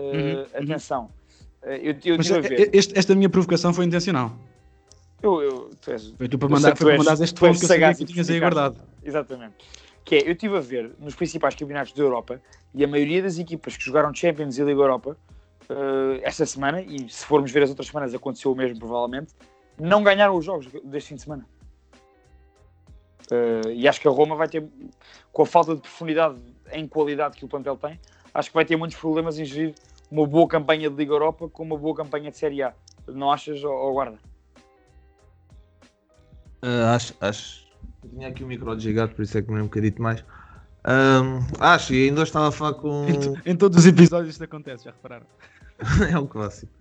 Uhum, 0.57 0.63
atenção. 0.63 1.09
Eh, 1.63 1.79
eu 1.83 1.95
eu 2.13 2.17
Mas 2.17 2.27
ver. 2.27 2.59
eh, 2.59 2.69
este- 2.73 2.97
esta 2.97 3.13
minha 3.13 3.29
provocação 3.29 3.73
foi 3.73 3.85
intencional. 3.85 4.31
Eu, 5.21 5.41
eu, 5.41 5.69
tu 5.79 5.91
és- 5.91 6.13
Foi 6.17 6.27
tu 6.27 6.39
para 6.39 6.49
mandar, 6.49 6.75
tu 6.75 6.89
és- 6.89 6.97
mandares 6.97 7.21
este 7.21 7.39
ponto 7.39 7.59
que 7.59 7.65
eu 7.65 7.67
sabia 7.67 7.93
que 7.93 8.05
tinhas 8.05 8.29
aí 8.29 8.39
guardado. 8.39 8.77
Exatamente. 9.03 9.55
Que 10.03 10.15
é, 10.15 10.27
eu 10.27 10.31
estive 10.31 10.57
a 10.57 10.61
ver 10.61 10.91
nos 10.97 11.13
principais 11.13 11.53
campeonatos 11.53 11.93
da 11.93 12.01
Europa 12.01 12.41
e 12.73 12.83
a 12.83 12.87
maioria 12.87 13.21
das 13.21 13.37
equipas 13.37 13.77
que 13.77 13.83
jogaram 13.83 14.11
Champions 14.13 14.57
e 14.57 14.63
Liga 14.63 14.79
Europa 14.81 15.15
eh, 15.69 16.21
esta 16.23 16.45
semana, 16.45 16.81
e 16.81 17.07
se 17.09 17.23
formos 17.25 17.51
ver 17.51 17.63
as 17.63 17.69
outras 17.69 17.87
semanas 17.87 18.13
aconteceu 18.15 18.51
o 18.51 18.55
mesmo 18.55 18.79
provavelmente, 18.79 19.33
não 19.79 20.01
ganharam 20.03 20.35
os 20.35 20.43
jogos 20.43 20.67
deste 20.85 21.09
fim 21.09 21.15
de 21.15 21.21
semana. 21.21 21.45
Eh, 23.31 23.73
e 23.75 23.87
acho 23.87 24.01
que 24.01 24.07
a 24.07 24.11
Roma 24.11 24.35
vai 24.35 24.49
ter, 24.49 24.67
com 25.31 25.41
a 25.41 25.45
falta 25.45 25.73
de 25.73 25.81
profundidade 25.81 26.35
em 26.73 26.85
qualidade 26.85 27.37
que 27.37 27.45
o 27.45 27.47
plantel 27.47 27.77
tem, 27.77 27.97
acho 28.33 28.49
que 28.49 28.55
vai 28.55 28.65
ter 28.65 28.75
muitos 28.75 28.97
problemas 28.97 29.39
em 29.39 29.45
gerir 29.45 29.73
uma 30.11 30.27
boa 30.27 30.47
campanha 30.47 30.89
de 30.89 30.95
Liga 30.95 31.13
Europa 31.13 31.47
com 31.47 31.63
uma 31.63 31.77
boa 31.77 31.95
campanha 31.95 32.29
de 32.29 32.37
Série 32.37 32.61
A. 32.61 32.73
Não 33.07 33.31
achas, 33.31 33.63
ó 33.63 33.91
guarda? 33.91 34.19
Ah, 36.61 36.95
acho, 36.95 37.15
acho. 37.21 37.67
Eu 38.03 38.09
tinha 38.09 38.27
aqui 38.27 38.43
o 38.43 38.47
micro 38.47 38.75
desligado, 38.75 39.15
por 39.15 39.23
isso 39.23 39.37
é 39.37 39.41
que 39.41 39.47
me 39.47 39.53
lembro 39.53 39.65
um 39.65 39.69
bocadito 39.69 40.01
mais. 40.01 40.23
Ahm, 40.83 41.39
acho, 41.59 41.93
e 41.93 42.09
ainda 42.09 42.21
hoje 42.21 42.29
estava 42.29 42.49
a 42.49 42.51
falar 42.51 42.73
com. 42.73 43.05
Em, 43.45 43.51
em 43.51 43.55
todos 43.55 43.77
os 43.77 43.85
episódios 43.85 44.31
isto 44.31 44.43
acontece, 44.43 44.85
já 44.85 44.91
repararam? 44.91 45.25
é 46.11 46.19
um 46.19 46.27
clássico. 46.27 46.71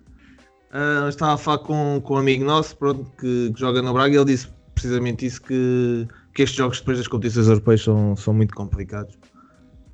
Ah, 0.73 1.07
estava 1.09 1.35
a 1.35 1.39
falar 1.39 1.59
com, 1.59 2.01
com 2.03 2.15
um 2.15 2.19
amigo 2.19 2.45
nosso 2.45 2.77
pronto, 2.77 3.05
que, 3.19 3.53
que 3.53 3.61
joga 3.61 3.83
no 3.83 3.93
Braga 3.93 4.15
e 4.15 4.19
ele 4.19 4.25
disse 4.25 4.49
precisamente 4.75 5.27
isso: 5.27 5.43
que, 5.43 6.07
que 6.35 6.43
estes 6.43 6.57
jogos 6.57 6.79
depois 6.79 6.99
das 6.99 7.09
competições 7.09 7.49
europeias 7.49 7.83
são, 7.83 8.17
são 8.17 8.35
muito 8.35 8.55
complicados. 8.55 9.19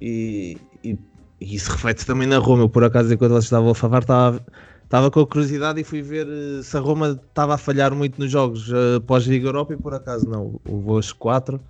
E, 0.01 0.59
e, 0.85 0.99
e 1.41 1.55
isso 1.55 1.71
reflete 1.73 2.05
também 2.05 2.29
na 2.29 2.39
Roma. 2.39 2.65
Eu, 2.65 2.69
por 2.69 2.85
acaso, 2.85 3.13
enquanto 3.13 3.33
eles 3.33 3.45
estavam 3.45 3.71
a 3.71 3.75
falar, 3.75 4.01
estava, 4.01 4.45
estava 4.85 5.11
com 5.11 5.21
a 5.21 5.27
curiosidade 5.27 5.81
e 5.81 5.85
fui 5.85 6.03
ver 6.03 6.27
eh, 6.29 6.63
se 6.63 6.77
a 6.77 6.81
Roma 6.81 7.21
estava 7.29 7.55
a 7.55 7.59
falhar 7.59 7.95
muito 7.95 8.21
nos 8.21 8.31
jogos 8.31 8.71
eh, 8.71 9.01
pós-Liga 9.07 9.49
Europa 9.49 9.75
e 9.75 9.77
por 9.77 9.95
acaso 9.95 10.29
não. 10.29 10.61
Levou 10.67 10.99
os 10.99 11.13
4, 11.13 11.61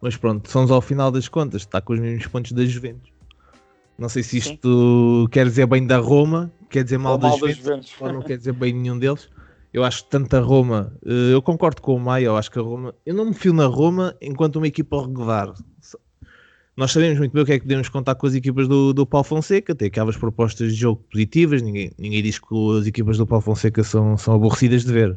mas 0.00 0.16
pronto, 0.16 0.50
somos 0.50 0.70
ao 0.70 0.80
final 0.80 1.10
das 1.10 1.28
contas, 1.28 1.62
está 1.62 1.80
com 1.80 1.92
os 1.92 2.00
mesmos 2.00 2.26
pontos 2.26 2.52
da 2.52 2.64
Juventus. 2.64 3.10
Não 3.98 4.08
sei 4.08 4.22
se 4.22 4.38
isto 4.38 5.28
quer 5.32 5.46
dizer 5.46 5.66
bem 5.66 5.84
da 5.84 5.98
Roma, 5.98 6.52
quer 6.70 6.84
dizer 6.84 6.98
mal, 6.98 7.18
da 7.18 7.28
mal 7.28 7.38
das 7.40 7.56
Juventus, 7.56 7.90
Juventus. 7.90 7.94
ou 8.00 8.12
não 8.12 8.22
quer 8.22 8.38
dizer 8.38 8.52
bem 8.52 8.72
nenhum 8.72 8.96
deles. 8.96 9.28
Eu 9.72 9.84
acho 9.84 10.04
que 10.04 10.10
tanto 10.10 10.34
a 10.34 10.40
Roma, 10.40 10.92
eh, 11.04 11.34
eu 11.34 11.42
concordo 11.42 11.82
com 11.82 11.94
o 11.94 12.00
Maia, 12.00 12.26
eu 12.26 12.36
acho 12.36 12.50
que 12.50 12.58
a 12.58 12.62
Roma, 12.62 12.94
eu 13.04 13.14
não 13.14 13.26
me 13.26 13.34
fio 13.34 13.52
na 13.52 13.66
Roma 13.66 14.16
enquanto 14.20 14.56
uma 14.56 14.66
equipa 14.66 15.00
regular. 15.00 15.52
Nós 16.76 16.92
sabemos 16.92 17.18
muito 17.18 17.32
bem 17.32 17.42
o 17.42 17.46
que 17.46 17.52
é 17.52 17.58
que 17.58 17.64
podemos 17.64 17.88
contar 17.88 18.14
com 18.14 18.26
as 18.26 18.34
equipas 18.34 18.68
do, 18.68 18.92
do 18.92 19.04
Paulo 19.04 19.24
Fonseca, 19.24 19.74
tem 19.74 19.88
aquelas 19.88 20.16
propostas 20.16 20.72
de 20.72 20.80
jogo 20.80 21.02
positivas, 21.10 21.60
ninguém, 21.60 21.90
ninguém 21.98 22.22
diz 22.22 22.38
que 22.38 22.78
as 22.78 22.86
equipas 22.86 23.18
do 23.18 23.26
Paulo 23.26 23.42
Fonseca 23.42 23.82
são, 23.82 24.16
são 24.16 24.34
aborrecidas 24.34 24.84
de 24.84 24.92
ver. 24.92 25.16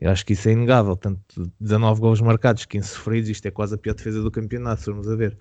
Eu 0.00 0.10
acho 0.10 0.24
que 0.24 0.32
isso 0.32 0.48
é 0.48 0.52
inegável, 0.52 0.96
tanto 0.96 1.52
19 1.60 2.00
gols 2.00 2.20
marcados, 2.20 2.64
15 2.64 2.88
sofridos, 2.88 3.28
isto 3.28 3.46
é 3.46 3.50
quase 3.50 3.74
a 3.74 3.78
pior 3.78 3.94
defesa 3.94 4.22
do 4.22 4.30
campeonato, 4.30 4.80
se 4.80 4.84
formos 4.86 5.08
a 5.08 5.14
ver. 5.14 5.36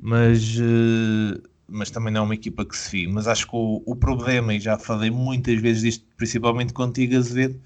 Mas, 0.00 0.58
eh, 0.58 1.40
mas 1.68 1.90
também 1.90 2.12
não 2.12 2.20
é 2.22 2.24
uma 2.24 2.34
equipa 2.34 2.64
que 2.64 2.76
se 2.76 2.90
fie. 2.90 3.06
Mas 3.08 3.26
acho 3.28 3.46
que 3.46 3.56
o, 3.56 3.82
o 3.84 3.96
problema, 3.96 4.54
e 4.54 4.60
já 4.60 4.78
falei 4.78 5.10
muitas 5.10 5.60
vezes 5.60 5.82
disto, 5.82 6.04
principalmente 6.16 6.72
contigo, 6.72 7.16
Azevedo, 7.16 7.60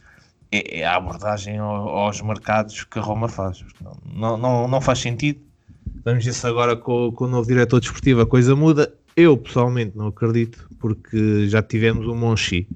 é, 0.52 0.80
é 0.80 0.84
a 0.86 0.96
abordagem 0.96 1.58
ao- 1.58 1.88
aos 1.88 2.20
mercados 2.20 2.84
que 2.84 2.98
a 2.98 3.02
Roma 3.02 3.28
faz. 3.28 3.64
Não, 3.80 3.96
não, 4.14 4.36
não, 4.36 4.68
não 4.68 4.80
faz 4.80 4.98
sentido. 4.98 5.40
Vamos 6.04 6.24
ver 6.24 6.32
se 6.32 6.46
agora 6.46 6.74
com, 6.76 7.12
com 7.12 7.24
o 7.24 7.28
novo 7.28 7.46
diretor 7.46 7.78
desportivo 7.80 8.20
a 8.22 8.26
coisa 8.26 8.56
muda. 8.56 8.92
Eu 9.16 9.36
pessoalmente 9.36 9.96
não 9.96 10.06
acredito, 10.06 10.68
porque 10.78 11.48
já 11.48 11.62
tivemos 11.62 12.06
o 12.06 12.14
Monchi 12.14 12.66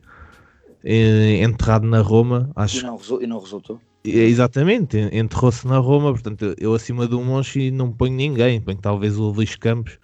eh, 0.84 1.42
enterrado 1.42 1.86
na 1.86 2.00
Roma. 2.00 2.50
E 2.56 2.60
Acho 2.60 2.86
não, 2.86 2.96
resu- 2.96 3.22
e 3.22 3.26
não 3.26 3.38
resultou. 3.38 3.80
Exatamente, 4.04 4.98
en- 4.98 5.10
enterrou-se 5.20 5.66
na 5.66 5.78
Roma, 5.78 6.12
portanto, 6.12 6.44
eu, 6.44 6.54
eu 6.58 6.74
acima 6.74 7.06
do 7.06 7.20
Monchi 7.22 7.70
não 7.70 7.90
ponho 7.90 8.12
ninguém, 8.14 8.60
ponho 8.60 8.76
talvez 8.78 9.16
o 9.18 9.30
Luís 9.30 9.56
Campos, 9.56 9.98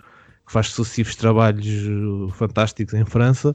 que 0.51 0.53
faz 0.53 0.67
sucessivos 0.71 1.15
trabalhos 1.15 1.87
uh, 1.87 2.29
fantásticos 2.35 2.93
em 2.95 3.05
França, 3.05 3.55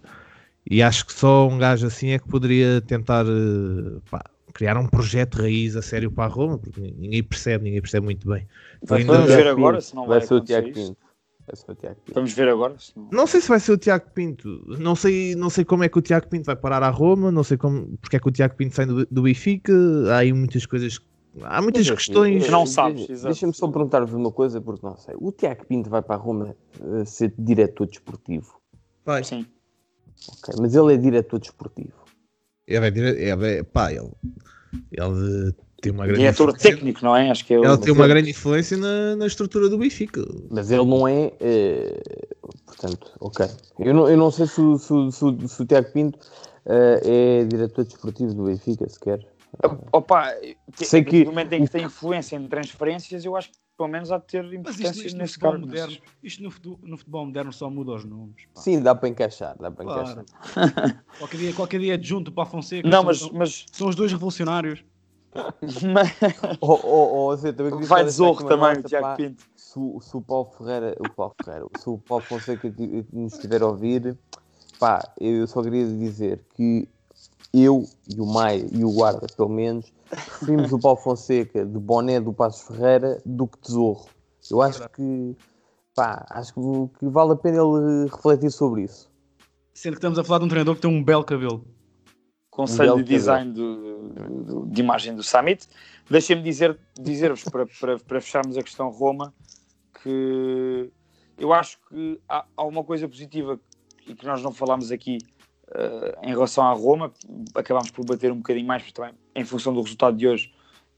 e 0.70 0.82
acho 0.82 1.06
que 1.06 1.12
só 1.14 1.46
um 1.46 1.58
gajo 1.58 1.86
assim 1.86 2.12
é 2.12 2.20
que 2.20 2.26
poderia 2.28 2.80
tentar 2.80 3.26
uh, 3.26 4.02
pá, 4.10 4.24
criar 4.54 4.78
um 4.78 4.88
projeto 4.88 5.42
raiz 5.42 5.76
a 5.76 5.82
sério 5.82 6.10
para 6.10 6.24
a 6.24 6.28
Roma, 6.28 6.58
porque 6.58 6.80
ninguém 6.80 7.22
percebe, 7.22 7.66
ninguém 7.66 7.82
percebe 7.82 8.06
muito 8.06 8.26
bem. 8.26 8.48
Então, 8.82 8.96
ainda- 8.96 9.12
Vamos 9.14 9.36
ver 9.36 9.48
agora 9.48 9.82
se 9.82 9.94
não 9.94 10.08
vai, 10.08 10.20
Vai 10.20 10.28
ser 10.28 10.34
o 10.36 10.42
Tiago. 10.42 10.72
Pinto. 10.72 10.98
Vamos 12.14 12.34
ver 12.34 12.48
agora. 12.48 12.76
se 12.80 12.94
não- 12.96 13.10
Não 13.12 13.28
sei 13.28 13.42
se 13.42 13.50
vai 13.50 13.60
ser 13.60 13.74
o 13.74 13.78
Tiago 13.78 14.10
Pinto. 14.16 14.64
Não 14.80 14.96
sei, 14.96 15.36
não 15.36 15.50
sei 15.50 15.64
como 15.66 15.84
é 15.84 15.90
que 15.90 16.00
o 16.00 16.02
Tiago 16.02 16.28
Pinto 16.28 16.46
vai 16.46 16.56
parar 16.56 16.82
à 16.82 16.90
Roma. 16.90 17.30
Não 17.32 17.44
sei 17.44 17.58
como, 17.58 17.98
porque 18.02 18.16
é 18.16 18.20
que 18.20 18.28
o 18.28 18.32
Tiago 18.32 18.56
Pinto 18.56 18.74
sai 18.74 18.86
do, 18.86 19.06
do 19.06 19.22
Benfica. 19.22 19.72
Há 20.12 20.20
aí 20.20 20.32
muitas 20.34 20.66
coisas. 20.66 20.98
Há 21.44 21.62
muitas 21.62 21.88
Mas, 21.90 21.98
questões. 21.98 22.50
não 22.50 22.66
sabes. 22.66 23.08
Deixa-me 23.22 23.54
só 23.54 23.68
perguntar-vos 23.68 24.14
uma 24.14 24.32
coisa, 24.32 24.62
porque 24.62 24.86
não 24.86 24.96
sei. 24.98 25.16
O 25.20 25.32
Tiago 25.32 25.66
Pinto 25.66 25.90
vai 25.90 26.02
para 26.02 26.16
a 26.16 26.18
Roma 26.18 26.56
eh, 26.80 27.06
ser 27.06 27.34
diretor 27.38 27.88
desportivo. 27.88 28.56
Vai. 29.06 29.24
Sim. 29.24 29.46
Ok, 30.30 30.56
mas 30.60 30.74
ele 30.76 30.94
é 30.94 30.98
diretor 30.98 31.40
desportivo. 31.40 31.94
É, 32.68 32.80
vai 32.80 32.90
dire- 32.90 33.22
é, 33.24 33.36
vai- 33.36 33.64
pá, 33.64 33.92
ele, 33.92 34.10
ele 34.92 35.54
tem 35.82 35.92
uma 35.92 36.06
grande 36.08 36.22
Diretor 36.22 36.44
influência- 36.50 36.72
técnico, 36.72 37.04
não 37.04 37.16
é? 37.16 37.30
Acho 37.30 37.46
que 37.46 37.54
é 37.54 37.60
o. 37.60 37.66
Ele 37.66 37.78
tem 37.80 37.94
uma 37.94 38.08
grande 38.08 38.30
influência 38.32 38.78
na, 38.78 39.16
na 39.18 39.28
estrutura 39.28 39.68
do 39.70 39.78
Benfica. 39.78 40.26
Mas 40.50 40.72
ele 40.72 40.86
não 40.86 41.08
é. 41.08 41.34
eh, 41.40 42.02
portanto, 42.66 43.12
ok. 43.20 43.46
Eu 43.80 43.94
não, 43.94 44.10
eu 44.10 44.18
não 44.18 44.32
sei 44.32 44.48
se, 44.48 44.60
o- 44.62 44.78
se, 44.80 44.92
o- 44.94 45.12
se, 45.12 45.24
o- 45.26 45.48
se 45.48 45.62
o 45.62 45.66
Tiago 45.66 45.92
Pinto 45.92 46.18
eh, 46.66 47.42
é 47.42 47.44
diretor 47.46 47.84
desportivo 47.84 48.34
do 48.34 48.46
Benfica, 48.46 48.88
sequer. 48.90 49.20
Opa, 49.92 50.34
Sei 50.76 51.04
que- 51.04 51.24
no 51.24 51.32
momento 51.32 51.54
em 51.54 51.64
que 51.66 51.72
tem 51.72 51.86
influência 51.86 52.36
em 52.36 52.48
transferências, 52.48 53.24
eu 53.26 53.36
acho 53.36 53.50
que 53.52 53.58
pelo 53.78 53.90
menos 53.90 54.12
há 54.12 54.18
de 54.18 54.26
ter 54.28 54.44
Mas 54.44 54.54
importância 54.54 54.88
isto, 54.90 55.06
isto, 55.06 55.16
no 55.16 55.22
nesse 55.22 55.34
futebol 55.34 55.52
cargo. 55.52 55.66
moderno, 55.68 55.98
isto 56.24 56.44
no, 56.44 56.52
futu- 56.52 56.80
no 56.84 56.98
futebol 56.98 57.26
moderno 57.26 57.54
só 57.54 57.70
muda 57.70 57.92
os 57.94 58.06
nomes. 58.06 58.36
pá. 58.54 58.62
Sim, 58.62 58.82
dá 58.82 58.96
para 58.96 59.10
encaixar, 59.10 59.56
dá 59.60 59.70
para 59.72 59.86
Claro. 59.86 60.02
encaixar. 60.02 60.26
Qualquer 61.18 61.38
dia, 61.38 61.54
qualquer 61.54 61.80
dia 61.80 61.94
adjunto 61.94 62.32
para 62.32 62.44
a 62.44 62.46
Fonseca. 62.46 62.88
Não, 62.88 63.00
são, 63.00 63.06
mas, 63.06 63.20
são, 63.20 63.30
mas, 63.34 63.66
são 63.72 63.88
os 63.88 63.96
dois 63.96 64.12
revolucionários. 64.12 64.84
mas 65.94 66.10
Oh, 66.62 66.80
oh, 66.84 67.34
oh, 67.34 67.38
também 67.54 67.86
vai 67.86 68.04
de 68.04 68.12
zorro 68.12 68.48
também 68.48 68.80
o 68.80 68.84
Tiago 68.84 69.08
pá, 69.08 69.16
Pinto. 69.16 69.44
Se 69.56 69.78
o, 69.78 70.00
se 70.02 70.16
o 70.16 70.22
Paulo 70.22 70.52
Ferreira, 70.58 70.96
o 71.00 71.10
Paulo 71.10 71.34
Ferreira, 71.44 71.66
se 71.74 71.90
o 71.90 71.98
Paulo 71.98 72.24
Fonseca 72.24 72.74
nos 73.12 73.34
estiver 73.34 73.62
a 73.62 73.68
ouvir, 73.68 74.18
pá, 74.80 75.02
eu 75.20 75.46
só 75.48 75.62
queria 75.62 75.86
dizer 75.86 76.46
que 76.56 76.88
eu 77.64 77.86
e 78.10 78.20
o 78.20 78.26
Maia 78.26 78.66
e 78.72 78.84
o 78.84 78.92
Guarda, 78.92 79.28
pelo 79.36 79.50
menos, 79.50 79.92
preferimos 80.10 80.72
o 80.74 80.80
Paulo 80.80 80.98
Fonseca 81.00 81.66
de 81.66 81.80
boné 81.80 82.20
do 82.20 82.34
Passos 82.34 82.68
Ferreira 82.68 83.22
do 83.26 83.48
que 83.48 83.58
tesouro. 83.60 84.02
Eu 84.50 84.62
acho 84.62 84.88
que, 84.90 85.36
pá, 85.96 86.26
acho 86.30 86.54
que, 86.54 87.00
que 87.00 87.08
vale 87.08 87.32
a 87.34 87.36
pena 87.36 87.58
ele 87.58 88.10
refletir 88.10 88.52
sobre 88.52 88.84
isso. 88.84 89.10
Sendo 89.74 89.94
que 89.94 89.98
estamos 89.98 90.20
a 90.20 90.24
falar 90.24 90.40
de 90.40 90.46
um 90.46 90.50
treinador 90.50 90.76
que 90.76 90.82
tem 90.82 90.92
um 90.92 91.04
belo 91.04 91.24
cabelo. 91.24 91.66
Conselho 92.50 92.94
belo 92.94 93.04
de 93.04 93.10
design 93.14 93.52
do, 93.52 94.10
do- 94.44 94.66
de 94.68 94.82
imagem 94.82 95.14
do 95.16 95.24
Summit. 95.24 95.68
Deixem-me 96.10 96.42
dizer, 96.42 96.80
dizer-vos, 97.00 97.44
para, 97.44 97.66
para, 97.66 98.00
para 98.00 98.22
fecharmos 98.22 98.58
a 98.58 98.64
questão 98.64 98.90
Roma, 98.90 99.34
que 100.02 100.90
eu 101.38 101.52
acho 101.52 101.78
que 101.90 102.20
há, 102.30 102.46
há 102.56 102.64
uma 102.64 102.84
coisa 102.84 103.08
positiva 103.10 103.60
e 104.08 104.14
que 104.14 104.26
nós 104.26 104.42
não 104.42 104.54
falámos 104.54 104.92
aqui 104.92 105.18
eh, 105.74 106.18
em 106.24 106.30
relação 106.30 106.64
à 106.66 106.74
Roma, 106.74 107.12
acabámos 107.54 107.92
por 107.92 108.06
bater 108.06 108.32
um 108.32 108.38
bocadinho 108.38 108.68
mais, 108.68 108.92
também, 108.92 109.14
em 109.36 109.44
função 109.44 109.74
do 109.74 109.82
resultado 109.82 110.16
de 110.18 110.28
hoje 110.28 110.54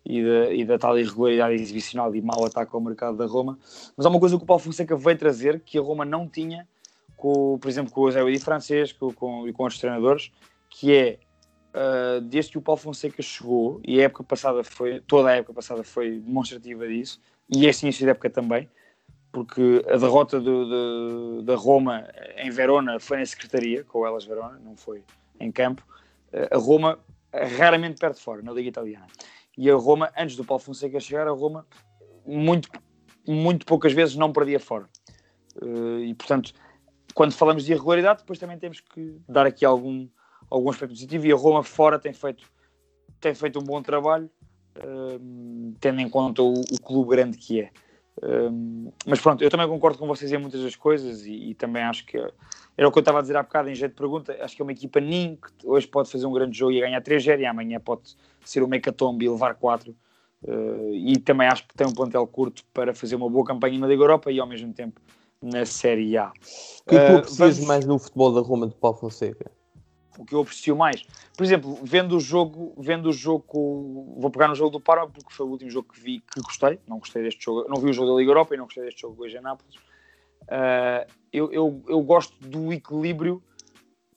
e 0.06 0.22
e 0.54 0.66
da 0.66 0.78
tal 0.78 0.98
irregularidade 0.98 1.56
exibicional 1.56 2.16
e 2.16 2.22
mau 2.22 2.46
ataque 2.46 2.72
ao 2.74 2.82
mercado 2.82 3.18
da 3.18 3.26
Roma, 3.26 3.58
mas 3.96 4.06
há 4.06 4.10
uma 4.10 4.20
coisa 4.20 4.38
que 4.38 4.44
o 4.44 4.46
Paulo 4.46 4.64
Fonseca 4.64 4.96
veio 4.96 5.18
trazer 5.18 5.60
que 5.60 5.78
a 5.78 5.82
Roma 5.82 6.06
não 6.06 6.28
tinha, 6.28 6.68
com, 7.18 7.58
por 7.60 7.68
exemplo, 7.68 7.92
com 7.92 8.02
o 8.02 8.12
Zé 8.12 8.24
Udi 8.24 8.40
francês 8.40 8.94
com, 8.94 9.48
e 9.48 9.54
com 9.54 9.64
outros 9.64 9.80
treinadores, 9.80 10.32
que 10.70 10.94
é 10.94 11.20
Uh, 11.76 12.22
desde 12.22 12.54
que 12.54 12.58
o 12.58 12.62
Paulo 12.62 12.82
Fonseca 12.82 13.22
chegou, 13.22 13.80
e 13.86 14.00
a 14.00 14.06
época 14.06 14.24
passada 14.24 14.64
foi, 14.64 15.00
toda 15.02 15.30
a 15.30 15.36
época 15.36 15.54
passada 15.54 15.84
foi 15.84 16.18
demonstrativa 16.18 16.88
disso, 16.88 17.22
e 17.48 17.68
este 17.68 17.84
início 17.84 18.04
da 18.04 18.12
época 18.12 18.32
também, 18.32 18.68
porque 19.38 19.84
a 19.88 19.98
derrota 19.98 20.40
do, 20.40 20.66
do- 20.66 21.42
da 21.44 21.56
Roma 21.56 22.08
em 22.38 22.50
Verona 22.50 23.00
foi 23.00 23.18
na 23.18 23.26
Secretaria, 23.26 23.84
com 23.84 24.06
Elas 24.06 24.26
Verona, 24.26 24.60
não 24.64 24.76
foi 24.76 25.04
em 25.40 25.52
campo. 25.52 25.86
Uh, 26.34 26.56
a 26.56 26.58
Roma 26.58 26.98
raramente 27.32 28.00
perde 28.00 28.20
fora 28.20 28.42
na 28.42 28.52
Liga 28.52 28.70
Italiana. 28.70 29.06
E 29.56 29.70
a 29.70 29.76
Roma, 29.76 30.12
antes 30.18 30.36
do 30.36 30.44
Paulo 30.44 30.64
Fonseca 30.64 31.00
chegar, 31.00 31.28
a 31.28 31.32
Roma 31.32 31.68
muito, 32.26 32.68
muito 33.28 33.64
poucas 33.64 33.94
vezes 33.94 34.16
não 34.16 34.34
perdia 34.34 34.60
fora. 34.60 34.90
Uh, 35.62 36.00
e 36.00 36.16
portanto, 36.16 36.52
quando 37.14 37.32
falamos 37.34 37.64
de 37.64 37.74
irregularidade, 37.74 38.22
depois 38.22 38.40
também 38.40 38.58
temos 38.58 38.80
que 38.80 39.22
dar 39.30 39.46
aqui 39.46 39.66
algum, 39.66 40.08
algum 40.50 40.70
aspecto 40.72 40.94
positivo 40.94 41.28
e 41.28 41.32
a 41.32 41.36
Roma 41.36 41.62
fora 41.62 42.00
tem 42.00 42.12
feito, 42.12 42.44
tem 43.20 43.36
feito 43.36 43.60
um 43.60 43.64
bom 43.64 43.84
trabalho, 43.84 44.30
hum, 45.22 45.76
tendo 45.80 46.02
em 46.02 46.10
conta 46.10 46.42
o, 46.42 46.54
o 46.54 46.82
clube 46.82 47.12
grande 47.12 47.38
que 47.38 47.62
é. 47.62 47.72
Hum, 48.24 48.92
mas 49.06 49.22
pronto, 49.22 49.44
eu 49.44 49.50
também 49.50 49.68
concordo 49.68 49.98
com 49.98 50.08
vocês 50.08 50.32
em 50.32 50.38
muitas 50.38 50.62
das 50.62 50.76
coisas 50.76 51.26
e, 51.26 51.52
e 51.52 51.54
também 51.54 51.84
acho 51.84 52.06
que 52.06 52.18
era 52.18 52.88
o 52.88 52.92
que 52.92 52.98
eu 52.98 53.02
estava 53.02 53.20
a 53.20 53.22
dizer 53.22 53.36
há 53.38 53.44
bocado 53.44 53.70
em 53.70 53.76
jeito 53.76 53.92
de 53.92 53.98
pergunta. 53.98 54.36
Acho 54.42 54.56
que 54.56 54.62
é 54.62 54.66
uma 54.66 54.72
equipa 54.72 55.00
NIM 55.00 55.36
que 55.36 55.68
hoje 55.68 55.88
pode 55.88 56.10
fazer 56.10 56.26
um 56.26 56.32
grande 56.32 56.58
jogo 56.58 56.72
e 56.72 56.80
ganhar 56.80 57.02
3-0 57.02 57.40
e 57.40 57.46
amanhã 57.46 57.80
pode 57.80 58.16
ser 58.44 58.64
uma 58.64 58.76
hecatombe 58.76 59.26
e 59.26 59.30
levar 59.30 59.56
4. 59.56 59.96
Uh, 60.44 60.94
e 60.94 61.18
também 61.20 61.48
acho 61.48 61.68
que 61.68 61.76
tem 61.76 61.88
um 61.88 61.94
plantel 61.94 62.26
curto 62.28 62.64
para 62.74 62.94
fazer 62.94 63.16
uma 63.16 63.30
boa 63.30 63.44
campanha 63.44 63.80
na 63.80 63.88
Liga 63.88 64.04
Europa 64.04 64.32
e 64.32 64.40
ao 64.40 64.48
mesmo 64.48 64.72
tempo 64.74 65.02
na 65.42 65.66
Série 65.66 66.16
A. 66.18 66.30
O 66.30 66.90
que 66.90 66.96
é 66.96 67.00
que 67.00 67.06
tu 67.06 67.14
Uh, 67.14 67.18
aprecias 67.18 67.56
vamos- 67.58 67.68
mais 67.68 67.86
no 67.86 67.98
futebol 67.98 68.34
da 68.34 68.42
Roma 68.42 68.68
de 68.68 68.76
Paulo 68.76 68.98
Fonseca? 68.98 69.52
O 70.22 70.26
que 70.26 70.34
eu 70.36 70.42
aprecio 70.42 70.76
mais. 70.76 71.04
Por 71.36 71.44
exemplo, 71.44 71.78
vendo 71.84 72.18
o 72.18 72.20
jogo, 72.20 72.74
vendo 72.78 73.10
o 73.10 73.14
jogo 73.14 74.16
vou 74.18 74.30
pegar 74.32 74.48
no 74.48 74.56
jogo 74.56 74.72
do 74.72 74.80
Parma 74.80 75.08
porque 75.10 75.32
foi 75.32 75.46
o 75.46 75.50
último 75.50 75.70
jogo 75.70 75.88
que 75.94 76.00
vi 76.00 76.20
que 76.34 76.42
gostei, 76.42 76.80
não 76.88 77.00
gostei 77.00 77.24
deste 77.24 77.44
jogo, 77.46 77.68
não 77.70 77.78
vi 77.82 77.90
o 77.90 77.94
jogo 77.94 78.12
da 78.12 78.18
Liga 78.20 78.32
Europa 78.32 78.54
e 78.54 78.58
não 78.58 78.66
gostei 78.66 78.84
deste 78.84 79.02
jogo 79.02 79.24
hoje 79.24 79.38
em 79.38 79.42
Nápoles. 79.42 79.76
Ah, 80.50 81.06
eu, 81.32 81.52
eu, 81.52 81.84
eu 81.88 82.02
gosto 82.02 82.34
do 82.42 82.72
equilíbrio 82.74 83.44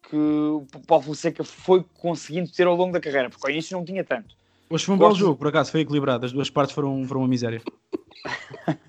que 0.08 0.16
o 0.16 0.66
Paulo 0.86 1.04
Fonseca 1.04 1.44
foi 1.44 1.84
conseguindo 1.98 2.50
ter 2.50 2.66
ao 2.66 2.74
longo 2.74 2.92
da 2.92 3.00
carreira, 3.00 3.28
porque 3.30 3.46
ao 3.46 3.50
início 3.50 3.76
não 3.76 3.84
tinha 3.84 4.02
tanto. 4.02 4.34
Hoje 4.68 4.84
foi 4.84 4.94
um 4.94 4.98
Gosto- 4.98 5.18
jogo, 5.18 5.36
por 5.36 5.48
acaso, 5.48 5.70
foi 5.72 5.80
equilibrado. 5.80 6.24
As 6.26 6.32
duas 6.32 6.48
partes 6.48 6.74
foram, 6.74 7.04
foram 7.04 7.20
uma 7.22 7.28
miséria. 7.28 7.60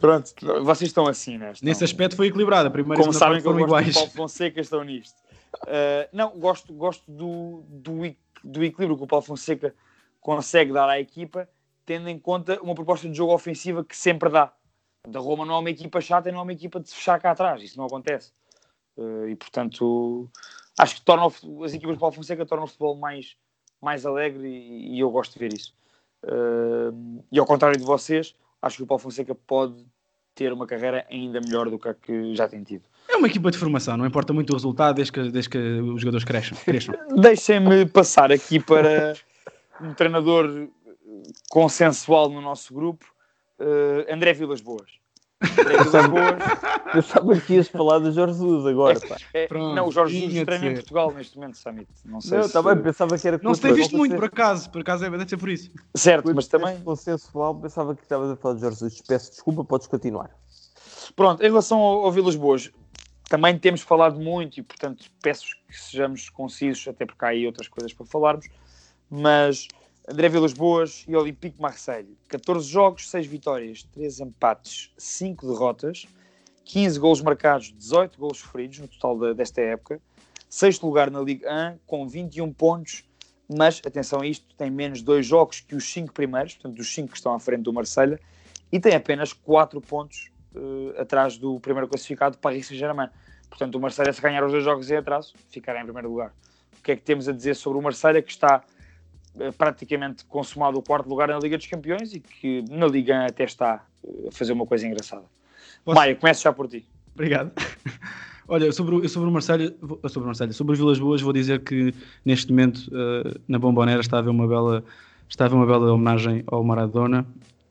Pronto, 0.00 0.32
vocês 0.62 0.88
estão 0.88 1.06
assim, 1.06 1.36
né? 1.36 1.52
Estão- 1.52 1.68
Nesse 1.68 1.84
aspecto 1.84 2.16
foi 2.16 2.28
equilibrado. 2.28 2.68
A 2.68 2.70
primeira 2.70 3.00
como 3.00 3.12
sabem 3.12 3.38
que 3.38 3.44
foram 3.44 3.60
iguais. 3.60 3.92
Paulo 3.94 4.10
Fonseca 4.10 4.60
estão 4.60 4.82
nisto. 4.82 5.14
Uh, 5.56 6.08
não, 6.12 6.38
gosto, 6.38 6.72
gosto 6.72 7.10
do, 7.10 7.64
do, 7.68 8.16
do 8.44 8.64
equilíbrio 8.64 8.96
que 8.96 9.04
o 9.04 9.06
Paulo 9.06 9.24
Fonseca 9.24 9.74
consegue 10.20 10.72
dar 10.72 10.88
à 10.88 11.00
equipa, 11.00 11.48
tendo 11.84 12.08
em 12.08 12.18
conta 12.18 12.60
uma 12.62 12.74
proposta 12.74 13.08
de 13.08 13.16
jogo 13.16 13.34
ofensiva 13.34 13.84
que 13.84 13.96
sempre 13.96 14.28
dá. 14.30 14.52
Da 15.08 15.18
Roma 15.18 15.46
não 15.46 15.54
é 15.54 15.58
uma 15.58 15.70
equipa 15.70 16.00
chata 16.00 16.28
e 16.28 16.32
não 16.32 16.40
é 16.40 16.42
uma 16.42 16.52
equipa 16.52 16.78
de 16.78 16.88
se 16.88 16.94
fechar 16.94 17.18
cá 17.20 17.30
atrás, 17.30 17.62
isso 17.62 17.78
não 17.78 17.86
acontece. 17.86 18.32
Uh, 18.96 19.28
e 19.28 19.36
portanto, 19.36 20.28
acho 20.78 20.96
que 20.96 21.02
torna 21.02 21.26
as 21.26 21.74
equipas 21.74 21.96
do 21.96 22.00
Paulo 22.00 22.14
Fonseca 22.14 22.44
tornam 22.44 22.64
o 22.64 22.68
futebol 22.68 22.96
mais, 22.96 23.36
mais 23.80 24.04
alegre 24.04 24.46
e, 24.46 24.96
e 24.96 25.00
eu 25.00 25.10
gosto 25.10 25.32
de 25.32 25.38
ver 25.38 25.52
isso. 25.54 25.74
Uh, 26.22 27.24
e 27.32 27.38
ao 27.38 27.46
contrário 27.46 27.78
de 27.78 27.84
vocês, 27.84 28.34
acho 28.60 28.76
que 28.76 28.82
o 28.82 28.86
Paulo 28.86 29.02
Fonseca 29.02 29.34
pode 29.34 29.86
ter 30.34 30.52
uma 30.52 30.66
carreira 30.66 31.06
ainda 31.10 31.40
melhor 31.40 31.70
do 31.70 31.78
que 31.78 31.88
a 31.88 31.94
que 31.94 32.34
já 32.34 32.48
tem 32.48 32.62
tido. 32.62 32.84
É 33.20 33.22
uma 33.22 33.28
equipa 33.28 33.50
de 33.50 33.58
formação, 33.58 33.98
não 33.98 34.06
importa 34.06 34.32
muito 34.32 34.48
o 34.48 34.54
resultado 34.54 34.96
desde 34.96 35.12
que, 35.12 35.28
desde 35.28 35.50
que 35.50 35.58
os 35.58 36.00
jogadores 36.00 36.24
cresçam. 36.24 36.56
cresçam. 36.64 36.94
Deixem-me 37.20 37.84
passar 37.84 38.32
aqui 38.32 38.58
para 38.58 39.14
um 39.78 39.92
treinador 39.92 40.68
consensual 41.50 42.30
no 42.30 42.40
nosso 42.40 42.72
grupo, 42.72 43.04
eh, 43.58 44.06
André 44.10 44.32
Vilas 44.32 44.62
Boas. 44.62 44.90
André 45.42 45.76
Vilas 45.84 46.06
Boas 46.08 46.38
Pensava 46.94 47.40
que 47.40 47.52
ias 47.52 47.68
falar 47.68 47.98
do 47.98 48.10
Jorge 48.10 48.38
Jesus 48.38 48.66
agora, 48.66 48.98
pá. 49.00 49.16
é- 49.34 49.46
Pronto, 49.46 49.74
não, 49.74 49.88
o 49.88 49.92
Jorge 49.92 50.18
Jesus 50.18 50.44
treina 50.46 50.66
em. 50.68 50.74
Portugal 50.76 51.12
neste 51.12 51.36
momento, 51.36 51.58
Summit. 51.58 51.88
Não 52.06 52.22
sei 52.22 52.38
Não, 52.38 52.46
se... 52.46 52.54
também 52.54 52.82
pensava 52.82 53.18
que 53.18 53.28
era 53.28 53.38
Não 53.42 53.54
se 53.54 53.60
tem 53.60 53.74
visto 53.74 53.94
muito, 53.98 54.14
por 54.14 54.24
acaso. 54.24 54.70
Por 54.70 54.80
acaso 54.80 55.04
é, 55.04 55.10
deve 55.10 55.28
ser 55.28 55.36
por 55.36 55.50
isso. 55.50 55.70
Certo, 55.94 56.34
mas 56.34 56.48
também... 56.48 56.80
consensual, 56.80 57.54
pensava 57.54 57.94
que 57.94 58.02
estavas 58.02 58.30
a 58.30 58.36
falar 58.36 58.54
de 58.54 58.62
Jorge 58.62 58.78
Jesus. 58.78 59.02
Peço 59.06 59.30
desculpa, 59.32 59.62
podes 59.62 59.86
continuar. 59.86 60.30
Pronto, 61.14 61.42
em 61.42 61.48
relação 61.48 61.78
ao, 61.80 62.06
ao 62.06 62.12
Vilas 62.12 62.34
Boas, 62.34 62.70
também 63.30 63.56
temos 63.56 63.80
falado 63.80 64.18
muito 64.18 64.58
e, 64.58 64.62
portanto, 64.62 65.08
peço 65.22 65.56
que 65.68 65.80
sejamos 65.80 66.28
concisos, 66.28 66.88
até 66.88 67.06
porque 67.06 67.24
há 67.24 67.28
aí 67.28 67.46
outras 67.46 67.68
coisas 67.68 67.92
para 67.92 68.04
falarmos. 68.04 68.48
Mas 69.08 69.68
André 70.08 70.28
Vilas 70.28 70.52
Boas 70.52 71.04
e 71.06 71.14
Olympique 71.14 71.54
de 71.54 71.62
Marseille, 71.62 72.18
14 72.26 72.68
jogos, 72.68 73.08
6 73.08 73.28
vitórias, 73.28 73.84
3 73.84 74.18
empates, 74.18 74.92
5 74.98 75.46
derrotas, 75.46 76.08
15 76.64 76.98
golos 76.98 77.22
marcados, 77.22 77.72
18 77.72 78.18
golos 78.18 78.38
sofridos 78.38 78.80
no 78.80 78.88
total 78.88 79.16
da- 79.16 79.32
desta 79.32 79.60
época, 79.60 80.00
sexto 80.48 80.84
lugar 80.84 81.08
na 81.08 81.20
Liga 81.20 81.48
1, 81.48 81.78
com 81.86 82.08
21 82.08 82.52
pontos, 82.52 83.04
mas 83.48 83.80
atenção 83.86 84.22
a 84.22 84.26
isto, 84.26 84.52
tem 84.56 84.72
menos 84.72 85.02
dois 85.02 85.24
jogos 85.24 85.60
que 85.60 85.76
os 85.76 85.84
cinco 85.84 86.12
primeiros, 86.12 86.54
portanto, 86.54 86.80
os 86.80 86.92
cinco 86.92 87.10
que 87.10 87.16
estão 87.16 87.32
à 87.32 87.38
frente 87.38 87.62
do 87.62 87.72
Marselha, 87.72 88.18
e 88.72 88.80
tem 88.80 88.96
apenas 88.96 89.32
quatro 89.32 89.80
pontos 89.80 90.29
uh, 90.54 91.00
atrás 91.00 91.36
do 91.38 91.58
primeiro 91.60 91.88
classificado, 91.88 92.38
Paris 92.38 92.66
Saint-Germain. 92.66 93.08
Portanto, 93.48 93.74
o 93.74 93.80
Marselha, 93.80 94.12
se 94.12 94.20
ganhar 94.20 94.44
os 94.44 94.52
dois 94.52 94.64
jogos 94.64 94.90
em 94.90 94.96
atraso, 94.96 95.34
ficará 95.48 95.80
em 95.80 95.84
primeiro 95.84 96.08
lugar. 96.08 96.32
O 96.78 96.82
que 96.82 96.92
é 96.92 96.96
que 96.96 97.02
temos 97.02 97.28
a 97.28 97.32
dizer 97.32 97.54
sobre 97.54 97.78
o 97.78 97.82
Marselha, 97.82 98.22
que 98.22 98.30
está 98.30 98.62
uh, 99.34 99.52
praticamente 99.54 100.24
consumado 100.24 100.78
o 100.78 100.82
quarto 100.82 101.08
lugar 101.08 101.28
na 101.28 101.38
Liga 101.38 101.56
dos 101.56 101.66
Campeões 101.66 102.14
e 102.14 102.20
que 102.20 102.64
na 102.70 102.86
Liga 102.86 103.26
até 103.26 103.44
está 103.44 103.84
uh, 104.02 104.28
a 104.28 104.32
fazer 104.32 104.52
uma 104.52 104.66
coisa 104.66 104.86
engraçada. 104.86 105.24
Posso... 105.84 105.98
Maia, 105.98 106.14
começo 106.14 106.42
já 106.42 106.52
por 106.52 106.68
ti. 106.68 106.86
Obrigado. 107.14 107.52
Olha, 108.50 108.72
sobre, 108.72 108.96
o, 108.96 109.08
sobre 109.08 109.28
o 109.28 109.32
Marselha, 109.32 109.72
sobre 110.08 110.24
o 110.24 110.26
Marselha, 110.26 110.52
sobre 110.52 110.72
as 110.72 110.78
Vilas 110.80 110.98
Boas, 110.98 111.20
vou 111.20 111.32
dizer 111.32 111.62
que 111.62 111.94
neste 112.24 112.50
momento 112.50 112.78
uh, 112.88 113.40
na 113.46 113.60
Bombonera 113.60 114.00
está 114.00 114.16
a 114.16 114.18
haver 114.18 114.30
uma 114.30 114.48
bela, 114.48 114.82
está 115.28 115.44
a 115.44 115.46
haver 115.46 115.54
uma 115.54 115.66
bela 115.66 115.92
homenagem 115.92 116.42
ao 116.48 116.64
Maradona, 116.64 117.24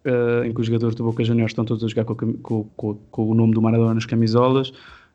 uh, 0.06 0.44
em 0.46 0.54
que 0.54 0.60
os 0.60 0.68
jogadores 0.68 0.96
do 0.96 1.04
Boca 1.04 1.24
Juniors 1.24 1.52
estão 1.52 1.66
todos 1.66 1.84
a 1.84 1.88
jogar 1.88 2.06
com, 2.06 2.16
com, 2.16 2.64
com, 2.64 2.96
com 2.96 3.30
o 3.30 3.34
nome 3.34 3.54
do 3.54 3.62
Maradona 3.62 3.94
nas 3.94 4.06
camisolas 4.06 4.72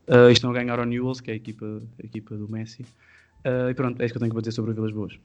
uh, 0.09 0.31
estão 0.31 0.51
a 0.51 0.55
ganhar 0.55 0.79
ao 0.79 0.85
Newells, 0.85 1.23
que 1.23 1.31
é 1.31 1.35
a 1.35 1.37
equipa, 1.37 1.83
a 2.03 2.07
equipa 2.07 2.37
do 2.37 2.49
Messi. 2.49 2.83
Uh, 3.45 3.71
e 3.71 3.75
pronto, 3.75 4.01
é 4.01 4.05
isso 4.05 4.15
que 4.15 4.19
eu 4.19 4.21
tenho 4.21 4.33
para 4.33 4.41
dizer 4.41 4.53
sobre 4.53 4.71
as 4.71 4.77
Vilas 4.77 4.93
Boas. 4.93 5.19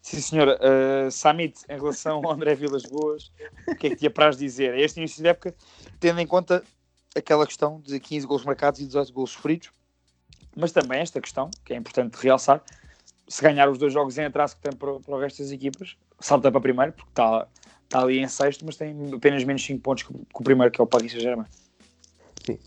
Sim, 0.00 0.20
senhora. 0.20 0.58
Uh, 0.58 1.10
Samit, 1.10 1.60
em 1.68 1.76
relação 1.76 2.20
ao 2.24 2.32
André 2.32 2.54
Vilas 2.54 2.84
Boas, 2.84 3.32
o 3.66 3.74
que 3.74 3.88
é 3.88 3.90
que 3.90 3.96
te 3.96 4.06
apraz 4.06 4.36
dizer? 4.36 4.78
Este 4.78 4.98
início 4.98 5.22
de 5.22 5.28
época, 5.28 5.54
tendo 5.98 6.20
em 6.20 6.26
conta 6.26 6.62
aquela 7.16 7.46
questão 7.46 7.80
de 7.80 7.98
15 7.98 8.26
gols 8.26 8.44
marcados 8.44 8.80
e 8.80 8.86
18 8.86 9.12
gols 9.12 9.30
sofridos, 9.30 9.70
mas 10.56 10.72
também 10.72 11.00
esta 11.00 11.20
questão, 11.20 11.50
que 11.64 11.72
é 11.72 11.76
importante 11.76 12.14
realçar, 12.14 12.62
se 13.26 13.42
ganhar 13.42 13.68
os 13.68 13.76
dois 13.76 13.92
jogos 13.92 14.16
em 14.18 14.24
atraso 14.24 14.56
que 14.56 14.62
tem 14.62 14.72
para, 14.72 14.98
para 15.00 15.14
o 15.14 15.18
resto 15.18 15.42
das 15.42 15.50
equipas, 15.50 15.96
salta 16.20 16.50
para 16.50 16.60
primeiro, 16.60 16.92
porque 16.92 17.10
está, 17.10 17.46
está 17.88 18.02
ali 18.02 18.18
em 18.18 18.28
sexto, 18.28 18.64
mas 18.64 18.76
tem 18.76 18.94
apenas 19.14 19.42
menos 19.44 19.64
5 19.64 19.80
pontos 19.80 20.04
que, 20.04 20.12
o 20.12 20.42
primeiro, 20.42 20.70
que 20.70 20.80
é 20.80 20.84
o 20.84 20.86
Paris 20.86 21.10
Saint-Germain. 21.10 21.46
Sim. 22.44 22.58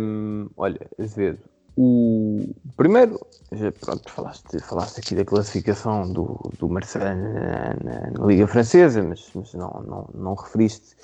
Um, 0.00 0.48
olha, 0.56 0.80
Azevedo, 0.98 1.38
o 1.76 2.48
primeiro, 2.76 3.20
já, 3.52 3.70
pronto, 3.70 4.10
falaste, 4.10 4.58
falaste 4.60 4.98
aqui 4.98 5.14
da 5.14 5.24
classificação 5.24 6.10
do, 6.10 6.50
do 6.58 6.68
Marseille 6.68 7.14
na, 7.14 7.74
na, 7.82 8.10
na 8.10 8.26
Liga 8.26 8.46
Francesa, 8.46 9.02
mas, 9.02 9.30
mas 9.34 9.54
não, 9.54 9.70
não, 9.86 10.08
não 10.14 10.34
referiste 10.34 10.96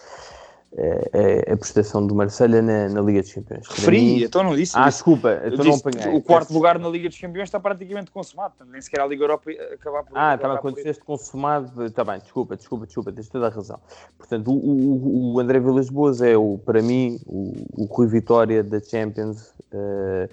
a, 0.79 1.53
a, 1.53 1.57
prestação 1.57 2.07
do 2.07 2.15
Marselha 2.15 2.63
na, 2.63 2.89
na, 2.89 3.01
Liga 3.01 3.21
dos 3.21 3.33
Campeões. 3.33 3.67
Referi, 3.67 4.25
então 4.25 4.45
não 4.45 4.55
disse. 4.55 4.77
Ah, 4.77 4.85
desculpa, 4.89 5.43
então 5.45 5.65
não 5.65 5.75
apanhei. 5.75 6.15
O 6.15 6.23
quarto 6.23 6.53
lugar 6.53 6.79
na 6.79 6.89
Liga 6.89 7.09
dos 7.09 7.19
Campeões 7.19 7.49
está 7.49 7.59
praticamente 7.59 8.11
consumado, 8.11 8.55
nem 8.67 8.81
sequer 8.81 9.01
a 9.01 9.07
Liga 9.07 9.25
Europa 9.25 9.51
acabar 9.73 10.05
por. 10.05 10.17
Ah, 10.17 10.35
estava 10.35 10.59
quando 10.59 10.77
disseste 10.77 11.03
consumado, 11.03 11.85
está 11.87 12.05
bem, 12.05 12.21
desculpa, 12.21 12.57
desculpa, 12.57 12.87
desculpa, 12.87 13.13
tens 13.13 13.29
toda 13.29 13.47
a 13.47 13.51
razão. 13.51 13.81
Portanto, 14.17 14.51
o, 14.51 14.55
o, 14.55 15.35
o 15.35 15.41
André 15.41 15.59
Vilas 15.59 15.91
Boas 15.91 16.21
é, 16.23 16.37
o, 16.37 16.59
para 16.65 16.81
mim, 16.81 17.19
o, 17.27 17.53
o 17.77 17.85
Rui 17.85 18.07
Vitória 18.07 18.63
da 18.63 18.81
Champions 18.81 19.53
uh, 19.73 20.29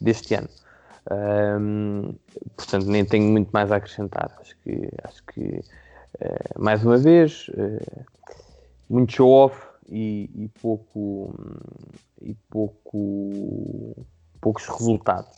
deste 0.00 0.34
ano. 0.34 0.48
Um, 1.10 2.14
portanto, 2.56 2.86
nem 2.86 3.04
tenho 3.04 3.24
muito 3.30 3.50
mais 3.50 3.70
a 3.70 3.76
acrescentar. 3.76 4.30
Acho 4.40 4.56
que, 4.58 4.88
acho 5.04 5.22
que 5.24 5.42
uh, 5.42 6.58
mais 6.58 6.84
uma 6.84 6.96
vez, 6.96 7.48
uh, 7.48 8.04
muito 8.88 9.12
show-off 9.12 9.69
e, 9.90 10.30
e, 10.34 10.48
pouco 10.60 11.34
e 12.22 12.34
pouco 12.48 14.06
poucos 14.40 14.66
resultados. 14.66 15.36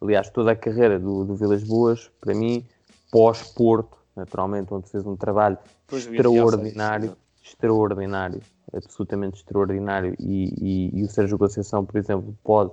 Aliás, 0.00 0.28
toda 0.30 0.52
a 0.52 0.56
carreira 0.56 0.98
do, 0.98 1.24
do 1.24 1.34
Vilas 1.34 1.64
Boas, 1.64 2.10
para 2.20 2.34
mim, 2.34 2.64
pós-Porto, 3.10 3.96
naturalmente, 4.14 4.72
onde 4.72 4.88
fez 4.88 5.06
um 5.06 5.16
trabalho 5.16 5.58
pois 5.86 6.06
extraordinário, 6.06 7.16
extraordinário, 7.42 8.40
absolutamente 8.72 9.38
extraordinário, 9.38 10.14
e, 10.18 10.52
e, 10.60 11.00
e, 11.00 11.02
o 11.02 11.08
Sérgio 11.08 11.38
Conceição, 11.38 11.84
por 11.84 11.96
exemplo, 11.96 12.36
pode 12.44 12.72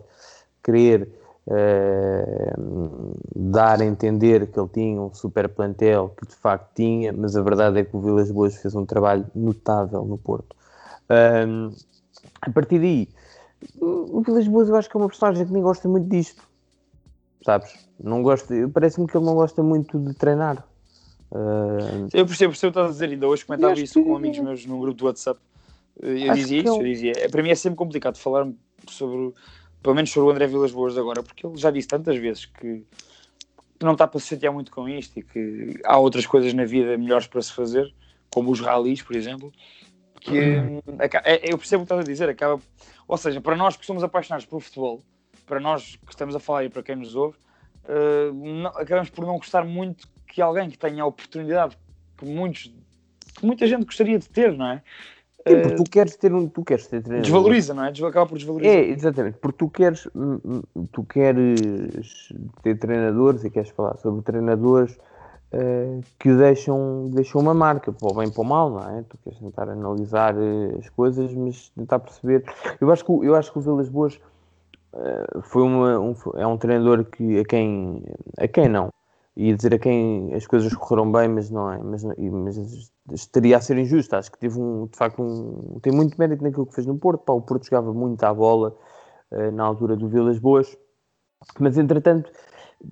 querer 0.62 1.10
uh, 1.48 3.14
dar 3.36 3.82
a 3.82 3.86
entender 3.86 4.48
que 4.48 4.60
ele 4.60 4.70
tinha 4.70 5.02
um 5.02 5.14
super 5.14 5.48
plantel, 5.50 6.14
que 6.18 6.28
de 6.28 6.36
facto 6.36 6.74
tinha, 6.76 7.14
mas 7.14 7.36
a 7.36 7.42
verdade 7.42 7.80
é 7.80 7.84
que 7.86 7.96
o 7.96 8.02
Vilas 8.02 8.30
Boas 8.32 8.56
fez 8.58 8.76
um 8.76 8.86
trabalho 8.86 9.26
notável 9.34 10.04
no 10.04 10.18
Porto. 10.18 10.56
Um, 11.14 11.76
a 12.42 12.50
partir 12.50 12.80
daí, 12.80 13.10
o 13.80 14.22
Vilas 14.22 14.48
Boas 14.48 14.70
eu 14.70 14.76
acho 14.76 14.90
que 14.90 14.98
é 14.98 15.00
uma 15.00 15.08
personagem 15.08 15.46
que 15.46 15.54
nem 15.54 15.62
gosta 15.62 15.88
muito 15.88 16.10
disto. 16.10 16.44
Sabes? 17.44 17.88
Não 18.02 18.24
gosta, 18.24 18.54
parece-me 18.74 19.08
que 19.08 19.16
ele 19.16 19.26
não 19.26 19.36
gosta 19.36 19.62
muito 19.62 20.00
de 20.00 20.14
treinar. 20.14 20.66
Uh, 21.32 22.08
eu 22.14 22.26
percebo, 22.26 22.52
percebo 22.52 22.52
o 22.52 22.52
que 22.52 22.68
estás 22.68 22.88
a 22.88 22.92
dizer, 22.92 23.10
ainda 23.10 23.28
hoje 23.28 23.46
comentava 23.46 23.80
isso 23.80 23.96
que... 23.96 24.04
com 24.04 24.16
amigos 24.16 24.40
meus 24.40 24.66
num 24.66 24.80
grupo 24.80 24.98
do 24.98 25.06
WhatsApp. 25.06 25.40
Eu 26.02 26.34
dizia 26.34 26.60
isso, 26.60 26.68
eu... 26.70 26.78
eu 26.78 26.84
dizia, 26.84 27.14
para 27.30 27.44
mim 27.44 27.50
é 27.50 27.56
sempre 27.56 27.78
complicado 27.78 28.18
falar 28.18 28.48
sobre, 28.88 29.34
pelo 29.82 29.96
menos 29.96 30.12
sobre 30.12 30.30
o 30.30 30.32
André 30.32 30.48
Vilas 30.48 30.72
Boas 30.72 30.98
agora, 30.98 31.22
porque 31.24 31.46
ele 31.46 31.58
já 31.58 31.72
disse 31.72 31.88
tantas 31.88 32.18
vezes 32.18 32.46
que, 32.46 32.84
que 33.80 33.86
não 33.86 33.94
está 33.94 34.08
para 34.08 34.20
se 34.20 34.28
chatear 34.28 34.54
muito 34.54 34.72
com 34.72 34.88
isto 34.88 35.20
e 35.20 35.24
que 35.24 35.80
há 35.86 35.98
outras 35.98 36.26
coisas 36.26 36.54
na 36.54 36.66
vida 36.66 36.98
melhores 36.98 37.28
para 37.28 37.42
se 37.42 37.52
fazer, 37.52 37.94
como 38.30 38.52
os 38.52 38.60
ralis, 38.60 39.02
por 39.02 39.16
exemplo, 39.16 39.52
que 40.24 40.40
é, 41.26 41.52
eu 41.52 41.58
percebo 41.58 41.84
o 41.84 41.86
que 41.86 41.94
estás 41.94 42.00
a 42.00 42.04
dizer, 42.04 42.30
acaba, 42.30 42.60
ou 43.08 43.18
seja, 43.18 43.42
para 43.42 43.56
nós 43.56 43.76
que 43.76 43.86
somos 43.86 44.04
apaixonados 44.04 44.46
pelo 44.46 44.62
futebol, 44.62 45.02
para 45.46 45.60
nós 45.60 45.98
que 46.06 46.12
estamos 46.12 46.36
a 46.36 46.40
falar 46.40 46.64
e 46.64 46.70
para 46.70 46.82
quem 46.82 46.96
nos 46.96 47.16
ouve, 47.16 47.38
uh, 47.86 48.34
não, 48.34 48.70
acabamos 48.70 49.10
por 49.10 49.26
não 49.26 49.36
gostar 49.36 49.66
muito 49.66 50.08
que 50.26 50.42
alguém 50.42 50.70
que 50.70 50.78
tenha 50.78 51.04
a 51.04 51.06
oportunidade 51.06 51.78
que 52.18 52.26
muitos, 52.26 52.74
que 53.36 53.46
muita 53.46 53.68
gente 53.68 53.84
gostaria 53.86 54.18
de 54.18 54.30
ter, 54.30 54.56
não 54.58 54.68
é? 54.68 54.82
Porque 55.44 55.76
tu 55.76 55.84
queres 55.84 56.16
ter 56.16 56.34
um, 56.34 56.48
tu 56.48 56.64
queres 56.64 56.88
ter 56.88 57.02
treinador. 57.02 57.24
Desvaloriza, 57.24 57.74
não 57.74 57.84
é? 57.84 57.90
Acaba 57.90 58.26
por 58.26 58.38
desvalorizar. 58.38 58.74
É, 58.74 58.86
exatamente, 58.86 59.38
porque 59.40 59.58
tu 59.58 59.70
queres, 59.70 60.08
hum, 60.16 60.40
hum, 60.74 60.88
tu 60.90 61.04
queres 61.04 62.34
ter 62.62 62.78
treinadores 62.80 63.44
e 63.44 63.50
queres 63.50 63.70
falar 63.72 63.98
sobre 63.98 64.22
treinadores 64.22 64.98
que 66.18 66.34
deixam, 66.36 67.10
deixam 67.14 67.40
uma 67.40 67.54
marca, 67.54 67.92
para 67.92 68.12
o 68.12 68.16
bem 68.16 68.30
para 68.30 68.42
o 68.42 68.46
mal, 68.46 68.72
não 68.72 68.90
é? 68.90 69.04
Tu 69.04 69.18
queres 69.24 69.40
tentar 69.40 69.70
analisar 69.70 70.36
uh, 70.36 70.80
as 70.80 70.90
coisas, 70.90 71.32
mas 71.34 71.70
tentar 71.70 72.00
perceber. 72.00 72.44
Eu 72.82 72.92
acho 72.92 73.06
que, 73.06 73.12
eu 73.12 73.36
acho 73.36 73.52
que 73.52 73.60
o 73.60 73.62
Vilas 73.62 73.88
Boas 73.88 74.20
uh, 74.94 75.42
foi 75.44 75.62
uma, 75.62 76.00
um, 76.00 76.16
é 76.36 76.48
um 76.48 76.58
treinador 76.58 77.06
que 77.06 77.40
a 77.40 77.46
quem, 77.46 78.04
a 78.38 78.48
quem 78.48 78.68
não, 78.68 78.90
ia 79.38 79.56
dizer 79.56 79.76
a 79.76 79.80
quem 79.80 80.34
as 80.34 80.48
coisas 80.48 80.74
correram 80.74 81.12
bem, 81.12 81.28
mas 81.28 81.52
não 81.52 81.72
é, 81.72 81.78
mas, 81.78 82.04
mas 82.04 82.58
estaria 83.14 83.56
a 83.56 83.62
ser 83.62 83.78
injusto. 83.78 84.16
Acho 84.16 84.32
que 84.32 84.40
teve 84.40 84.60
um, 84.60 84.88
de 84.88 84.98
facto, 84.98 85.22
um, 85.22 85.80
tem 85.82 85.94
muito 85.94 86.18
mérito 86.18 86.44
naquilo 86.44 86.66
que 86.66 86.74
fez 86.74 86.88
no 86.88 86.98
Porto. 86.98 87.24
Pá, 87.24 87.34
o 87.34 87.42
Porto 87.42 87.66
jogava 87.66 87.94
muito 87.94 88.24
à 88.24 88.34
bola 88.34 88.76
na 89.54 89.64
altura 89.64 89.96
do 89.96 90.08
Vilas 90.08 90.38
Boas, 90.38 90.78
mas 91.60 91.76
entretanto 91.76 92.32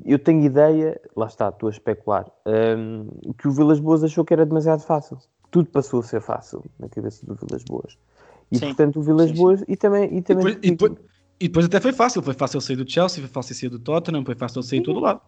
eu 0.06 0.18
tenho 0.18 0.44
ideia, 0.44 1.00
lá 1.16 1.28
está, 1.28 1.50
estou 1.50 1.68
a 1.68 1.72
especular, 1.72 2.26
um, 2.46 3.08
que 3.38 3.48
o 3.48 3.52
Vilas 3.52 3.80
Boas 3.80 4.04
achou 4.04 4.24
que 4.24 4.34
era 4.34 4.46
demasiado 4.46 4.82
fácil. 4.82 5.18
Tudo 5.50 5.70
passou 5.70 6.00
a 6.00 6.04
ser 6.04 6.22
fácil 6.22 6.64
na 6.80 6.88
cabeça 6.88 7.26
do 7.26 7.36
Vilas 7.36 7.64
Boas. 7.64 7.98
E 8.52 8.58
sim. 8.58 8.68
portanto 8.68 9.00
o 9.00 9.02
Vilas 9.02 9.30
sim, 9.30 9.36
Boas 9.36 9.60
sim. 9.60 9.66
e 9.68 9.76
também. 9.76 10.18
E, 10.18 10.22
também 10.22 10.46
e, 10.48 10.50
depois, 10.50 10.58
e, 10.64 10.72
depois, 10.72 10.92
e, 11.40 11.48
depois, 11.48 11.66
até 11.66 11.80
foi 11.80 11.92
fácil, 11.92 12.22
foi 12.22 12.34
fácil 12.34 12.62
sair 12.62 12.76
do 12.76 12.90
Chelsea, 12.90 13.22
foi 13.22 13.32
fácil 13.32 13.56
sair 13.56 13.70
do 13.70 13.80
Tottenham, 13.80 14.24
foi 14.24 14.36
fácil 14.36 14.64
sair 14.64 14.80
de 14.80 14.86
todo 14.86 15.00
lado. 15.00 15.22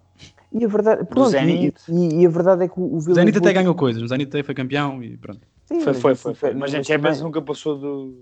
E 0.51 0.63
a 0.63 0.67
verdade, 0.67 1.05
pronto, 1.05 1.35
e, 1.35 1.73
e, 2.21 2.25
a 2.25 2.29
verdade 2.29 2.63
é 2.63 2.67
que 2.67 2.79
o 2.79 2.99
Vilas 2.99 3.07
O 3.07 3.13
Zenit 3.15 3.39
Boas... 3.39 3.43
até 3.43 3.53
ganhou 3.53 3.75
coisas, 3.75 4.01
o 4.01 4.07
Zenit 4.07 4.29
até 4.29 4.43
foi 4.43 4.55
campeão 4.55 5.03
e 5.03 5.17
pronto. 5.17 5.41
Sim, 5.65 5.81
foi, 5.81 5.93
foi, 5.93 6.15
foi, 6.15 6.33
foi, 6.35 6.53
Mas 6.53 6.73
a 6.73 6.83
Champions 6.83 7.21
nunca 7.21 7.41
passou 7.41 7.77
do, 7.77 8.13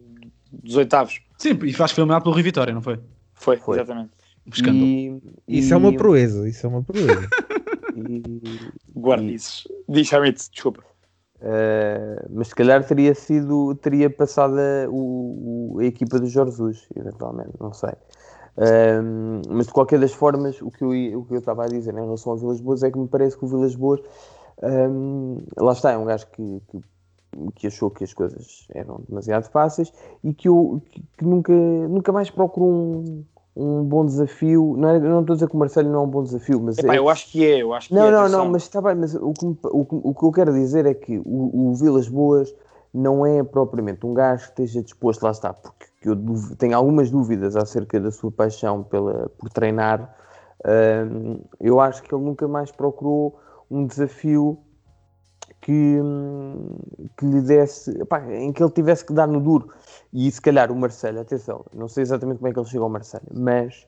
dos 0.52 0.76
oitavos. 0.76 1.20
Sim, 1.38 1.60
e 1.64 1.70
acho 1.70 1.76
que 1.76 1.96
foi 1.96 2.02
eliminado 2.02 2.24
pelo 2.24 2.36
Rio 2.36 2.44
Vitória, 2.44 2.74
não 2.74 2.82
foi? 2.82 3.00
Foi, 3.34 3.58
foi. 3.58 3.78
exatamente. 3.78 4.12
Escândalo. 4.48 4.86
E, 4.86 5.22
isso 5.48 5.70
e... 5.70 5.74
é 5.74 5.78
uma 5.78 5.94
proeza, 5.94 6.48
isso 6.48 6.66
é 6.66 6.70
uma 6.70 6.84
proeza. 6.84 7.30
e... 7.96 8.22
Hamid, 10.14 10.38
desculpa. 10.52 10.84
Uh, 11.42 12.30
mas 12.30 12.50
se 12.50 12.56
calhar 12.56 12.86
teria 12.86 13.16
sido, 13.16 13.74
teria 13.76 14.10
passado 14.12 14.54
a, 14.60 14.88
o, 14.90 15.78
a 15.80 15.86
equipa 15.86 16.20
do 16.20 16.28
Jorge 16.28 16.52
Jesus, 16.52 16.88
eventualmente, 16.96 17.52
não 17.60 17.74
sei. 17.74 17.94
Uh, 18.58 19.42
mas 19.50 19.66
de 19.66 19.74
qualquer 19.74 20.00
das 20.00 20.14
formas, 20.14 20.62
o 20.62 20.70
que, 20.70 20.84
eu, 20.84 21.20
o 21.20 21.26
que 21.26 21.34
eu 21.34 21.40
estava 21.40 21.66
a 21.66 21.68
dizer 21.68 21.94
em 21.94 22.02
relação 22.02 22.34
ao 22.34 22.38
Vilas 22.38 22.62
Boas 22.62 22.84
é 22.84 22.92
que 22.92 23.00
me 23.00 23.08
parece 23.08 23.38
que 23.38 23.46
o 23.46 23.48
Vilas 23.48 23.76
Boas, 23.76 24.02
um, 24.62 25.38
lá 25.58 25.72
está, 25.72 25.92
é 25.92 25.98
um 25.98 26.06
gajo 26.06 26.28
que, 26.28 26.62
que, 26.68 26.80
que, 27.56 27.68
achou 27.68 27.90
que 27.90 28.04
as 28.04 28.14
coisas 28.14 28.68
eram 28.76 29.02
demasiado 29.10 29.50
fáceis 29.50 29.92
e 30.24 30.36
que, 30.36 30.48
eu, 30.48 30.80
que, 30.92 31.02
que 31.18 31.26
nunca, 31.26 31.54
nunca 31.54 32.12
mais 32.12 32.30
procurou 32.30 32.72
um, 32.72 33.26
um 33.56 33.84
bom 33.84 34.06
desafio. 34.06 34.76
Não, 34.78 34.90
é, 34.90 35.00
não 35.00 35.22
estou 35.22 35.34
a 35.34 35.38
dizer 35.38 35.50
que 35.50 35.56
o 35.56 35.60
Marcelo 35.60 35.90
não 35.90 36.02
é 36.02 36.04
um 36.04 36.10
bom 36.10 36.24
desafio, 36.24 36.62
mas. 36.62 36.78
Epá, 36.78 36.94
é... 36.94 36.98
eu 36.98 37.10
acho 37.10 37.32
que 37.32 37.46
é, 37.46 37.62
eu 37.62 37.74
acho 37.74 37.90
que 37.90 37.96
não, 37.96 38.08
é. 38.08 38.12
Não, 38.12 38.30
não, 38.30 38.50
mas 38.50 38.64
está 38.64 38.82
bem, 38.82 38.96
mas 38.96 39.16
o 39.16 39.34
que, 39.34 39.46
o, 39.46 40.10
o 40.10 40.16
que 40.16 40.24
eu 40.24 40.32
quero 40.32 40.54
dizer 40.54 40.86
é 40.86 40.94
que 40.94 41.18
o, 41.26 41.70
o 41.70 41.76
Vilas 41.76 42.08
Boas 42.08 42.54
não 42.94 43.26
é 43.26 43.44
propriamente 43.44 44.06
um 44.06 44.14
gajo 44.14 44.44
que 44.46 44.62
esteja 44.62 44.82
disposto, 44.82 45.24
lá 45.24 45.32
está, 45.32 45.54
porque 45.54 45.86
eu 46.04 46.18
tenho 46.58 46.76
algumas 46.76 47.10
dúvidas 47.10 47.56
acerca 47.56 48.00
da 48.00 48.12
sua 48.12 48.32
paixão 48.32 48.84
pela, 48.84 49.30
por 49.38 49.50
treinar. 49.50 50.14
eu 51.60 51.80
acho 51.80 52.04
que 52.04 52.14
ele 52.14 52.24
nunca 52.24 52.48
mais 52.48 52.70
procurou 52.72 53.40
um 53.70 53.86
desafio 53.86 54.58
que, 55.62 56.00
que 57.18 57.26
lhe 57.26 57.42
desse, 57.42 57.92
epá, 58.02 58.22
em 58.34 58.52
que 58.52 58.62
ele 58.62 58.72
tivesse 58.72 59.06
que 59.06 59.14
dar 59.14 59.28
no 59.28 59.40
duro. 59.40 59.70
E 60.12 60.30
se 60.30 60.42
calhar 60.42 60.72
o 60.72 60.76
Marcelo, 60.76 61.20
atenção, 61.20 61.64
não 61.74 61.88
sei 61.88 62.02
exatamente 62.02 62.40
como 62.40 62.50
é 62.50 62.54
que 62.54 62.60
ele 62.60 62.68
chegou 62.68 62.84
ao 62.86 62.90
Marcelo, 62.90 63.24
mas 63.34 63.88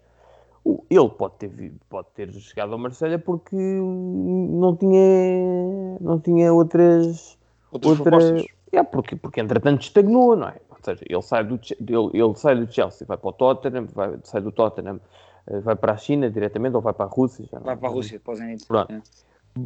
ele 0.90 1.10
pode 1.10 1.34
ter, 1.36 1.74
pode 1.90 2.08
ter 2.16 2.32
chegado 2.32 2.72
ao 2.72 2.80
Marcelo 2.80 3.20
porque 3.20 3.56
não 3.56 4.76
tinha, 4.76 5.98
não 6.00 6.20
tinha 6.20 6.54
outras. 6.54 7.38
Outras. 7.72 8.46
É, 8.72 8.82
porque, 8.82 9.16
porque 9.16 9.42
entretanto 9.42 9.82
estagnou, 9.82 10.36
não 10.36 10.48
é? 10.48 10.56
Ou 10.70 10.78
seja, 10.82 11.04
ele 11.08 11.22
sai 11.22 11.44
do, 11.44 11.60
ele, 11.80 12.22
ele 12.24 12.36
sai 12.36 12.56
do 12.56 12.72
Chelsea, 12.72 13.06
vai 13.06 13.18
para 13.18 13.30
o 13.30 13.34
Tottenham, 13.34 13.88
vai, 13.94 14.18
sai 14.24 14.42
do 14.42 14.52
Tottenham, 14.52 15.00
eh, 15.48 15.60
vai 15.60 15.76
para 15.76 15.94
a 15.94 15.98
China 15.98 16.30
diretamente 16.30 16.76
ou 16.76 16.82
vai 16.82 16.94
para 16.94 17.06
a 17.06 17.10
Rússia. 17.10 17.46
Vai 17.52 17.76
para 17.76 17.90
a 17.90 17.92
Rússia, 17.92 18.20
para 18.20 18.34
o 18.34 18.36
Zenit. 18.36 18.66
Pronto. 18.66 18.92
É. 18.92 19.02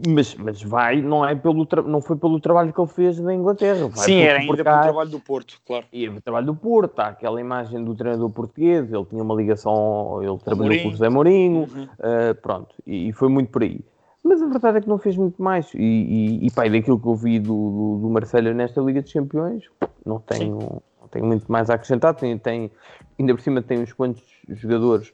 Mas, 0.07 0.35
mas 0.35 0.61
vai, 0.61 1.01
não, 1.01 1.25
é 1.25 1.33
pelo 1.33 1.65
não 1.85 2.01
foi 2.01 2.17
pelo 2.17 2.39
trabalho 2.41 2.73
que 2.73 2.79
ele 2.81 2.89
fez 2.89 3.17
na 3.19 3.33
Inglaterra. 3.33 3.87
Vai 3.87 4.05
Sim, 4.05 4.19
era 4.19 4.39
ainda 4.39 4.53
pelo 4.63 4.81
trabalho 4.83 5.09
do 5.09 5.19
Porto, 5.19 5.61
claro. 5.65 5.85
e 5.93 6.09
o 6.09 6.21
trabalho 6.21 6.45
do 6.47 6.55
Porto, 6.55 6.99
há 6.99 7.07
aquela 7.07 7.39
imagem 7.39 7.81
do 7.83 7.95
treinador 7.95 8.29
português, 8.29 8.91
ele 8.91 9.05
tinha 9.05 9.23
uma 9.23 9.33
ligação, 9.33 10.21
ele 10.21 10.37
trabalhou 10.39 10.65
Mourinho. 10.65 10.83
com 10.83 10.89
o 10.89 10.91
José 10.91 11.09
Mourinho, 11.09 11.59
Uhum. 11.61 11.87
eh, 11.99 12.33
pronto, 12.33 12.75
e, 12.85 13.07
e 13.07 13.13
foi 13.13 13.29
muito 13.29 13.49
por 13.49 13.63
aí. 13.63 13.79
Mas 14.21 14.41
a 14.41 14.47
verdade 14.47 14.79
é 14.79 14.81
que 14.81 14.89
não 14.89 14.97
fez 14.97 15.15
muito 15.15 15.41
mais. 15.41 15.73
E, 15.73 15.77
e, 15.79 16.47
e 16.47 16.47
e 16.47 16.69
daquilo 16.69 16.99
que 16.99 17.07
eu 17.07 17.15
vi 17.15 17.39
do, 17.39 17.47
do, 17.47 17.99
do 18.01 18.09
Marcelo 18.09 18.53
nesta 18.53 18.81
Liga 18.81 19.01
dos 19.01 19.13
Campeões, 19.13 19.63
não 20.05 20.19
tenho, 20.19 20.81
não 21.01 21.07
tenho 21.09 21.25
muito 21.25 21.49
mais 21.49 21.69
a 21.69 21.75
acrescentar. 21.75 22.13
Tem, 22.13 22.37
tem, 22.37 22.69
ainda 23.17 23.33
por 23.33 23.41
cima 23.41 23.61
tem 23.61 23.79
uns 23.79 23.93
quantos 23.93 24.21
jogadores 24.49 25.13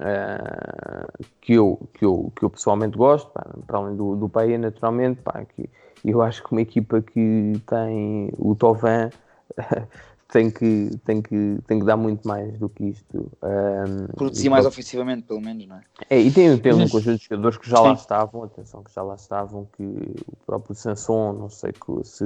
eh, 0.00 1.06
que, 1.40 1.54
eu, 1.54 1.88
que, 1.94 2.04
eu, 2.04 2.32
que 2.36 2.44
eu 2.44 2.50
pessoalmente 2.50 2.96
gosto, 2.96 3.30
pá, 3.32 3.44
para 3.66 3.78
além 3.78 3.96
do, 3.96 4.16
do 4.16 4.28
Paia, 4.28 4.58
naturalmente, 4.58 5.20
pá, 5.22 5.44
que 5.44 5.68
eu 6.04 6.22
acho 6.22 6.42
que 6.42 6.52
uma 6.52 6.62
equipa 6.62 7.02
que 7.02 7.60
tem 7.66 8.30
o 8.38 8.54
Tovan 8.54 9.10
tem 10.30 10.50
que, 10.50 10.90
tem, 11.04 11.22
que, 11.22 11.58
tem 11.66 11.78
que 11.80 11.84
dar 11.86 11.96
muito 11.96 12.26
mais 12.26 12.58
do 12.58 12.68
que 12.68 12.84
isto. 12.84 13.30
ehm, 13.42 14.06
Produzir 14.16 14.46
e 14.46 14.50
mais 14.50 14.66
ofensivamente, 14.66 15.26
pelo 15.26 15.40
menos, 15.40 15.66
não 15.66 15.76
é? 15.76 15.84
É, 16.10 16.18
e 16.20 16.30
tem, 16.30 16.56
tem 16.58 16.72
um 16.72 16.88
conjunto 16.88 17.18
de 17.18 17.24
jogadores 17.24 17.58
que 17.58 17.68
já 17.68 17.80
lá 17.80 17.92
Sim. 17.92 17.94
estavam, 17.94 18.42
atenção, 18.44 18.82
que 18.84 18.92
já 18.92 19.02
lá 19.02 19.14
estavam, 19.16 19.66
que 19.76 19.82
o 19.82 20.36
próprio 20.46 20.74
Sanson, 20.74 21.32
não 21.32 21.50
sei 21.50 21.72
que- 21.72 22.04
se 22.04 22.24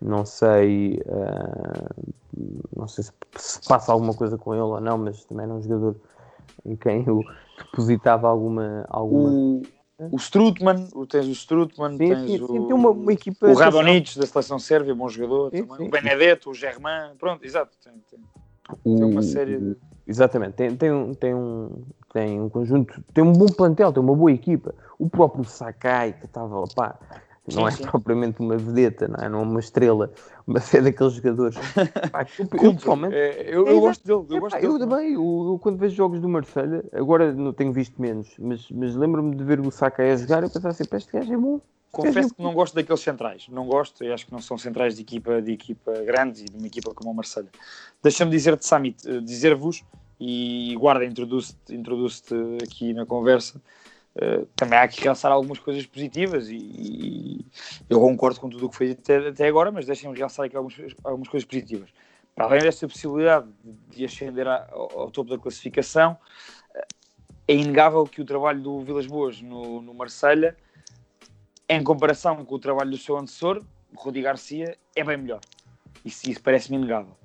não 0.00 0.24
sei 0.24 1.00
ah, 1.08 1.94
não 2.76 2.88
sei 2.88 3.04
se, 3.04 3.12
se 3.36 3.60
passa 3.68 3.92
alguma 3.92 4.14
coisa 4.14 4.36
com 4.38 4.52
ele 4.54 4.62
ou 4.62 4.80
não, 4.80 4.98
mas 4.98 5.24
também 5.24 5.44
era 5.44 5.54
um 5.54 5.62
jogador 5.62 5.96
em 6.64 6.76
quem 6.76 7.04
eu 7.06 7.24
depositava 7.58 8.28
alguma. 8.28 8.84
alguma... 8.88 9.30
O, 9.30 9.62
o 10.10 10.16
Strutman, 10.16 10.88
tens 11.08 11.26
o 11.26 11.30
Strutman, 11.30 11.96
Sim, 11.96 12.08
tens 12.08 12.30
sim, 12.32 12.42
o, 12.42 12.46
tem 12.66 12.74
uma- 12.74 12.90
uma 12.90 13.12
equipa- 13.12 13.46
o 13.46 13.54
Radonich 13.54 14.18
da 14.18 14.26
seleção 14.26 14.58
sérvia, 14.58 14.94
bom 14.94 15.08
jogador 15.08 15.50
Sim, 15.50 15.64
também. 15.64 15.86
O 15.86 15.90
Benedetto, 15.90 16.50
o 16.50 16.54
Germain, 16.54 17.14
pronto, 17.18 17.44
exato. 17.44 17.76
Tem, 17.82 17.92
tem, 18.10 18.18
o- 18.84 18.96
tem 18.96 19.04
uma 19.04 19.22
série 19.22 19.58
de... 19.58 19.76
Exatamente, 20.06 20.54
tem, 20.54 20.76
tem, 20.76 20.90
um, 20.92 21.14
tem, 21.14 21.32
um, 21.34 21.84
tem 22.12 22.40
um 22.40 22.48
conjunto, 22.48 23.00
tem 23.14 23.22
um 23.22 23.32
bom 23.32 23.46
plantel, 23.46 23.92
tem 23.92 24.02
uma 24.02 24.16
boa 24.16 24.32
equipa. 24.32 24.74
O 24.98 25.08
próprio 25.08 25.44
Sakai, 25.44 26.12
que 26.12 26.24
estava 26.26 26.58
lá, 26.58 26.66
pá, 26.74 26.98
não 27.46 27.68
Sim, 27.68 27.74
é 27.74 27.76
sim. 27.76 27.82
propriamente 27.84 28.40
uma 28.40 28.56
vedeta, 28.56 29.08
não 29.08 29.16
é, 29.16 29.28
não 29.28 29.40
é 29.40 29.42
uma 29.42 29.60
estrela, 29.60 30.12
mas 30.46 30.72
é 30.74 30.80
daqueles 30.80 31.14
jogadores. 31.14 31.56
Pá, 32.12 32.26
eu, 32.38 32.48
eu, 32.62 32.74
pessoalmente, 32.74 33.14
É, 33.14 33.54
eu, 33.54 33.66
É, 33.66 33.72
eu 33.72 33.80
gosto 33.80 34.06
dele, 34.06 34.18
eu 34.18 34.36
Epá, 34.36 34.40
gosto 34.40 34.56
eu 34.56 34.78
dele. 34.78 34.90
também, 34.90 35.12
eu, 35.14 35.46
eu 35.52 35.58
quando 35.60 35.78
vejo 35.78 35.94
jogos 35.96 36.20
do 36.20 36.28
Marselha, 36.28 36.84
agora 36.92 37.32
não 37.32 37.52
tenho 37.52 37.72
visto 37.72 38.00
menos, 38.00 38.28
mas, 38.38 38.70
mas 38.70 38.94
lembro-me 38.94 39.34
de 39.34 39.42
ver 39.44 39.60
o 39.60 39.70
Sakai 39.70 40.12
a 40.12 40.16
jogar 40.16 40.44
e 40.44 40.48
pensar 40.48 40.68
assim, 40.68 40.84
pá, 40.84 40.96
este 40.96 41.12
gajo 41.12 41.32
é 41.32 41.36
bom. 41.36 41.60
Confesso 41.90 42.34
que 42.34 42.42
não 42.42 42.54
gosto 42.54 42.74
daqueles 42.74 43.00
centrais. 43.02 43.46
Não 43.48 43.66
gosto, 43.66 44.02
eu 44.02 44.14
acho 44.14 44.24
que 44.24 44.32
não 44.32 44.40
são 44.40 44.56
centrais 44.56 44.96
de 44.96 45.02
equipa, 45.02 45.42
de 45.42 45.52
equipa 45.52 45.92
grande 46.06 46.40
e 46.40 46.44
de 46.46 46.56
uma 46.56 46.66
equipa 46.66 46.94
como 46.94 47.10
o 47.10 47.14
Marselha. 47.14 47.50
Deixa-me 48.02 48.30
dizer-te, 48.30 48.66
Samit, 48.66 49.06
eh, 49.06 49.20
dizer-vos, 49.20 49.84
e 50.18 50.74
guarda, 50.78 51.04
introduzo-te 51.04 51.74
introduzo 51.74 52.22
aqui 52.62 52.94
na 52.94 53.04
conversa, 53.04 53.60
eh, 54.16 54.44
também 54.56 54.78
há 54.78 54.86
que 54.86 55.00
realçar 55.00 55.32
algumas 55.32 55.58
coisas 55.58 55.86
positivas 55.86 56.48
e, 56.48 56.56
e 56.56 57.46
eu 57.88 57.98
concordo 58.00 58.40
com 58.40 58.48
tudo 58.48 58.66
o 58.66 58.70
que 58.70 58.76
foi 58.76 58.88
dito 58.88 59.00
até, 59.00 59.28
até 59.28 59.46
agora, 59.46 59.70
mas 59.72 59.86
deixem-me 59.86 60.16
realçar 60.16 60.46
aqui 60.46 60.56
algumas, 60.56 60.94
algumas 61.02 61.28
coisas 61.28 61.46
positivas. 61.46 61.90
Para 62.34 62.46
além 62.46 62.62
desta 62.62 62.86
possibilidade 62.86 63.48
de 63.88 64.04
ascender 64.04 64.46
à- 64.46 64.68
ao, 64.70 65.00
ao 65.00 65.10
topo 65.10 65.30
da 65.30 65.38
classificação, 65.38 66.16
eh, 66.74 66.86
é 67.48 67.54
inegável 67.54 68.06
que 68.06 68.20
o 68.20 68.24
trabalho 68.24 68.60
do 68.60 68.80
Vilas 68.80 69.06
Boas 69.06 69.40
no, 69.40 69.80
no 69.82 69.94
Marselha 69.94 70.56
em 71.68 71.82
comparação 71.82 72.44
com 72.44 72.54
o 72.54 72.58
trabalho 72.58 72.90
do 72.90 72.98
seu 72.98 73.16
antecessor, 73.16 73.62
o 73.94 73.98
Rudi 73.98 74.20
Garcia, 74.20 74.76
é 74.94 75.02
bem 75.02 75.16
melhor. 75.16 75.40
Isso, 76.04 76.28
isso 76.28 76.42
parece-me 76.42 76.76
inegável. 76.76 77.16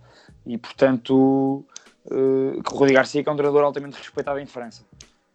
E, 0.45 0.57
portanto, 0.57 1.65
eh, 2.05 2.61
que 2.63 2.73
o 2.73 2.77
Rudi 2.77 2.93
Garcia 2.93 3.23
é 3.25 3.29
um 3.29 3.35
treinador 3.35 3.63
altamente 3.65 3.97
respeitado 3.97 4.39
em 4.39 4.45
França. 4.45 4.85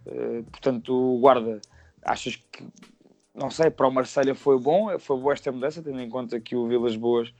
Eh, 0.06 0.42
portanto, 0.50 1.18
guarda, 1.20 1.60
achas 2.04 2.36
que, 2.36 2.64
não 3.34 3.50
sei, 3.50 3.70
para 3.70 3.88
o 3.88 3.92
Marselha 3.92 4.34
foi 4.34 4.58
bom, 4.58 4.98
foi 4.98 5.18
boa 5.18 5.32
esta 5.32 5.52
mudança, 5.52 5.82
tendo 5.82 6.00
em 6.00 6.08
conta 6.08 6.40
que 6.40 6.56
o 6.56 6.66
Vilas 6.66 6.96
Boas 6.96 7.32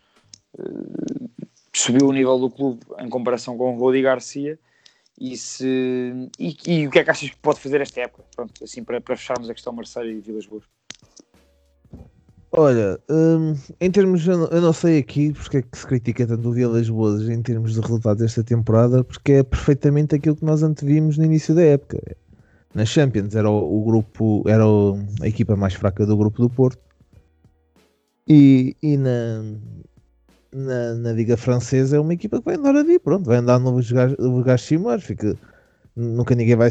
eh, 0.59 1.29
subiu 1.73 2.09
o 2.09 2.13
nível 2.13 2.39
do 2.39 2.51
clube 2.51 2.81
em 2.99 3.09
comparação 3.09 3.57
com 3.57 3.75
o 3.75 3.79
Rudi 3.79 4.03
Garcia, 4.03 4.59
e, 5.21 5.37
se, 5.37 6.31
e, 6.39 6.57
e 6.67 6.87
o 6.87 6.91
que 6.91 6.99
é 6.99 7.05
que 7.05 7.11
achas 7.11 7.31
que 7.31 7.37
pode 7.37 7.61
fazer 7.61 7.81
esta 7.81 8.01
época? 8.01 8.25
Pronto, 8.35 8.65
assim, 8.65 8.83
para, 8.83 9.01
para 9.01 9.17
fecharmos 9.17 9.49
a 9.49 9.55
questão 9.55 9.73
Marselha 9.73 10.11
e 10.11 10.21
Vilas 10.21 10.47
Boas. 10.47 10.65
Olha, 12.55 13.01
hum, 13.09 13.55
em 13.81 13.91
termos, 13.91 14.27
eu 14.27 14.37
não, 14.37 14.47
eu 14.49 14.61
não 14.61 14.73
sei 14.75 14.99
aqui 14.99 15.33
porque 15.33 15.59
é 15.59 15.63
que 15.63 15.79
se 15.79 15.87
critica 15.87 16.27
tanto 16.27 16.49
o 16.49 16.53
Vilas 16.53 16.91
Boas 16.91 17.27
em 17.29 17.41
termos 17.41 17.73
de 17.73 17.81
resultados 17.81 18.21
desta 18.21 18.45
temporada, 18.45 19.03
porque 19.03 19.33
é 19.33 19.43
perfeitamente 19.43 20.15
aquilo 20.15 20.37
que 20.37 20.45
nós 20.45 20.63
antevimos 20.63 21.17
no 21.17 21.25
início 21.25 21.55
da 21.55 21.63
época. 21.63 21.99
Na 22.75 22.85
Champions 22.85 23.35
era 23.35 23.51
o, 23.51 23.81
o 23.81 23.85
grupo, 23.85 24.45
era 24.49 24.67
o- 24.67 24.99
a 25.23 25.29
equipa 25.29 25.57
mais 25.57 25.75
fraca 25.75 26.07
do 26.07 26.17
grupo 26.17 26.43
do 26.43 26.51
Porto, 26.51 26.83
e, 28.27 28.77
e 28.83 28.97
na, 28.97 29.43
na, 30.53 30.95
na 30.95 31.13
Liga 31.13 31.37
Francesa 31.37 31.97
é 31.97 32.01
uma 32.01 32.15
equipa 32.15 32.39
que 32.39 32.45
vai 32.45 32.57
andar 32.57 32.77
ali, 32.77 32.99
pronto, 32.99 33.27
vai 33.27 33.39
andar 33.39 33.59
no 33.59 33.83
cimar, 34.59 35.01
fica. 35.01 35.39
Nunca 35.97 36.35
ninguém 36.35 36.57
vai 36.57 36.71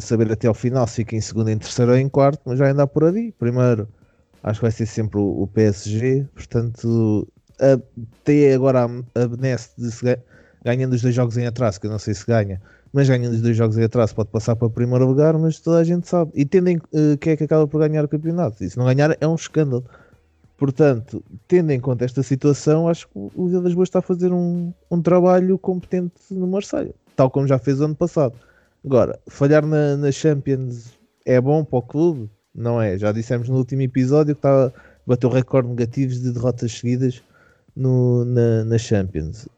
saber 0.00 0.32
até 0.32 0.48
ao 0.48 0.54
final 0.54 0.86
se 0.86 0.96
fica 0.96 1.16
em 1.16 1.20
segundo, 1.20 1.50
em 1.50 1.58
terceiro 1.58 1.92
ou 1.92 1.98
em 1.98 2.08
quarto, 2.08 2.42
mas 2.46 2.58
vai 2.58 2.70
andar 2.70 2.86
por 2.88 3.04
ali. 3.04 3.32
Primeiro, 3.32 3.88
acho 4.42 4.60
que 4.60 4.64
vai 4.64 4.72
ser 4.72 4.86
sempre 4.86 5.18
o, 5.20 5.42
o 5.42 5.46
PSG. 5.48 6.28
Portanto, 6.34 7.28
a, 7.60 7.80
tem 8.24 8.52
agora 8.54 8.86
a, 8.86 9.22
a 9.24 9.28
benesse 9.28 9.70
ganhando 10.64 10.94
os 10.94 11.02
dois 11.02 11.14
jogos 11.14 11.36
em 11.36 11.46
atraso, 11.46 11.80
que 11.80 11.86
eu 11.86 11.90
não 11.90 11.98
sei 11.98 12.14
se 12.14 12.26
ganha, 12.26 12.60
mas 12.92 13.08
ganhando 13.08 13.34
os 13.34 13.42
dois 13.42 13.56
jogos 13.56 13.78
em 13.78 13.84
atraso 13.84 14.14
pode 14.14 14.30
passar 14.30 14.56
para 14.56 14.66
o 14.66 14.70
primeiro 14.70 15.06
lugar, 15.06 15.38
mas 15.38 15.60
toda 15.60 15.78
a 15.78 15.84
gente 15.84 16.08
sabe. 16.08 16.32
E 16.34 16.44
tendo 16.44 16.68
em 16.68 16.80
eh, 16.92 17.16
quem 17.20 17.32
é 17.32 17.36
que 17.36 17.44
acaba 17.44 17.66
por 17.66 17.78
ganhar 17.78 18.04
o 18.04 18.08
campeonato. 18.08 18.64
E 18.64 18.70
se 18.70 18.76
não 18.76 18.84
ganhar 18.84 19.16
é 19.20 19.28
um 19.28 19.34
escândalo. 19.34 19.84
Portanto, 20.56 21.24
tendo 21.48 21.70
em 21.70 21.80
conta 21.80 22.04
esta 22.04 22.22
situação, 22.22 22.88
acho 22.88 23.08
que 23.08 23.12
o 23.16 23.48
Vilas 23.48 23.72
Boas 23.72 23.88
está 23.88 24.00
a 24.00 24.02
fazer 24.02 24.32
um, 24.32 24.72
um 24.90 25.00
trabalho 25.00 25.56
competente 25.58 26.12
no 26.30 26.46
Marseille, 26.46 26.94
tal 27.16 27.30
como 27.30 27.46
já 27.46 27.58
fez 27.58 27.80
ano 27.80 27.94
passado. 27.94 28.34
Agora, 28.84 29.18
falhar 29.26 29.64
na, 29.64 29.96
na 29.96 30.12
Champions 30.12 30.98
é 31.24 31.40
bom 31.40 31.64
para 31.64 31.78
o 31.78 31.82
clube? 31.82 32.30
Não 32.54 32.80
é. 32.80 32.98
Já 32.98 33.12
dissemos 33.12 33.48
no 33.48 33.56
último 33.56 33.82
episódio 33.82 34.34
que 34.34 34.38
está, 34.40 34.72
bateu 35.06 35.30
recorde 35.30 35.68
negativos 35.68 36.20
de 36.20 36.32
derrotas 36.32 36.72
seguidas 36.72 37.22
no, 37.74 38.24
na, 38.24 38.64
na 38.64 38.78
Champions. 38.78 39.48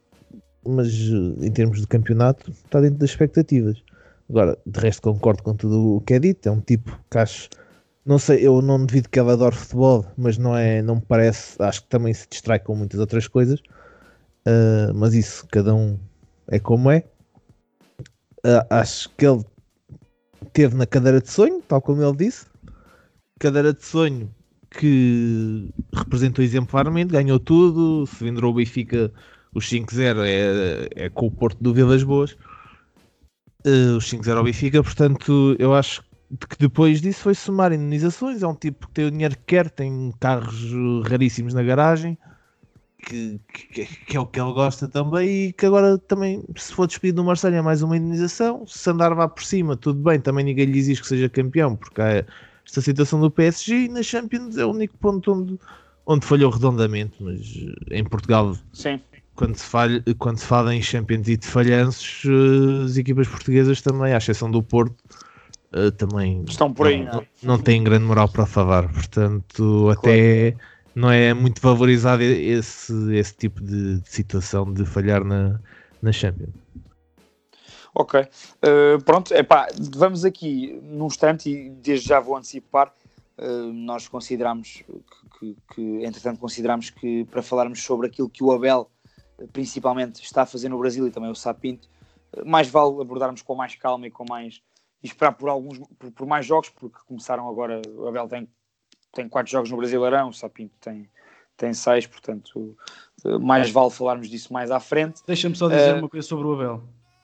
Mas 0.67 0.89
eh, 0.89 1.47
em 1.47 1.53
termos 1.53 1.81
de 1.81 1.87
campeonato, 1.87 2.51
está 2.51 2.81
dentro 2.81 2.99
das 2.99 3.11
expectativas. 3.11 3.83
Agora, 4.29 4.57
de 4.67 4.81
resto, 4.81 5.03
concordo 5.03 5.43
com 5.43 5.55
tudo 5.55 5.97
o 5.97 6.01
que 6.01 6.15
é 6.15 6.19
dito. 6.19 6.49
É 6.49 6.53
um 6.53 6.61
tipo 6.61 6.99
que 7.11 7.19
acho. 7.19 7.49
Não 8.05 8.19
sei, 8.19 8.47
eu 8.47 8.61
não 8.63 8.85
devido 8.85 9.09
que 9.09 9.21
ele 9.21 9.31
adore 9.31 9.55
futebol, 9.55 10.05
mas 10.17 10.39
não 10.39 10.57
é, 10.57 10.83
não 10.83 10.97
me 10.97 11.03
parece. 11.03 11.57
Acho 11.63 11.83
que 11.83 11.89
também 11.89 12.13
se 12.15 12.27
distrai 12.29 12.59
com 12.59 12.75
muitas 12.75 12.99
outras 13.01 13.29
coisas. 13.29 13.61
Ah, 14.47 14.93
mas 14.95 15.15
isso, 15.15 15.47
cada 15.51 15.75
um 15.75 15.99
é 16.49 16.59
como 16.59 16.91
é. 16.91 17.05
Ah, 18.45 18.67
acho 18.81 19.11
que 19.17 19.27
ele 19.27 19.45
teve 20.53 20.77
na 20.77 20.87
cadeira 20.87 21.21
de 21.21 21.31
sonho, 21.31 21.63
tal 21.63 21.81
como 21.81 22.03
ele 22.03 22.17
disse. 22.17 22.47
Cadeira 23.39 23.73
de 23.73 23.85
sonho 23.85 24.33
que 24.71 25.69
representou 25.93 26.45
exemplarmente, 26.45 27.13
ganhou 27.13 27.39
tudo. 27.39 28.07
Se 28.07 28.25
vendrou 28.25 28.53
o 28.53 28.55
Benfica, 28.55 29.13
os 29.55 29.69
5-0 29.69 30.23
é, 30.25 30.89
é 31.07 31.11
com 31.11 31.27
o 31.27 31.31
Porto 31.31 31.63
do 31.63 31.75
Vilas 31.75 32.03
Boas. 32.03 32.37
Ah, 33.65 33.97
os 33.97 34.09
5-0 34.09 34.39
ao 34.39 34.45
Benfica, 34.45 34.83
portanto, 34.83 35.57
eu 35.59 35.75
acho 35.75 36.03
que 36.49 36.57
depois 36.59 37.01
disso 37.01 37.21
foi 37.23 37.35
somar 37.35 37.73
indenizações. 37.73 38.43
É 38.43 38.47
um 38.47 38.55
tipo 38.55 38.87
que 38.89 38.93
tem 38.95 39.07
o 39.07 39.11
dinheiro 39.11 39.37
que 39.37 39.45
quer, 39.45 39.71
tem 39.71 40.13
carros 40.21 40.73
uh, 40.73 41.03
raríssimos 41.03 41.55
na 41.55 41.63
garagem, 41.63 42.19
que, 42.99 43.41
que- 43.53 43.87
que 43.87 44.17
é 44.17 44.21
o 44.21 44.27
que 44.27 44.41
ele 44.41 44.53
gosta 44.53 44.89
também. 44.89 45.49
E 45.49 45.53
que 45.53 45.67
agora 45.67 45.99
também, 45.99 46.45
se 46.57 46.73
for 46.75 46.87
despedido 46.87 47.23
do 47.23 47.27
Marseille, 47.27 47.57
é 47.59 47.63
mais 47.63 47.83
uma 47.83 47.97
indenização. 47.97 48.67
Se 48.67 48.91
andar 48.91 49.15
vá 49.15 49.29
por 49.29 49.45
cima, 49.45 49.77
tudo 49.77 50.01
bem, 50.03 50.21
também 50.21 50.45
ninguém 50.45 50.67
lhe 50.67 50.79
exige 50.79 51.03
que 51.03 51.09
seja 51.09 51.29
campeão, 51.29 51.77
porque 51.77 52.01
há, 52.03 52.25
esta 52.67 52.81
situação 52.81 53.21
do 53.21 53.31
PSG 53.31 53.87
e 53.87 53.89
na 53.89 54.03
Champions 54.03 54.57
é 54.57 54.65
o 54.67 54.71
único 54.71 54.97
ponto 54.99 55.33
onde, 55.33 55.59
onde 56.07 56.27
falhou 56.27 56.51
redondamente, 56.51 57.15
mas 57.21 57.41
eh, 57.91 57.99
em 57.99 58.05
Portugal 58.05 58.57
Sim. 58.73 59.01
Quando 59.35 59.57
se, 59.57 59.65
falha, 59.65 60.03
quando 60.19 60.39
se 60.39 60.47
fala 60.47 60.75
em 60.75 60.83
Champions 60.83 61.29
e 61.29 61.37
de 61.37 61.47
falhanços, 61.47 62.25
eh, 62.27 62.85
as 62.85 62.97
equipas 62.97 63.29
portuguesas 63.29 63.81
também, 63.81 64.13
à 64.13 64.19
exceção 64.19 64.51
do 64.51 64.63
Porto, 64.63 64.95
eh, 65.73 65.91
também 65.91 66.45
Estão 66.47 66.73
por 66.73 66.87
aí, 66.87 67.05
não, 67.05 67.13
não 67.15 67.27
não 67.43 67.59
têm 67.59 67.83
grande 67.83 68.05
moral 68.05 68.29
para 68.29 68.47
falar. 68.47 68.89
Portanto, 68.93 69.91
até 69.91 70.55
não 70.95 71.11
é 71.11 71.33
muito 71.33 71.61
valorizado 71.63 72.23
esse, 72.23 72.93
esse 73.15 73.35
tipo 73.35 73.63
de, 73.63 74.01
de 74.01 74.11
situação 74.11 74.73
de 74.73 74.85
falhar 74.85 75.25
na, 75.25 75.59
na 76.01 76.13
Champions. 76.13 76.53
Ok. 77.95 78.21
Uh, 78.21 79.03
pronto, 79.05 79.35
epá, 79.35 79.69
vamos 79.95 80.25
aqui 80.25 80.79
num 80.83 81.07
instante 81.07 81.51
e 81.51 81.71
desde 81.71 82.09
já 82.09 82.21
vou 82.21 82.37
antecipar. 82.37 82.93
Uh, 83.39 83.73
nós 83.73 84.09
consideramos 84.09 84.83
que, 84.87 85.55
que, 85.55 85.57
que, 85.75 86.05
entretanto, 86.05 86.39
consideramos 86.39 86.91
que 86.91 87.25
para 87.27 87.43
falarmos 87.43 87.83
sobre 87.83 88.07
aquilo 88.07 88.29
que 88.29 88.43
o 88.43 88.53
Abel 88.53 88.91
principalmente 89.53 90.23
está 90.23 90.43
a 90.43 90.47
fazer 90.47 90.69
no 90.69 90.79
Brasil 90.79 91.07
e 91.07 91.11
também 91.11 91.31
o 91.31 91.35
Sapinto, 91.35 91.89
uh, 92.37 92.49
mais 92.49 92.69
vale 92.69 93.01
abordarmos 93.01 93.43
com 93.43 93.55
mais 93.55 93.75
calma 93.75 94.07
e 94.07 94.11
com 94.11 94.25
mais 94.29 94.63
e 95.03 95.07
esperar 95.07 95.33
por 95.33 95.49
alguns 95.49 95.79
por, 95.99 96.13
por, 96.13 96.27
mais 96.27 96.47
jogos, 96.47 96.69
porque 96.71 96.99
começaram 97.07 97.49
agora, 97.49 97.83
o 97.89 98.07
Abel 98.07 98.29
tem, 98.29 98.49
tem 99.13 99.29
quatro 99.29 99.51
jogos 99.51 99.71
no 99.71 99.77
Brasileirão, 99.77 100.29
o 100.29 100.33
Sapinto 100.33 100.75
tem, 100.81 101.11
tem 101.57 101.75
seis, 101.75 102.07
portanto 102.07 102.77
mais 103.41 103.71
vale 103.71 103.91
falarmos 103.91 104.29
disso 104.29 104.53
mais 104.53 104.71
à 104.71 104.81
frente. 104.81 105.23
Deixa-me 105.27 105.57
só 105.57 105.69
dizer 105.69 105.97
uma 105.97 106.09
coisa 106.09 106.27
sobre 106.27 106.47
o 106.47 106.55
Abel. 106.55 106.83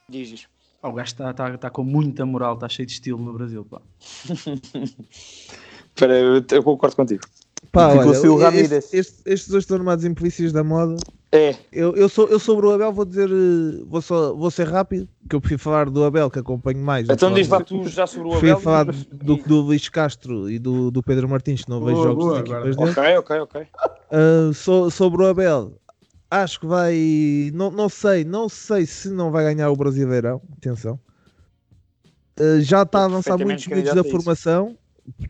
Diz. 0.08 0.46
Oh, 0.82 0.88
o 0.88 0.92
gajo 0.92 1.08
está 1.08 1.32
tá, 1.34 1.58
tá 1.58 1.70
com 1.70 1.82
muita 1.82 2.24
moral, 2.24 2.54
está 2.54 2.68
cheio 2.68 2.86
de 2.86 2.92
estilo 2.92 3.18
no 3.18 3.32
Brasil. 3.32 3.64
Pá. 3.64 3.80
Para, 5.96 6.14
eu 6.14 6.62
concordo 6.62 6.94
contigo. 6.94 7.22
Pá, 7.72 7.88
olha, 7.88 8.10
este, 8.56 8.96
este, 8.96 9.22
estes 9.26 9.48
dois 9.48 9.64
estão 9.64 9.76
armados 9.76 10.04
em 10.04 10.14
polícias 10.14 10.52
da 10.52 10.62
moda. 10.62 10.96
É. 11.30 11.54
Eu, 11.70 11.94
eu, 11.94 12.08
sou, 12.08 12.26
eu 12.28 12.38
sobre 12.38 12.66
o 12.66 12.72
Abel 12.72 12.90
vou 12.90 13.04
dizer, 13.04 13.28
vou, 13.86 14.00
só, 14.00 14.34
vou 14.34 14.50
ser 14.50 14.66
rápido, 14.66 15.06
que 15.28 15.36
eu 15.36 15.40
prefiro 15.40 15.60
falar 15.60 15.90
do 15.90 16.02
Abel, 16.02 16.30
que 16.30 16.38
acompanho 16.38 16.78
mais. 16.78 17.06
Então 17.06 17.32
diz 17.34 17.48
lá 17.48 17.60
tu 17.60 17.86
já 17.86 18.06
sobre 18.06 18.28
o 18.28 18.30
Abel. 18.30 18.40
Prefiro 18.40 18.60
falar 18.60 18.84
do, 18.86 19.36
do 19.36 19.60
Luís 19.60 19.88
Castro 19.90 20.50
e 20.50 20.58
do, 20.58 20.90
do 20.90 21.02
Pedro 21.02 21.28
Martins, 21.28 21.64
que 21.64 21.70
não 21.70 21.84
vejo 21.84 22.02
jogos 22.02 22.24
boa, 22.24 22.42
de 22.42 22.50
equipas 22.50 22.76
dele. 22.76 22.90
Ok, 22.90 23.18
ok, 23.18 23.40
ok. 23.40 23.62
Uh, 24.10 24.54
so, 24.54 24.90
sobre 24.90 25.22
o 25.22 25.26
Abel, 25.26 25.78
acho 26.30 26.60
que 26.60 26.66
vai. 26.66 26.96
Não, 27.52 27.70
não 27.70 27.90
sei, 27.90 28.24
não 28.24 28.48
sei 28.48 28.86
se 28.86 29.10
não 29.10 29.30
vai 29.30 29.44
ganhar 29.44 29.70
o 29.70 29.76
Brasileirão. 29.76 30.40
Atenção. 30.56 30.98
Uh, 32.40 32.62
já 32.62 32.82
está 32.84 33.00
a 33.00 33.04
avançar 33.04 33.36
muitos 33.36 33.66
minutos 33.66 33.92
da 33.92 34.02
formação, 34.02 34.78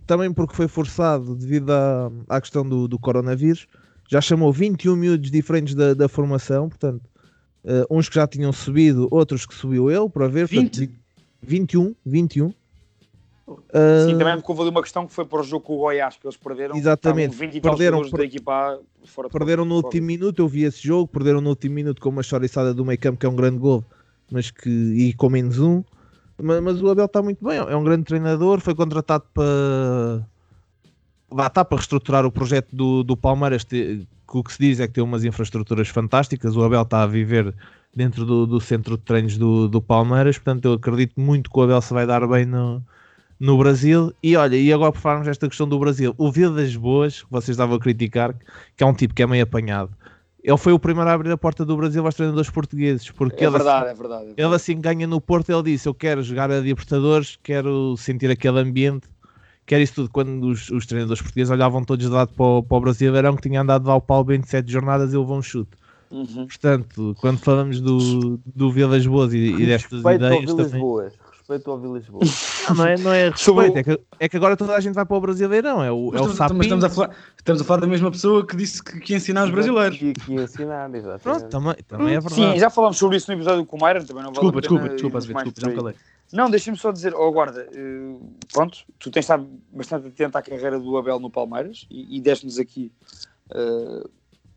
também 0.06 0.32
porque 0.32 0.54
foi 0.54 0.68
forçado 0.68 1.34
devido 1.34 1.70
à, 1.72 2.12
à 2.28 2.40
questão 2.40 2.68
do, 2.68 2.86
do 2.86 3.00
coronavírus. 3.00 3.66
Já 4.08 4.20
chamou 4.22 4.50
21 4.50 4.96
miúdos 4.96 5.30
diferentes 5.30 5.74
da, 5.74 5.92
da 5.92 6.08
formação, 6.08 6.68
portanto, 6.68 7.02
uh, 7.64 7.86
uns 7.90 8.08
que 8.08 8.14
já 8.14 8.26
tinham 8.26 8.52
subido, 8.52 9.06
outros 9.10 9.44
que 9.44 9.54
subiu 9.54 9.90
ele, 9.90 10.08
para 10.08 10.26
ver. 10.26 10.46
20? 10.48 10.78
Portanto, 10.78 10.98
21, 11.42 11.94
21. 12.04 12.46
Uh, 12.46 13.54
Sim, 14.06 14.18
também 14.18 14.34
porque 14.36 14.50
houve 14.50 14.62
ali 14.62 14.70
uma 14.70 14.82
questão 14.82 15.06
que 15.06 15.12
foi 15.12 15.24
para 15.24 15.40
o 15.40 15.42
jogo 15.42 15.64
com 15.64 15.74
o 15.74 15.78
Goiás, 15.78 16.16
que 16.16 16.26
eles 16.26 16.36
perderam. 16.36 16.76
Exatamente. 16.76 17.36
20 17.36 17.60
perderam 17.60 18.02
per... 18.02 18.18
da 18.18 18.24
equipa 18.24 18.80
fora 19.04 19.28
perderam 19.28 19.64
no 19.64 19.76
último 19.76 20.06
minuto, 20.06 20.40
eu 20.40 20.48
vi 20.48 20.64
esse 20.64 20.86
jogo, 20.86 21.06
perderam 21.06 21.40
no 21.40 21.50
último 21.50 21.74
minuto 21.74 22.00
com 22.00 22.08
uma 22.08 22.22
choriçada 22.22 22.74
do 22.74 22.84
meio 22.84 22.98
campo, 22.98 23.18
que 23.18 23.26
é 23.26 23.28
um 23.28 23.36
grande 23.36 23.58
gol, 23.58 23.84
mas 24.30 24.50
que, 24.50 24.68
e 24.68 25.14
com 25.14 25.30
menos 25.30 25.58
um. 25.58 25.82
Mas, 26.40 26.62
mas 26.62 26.82
o 26.82 26.88
Abel 26.90 27.06
está 27.06 27.22
muito 27.22 27.44
bem, 27.44 27.56
é 27.56 27.76
um 27.76 27.82
grande 27.82 28.04
treinador, 28.04 28.60
foi 28.60 28.74
contratado 28.74 29.24
para 29.32 30.26
lá 31.30 31.46
está 31.46 31.64
para 31.64 31.76
reestruturar 31.76 32.24
o 32.24 32.32
projeto 32.32 32.68
do, 32.74 33.02
do 33.02 33.16
Palmeiras, 33.16 33.64
que 33.64 34.06
o 34.32 34.44
que 34.44 34.52
se 34.52 34.58
diz 34.58 34.80
é 34.80 34.86
que 34.86 34.94
tem 34.94 35.04
umas 35.04 35.24
infraestruturas 35.24 35.88
fantásticas, 35.88 36.56
o 36.56 36.62
Abel 36.62 36.82
está 36.82 37.02
a 37.02 37.06
viver 37.06 37.54
dentro 37.94 38.24
do, 38.24 38.46
do 38.46 38.60
centro 38.60 38.96
de 38.96 39.02
treinos 39.02 39.38
do, 39.38 39.68
do 39.68 39.80
Palmeiras, 39.80 40.36
portanto 40.36 40.66
eu 40.66 40.72
acredito 40.74 41.18
muito 41.18 41.50
que 41.50 41.58
o 41.58 41.62
Abel 41.62 41.80
se 41.80 41.92
vai 41.94 42.06
dar 42.06 42.26
bem 42.26 42.44
no, 42.44 42.82
no 43.40 43.56
Brasil. 43.56 44.12
E 44.22 44.36
olha, 44.36 44.56
e 44.56 44.72
agora 44.72 44.92
por 44.92 45.00
falarmos 45.00 45.26
desta 45.26 45.48
questão 45.48 45.68
do 45.68 45.78
Brasil, 45.78 46.14
o 46.18 46.30
Vidas 46.30 46.76
Boas, 46.76 47.22
que 47.22 47.30
vocês 47.30 47.50
estavam 47.50 47.76
a 47.76 47.80
criticar, 47.80 48.34
que 48.76 48.84
é 48.84 48.86
um 48.86 48.94
tipo 48.94 49.14
que 49.14 49.22
é 49.22 49.26
meio 49.26 49.44
apanhado, 49.44 49.90
ele 50.42 50.56
foi 50.56 50.72
o 50.72 50.78
primeiro 50.78 51.10
a 51.10 51.12
abrir 51.12 51.32
a 51.32 51.36
porta 51.36 51.64
do 51.64 51.76
Brasil 51.76 52.04
aos 52.04 52.14
treinadores 52.14 52.50
portugueses, 52.50 53.10
porque 53.10 53.44
é 53.44 53.48
ele, 53.48 53.56
verdade, 53.56 53.86
assim, 53.86 53.90
é 53.90 53.94
verdade, 53.94 54.22
é 54.22 54.26
verdade. 54.26 54.46
ele 54.46 54.54
assim 54.54 54.80
ganha 54.80 55.06
no 55.06 55.20
Porto, 55.20 55.50
ele 55.50 55.62
disse, 55.62 55.88
eu 55.88 55.94
quero 55.94 56.22
jogar 56.22 56.50
a 56.50 56.60
Libertadores, 56.60 57.38
quero 57.42 57.96
sentir 57.96 58.30
aquele 58.30 58.60
ambiente, 58.60 59.08
quero 59.68 59.82
isso 59.82 59.94
tudo, 59.94 60.10
quando 60.10 60.48
os, 60.48 60.70
os 60.70 60.86
treinadores 60.86 61.22
portugueses 61.22 61.50
olhavam 61.50 61.84
todos 61.84 62.04
de 62.04 62.10
lado 62.10 62.32
para 62.32 62.44
o, 62.44 62.62
para 62.62 62.76
o 62.76 62.80
Brasileirão, 62.80 63.36
que 63.36 63.42
tinha 63.42 63.60
andado 63.60 63.86
lá 63.86 63.94
o 63.94 64.00
Paulo 64.00 64.24
27 64.24 64.72
jornadas 64.72 65.12
e 65.12 65.16
levou 65.16 65.36
um 65.36 65.42
chute. 65.42 65.70
Uhum. 66.10 66.46
Portanto, 66.46 67.14
quando 67.20 67.38
falamos 67.38 67.80
do, 67.80 68.40
do 68.46 68.72
Vilas 68.72 69.06
Boas 69.06 69.32
e, 69.34 69.36
e 69.36 69.66
destas 69.66 70.02
Respeito 70.02 70.24
ideias 70.24 70.34
ao 70.34 70.56
Vilas 70.56 70.66
também... 70.66 70.80
Boas. 70.80 71.12
Respeito 71.30 71.70
ao 71.70 71.78
Vilas 71.78 72.08
Boas. 72.08 72.64
Não, 72.68 72.76
não 72.76 72.86
é, 72.86 72.96
não 72.98 73.12
é 73.12 73.28
respeito, 73.28 73.78
é 73.78 73.82
que, 73.82 74.00
é 74.20 74.28
que 74.28 74.36
agora 74.36 74.56
toda 74.56 74.74
a 74.74 74.80
gente 74.80 74.94
vai 74.94 75.04
para 75.04 75.16
o 75.16 75.20
Brasileirão, 75.20 75.82
é 75.82 75.92
o, 75.92 76.14
é 76.14 76.20
o 76.20 76.30
estamos, 76.30 76.64
estamos, 76.64 76.84
a 76.84 76.90
falar, 76.90 77.10
estamos 77.36 77.62
a 77.62 77.64
falar 77.64 77.80
da 77.80 77.86
mesma 77.86 78.10
pessoa 78.10 78.46
que 78.46 78.56
disse 78.56 78.82
que, 78.82 79.00
que 79.00 79.12
ia 79.12 79.16
ensinar 79.18 79.44
os 79.44 79.50
brasileiros. 79.50 79.98
Que, 79.98 80.12
que 80.12 80.32
ia 80.32 80.42
ensinar, 80.42 80.94
exatamente. 80.94 81.22
Pronto, 81.22 81.48
também, 81.48 81.74
também 81.86 82.14
é 82.14 82.20
verdade. 82.20 82.34
Sim, 82.34 82.58
já 82.58 82.68
falámos 82.70 82.98
sobre 82.98 83.16
isso 83.16 83.30
no 83.30 83.36
episódio 83.36 83.64
com 83.64 83.78
o 83.78 83.84
Meira, 83.84 84.04
também 84.04 84.22
não 84.22 84.32
vale 84.32 84.50
Desculpa, 84.50 84.58
a 84.58 84.62
pena 84.62 84.94
desculpa, 84.94 84.94
desculpa, 84.94 85.14
mais 85.14 85.24
desculpa, 85.26 85.60
já 85.60 85.68
me 85.68 85.74
calei. 85.74 85.94
Não, 86.32 86.50
deixa-me 86.50 86.76
só 86.76 86.92
dizer, 86.92 87.14
oh, 87.14 87.32
guarda, 87.32 87.66
eh, 87.72 88.18
pronto, 88.52 88.84
tu 88.98 89.10
tens 89.10 89.24
estado 89.24 89.48
bastante 89.72 90.08
atento 90.08 90.36
à 90.36 90.42
carreira 90.42 90.78
do 90.78 90.96
Abel 90.98 91.18
no 91.18 91.30
Palmeiras 91.30 91.86
e, 91.90 92.16
e 92.18 92.20
deste-nos 92.20 92.58
aqui 92.58 92.92
eh, 93.50 94.08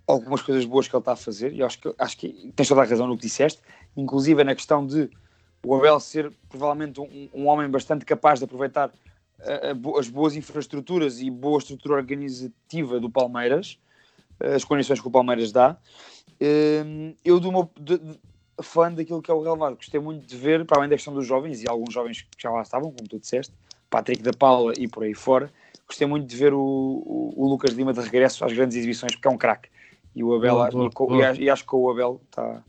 algumas 0.05 0.41
coisas 0.41 0.65
boas 0.65 0.87
que 0.87 0.95
ele 0.95 1.01
está 1.01 1.13
a 1.13 1.15
fazer 1.15 1.53
e 1.53 1.63
acho 1.63 1.79
que, 1.79 1.93
acho 1.97 2.17
que 2.17 2.51
tens 2.55 2.67
toda 2.67 2.81
a 2.81 2.85
razão 2.85 3.07
no 3.07 3.15
que 3.15 3.23
disseste, 3.23 3.61
inclusive 3.95 4.43
na 4.43 4.53
questão 4.53 4.85
de 4.85 5.09
o 5.65 5.73
Abel 5.75 5.99
ser 5.99 6.33
provavelmente 6.49 6.99
um, 6.99 7.29
um 7.33 7.47
homem 7.47 7.69
bastante 7.69 8.03
capaz 8.03 8.39
de 8.39 8.45
aproveitar 8.45 8.91
bo- 9.77 9.97
as 9.97 10.09
boas 10.09 10.35
infraestruturas 10.35 11.21
e 11.21 11.29
boa 11.31 11.57
estrutura 11.59 11.95
organizativa 11.95 12.99
do 12.99 13.09
Palmeiras, 13.09 13.79
eh, 14.41 14.55
as 14.55 14.65
condições 14.65 14.99
que 14.99 15.07
o 15.07 15.11
Palmeiras 15.11 15.51
dá. 15.53 15.77
Eu, 17.23 17.39
do 17.39 17.51
meu, 17.51 17.69
de- 17.79 18.01
fã 18.61 18.91
daquilo 18.91 19.21
que 19.21 19.29
é 19.29 19.33
o 19.33 19.41
relevado, 19.41 19.75
gostei 19.75 19.99
muito 19.99 20.25
de 20.25 20.35
ver, 20.37 20.65
para 20.65 20.77
além 20.79 20.89
da 20.89 20.95
questão 20.95 21.13
dos 21.13 21.25
jovens 21.25 21.61
e 21.63 21.67
alguns 21.69 21.93
jovens 21.93 22.21
que 22.21 22.27
já 22.41 22.49
lá 22.51 22.61
estavam, 22.61 22.91
como 22.91 23.07
tu 23.07 23.19
disseste, 23.19 23.53
Patrick 23.89 24.21
da 24.23 24.31
Paula 24.33 24.73
e 24.77 24.87
por 24.87 25.03
aí 25.03 25.13
fora, 25.13 25.51
gostei 25.87 26.07
muito 26.07 26.25
de 26.27 26.35
ver 26.35 26.53
o, 26.53 26.59
o, 26.59 27.33
o 27.37 27.47
Lucas 27.49 27.71
Lima 27.71 27.93
de 27.93 27.99
regresso 27.99 28.45
às 28.45 28.53
grandes 28.53 28.77
exibições, 28.77 29.13
porque 29.13 29.27
é 29.27 29.31
um 29.31 29.37
craque. 29.37 29.69
E 30.15 30.23
o 30.23 30.33
Abel, 30.35 30.55
Boa, 30.55 30.67
e 30.67 30.71
boa, 30.71 30.89
boa. 30.89 31.17
e 31.17 31.23
acho- 31.23 31.41
e 31.41 31.49
acho 31.49 31.65
que 31.65 31.75
o 31.75 31.89
Abel 31.89 32.21
está 32.29 32.63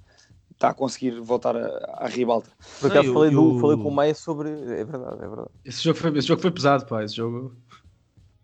está 0.53 0.69
a 0.69 0.75
conseguir 0.75 1.19
voltar 1.19 1.57
à, 1.57 2.07
ribalta. 2.07 2.49
Por 2.79 2.89
acaso 2.89 3.09
Não, 3.09 3.15
falei, 3.15 3.31
eu- 3.31 3.35
do, 3.35 3.55
eu- 3.57 3.59
falei 3.61 3.77
com 3.79 3.89
o 3.89 3.91
Maia 3.91 4.15
sobre. 4.15 4.49
É 4.51 4.85
verdade, 4.85 5.17
é 5.17 5.27
verdade. 5.27 5.49
Esse 5.65 5.83
jogo, 5.83 5.99
foi, 5.99 6.17
esse 6.17 6.29
jogo 6.29 6.41
foi 6.41 6.51
pesado, 6.53 6.87
pá. 6.87 7.03
Esse 7.03 7.17
jogo. 7.17 7.53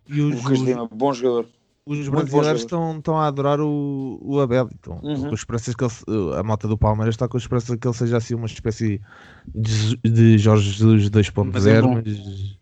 E 0.08 0.20
os, 0.20 0.34
Lucas 0.42 0.58
Lima, 0.58 0.88
bom 0.90 1.12
jogador. 1.12 1.48
Os 1.88 2.08
brasileiros 2.08 2.60
estão, 2.62 2.98
estão 2.98 3.16
a 3.18 3.26
adorar 3.26 3.60
o, 3.60 4.18
o 4.22 4.40
Abel. 4.40 4.68
Então, 4.74 5.00
Uhum. 5.02 5.28
com 5.28 5.34
esperanças 5.34 5.74
que 5.74 5.84
ele, 5.84 5.92
a 6.36 6.42
malta 6.42 6.68
do 6.68 6.76
Palmeiras 6.78 7.14
está 7.14 7.28
com 7.28 7.36
a 7.36 7.40
esperança 7.40 7.76
que 7.76 7.86
ele 7.86 7.94
seja 7.94 8.16
assim 8.16 8.34
uma 8.34 8.46
espécie 8.46 9.00
de, 9.54 9.96
de 9.98 10.38
Jorge 10.38 10.70
Jesus 10.70 11.10
2.0, 11.10 11.50
Mas 11.52 11.66
é 11.66 11.80
mas 11.82 12.57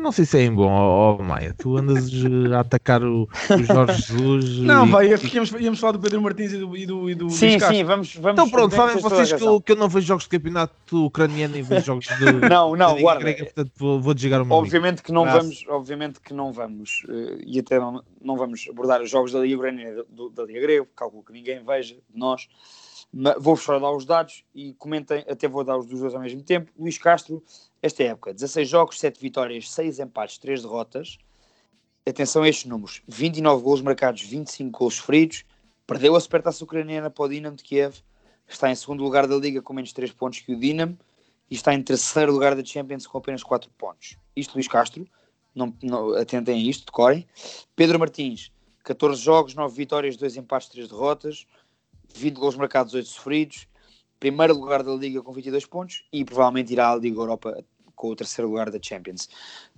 eu 0.00 0.04
não 0.04 0.12
sei 0.12 0.24
se 0.24 0.38
é 0.38 0.44
em 0.44 0.54
bom, 0.54 0.66
ó 0.70 1.16
ó, 1.18 1.22
Maia. 1.22 1.54
Tu 1.58 1.76
andas 1.76 2.10
eh, 2.10 2.54
a 2.54 2.60
atacar 2.60 3.02
o, 3.04 3.24
o 3.50 3.62
Jorge 3.62 4.00
Jesus. 4.00 4.58
Não, 4.64 4.86
e- 4.86 4.90
vai, 4.90 5.06
íamos, 5.08 5.52
íamos 5.52 5.78
falar 5.78 5.92
do 5.92 6.00
Pedro 6.00 6.22
Martins 6.22 6.52
e 6.54 6.58
do, 6.58 6.74
e 6.76 6.86
do, 6.86 7.10
e 7.10 7.14
do 7.14 7.28
Sim, 7.28 7.58
sim, 7.60 7.84
vamos. 7.84 8.14
vamos 8.16 8.32
Então 8.32 8.48
pronto, 8.48 8.80
a 8.80 8.86
vocês 8.96 9.32
que 9.32 9.42
eu, 9.42 9.60
que 9.60 9.72
eu 9.72 9.76
não 9.76 9.88
vejo 9.88 10.06
jogos 10.06 10.24
de 10.24 10.30
campeonato 10.30 11.04
ucraniano 11.04 11.54
e 11.56 11.62
vejo 11.62 11.84
jogos 11.84 12.06
de. 12.06 12.32
Não, 12.48 12.74
não, 12.74 12.90
Liga 12.92 13.00
guarda. 13.02 13.20
grega, 13.24 13.44
portanto 13.44 13.72
vou, 13.76 14.00
vou 14.00 14.14
desligar 14.14 14.40
o 14.40 14.46
meu 14.46 14.54
amigo. 14.56 14.66
Obviamente 14.66 15.02
que 15.02 15.12
não 15.12 15.24
vamos, 15.26 15.64
obviamente 15.68 16.20
que 16.20 16.32
não 16.32 16.52
vamos, 16.52 17.02
eh, 17.08 17.38
e 17.46 17.58
até 17.58 17.78
não, 17.78 18.02
não 18.22 18.36
vamos 18.36 18.66
abordar 18.70 19.02
os 19.02 19.10
jogos 19.10 19.32
da 19.32 19.40
Liga 19.40 19.56
Ucraniana 19.56 20.02
do- 20.08 20.30
da 20.30 20.44
Liga 20.44 20.60
Grega, 20.60 20.86
calculo 20.96 21.22
que 21.22 21.32
ninguém 21.32 21.62
veja 21.62 21.94
de 21.94 22.18
nós. 22.18 22.48
Vou-vos 23.12 23.64
só 23.64 23.78
dar 23.78 23.90
os 23.90 24.04
dados 24.04 24.44
e 24.54 24.72
comentem, 24.74 25.24
até 25.28 25.48
vou 25.48 25.64
dar 25.64 25.76
os 25.76 25.86
dois 25.86 26.14
ao 26.14 26.20
mesmo 26.20 26.42
tempo. 26.42 26.70
Luís 26.78 26.96
Castro, 26.96 27.42
esta 27.82 28.04
época, 28.04 28.32
16 28.32 28.68
jogos, 28.68 29.00
7 29.00 29.20
vitórias, 29.20 29.70
6 29.70 29.98
empates, 29.98 30.38
3 30.38 30.62
derrotas. 30.62 31.18
Atenção 32.06 32.42
a 32.42 32.48
estes 32.48 32.66
números: 32.66 33.02
29 33.08 33.62
golos 33.62 33.82
marcados, 33.82 34.22
25 34.22 34.78
golos 34.78 34.94
sofridos. 34.94 35.44
Perdeu 35.86 36.14
a 36.14 36.20
Supertaça 36.20 36.62
Ucraniana 36.62 37.10
para 37.10 37.24
o 37.24 37.28
Dinamo 37.28 37.56
de 37.56 37.64
Kiev. 37.64 37.96
Está 38.48 38.70
em 38.70 38.74
segundo 38.76 39.02
lugar 39.02 39.26
da 39.26 39.36
Liga 39.36 39.60
com 39.60 39.72
menos 39.72 39.92
3 39.92 40.12
pontos 40.12 40.40
que 40.40 40.52
o 40.52 40.58
Dinamo 40.58 40.96
e 41.50 41.54
está 41.56 41.74
em 41.74 41.82
terceiro 41.82 42.32
lugar 42.32 42.54
da 42.54 42.64
Champions 42.64 43.06
com 43.06 43.18
apenas 43.18 43.42
4 43.42 43.68
pontos. 43.76 44.16
Isto 44.36 44.54
Luís 44.54 44.68
Castro, 44.68 45.06
não, 45.54 45.74
não, 45.82 46.14
atentem 46.14 46.54
a 46.54 46.70
isto, 46.70 46.86
decorem. 46.86 47.26
Pedro 47.74 47.98
Martins, 47.98 48.52
14 48.84 49.20
jogos, 49.20 49.54
9 49.54 49.74
vitórias, 49.74 50.16
2 50.16 50.36
empates, 50.36 50.68
3 50.68 50.88
derrotas, 50.88 51.46
20 52.14 52.34
gols 52.34 52.56
marcados, 52.56 52.94
8 52.94 53.08
sofridos, 53.08 53.66
primeiro 54.18 54.54
lugar 54.54 54.82
da 54.82 54.92
Liga 54.92 55.22
com 55.22 55.32
22 55.32 55.66
pontos 55.66 56.04
e 56.12 56.24
provavelmente 56.24 56.72
irá 56.72 56.92
à 56.92 56.96
Liga 56.96 57.18
Europa 57.18 57.64
com 58.00 58.08
o 58.08 58.16
terceiro 58.16 58.48
lugar 58.48 58.70
da 58.70 58.78
Champions. 58.80 59.28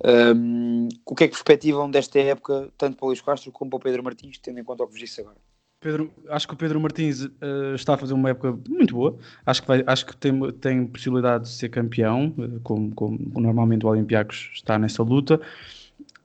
Um, 0.04 0.88
o 1.04 1.14
que 1.14 1.24
é 1.24 1.26
que 1.26 1.34
perspectivam 1.34 1.90
desta 1.90 2.20
época, 2.20 2.70
tanto 2.78 2.96
para 2.96 3.04
o 3.04 3.08
Luís 3.08 3.20
Castro 3.20 3.50
como 3.50 3.70
para 3.70 3.78
o 3.78 3.80
Pedro 3.80 4.04
Martins, 4.04 4.38
tendo 4.38 4.60
em 4.60 4.64
conta 4.64 4.84
o 4.84 4.86
que 4.86 4.92
vos 4.92 5.00
disse 5.00 5.20
agora? 5.20 5.36
Pedro, 5.80 6.12
acho 6.28 6.46
que 6.46 6.54
o 6.54 6.56
Pedro 6.56 6.80
Martins 6.80 7.22
uh, 7.24 7.74
está 7.74 7.94
a 7.94 7.98
fazer 7.98 8.14
uma 8.14 8.30
época 8.30 8.56
muito 8.68 8.94
boa. 8.94 9.18
Acho 9.44 9.62
que, 9.62 9.68
vai, 9.68 9.82
acho 9.84 10.06
que 10.06 10.16
tem, 10.16 10.52
tem 10.52 10.86
possibilidade 10.86 11.44
de 11.44 11.50
ser 11.50 11.68
campeão, 11.70 12.32
uh, 12.38 12.60
como, 12.60 12.94
como, 12.94 13.18
normalmente 13.34 13.84
o 13.84 13.88
Olympiacos 13.88 14.52
está 14.54 14.78
nessa 14.78 15.02
luta. 15.02 15.40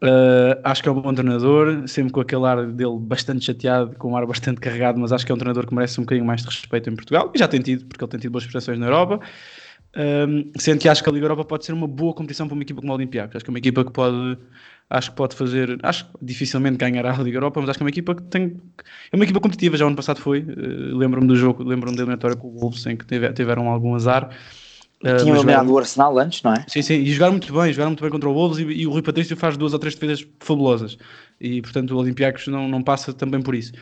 Uh, 0.02 0.62
acho 0.64 0.84
que 0.84 0.90
é 0.90 0.92
um 0.92 1.02
bom 1.02 1.12
treinador, 1.12 1.88
sempre 1.88 2.14
com 2.14 2.22
aquele 2.22 2.46
ar 2.46 2.68
dele 2.68 3.00
bastante 3.00 3.46
chateado, 3.46 3.96
com 3.98 4.12
um 4.12 4.18
ar 4.18 4.28
bastante 4.28 4.62
carregado, 4.62 5.00
mas 5.00 5.12
acho 5.12 5.26
que 5.26 5.32
é 5.32 5.36
um 5.36 5.38
treinador 5.38 5.66
que 5.66 5.74
merece 5.74 6.00
um 6.00 6.04
bocadinho 6.04 6.26
mais 6.26 6.42
de 6.42 6.48
respeito 6.48 6.90
em 6.90 6.96
Portugal 6.96 7.32
e 7.34 7.40
já 7.40 7.48
tem 7.48 7.60
tido, 7.60 7.86
porque 7.86 8.04
ele 8.04 8.12
tem 8.12 8.20
tido 8.20 8.32
boas 8.32 8.44
prestações 8.44 8.78
na 8.78 8.86
Europa. 8.86 9.20
Um, 9.96 10.52
sendo 10.60 10.80
que 10.80 10.88
acho 10.88 11.02
que 11.02 11.10
a 11.10 11.12
Liga 11.12 11.26
Europa 11.26 11.44
pode 11.44 11.66
ser 11.66 11.74
uma 11.74 11.88
boa 11.88 12.14
competição 12.14 12.48
para 12.48 12.54
uma 12.54 12.62
equipa 12.62 12.82
como 12.82 12.92
o 12.92 12.96
Olympiacos. 12.96 13.36
Acho 13.36 13.46
que 13.46 13.50
é 13.50 13.54
uma 13.54 13.58
equipa 13.58 13.84
que 13.84 13.92
pode, 13.92 14.38
acho 14.88 15.10
que 15.10 15.18
pode 15.18 15.36
fazer, 15.36 15.80
acho 15.82 16.06
que 16.06 16.12
dificilmente 16.22 16.78
ganhará 16.78 17.18
a 17.18 17.24
Liga 17.24 17.38
Europa, 17.38 17.60
mas 17.60 17.70
acho 17.72 17.80
que 17.80 17.84
é 17.84 17.86
uma 17.86 17.90
equipa 17.90 18.14
que 18.14 18.22
tem, 18.24 18.62
é 19.12 19.16
uma 19.16 19.24
equipa 19.24 19.40
competitiva. 19.40 19.78
Já 19.78 19.88
ano 19.88 19.96
passado 19.96 20.20
foi, 20.20 20.42
uh, 20.42 20.96
lembro-me 20.96 21.28
do 21.28 21.36
jogo, 21.36 21.64
lembro-me 21.64 21.98
da 21.98 22.04
eliminatória 22.04 22.36
com 22.38 22.48
o 22.48 22.60
Wolves 22.60 22.86
em 22.86 22.96
que 22.96 23.06
tiveram 23.34 23.68
algum 23.70 23.96
azar. 23.96 24.30
Uh, 25.04 25.18
Tinha 25.18 25.36
eliminado 25.36 25.70
o 25.70 25.78
Arsenal 25.78 26.18
antes, 26.18 26.42
não 26.42 26.54
é? 26.54 26.66
Sim, 26.68 26.82
sim, 26.82 26.96
e 26.96 27.12
jogaram 27.14 27.34
muito 27.34 27.54
bem, 27.54 27.72
jogaram 27.72 27.92
muito 27.92 28.02
bem 28.02 28.10
contra 28.10 28.28
o 28.28 28.34
Wolves 28.34 28.58
e, 28.58 28.64
e 28.64 28.88
o 28.88 28.92
Rui 28.92 29.02
Patrício 29.02 29.38
faz 29.38 29.56
duas 29.56 29.74
ou 29.74 29.80
três 29.80 29.94
defesas 29.94 30.26
fabulosas. 30.40 30.98
E 31.40 31.62
portanto 31.62 31.92
o 31.92 31.98
Olympiacos 31.98 32.48
não, 32.48 32.68
não 32.68 32.82
passa 32.82 33.14
também 33.14 33.42
por 33.42 33.54
isso 33.54 33.74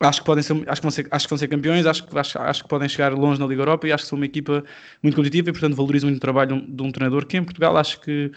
acho 0.00 0.20
que 0.20 0.26
podem 0.26 0.42
ser, 0.42 0.54
acho 0.68 0.80
que 0.80 0.84
vão 0.84 0.90
ser, 0.90 1.08
acho 1.10 1.26
que 1.26 1.30
vão 1.30 1.38
ser 1.38 1.48
campeões, 1.48 1.86
acho 1.86 2.04
que, 2.04 2.18
acho, 2.18 2.38
acho 2.38 2.62
que 2.62 2.68
podem 2.68 2.88
chegar 2.88 3.12
longe 3.12 3.40
na 3.40 3.46
Liga 3.46 3.62
Europa 3.62 3.88
e 3.88 3.92
acho 3.92 4.04
que 4.04 4.10
são 4.10 4.16
uma 4.16 4.26
equipa 4.26 4.64
muito 5.02 5.16
competitiva 5.16 5.50
e 5.50 5.52
portanto 5.52 5.74
valorizo 5.74 6.06
muito 6.06 6.18
o 6.18 6.20
trabalho 6.20 6.64
de 6.68 6.82
um 6.82 6.92
treinador 6.92 7.26
que 7.26 7.36
em 7.36 7.42
Portugal 7.42 7.76
acho 7.76 8.00
que 8.00 8.30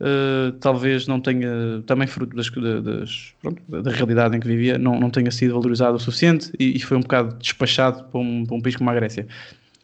uh, 0.00 0.52
talvez 0.60 1.06
não 1.06 1.20
tenha, 1.20 1.82
também 1.86 2.08
fruto 2.08 2.34
das, 2.34 2.50
das 2.50 3.34
pronto, 3.40 3.62
da 3.68 3.90
realidade 3.90 4.36
em 4.36 4.40
que 4.40 4.48
vivia, 4.48 4.76
não, 4.76 4.98
não 4.98 5.10
tenha 5.10 5.30
sido 5.30 5.54
valorizado 5.54 5.96
o 5.96 6.00
suficiente 6.00 6.50
e, 6.58 6.76
e 6.76 6.80
foi 6.80 6.96
um 6.96 7.00
bocado 7.00 7.36
despachado 7.36 8.04
para 8.04 8.20
um, 8.20 8.44
para 8.44 8.56
um 8.56 8.60
país 8.60 8.74
como 8.74 8.90
a 8.90 8.94
Grécia. 8.94 9.26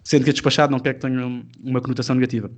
Sendo 0.05 0.25
que 0.25 0.33
despachado 0.33 0.71
não 0.71 0.79
quer 0.79 0.95
que 0.95 1.01
tenha 1.01 1.27
uma 1.63 1.81
conotação 1.81 2.15
negativa. 2.15 2.51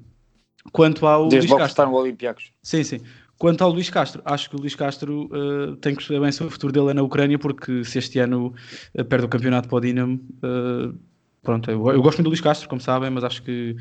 Quanto 0.72 1.06
ao 1.06 1.28
Desde 1.28 1.48
logo 1.48 1.64
estar 1.64 1.86
no 1.86 1.94
Olympiacos. 1.94 2.52
Sim, 2.62 2.82
sim. 2.82 3.00
Quanto 3.38 3.62
ao 3.62 3.70
Luís 3.70 3.88
Castro, 3.88 4.22
acho 4.24 4.50
que 4.50 4.56
o 4.56 4.58
Luís 4.58 4.74
Castro 4.74 5.26
uh, 5.26 5.76
tem 5.76 5.92
que 5.92 5.98
perceber 5.98 6.20
bem 6.20 6.32
se 6.32 6.42
o 6.42 6.50
futuro 6.50 6.72
dele 6.72 6.90
é 6.90 6.94
na 6.94 7.02
Ucrânia, 7.02 7.38
porque 7.38 7.84
se 7.84 7.98
este 7.98 8.18
ano 8.18 8.54
uh, 8.98 9.04
perde 9.04 9.26
o 9.26 9.28
campeonato 9.28 9.68
para 9.68 9.76
o 9.76 9.80
Dinamo, 9.80 10.20
uh, 10.42 10.98
pronto, 11.42 11.70
eu, 11.70 11.76
eu, 11.92 12.02
gosto 12.02 12.18
muito 12.18 12.24
do 12.24 12.30
Luís 12.30 12.40
Castro, 12.40 12.68
como 12.68 12.80
sabem, 12.80 13.10
mas 13.10 13.22
acho 13.24 13.42
que 13.42 13.76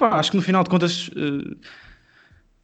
acho 0.00 0.30
que 0.30 0.36
no 0.36 0.42
final 0.42 0.62
de 0.64 0.70
contas 0.70 1.10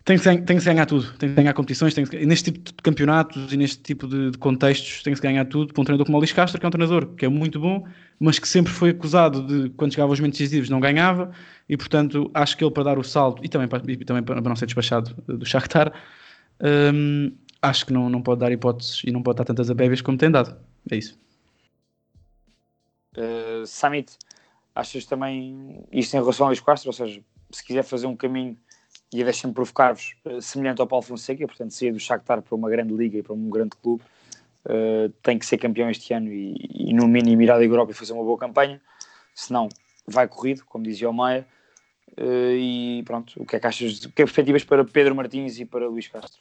tem 0.09 0.17
que, 0.17 0.25
tem 0.25 0.57
que 0.57 0.61
se 0.61 0.65
ganhar 0.65 0.87
tudo, 0.87 1.13
tem 1.19 1.29
que 1.29 1.35
ganhar 1.35 1.53
competições, 1.53 1.93
tem 1.93 2.07
que, 2.07 2.25
neste 2.25 2.51
tipo 2.51 2.61
de 2.61 2.83
campeonatos 2.83 3.53
e 3.53 3.59
neste 3.59 3.83
tipo 3.83 4.07
de, 4.07 4.31
de 4.31 4.39
contextos 4.39 5.03
tem 5.03 5.13
que 5.13 5.19
se 5.19 5.23
ganhar 5.23 5.45
tudo 5.45 5.75
para 5.75 5.83
um 5.83 5.85
treinador 5.85 6.07
como 6.07 6.17
o 6.17 6.21
Luís 6.21 6.33
Castro, 6.33 6.59
que 6.59 6.65
é 6.65 6.69
um 6.69 6.71
treinador 6.71 7.09
que 7.09 7.27
é 7.27 7.29
muito 7.29 7.61
bom, 7.61 7.87
mas 8.19 8.39
que 8.39 8.49
sempre 8.49 8.73
foi 8.73 8.91
acusado 8.91 9.47
de, 9.47 9.69
quando 9.71 9.93
chegava 9.93 10.11
aos 10.11 10.19
momentos 10.19 10.39
decisivos, 10.39 10.71
não 10.71 10.81
ganhava, 10.81 11.31
e 11.69 11.77
portanto 11.77 12.31
acho 12.33 12.57
que 12.57 12.65
ele 12.65 12.71
para 12.71 12.85
dar 12.85 12.99
o 12.99 13.05
salto, 13.05 13.45
e 13.45 13.51
também 13.51 13.69
para, 13.69 13.83
e 13.87 13.97
também 13.99 14.23
para 14.23 14.41
não 14.41 14.57
ser 14.57 14.65
despachado 14.65 15.15
do 15.27 15.45
Shakhtar, 15.45 15.93
um, 16.95 17.31
acho 17.61 17.85
que 17.85 17.93
não, 17.93 18.09
não 18.09 18.23
pode 18.23 18.41
dar 18.41 18.51
hipóteses 18.51 19.03
e 19.05 19.11
não 19.11 19.23
pode 19.23 19.37
dar 19.37 19.45
tantas 19.45 19.71
abébias 19.71 20.01
como 20.01 20.17
tem 20.17 20.31
dado. 20.31 20.57
É 20.91 20.97
isso. 20.97 21.19
Uh, 23.15 23.67
Samit, 23.67 24.17
achas 24.75 25.05
também 25.05 25.85
isto 25.93 26.15
em 26.15 26.21
relação 26.21 26.47
ao 26.47 26.49
Luís 26.49 26.61
Castro? 26.61 26.89
Ou 26.89 26.95
seja, 26.95 27.21
se 27.51 27.63
quiser 27.63 27.83
fazer 27.83 28.07
um 28.07 28.17
caminho 28.17 28.57
e 29.13 29.25
deixem-me 29.25 29.55
provocar-vos, 29.55 30.15
uh, 30.25 30.41
semelhante 30.41 30.81
ao 30.81 30.87
Paulo 30.87 31.05
Fonseca, 31.05 31.47
portanto, 31.47 31.73
sair 31.73 31.93
do 31.93 31.99
Shakhtar 31.99 32.43
para 32.43 32.55
uma 32.55 32.69
grande 32.69 32.95
liga 32.95 33.19
e 33.19 33.23
para 33.23 33.33
um 33.33 33.49
grande 33.49 33.77
clube, 33.83 34.03
uh, 34.67 35.09
tem 35.23 35.39
que 35.39 35.47
ser 35.47 35.59
campeão 35.59 35.91
este 35.91 36.13
ano 36.13 36.33
e, 36.33 36.55
e 36.71 36.93
no 36.93 37.09
mínimo 37.09 37.43
ir 37.43 37.51
à 37.51 37.63
Europa 37.63 37.93
e 37.93 37.95
fazer 37.95 38.13
uma 38.13 38.25
boa 38.25 38.39
campanha, 38.39 38.81
senão 39.35 39.69
vai 40.07 40.27
corrido, 40.27 40.65
como 40.67 40.85
dizia 40.85 41.09
o 41.09 41.13
Maia. 41.13 41.47
Uh, 42.17 42.57
e 42.57 43.03
pronto, 43.05 43.41
o 43.41 43.47
que 43.47 43.57
é 43.57 43.61
que 43.61 43.67
achas? 43.67 44.05
O 44.05 44.11
que 44.11 44.23
é 44.23 44.25
perspectivas 44.25 44.65
para 44.65 44.85
Pedro 44.85 45.15
Martins 45.15 45.59
e 45.59 45.65
para 45.65 45.89
Luís 45.89 46.09
Castro? 46.09 46.39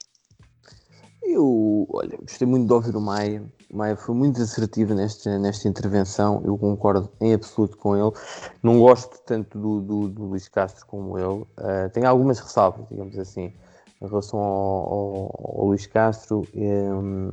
Eu, 1.22 1.85
olha, 1.89 2.18
gostei 2.18 2.48
muito 2.48 2.65
de 2.65 2.73
ouvir 2.73 2.95
o 2.95 3.02
Maia. 3.02 3.44
Maia 3.72 3.95
foi 3.95 4.15
muito 4.15 4.41
assertivo 4.41 4.94
nesta, 4.94 5.38
nesta 5.38 5.68
intervenção. 5.68 6.41
Eu 6.45 6.57
concordo 6.57 7.10
em 7.19 7.34
absoluto 7.34 7.77
com 7.77 7.95
ele. 7.95 8.15
Não 8.64 8.80
gosto 8.80 9.19
tanto 9.26 9.60
do, 9.60 9.81
do, 9.81 10.07
do 10.07 10.23
Luís 10.26 10.48
Castro 10.48 10.85
como 10.88 11.18
ele. 11.18 11.41
Uh, 11.57 11.89
tenho 11.94 12.07
algumas 12.07 12.39
ressalvas, 12.39 12.85
digamos 12.89 13.18
assim, 13.19 13.53
em 14.02 14.07
relação 14.07 14.39
ao, 14.39 14.94
ao, 14.94 15.60
ao 15.60 15.65
Luís 15.68 15.85
Castro. 15.85 16.48
Um, 16.56 17.30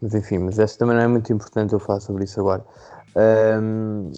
mas 0.00 0.14
enfim, 0.14 0.38
mas 0.38 0.58
esta 0.58 0.78
também 0.78 0.96
não 0.96 1.02
é 1.02 1.08
muito 1.08 1.32
importante 1.32 1.72
eu 1.72 1.80
falar 1.80 2.00
sobre 2.00 2.24
isso 2.24 2.38
agora. 2.40 2.64
Um, 3.16 4.12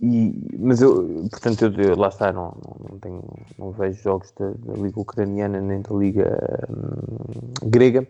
e, 0.00 0.38
mas 0.58 0.82
eu, 0.82 1.26
portanto, 1.30 1.64
eu, 1.64 1.72
eu, 1.72 1.96
lá 1.96 2.08
está, 2.08 2.30
não, 2.32 2.54
não, 2.90 2.98
tenho, 2.98 3.22
não 3.58 3.70
vejo 3.70 4.02
jogos 4.02 4.32
da, 4.38 4.50
da 4.50 4.74
Liga 4.74 5.00
Ucraniana 5.00 5.60
nem 5.60 5.80
da 5.80 5.94
Liga 5.94 6.66
hum, 6.68 7.68
Grega. 7.70 8.06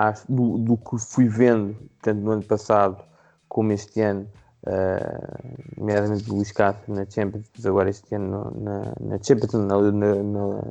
Acho, 0.00 0.24
do, 0.28 0.58
do, 0.58 0.76
que 0.76 0.96
fui 0.96 1.28
vendo, 1.28 1.76
tanto 2.00 2.20
no 2.20 2.30
ano 2.30 2.44
passado 2.44 3.02
como 3.48 3.72
este 3.72 4.00
ano, 4.00 4.28
uh, 4.62 5.80
nomeadamente 5.80 6.22
do 6.22 6.36
Luís 6.36 6.52
Castro 6.52 6.94
na 6.94 7.04
Champions, 7.04 7.46
depois 7.46 7.66
agora 7.66 7.90
este 7.90 8.14
ano 8.14 8.52
na, 8.60 8.92
na 9.00 9.18
Champions, 9.20 9.54
na, 9.54 9.80
na, 9.90 10.14
na, 10.22 10.62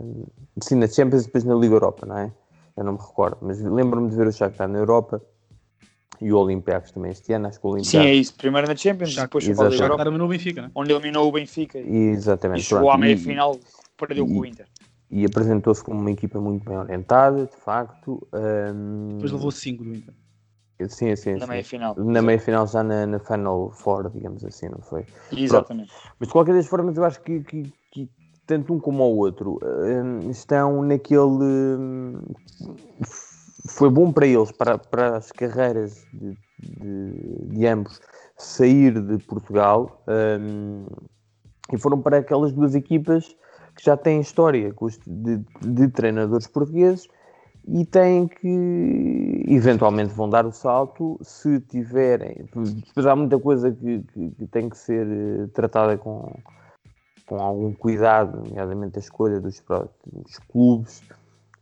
sim, 0.62 0.76
na 0.76 0.88
Champions 0.88 1.24
e 1.24 1.26
depois 1.26 1.44
na 1.44 1.56
Liga 1.56 1.76
Europa, 1.76 2.06
não 2.06 2.18
é? 2.18 2.32
Eu 2.78 2.86
não 2.86 2.94
me 2.94 3.00
recordo, 3.00 3.40
mas 3.42 3.60
lembro-me 3.62 4.10
de 4.10 4.16
ver 4.16 4.28
o 4.28 4.32
Shakhtar 4.32 4.70
na 4.70 4.78
Europa 4.78 5.22
e 6.22 6.32
o 6.32 6.38
Olympiacos 6.38 6.92
também 6.92 7.12
este 7.12 7.34
ano, 7.34 7.48
acho 7.48 7.60
que 7.60 7.68
o 7.68 7.72
Olympiacos... 7.72 8.08
Sim, 8.08 8.08
é 8.08 8.14
isso, 8.14 8.34
primeiro 8.34 8.66
na 8.66 8.78
Champions, 8.78 9.14
depois 9.14 9.46
para 9.50 9.68
a 9.68 9.74
Europa, 9.74 10.06
no 10.06 10.28
Benfica, 10.30 10.62
né? 10.62 10.72
onde 10.74 10.94
eliminou 10.94 11.28
o 11.28 11.32
Benfica 11.34 11.80
e, 11.80 11.96
exatamente, 12.12 12.62
e 12.62 12.64
chegou 12.64 12.90
à 12.90 12.98
meia-final, 12.98 13.60
perdeu 13.98 14.26
com 14.26 14.40
o 14.40 14.46
Inter. 14.46 14.68
E 15.10 15.26
apresentou-se 15.26 15.84
como 15.84 16.00
uma 16.00 16.12
equipa 16.12 16.40
muito 16.40 16.66
bem 16.66 16.78
orientada, 16.78 17.46
de 17.46 17.56
facto. 17.56 18.28
Um... 18.34 19.16
Depois 19.16 19.32
levou 19.32 19.52
5 19.52 19.84
do 19.84 19.96
Inter. 19.96 20.14
Sim, 20.90 21.16
sim, 21.16 21.36
na 21.36 21.48
meia-final. 21.48 21.96
Na 21.98 22.22
meia-final, 22.22 22.68
já 22.68 22.84
na, 22.84 23.08
na 23.08 23.20
Final 23.20 23.72
Four, 23.72 24.12
digamos 24.12 24.46
assim, 24.46 24.70
não 24.70 24.80
foi? 24.80 25.06
Exatamente. 25.32 25.90
Pronto. 25.90 26.16
Mas 26.20 26.28
de 26.28 26.34
qualquer 26.34 26.54
das 26.54 26.68
formas, 26.68 26.96
eu 26.98 27.04
acho 27.04 27.20
que, 27.22 27.40
que, 27.40 27.74
que 27.92 28.10
tanto 28.46 28.74
um 28.74 28.80
como 28.80 29.04
o 29.04 29.18
outro 29.18 29.60
um, 29.64 30.30
estão 30.30 30.84
naquele. 30.84 31.20
Um, 31.20 32.22
foi 33.70 33.90
bom 33.90 34.12
para 34.12 34.28
eles, 34.28 34.52
para, 34.52 34.78
para 34.78 35.18
as 35.18 35.32
carreiras 35.32 36.06
de 36.14 36.38
de, 36.60 37.48
de 37.50 37.68
ambos 37.68 38.00
sair 38.38 39.00
de 39.02 39.18
Portugal 39.26 40.04
um, 40.08 40.86
e 41.72 41.78
foram 41.78 42.02
para 42.02 42.18
aquelas 42.18 42.52
duas 42.54 42.76
equipas 42.76 43.36
que 43.78 43.86
já 43.86 43.96
têm 43.96 44.20
história 44.20 44.74
de, 45.06 45.40
de, 45.62 45.88
treinadores 45.90 46.48
portugueses 46.48 47.08
e 47.68 47.86
têm 47.86 48.28
que 48.28 49.46
eventualmente 49.48 50.14
vão 50.14 50.30
dar 50.30 50.46
o 50.46 50.52
salto 50.52 51.18
se 51.22 51.60
tiverem. 51.62 52.46
Depois 52.54 53.06
há 53.06 53.16
muita 53.16 53.40
coisa 53.40 53.72
que, 53.72 54.04
que, 54.14 54.32
que 54.32 54.48
tem 54.48 54.68
que 54.68 54.78
ser 54.78 55.08
eh, 55.08 55.48
tratada 55.54 55.98
com, 55.98 56.34
com 57.26 57.40
algum 57.40 57.74
cuidado, 57.74 58.42
nomeadamente 58.46 58.98
a 58.98 59.00
escolha 59.00 59.40
dos, 59.40 59.64
dos 60.06 60.40
clubes 60.52 61.04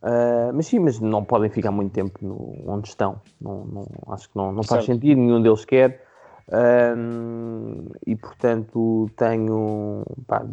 Uh, 0.02 0.52
mas 0.54 0.66
sim, 0.66 0.78
mas 0.78 1.00
não 1.00 1.24
podem 1.24 1.50
ficar 1.50 1.72
muito 1.72 1.92
tempo 1.92 2.16
no, 2.22 2.62
onde 2.66 2.88
estão. 2.88 3.20
Não, 3.40 3.64
não, 3.64 3.86
acho 4.08 4.28
que 4.28 4.36
não, 4.36 4.52
não 4.52 4.62
faz 4.62 4.84
sentido, 4.84 5.20
nenhum 5.20 5.42
deles 5.42 5.64
quer. 5.64 6.05
Uh, 6.48 7.92
e 8.06 8.14
portanto 8.14 9.10
tenho 9.16 10.04
pá, 10.28 10.46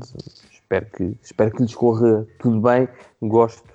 espero 0.52 0.88
que 0.88 1.16
espero 1.22 1.52
que 1.52 1.62
lhes 1.62 1.76
corra 1.76 2.26
tudo 2.40 2.62
bem. 2.62 2.88
Gosto 3.22 3.70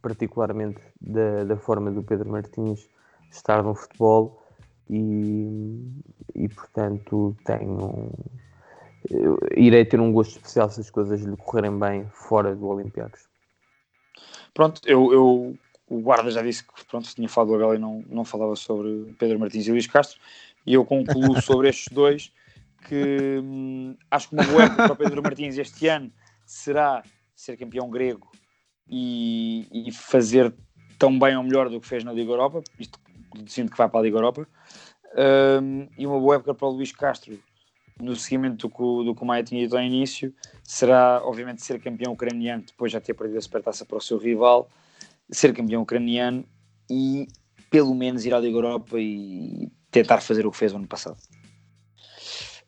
particularmente 0.00 0.80
da, 1.00 1.44
da 1.44 1.56
forma 1.56 1.90
do 1.90 2.02
Pedro 2.02 2.30
Martins 2.30 2.88
estar 3.30 3.62
no 3.62 3.74
futebol 3.74 4.40
e, 4.88 5.82
e 6.34 6.48
portanto 6.48 7.36
tenho 7.44 8.12
irei 9.56 9.84
ter 9.84 10.00
um 10.00 10.12
gosto 10.12 10.36
especial 10.36 10.70
se 10.70 10.80
as 10.80 10.90
coisas 10.90 11.20
lhe 11.20 11.36
correrem 11.36 11.78
bem 11.78 12.06
fora 12.12 12.54
do 12.54 12.66
Olympiacos. 12.66 13.28
Pronto, 14.54 14.80
eu, 14.86 15.12
eu, 15.12 15.58
o 15.88 16.00
guarda 16.00 16.30
já 16.30 16.42
disse 16.42 16.64
que 16.64 16.84
pronto, 16.86 17.12
tinha 17.14 17.28
falado 17.28 17.48
do 17.48 17.54
Abel 17.56 17.74
e 17.74 17.78
não, 17.78 18.04
não 18.08 18.24
falava 18.24 18.56
sobre 18.56 19.14
Pedro 19.18 19.38
Martins 19.38 19.66
e 19.66 19.70
Luís 19.70 19.86
Castro, 19.86 20.18
e 20.66 20.74
eu 20.74 20.84
concluo 20.84 21.40
sobre 21.42 21.68
estes 21.68 21.88
dois 21.92 22.32
que 22.88 23.40
hum, 23.42 23.96
acho 24.10 24.28
que 24.28 24.34
uma 24.34 24.44
boa 24.44 24.64
época 24.64 24.86
para 24.86 24.96
Pedro 24.96 25.22
Martins 25.22 25.56
este 25.56 25.88
ano 25.88 26.12
será 26.44 27.02
ser 27.34 27.56
campeão 27.56 27.90
grego 27.90 28.30
e, 28.88 29.66
e, 29.88 29.92
fazer 29.92 30.54
tão 30.98 31.18
bem 31.18 31.36
ou 31.36 31.42
melhor 31.42 31.68
do 31.68 31.80
que 31.80 31.86
fez 31.86 32.04
na 32.04 32.12
Liga 32.12 32.30
Europa, 32.30 32.62
isto 32.78 32.98
dizendo 33.42 33.70
que 33.70 33.78
vai 33.78 33.88
para 33.88 34.00
a 34.00 34.02
Liga 34.02 34.16
Europa, 34.16 34.46
um, 35.62 35.88
e 35.96 36.06
uma 36.06 36.20
boa 36.20 36.36
época 36.36 36.54
para 36.54 36.66
o 36.66 36.70
Luís 36.70 36.92
Castro 36.92 37.38
no 38.00 38.14
seguimento 38.16 38.68
do 38.68 38.74
que, 38.74 38.82
o- 38.82 39.02
do 39.04 39.14
que 39.14 39.22
o 39.22 39.26
Maia 39.26 39.42
tinha 39.42 39.62
dito 39.62 39.76
ao 39.76 39.82
início, 39.82 40.34
será 40.62 41.22
obviamente 41.24 41.64
ser 41.64 41.80
campeão 41.80 42.12
ucraniano 42.12 42.64
depois 42.66 42.90
de 42.90 42.94
já 42.94 43.00
ter 43.00 43.14
perdido 43.14 43.38
a 43.38 43.42
supertaça 43.42 43.84
para 43.84 43.96
o 43.96 44.00
seu 44.00 44.18
rival, 44.18 44.68
ser 45.30 45.54
campeão 45.54 45.82
ucraniano 45.82 46.44
e 46.90 47.26
pelo 47.70 47.94
menos 47.94 48.24
ir 48.26 48.34
à 48.34 48.38
Liga 48.38 48.56
Europa 48.56 48.98
e 48.98 49.70
tentar 49.94 50.20
fazer 50.20 50.44
o 50.46 50.50
que 50.50 50.56
fez 50.56 50.72
o 50.72 50.76
ano 50.76 50.86
passado. 50.88 51.16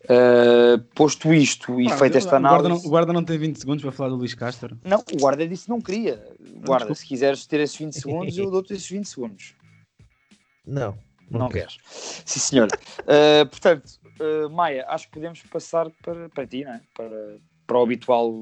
Uh, 0.05 0.79
posto 0.95 1.35
isto 1.35 1.81
e 1.81 1.87
Pá, 1.89 1.97
feita 1.99 2.15
eu- 2.17 2.19
esta 2.19 2.37
o 2.37 2.41
guarda, 2.41 2.49
não, 2.51 2.67
análise, 2.67 2.87
o 2.87 2.91
guarda 2.91 3.13
não 3.13 3.25
tem 3.25 3.37
20 3.39 3.57
segundos 3.59 3.83
para 3.83 3.91
falar 3.91 4.11
do 4.11 4.17
Luís 4.17 4.35
Castro. 4.35 4.79
não, 4.85 4.99
o 5.13 5.17
guarda 5.19 5.47
disse 5.49 5.65
que 5.65 5.71
não 5.71 5.81
queria. 5.81 6.15
Guarda, 6.65 6.85
desculpa. 6.87 6.95
se 6.95 7.07
quiseres 7.07 7.45
ter 7.47 7.59
esses 7.61 7.77
20 7.77 7.93
segundos, 7.95 8.39
eu 8.39 8.49
dou-te 8.51 8.73
esses 8.73 8.89
20 8.89 9.05
segundos. 9.09 9.55
Não. 10.65 10.97
Não, 11.29 11.49
queres. 11.49 11.79
Sim, 12.25 12.39
senhor. 12.39 12.69
Uh, 13.01 13.47
portanto, 13.49 13.85
uh, 14.21 14.49
Maia, 14.49 14.87
acho 14.89 15.07
que 15.07 15.15
podemos 15.15 15.43
passar 15.43 15.91
para, 16.05 16.29
para 16.29 16.47
ti, 16.47 16.63
não 16.65 16.73
é? 16.75 16.81
para, 16.95 17.39
para 17.67 17.79
o 17.79 17.83
habitual 17.83 18.33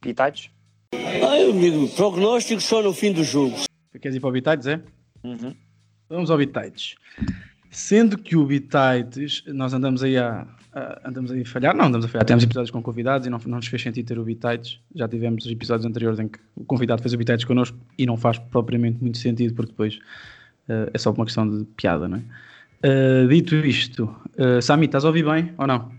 Pitates. 0.00 0.48
Ai, 0.94 1.50
amigo, 1.50 1.88
prognóstico 1.88 2.60
só 2.60 2.80
no 2.82 2.92
fim 2.94 3.12
do 3.12 3.24
jogo. 3.24 3.56
Queres 4.00 4.16
ir 4.16 4.20
para 4.20 4.28
o 4.28 4.32
Bitites, 4.32 4.68
é? 4.68 4.80
Uhum. 5.24 5.56
Vamos 6.08 6.30
ao 6.30 6.38
Bitites. 6.38 6.94
Sendo 7.70 8.18
que 8.18 8.36
o 8.36 8.44
Bitites, 8.44 9.44
nós 9.46 9.72
andamos 9.72 10.02
aí 10.02 10.16
a, 10.18 10.46
a- 10.72 11.00
andamos 11.04 11.30
aí 11.30 11.42
a 11.42 11.46
falhar, 11.46 11.74
não 11.76 11.84
andamos 11.86 12.04
a 12.06 12.08
falhar, 12.08 12.24
temos 12.26 12.42
episódios 12.42 12.70
com 12.70 12.82
convidados 12.82 13.26
e 13.26 13.30
não, 13.30 13.38
não 13.46 13.58
nos 13.58 13.66
fez 13.68 13.80
sentido 13.82 14.06
ter 14.06 14.18
o 14.18 14.24
Bitites. 14.24 14.80
Já 14.94 15.06
tivemos 15.08 15.44
os 15.44 15.50
episódios 15.52 15.86
anteriores 15.86 16.18
em 16.18 16.28
que 16.28 16.38
o 16.56 16.64
convidado 16.64 17.00
fez 17.00 17.12
o 17.14 17.16
Bitites 17.16 17.44
connosco 17.44 17.78
e 17.96 18.04
não 18.06 18.16
faz 18.16 18.38
propriamente 18.38 18.98
muito 19.00 19.18
sentido 19.18 19.54
porque 19.54 19.70
depois 19.70 19.98
eh, 20.68 20.90
é 20.92 20.98
só 20.98 21.10
uma 21.12 21.24
questão 21.24 21.48
de 21.48 21.64
piada, 21.76 22.08
não 22.08 22.16
é? 22.18 22.22
Eh, 22.82 23.26
dito 23.28 23.54
isto, 23.56 24.04
uh, 24.38 24.60
Sami, 24.62 24.86
estás 24.86 25.04
a 25.04 25.08
ouvir 25.08 25.24
bem 25.24 25.52
ou 25.58 25.66
não? 25.66 25.92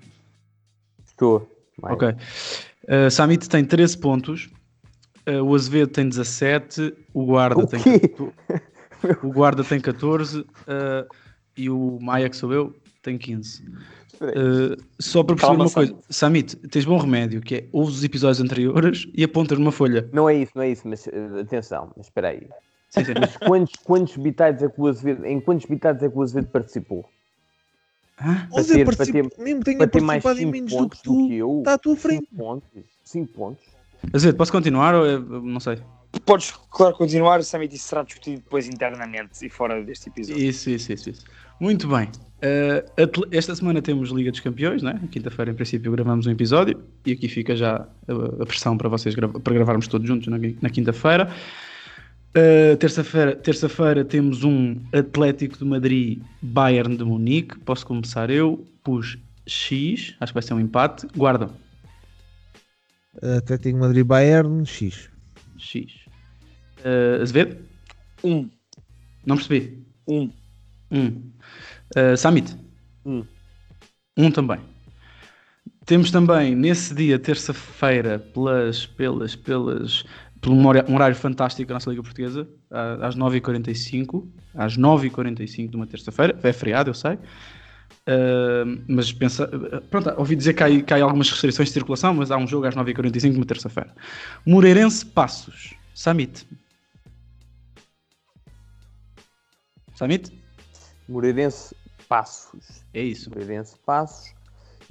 Estou. 1.06 1.48
Vai. 1.78 1.94
Ok. 1.94 2.08
Uh, 2.10 3.10
Samit 3.12 3.48
tem 3.48 3.64
13 3.64 3.98
pontos, 4.00 4.50
uh, 5.30 5.44
o 5.44 5.54
Azevedo 5.56 5.90
tem 5.92 6.10
17, 6.10 6.94
o 7.14 7.26
Guarda 7.26 7.60
O 7.64 7.68
tem 7.68 7.80
quê? 7.82 8.00
14, 8.08 8.34
o 9.24 9.32
Guarda 9.32 9.64
tem 9.64 9.80
14 9.80 10.40
uh, 10.40 10.46
e 11.64 11.70
o 11.70 12.00
Maia, 12.02 12.30
que 12.30 12.36
sou 12.36 12.52
eu, 12.54 12.76
tem 13.02 13.18
15. 13.18 13.64
Uh, 14.22 14.78
só 15.00 15.24
para 15.24 15.36
perceber 15.36 15.58
Calma, 15.58 15.64
uma 15.66 15.72
coisa, 15.72 15.96
Samit, 16.10 16.56
tens 16.68 16.86
bom 16.86 16.98
remédio, 16.98 17.42
que 17.42 17.56
é 17.56 17.68
ouves 17.72 17.96
os 17.98 18.04
episódios 18.04 18.40
anteriores 18.40 19.08
e 19.16 19.24
apontas 19.24 19.58
numa 19.58 19.72
folha. 19.72 20.08
Não 20.14 20.30
é 20.30 20.36
isso, 20.36 20.52
não 20.56 20.62
é 20.62 20.70
isso, 20.70 20.88
mas 20.88 21.08
eh, 21.08 21.42
atenção, 21.42 21.92
mas 21.98 22.06
espera 22.06 22.30
aí. 22.30 22.48
Sim, 22.90 23.06
sim. 23.06 23.14
Mas 23.20 23.36
quantos, 23.38 23.74
quantos 23.84 24.16
é 24.18 24.70
que 24.70 24.82
o 24.82 24.88
Azevedo, 24.88 25.26
em 25.26 25.40
quantos 25.40 25.66
bitites 25.66 26.04
é 26.04 26.10
que 26.10 26.18
o 26.18 26.22
Azevedo 26.22 26.48
participou? 26.50 27.10
Para 28.18 28.62
Zé, 28.62 28.76
ter, 28.76 28.86
para 28.86 29.06
ter, 29.06 29.30
mesmo 29.40 29.64
tenha 29.64 29.78
para 29.80 29.88
ter 29.88 30.02
mais 30.02 30.24
em 30.24 30.36
5 30.36 30.52
menos 30.52 30.72
do 30.72 30.78
pontos 30.78 31.02
que 31.02 31.10
do 31.10 31.16
tu, 31.16 31.28
que 31.28 31.36
eu. 31.38 31.58
está 31.60 31.74
à 31.74 31.78
tua 31.78 31.96
frente. 31.96 32.28
5 32.30 32.36
pontos. 32.38 32.70
5 33.04 33.34
pontos. 33.34 33.64
Azevedo, 34.14 34.38
posso 34.38 34.52
continuar 34.52 34.94
ou 34.94 35.06
é- 35.06 35.20
não 35.20 35.60
sei? 35.60 35.80
Podes, 36.26 36.52
claro, 36.70 36.96
continuar, 36.96 37.42
Samit, 37.44 37.76
isso 37.76 37.88
será 37.88 38.04
discutido 38.04 38.42
depois 38.44 38.68
internamente 38.68 39.44
e 39.46 39.50
fora 39.50 39.84
deste 39.84 40.10
episódio. 40.10 40.44
Isso, 40.44 40.70
isso, 40.70 40.92
isso, 40.92 41.10
isso. 41.10 41.26
Muito 41.62 41.88
bem. 41.88 42.08
Uh, 42.08 43.28
esta 43.32 43.54
semana 43.54 43.84
temos 43.84 44.10
Liga 44.10 44.32
dos 44.32 44.40
Campeões, 44.40 44.82
né? 44.82 45.00
Quinta-feira, 45.12 45.52
em 45.52 45.54
princípio, 45.54 45.92
gravamos 45.92 46.26
um 46.26 46.32
episódio 46.32 46.82
e 47.06 47.12
aqui 47.12 47.28
fica 47.30 47.56
já 47.56 47.88
a, 48.08 48.42
a 48.42 48.46
pressão 48.48 48.76
para 48.76 48.90
vocês 48.90 49.14
grava- 49.14 49.40
para 49.40 49.54
gravarmos 49.54 49.88
todos 49.88 50.08
juntos 50.08 50.28
na, 50.28 50.40
na 50.60 50.70
quinta-feira. 50.72 51.32
Uh, 52.32 52.76
terça-feira, 52.78 53.36
terça-feira 53.36 54.04
temos 54.04 54.44
um 54.44 54.76
Atlético 54.92 55.56
de 55.56 55.64
Madrid 55.64 56.20
Bayern 56.42 56.98
de 56.98 57.04
Munique. 57.04 57.60
Posso 57.60 57.86
começar 57.86 58.32
eu. 58.32 58.66
Pus 58.84 59.20
X, 59.46 60.16
acho 60.20 60.32
que 60.32 60.34
vai 60.34 60.42
ser 60.42 60.56
um 60.56 60.60
empate. 60.60 61.06
Guarda 61.16 61.52
Atlético 63.38 63.78
Madrid 63.78 64.04
Bayern 64.04 64.66
X. 64.66 65.12
X. 65.60 65.94
Uh, 66.80 67.22
Azevedo? 67.22 67.56
Um. 68.24 68.50
Não 69.24 69.36
percebi. 69.36 69.86
Um. 70.08 70.32
Um. 70.92 71.32
Uh, 71.96 72.18
Samit? 72.18 72.56
Um. 73.06 73.26
Um 74.18 74.32
também. 74.32 74.60
Temos 75.86 76.12
também 76.12 76.56
nesse 76.56 76.94
dia, 76.94 77.18
terça-feira, 77.18 78.20
pelas, 78.20 78.86
pelas, 78.86 79.36
pelas, 79.36 80.04
pelo 80.40 80.56
um 80.56 80.96
horário 80.96 81.16
fantástico 81.16 81.68
da 81.70 81.76
nossa 81.76 81.90
Liga 81.90 82.04
Portuguesa, 82.04 82.48
às 83.02 83.16
9h45, 83.16 84.28
às 84.54 84.78
9h45 84.78 85.70
de 85.70 85.76
uma 85.76 85.88
terça-feira, 85.88 86.38
é 86.44 86.54
feriado, 86.54 86.90
eu 86.90 86.94
sei. 86.94 87.18
Ah, 88.08 88.64
mas 88.88 89.12
pensa, 89.12 89.48
pronto, 89.90 90.14
ouvi 90.18 90.36
dizer 90.36 90.54
que 90.54 90.64
há, 90.64 90.82
que 90.82 90.94
há 90.94 91.04
algumas 91.04 91.30
restrições 91.30 91.70
de 91.70 91.74
circulação, 91.74 92.14
mas 92.14 92.32
há 92.32 92.38
um 92.38 92.48
jogo 92.48 92.66
às 92.66 92.76
9h45 92.76 93.32
de 93.32 93.38
uma 93.38 93.46
terça-feira. 93.46 93.94
Moreirense 94.46 95.06
Passos, 95.06 95.74
Samit. 95.94 96.48
Samit? 99.96 100.41
Moreirense 101.12 101.76
Passos. 102.08 102.84
É 102.94 103.02
isso. 103.02 103.30
Moreirense 103.30 103.78
Passos. 103.86 104.34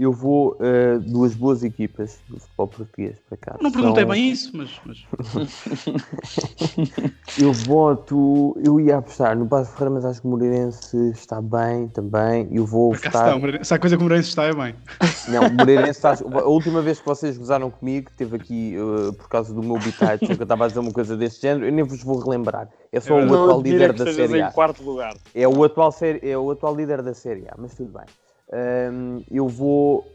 Eu 0.00 0.12
vou 0.14 0.52
uh, 0.52 0.98
duas 0.98 1.34
boas 1.34 1.62
equipas 1.62 2.20
do 2.26 2.40
futebol 2.40 2.68
português 2.68 3.18
para 3.28 3.36
cá. 3.36 3.56
Não 3.60 3.70
perguntei 3.70 4.02
São- 4.02 4.10
bem 4.10 4.30
isso, 4.30 4.50
mas. 4.56 4.80
mas... 4.86 5.04
Eu 7.38 7.52
voto. 7.52 8.56
Eu 8.64 8.80
ia 8.80 8.96
apostar 8.96 9.36
no 9.36 9.46
Passo 9.46 9.72
Ferreira, 9.72 9.90
mas 9.96 10.04
acho 10.06 10.22
que 10.22 10.26
o 10.26 10.30
Moreirense 10.30 10.96
está 11.10 11.40
bem 11.42 11.86
também. 11.88 12.48
Eu 12.50 12.64
vou 12.64 12.92
Cá 12.92 13.10
votar. 13.10 13.36
está, 13.36 13.60
o 13.60 13.64
se 13.64 13.74
há 13.74 13.78
coisa 13.78 13.96
que 13.96 14.00
o 14.00 14.04
Moreirense 14.04 14.30
está, 14.30 14.44
é 14.44 14.54
bem. 14.54 14.74
Não, 15.28 15.48
o 15.48 15.52
Moreirense 15.52 15.90
está. 15.90 16.12
A 16.12 16.44
última 16.48 16.80
vez 16.80 16.98
que 16.98 17.04
vocês 17.06 17.36
gozaram 17.36 17.70
comigo, 17.70 18.10
teve 18.16 18.36
aqui 18.36 18.76
uh, 18.78 19.12
por 19.12 19.28
causa 19.28 19.52
do 19.52 19.62
meu 19.62 19.78
bitate, 19.78 20.24
que 20.26 20.32
eu 20.32 20.42
estava 20.42 20.64
a 20.64 20.68
dizer 20.68 20.80
uma 20.80 20.92
coisa 20.92 21.14
deste 21.14 21.42
género, 21.42 21.66
eu 21.66 21.72
nem 21.72 21.84
vos 21.84 22.02
vou 22.02 22.18
relembrar. 22.18 22.70
É 22.90 23.00
só 23.00 23.16
o 23.16 23.26
Não 23.26 23.44
atual 23.44 23.60
líder 23.60 23.92
da 23.92 24.10
Série 24.12 24.38
em 24.38 24.42
A. 24.42 24.50
quarto 24.50 24.82
lugar. 24.82 25.12
É 25.34 25.46
o 25.46 25.62
atual, 25.62 25.92
série, 25.92 26.26
é 26.26 26.38
o 26.38 26.50
atual 26.50 26.74
líder 26.74 27.02
da 27.02 27.12
Série 27.12 27.46
A, 27.48 27.54
mas 27.58 27.74
tudo 27.74 27.92
bem. 27.92 28.06
Ahm, 28.52 29.22
eu 29.30 29.48
vou. 29.48 30.06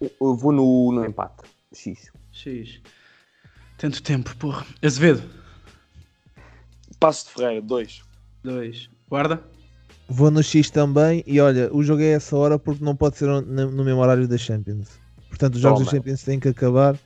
Eu 0.00 0.34
vou 0.36 0.52
no, 0.52 0.92
no 0.92 1.04
empate. 1.06 1.42
X. 1.72 2.10
X. 2.32 2.80
Tanto 3.78 4.02
tempo, 4.02 4.34
porra. 4.36 4.66
Azevedo. 4.82 5.22
Passo 7.00 7.26
de 7.26 7.32
Ferreira, 7.34 7.62
2. 7.62 8.02
2. 8.42 8.90
Guarda. 9.08 9.42
Vou 10.08 10.30
no 10.30 10.42
X 10.42 10.70
também 10.70 11.22
e 11.26 11.40
olha, 11.40 11.74
o 11.74 11.82
jogo 11.82 12.02
é 12.02 12.10
essa 12.12 12.36
hora 12.36 12.58
porque 12.58 12.84
não 12.84 12.94
pode 12.94 13.16
ser 13.16 13.26
no, 13.26 13.40
no 13.42 13.84
mesmo 13.84 14.00
horário 14.00 14.28
da 14.28 14.36
Champions. 14.36 14.90
Portanto, 15.28 15.54
os 15.54 15.60
jogos 15.60 15.80
Toma. 15.80 15.90
da 15.90 15.96
Champions 15.96 16.22
têm 16.22 16.38
que 16.38 16.48
acabar 16.48 16.98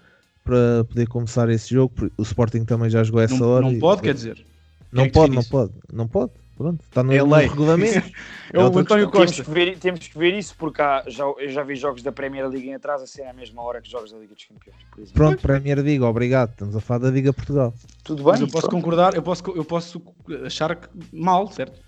para 0.44 0.84
poder 0.84 1.06
começar 1.06 1.48
esse 1.48 1.72
jogo. 1.72 1.94
O 2.16 2.22
Sporting 2.22 2.64
também 2.64 2.90
já 2.90 3.02
jogou 3.04 3.20
essa 3.20 3.36
Não, 3.36 3.48
hora. 3.48 3.64
não 3.66 3.72
e- 3.72 3.78
pode, 3.78 4.02
quer 4.02 4.14
dizer. 4.14 4.44
Não 4.90 5.04
é 5.04 5.10
pode, 5.10 5.32
não 5.34 5.40
isso? 5.40 5.50
pode. 5.50 5.72
Não 5.92 6.08
pode. 6.08 6.32
Pronto, 6.58 6.82
está 6.82 7.02
no, 7.04 7.12
É 7.12 7.18
no 7.22 7.34
regulamento. 7.34 8.10
É 8.52 8.58
o 8.58 8.62
António 8.62 8.84
questão. 8.84 9.10
Temos 9.10 9.26
Costa. 9.26 9.44
que, 9.44 9.50
ver, 9.50 9.78
temos 9.78 10.08
que 10.08 10.18
ver 10.18 10.34
isso 10.34 10.56
porque 10.56 10.80
há, 10.82 11.04
já, 11.06 11.22
eu 11.24 11.48
já 11.50 11.62
vi 11.62 11.76
jogos 11.76 12.02
da 12.02 12.10
Premier 12.10 12.48
League 12.48 12.66
em 12.68 12.74
atrás 12.74 13.00
a 13.02 13.06
ser 13.06 13.22
à 13.24 13.32
mesma 13.32 13.62
hora 13.62 13.78
que 13.80 13.86
os 13.86 13.92
jogos 13.92 14.10
da 14.10 14.18
Liga 14.18 14.34
dos 14.34 14.44
Campeões, 14.44 14.78
por 14.90 15.00
exemplo. 15.00 15.14
Pronto, 15.14 15.42
Premier 15.42 15.78
League, 15.78 16.00
obrigado. 16.02 16.50
Estamos 16.50 16.74
a 16.74 16.80
falar 16.80 17.00
da 17.00 17.10
Liga 17.10 17.32
Portugal. 17.32 17.72
Tudo 18.02 18.24
bem? 18.24 18.32
Mas 18.32 18.40
eu 18.40 18.48
posso 18.48 18.66
pronto. 18.68 18.82
concordar, 18.82 19.14
eu 19.14 19.22
posso, 19.22 19.42
eu 19.54 19.64
posso 19.64 20.02
achar 20.46 20.74
que 20.76 20.88
mal, 21.12 21.46
certo? 21.52 21.78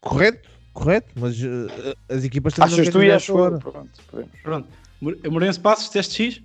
Correto, 0.00 0.48
correto, 0.72 1.08
mas 1.16 1.36
eh, 1.42 1.94
as 2.08 2.24
equipas 2.24 2.54
também 2.54 2.72
Achas 2.74 2.88
tu 2.88 3.02
e 3.02 3.10
acho 3.10 3.36
eu. 3.36 3.58
Pronto, 3.58 4.02
podemos. 4.10 4.30
Pronto. 4.42 4.68
More- 5.00 5.18
Moreirense 5.28 5.60
Passos, 5.60 5.88
teste 5.88 6.14
X. 6.32 6.42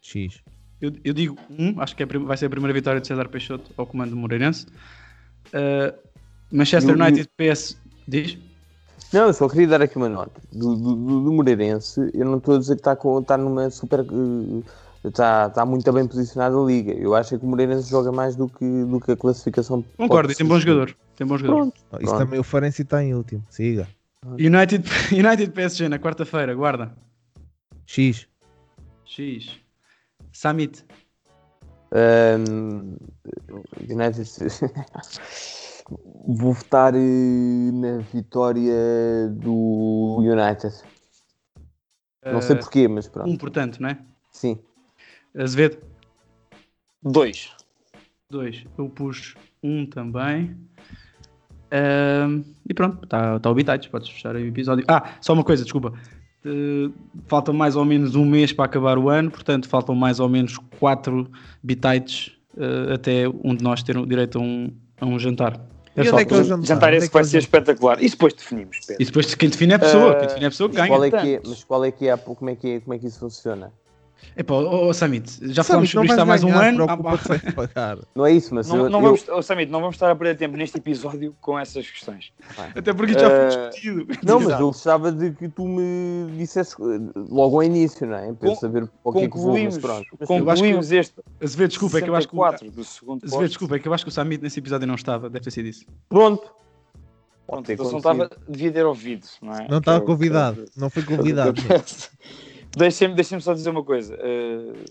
X. 0.00 0.40
Eu, 0.80 0.92
eu 1.04 1.12
digo 1.12 1.36
1, 1.50 1.64
um, 1.70 1.80
acho 1.80 1.96
que 1.96 2.02
é 2.04 2.06
vai 2.06 2.36
ser 2.36 2.46
a 2.46 2.50
primeira 2.50 2.72
vitória 2.72 3.00
de 3.00 3.06
César 3.08 3.28
Peixoto 3.28 3.72
ao 3.76 3.84
comando 3.86 4.10
do 4.10 4.16
Moreirense. 4.16 4.66
Uh, 5.48 5.96
Manchester 6.52 6.94
Eu- 6.94 6.98
eu- 6.98 7.04
United 7.04 7.28
PS. 7.36 7.76
Diz? 8.06 8.38
Não, 9.12 9.26
eu 9.28 9.32
só 9.32 9.48
queria 9.48 9.66
dar 9.68 9.80
aqui 9.82 9.96
uma 9.96 10.08
nota. 10.08 10.40
Do, 10.52 10.74
do, 10.76 10.94
do- 10.96 11.32
Moreirense, 11.32 12.10
eu 12.14 12.24
não 12.26 12.38
estou 12.38 12.56
a 12.56 12.58
dizer 12.58 12.74
que 12.74 12.80
está, 12.80 12.94
com, 12.96 13.18
está 13.20 13.36
numa 13.36 13.70
super. 13.70 14.00
eh, 14.00 14.62
Está, 15.04 15.46
está 15.46 15.64
muito 15.64 15.90
bem 15.92 16.06
posicionado 16.08 16.60
a 16.60 16.66
liga. 16.66 16.92
Eu 16.92 17.14
acho 17.14 17.38
que 17.38 17.44
o 17.44 17.48
Moreirense 17.48 17.88
joga 17.88 18.10
mais 18.10 18.34
do 18.34 18.48
que, 18.48 18.64
do 18.84 18.98
que 19.00 19.12
a 19.12 19.16
classificação. 19.16 19.82
Concordo, 19.96 20.32
e 20.32 20.34
tem 20.34 20.44
bom 20.44 20.58
jogador. 20.58 20.94
Tem 21.16 21.24
bom 21.24 21.38
jogador. 21.38 21.56
Pronto. 21.56 21.80
Oh, 21.92 21.96
Isso 21.98 22.04
pronto. 22.06 22.18
também 22.18 22.40
o 22.40 22.42
Farense 22.42 22.82
está 22.82 23.02
em 23.02 23.14
último. 23.14 23.42
Siga. 23.48 23.86
United, 24.26 24.82
United 25.12 25.52
PSG 25.52 25.88
na 25.88 26.00
quarta-feira, 26.00 26.52
guarda. 26.52 26.92
X. 27.86 28.26
X. 29.04 29.50
Summit. 30.32 30.84
Um, 31.92 32.96
United. 33.88 34.28
Vou 35.90 36.52
votar 36.52 36.94
eh, 36.94 37.70
na 37.72 37.98
vitória 37.98 39.28
do 39.32 40.18
United. 40.20 40.74
Não 42.24 42.42
sei 42.42 42.56
Uh, 42.56 42.58
porquê, 42.58 42.88
mas 42.88 43.08
pronto. 43.08 43.30
Um, 43.30 43.36
portanto, 43.36 43.80
não 43.80 43.88
é? 43.88 43.98
Sim. 44.30 44.58
Azevedo. 45.36 45.78
2. 47.02 47.52
2. 48.30 48.66
Eu 48.76 48.88
pus 48.90 49.34
um 49.62 49.86
também. 49.86 50.56
E 52.68 52.74
pronto, 52.74 53.04
está 53.04 53.38
tá 53.38 53.50
o 53.50 53.54
Bitites, 53.54 53.88
podes 53.88 54.08
fechar 54.08 54.34
o 54.34 54.38
episódio. 54.38 54.84
Ah, 54.88 55.14
só 55.20 55.32
uma 55.32 55.44
coisa, 55.44 55.62
desculpa. 55.62 55.92
Uh, 56.44 56.92
falta 57.26 57.52
mais 57.52 57.74
ou 57.74 57.84
menos 57.84 58.14
um 58.14 58.24
mês 58.24 58.52
para 58.52 58.64
acabar 58.64 58.96
o 58.96 59.08
ano, 59.08 59.30
portanto, 59.30 59.68
faltam 59.68 59.94
mais 59.94 60.20
ou 60.20 60.28
menos 60.28 60.56
quatro 60.78 61.28
bitites 61.62 62.32
uh, 62.54 62.94
até 62.94 63.28
um 63.42 63.54
de 63.54 63.64
nós 63.64 63.82
ter 63.82 64.00
direito 64.06 64.38
a 64.38 64.40
um, 64.40 64.72
a 65.00 65.06
um 65.06 65.18
jantar. 65.18 65.60
É 65.98 66.04
só, 66.04 66.18
é 66.18 66.24
que 66.24 66.44
jantar, 66.44 66.66
jantar 66.66 66.94
esse 66.94 67.06
é 67.06 67.08
que 67.08 67.14
vai 67.14 67.24
ser 67.24 67.38
espetacular. 67.38 68.02
E 68.02 68.08
depois 68.08 68.32
definimos, 68.34 68.78
Pedro. 68.86 69.02
E 69.02 69.04
depois 69.04 69.34
quem 69.34 69.48
define 69.48 69.72
é 69.72 69.76
a 69.76 69.78
pessoa, 69.78 70.12
uh, 70.12 70.18
quem 70.18 70.28
define 70.28 70.44
é 70.44 70.46
a 70.48 70.50
pessoa 70.50 70.68
que 70.68 70.76
ganha. 70.76 70.88
Qual 70.88 71.04
é 71.04 71.10
que 71.10 71.34
é, 71.34 71.40
mas 71.44 71.64
qual 71.64 71.84
é 71.84 71.90
que 71.90 72.08
é, 72.08 72.16
como 72.16 72.50
é 72.50 72.54
que, 72.54 72.68
é, 72.70 72.80
como 72.80 72.94
é 72.94 72.98
que 72.98 73.06
isso 73.06 73.18
funciona? 73.18 73.72
Epá, 74.36 74.54
oh, 74.54 74.88
oh, 74.88 74.94
Samit, 74.94 75.52
já 75.52 75.64
falamos 75.64 75.90
sobre 75.90 76.08
isto 76.08 76.20
há 76.20 76.24
mais 76.24 76.44
um 76.44 76.52
ano. 76.52 76.86
Não 78.14 78.24
é 78.24 78.32
isso, 78.32 78.54
mas 78.54 78.68
não, 78.68 78.76
eu, 78.76 78.90
não 78.90 79.00
vamos, 79.00 79.26
oh, 79.28 79.42
Samit, 79.42 79.70
não 79.70 79.80
vamos 79.80 79.96
estar 79.96 80.10
a 80.10 80.14
perder 80.14 80.36
tempo 80.36 80.56
neste 80.56 80.78
episódio 80.78 81.34
com 81.40 81.58
essas 81.58 81.90
questões. 81.90 82.32
Até 82.74 82.92
porque 82.92 83.14
já 83.14 83.28
foi 83.28 83.44
uh, 83.44 83.48
discutido. 83.48 84.06
Não, 84.24 84.40
mas 84.40 84.60
eu 84.60 84.66
gostava 84.66 85.10
de 85.10 85.32
que 85.32 85.48
tu 85.48 85.66
me 85.66 86.30
dissesse 86.36 86.76
logo 87.16 87.56
ao 87.56 87.62
início, 87.62 88.06
não 88.06 88.16
é? 88.16 88.32
Para 88.32 88.54
saber 88.54 88.88
o 89.02 89.12
que 89.12 89.18
é 89.20 89.28
que 89.28 89.36
vou, 89.36 89.58
mas 89.58 89.78
pronto. 89.78 90.06
Concluímos 90.26 90.92
este. 90.92 91.14
Azevedo, 91.42 91.70
desculpa, 91.70 91.98
é 91.98 92.02
que 92.02 92.10
eu 92.10 92.14
acho 92.14 92.28
que. 92.28 92.36
Azevedo, 92.40 93.48
desculpa, 93.48 93.76
é 93.76 93.78
que 93.78 93.88
eu 93.88 93.94
acho 93.94 94.04
que 94.04 94.10
o 94.10 94.12
Samit 94.12 94.42
nesse 94.42 94.58
episódio 94.58 94.86
não 94.86 94.94
estava, 94.94 95.28
deve 95.28 95.44
ter 95.44 95.50
sido 95.50 95.66
isso. 95.66 95.84
Pronto. 96.08 96.58
Pronto, 97.46 97.72
então 97.72 97.90
não 97.90 97.96
estava, 97.96 98.30
devia 98.46 98.70
ter 98.70 98.84
ouvido, 98.84 99.26
não 99.40 99.54
é? 99.54 99.66
Não 99.68 99.78
estava 99.78 100.02
convidado, 100.02 100.66
não 100.76 100.90
foi 100.90 101.02
convidado. 101.02 101.58
Deixem-me 102.76 103.14
deixem 103.14 103.40
só 103.40 103.54
dizer 103.54 103.70
uma 103.70 103.84
coisa. 103.84 104.14
Uh, 104.16 104.84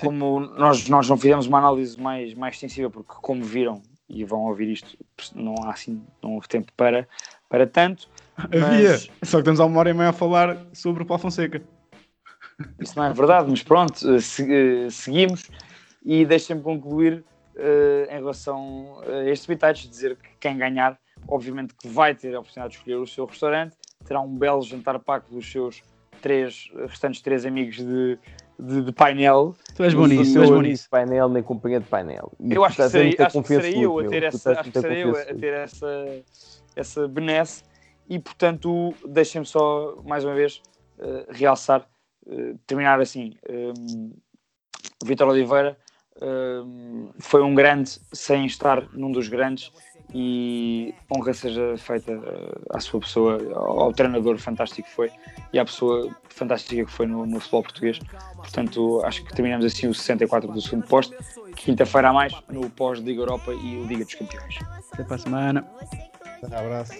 como 0.00 0.40
nós, 0.40 0.88
nós 0.88 1.08
não 1.08 1.16
fizemos 1.16 1.46
uma 1.46 1.58
análise 1.58 2.00
mais, 2.00 2.34
mais 2.34 2.54
extensiva, 2.54 2.90
porque 2.90 3.12
como 3.20 3.42
viram 3.42 3.82
e 4.08 4.24
vão 4.24 4.40
ouvir 4.46 4.68
isto, 4.68 4.96
não 5.34 5.54
há 5.64 5.70
assim, 5.70 6.02
não 6.22 6.34
houve 6.34 6.48
tempo 6.48 6.72
para, 6.76 7.08
para 7.48 7.66
tanto. 7.66 8.08
Havia, 8.36 8.90
mas... 8.90 9.10
só 9.22 9.38
que 9.38 9.42
estamos 9.42 9.60
há 9.60 9.64
uma 9.64 9.80
hora 9.80 9.90
e 9.90 9.94
meia 9.94 10.10
a 10.10 10.12
falar 10.12 10.66
sobre 10.72 11.02
o 11.02 11.06
Paulo 11.06 11.22
Fonseca. 11.22 11.62
Isso 12.78 12.96
não 12.96 13.04
é 13.04 13.12
verdade, 13.12 13.48
mas 13.50 13.62
pronto, 13.62 13.96
uh, 14.08 14.20
se, 14.20 14.42
uh, 14.42 14.90
seguimos 14.90 15.50
e 16.04 16.24
deixem-me 16.24 16.62
concluir 16.62 17.24
em 18.08 18.14
relação 18.14 19.00
a 19.04 19.28
estes 19.28 19.48
bitites, 19.48 19.90
dizer 19.90 20.14
que 20.14 20.28
quem 20.38 20.56
ganhar, 20.56 20.96
obviamente 21.26 21.74
que 21.74 21.88
vai 21.88 22.14
ter 22.14 22.32
a 22.36 22.38
oportunidade 22.38 22.74
de 22.74 22.78
escolher 22.78 22.96
o 22.98 23.06
seu 23.06 23.24
restaurante, 23.24 23.76
terá 24.04 24.20
um 24.20 24.32
belo 24.32 24.62
jantar 24.62 24.96
pago 25.00 25.24
dos 25.28 25.50
seus 25.50 25.82
três, 26.18 26.70
restantes 26.88 27.20
três 27.20 27.46
amigos 27.46 27.76
de, 27.76 28.18
de, 28.58 28.82
de 28.82 28.92
painel. 28.92 29.54
Tu 29.74 29.84
és 29.84 29.94
bonito, 29.94 30.32
tu 30.32 30.42
és 30.42 30.50
bonito. 30.50 30.88
painel, 30.90 31.28
nem 31.28 31.42
companhia 31.42 31.80
de 31.80 31.86
painel. 31.86 32.32
E 32.40 32.54
eu 32.54 32.64
acho 32.64 32.76
que 32.76 32.88
serei, 32.88 33.16
acho 33.18 33.42
que 33.42 33.48
serei 33.48 33.84
eu 33.84 33.98
a 33.98 34.08
ter, 34.08 34.22
essa, 34.22 34.60
acho 34.60 34.70
que 34.70 34.80
serei 34.80 35.04
eu 35.04 35.16
a 35.16 35.24
ter 35.24 35.52
essa, 35.54 36.22
essa 36.76 37.08
benesse 37.08 37.62
e, 38.08 38.18
portanto, 38.18 38.94
deixem-me 39.06 39.46
só, 39.46 39.96
mais 40.04 40.24
uma 40.24 40.34
vez, 40.34 40.62
uh, 40.98 41.26
realçar, 41.30 41.86
uh, 42.26 42.58
terminar 42.66 43.00
assim. 43.00 43.34
Um, 43.48 44.12
Vitor 45.04 45.28
Oliveira 45.28 45.76
um, 46.20 47.10
foi 47.18 47.42
um 47.42 47.54
grande 47.54 47.90
sem 48.12 48.46
estar 48.46 48.88
num 48.92 49.12
dos 49.12 49.28
grandes 49.28 49.70
e 50.14 50.94
honra 51.10 51.34
seja 51.34 51.76
feita 51.76 52.12
eh, 52.12 52.58
à 52.70 52.80
sua 52.80 53.00
pessoa, 53.00 53.38
ao, 53.54 53.92
treinador 53.92 54.38
fantástico 54.38 54.88
que 54.88 54.94
foi 54.94 55.10
e 55.52 55.58
à 55.58 55.64
pessoa 55.64 56.14
fantástica 56.28 56.84
que 56.84 56.90
foi 56.90 57.06
no, 57.06 57.26
no 57.26 57.38
futebol 57.40 57.62
português. 57.62 57.98
Portanto, 58.36 59.02
acho 59.04 59.24
que 59.24 59.34
terminamos 59.34 59.66
assim 59.66 59.86
o 59.86 59.94
64 59.94 60.50
do 60.50 60.60
segundo 60.60 60.86
posto. 60.86 61.14
Quinta-feira 61.56 62.08
a 62.08 62.12
mais 62.12 62.32
no 62.48 62.70
pós-Liga 62.70 63.20
Europa 63.20 63.52
e 63.52 63.84
Liga 63.84 64.04
dos 64.04 64.14
Campeões. 64.14 64.58
Até 64.92 65.04
para 65.04 65.16
a 65.16 65.18
semana. 65.18 65.68
Um 66.42 66.56
abraço. 66.56 66.92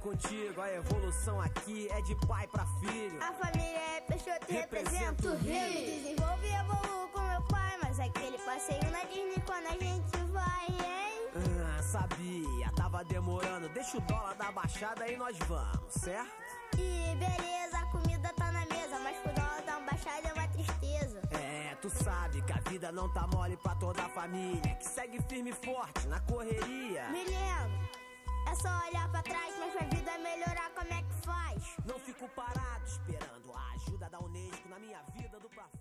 Contigo, 0.00 0.60
a 0.60 0.72
evolução 0.72 1.40
aqui 1.40 1.88
é 1.90 2.00
de 2.02 2.14
pai 2.26 2.46
pra 2.48 2.66
filho. 2.80 3.22
A 3.22 3.32
família 3.32 3.78
é 3.96 4.00
Peixoto 4.00 4.46
representa 4.48 5.28
o 5.28 5.36
Rio. 5.36 5.52
Desenvolve 5.52 6.46
e 6.46 6.54
evoluo 6.54 7.08
com 7.12 7.20
meu 7.20 7.42
pai, 7.42 7.78
mas 7.82 8.00
aquele 8.00 8.38
passeio 8.38 8.90
na 8.90 9.04
Disney 9.04 9.42
quando 9.46 9.66
a 9.66 9.76
gente 9.76 10.16
vai, 10.32 10.66
hein? 10.68 11.28
Ah, 11.76 11.82
sabia, 11.82 12.72
tava 12.74 13.04
demorando. 13.04 13.68
Deixa 13.68 13.98
o 13.98 14.00
dólar 14.00 14.34
da 14.34 14.50
baixada 14.50 15.06
e 15.06 15.16
nós 15.16 15.38
vamos, 15.46 15.92
certo? 15.92 16.30
E 16.76 17.14
beleza, 17.16 17.78
a 17.78 17.86
comida 17.86 18.32
tá 18.34 18.50
na 18.50 18.66
mesa, 18.66 18.98
mas 18.98 19.16
com 19.18 19.30
o 19.30 19.34
dólar 19.34 19.62
da 19.62 19.80
baixada 19.80 20.28
é 20.28 20.32
uma 20.32 20.48
tristeza. 20.48 21.20
É, 21.30 21.76
tu 21.76 21.88
sabe 21.88 22.42
que 22.42 22.52
a 22.52 22.60
vida 22.68 22.90
não 22.90 23.08
tá 23.12 23.26
mole 23.26 23.56
pra 23.58 23.74
toda 23.76 24.02
a 24.02 24.08
família, 24.08 24.74
que 24.76 24.86
segue 24.86 25.20
firme 25.28 25.50
e 25.50 25.52
forte 25.52 26.08
na 26.08 26.20
correria. 26.20 27.08
Me 27.10 27.24
lembro. 27.24 27.99
É 28.48 28.54
só 28.54 28.68
olhar 28.88 29.08
pra 29.10 29.22
trás, 29.22 29.54
mas 29.58 29.72
pra 29.72 29.86
vida 29.86 30.18
melhorar, 30.18 30.70
como 30.70 30.92
é 30.92 31.02
que 31.02 31.14
faz? 31.26 31.76
Não 31.84 31.98
fico 31.98 32.28
parado 32.30 32.84
esperando 32.86 33.52
a 33.54 33.72
ajuda 33.72 34.08
da 34.08 34.18
Unesco 34.20 34.68
na 34.68 34.78
minha 34.78 35.02
vida 35.16 35.38
do 35.38 35.48
frente. 35.48 35.79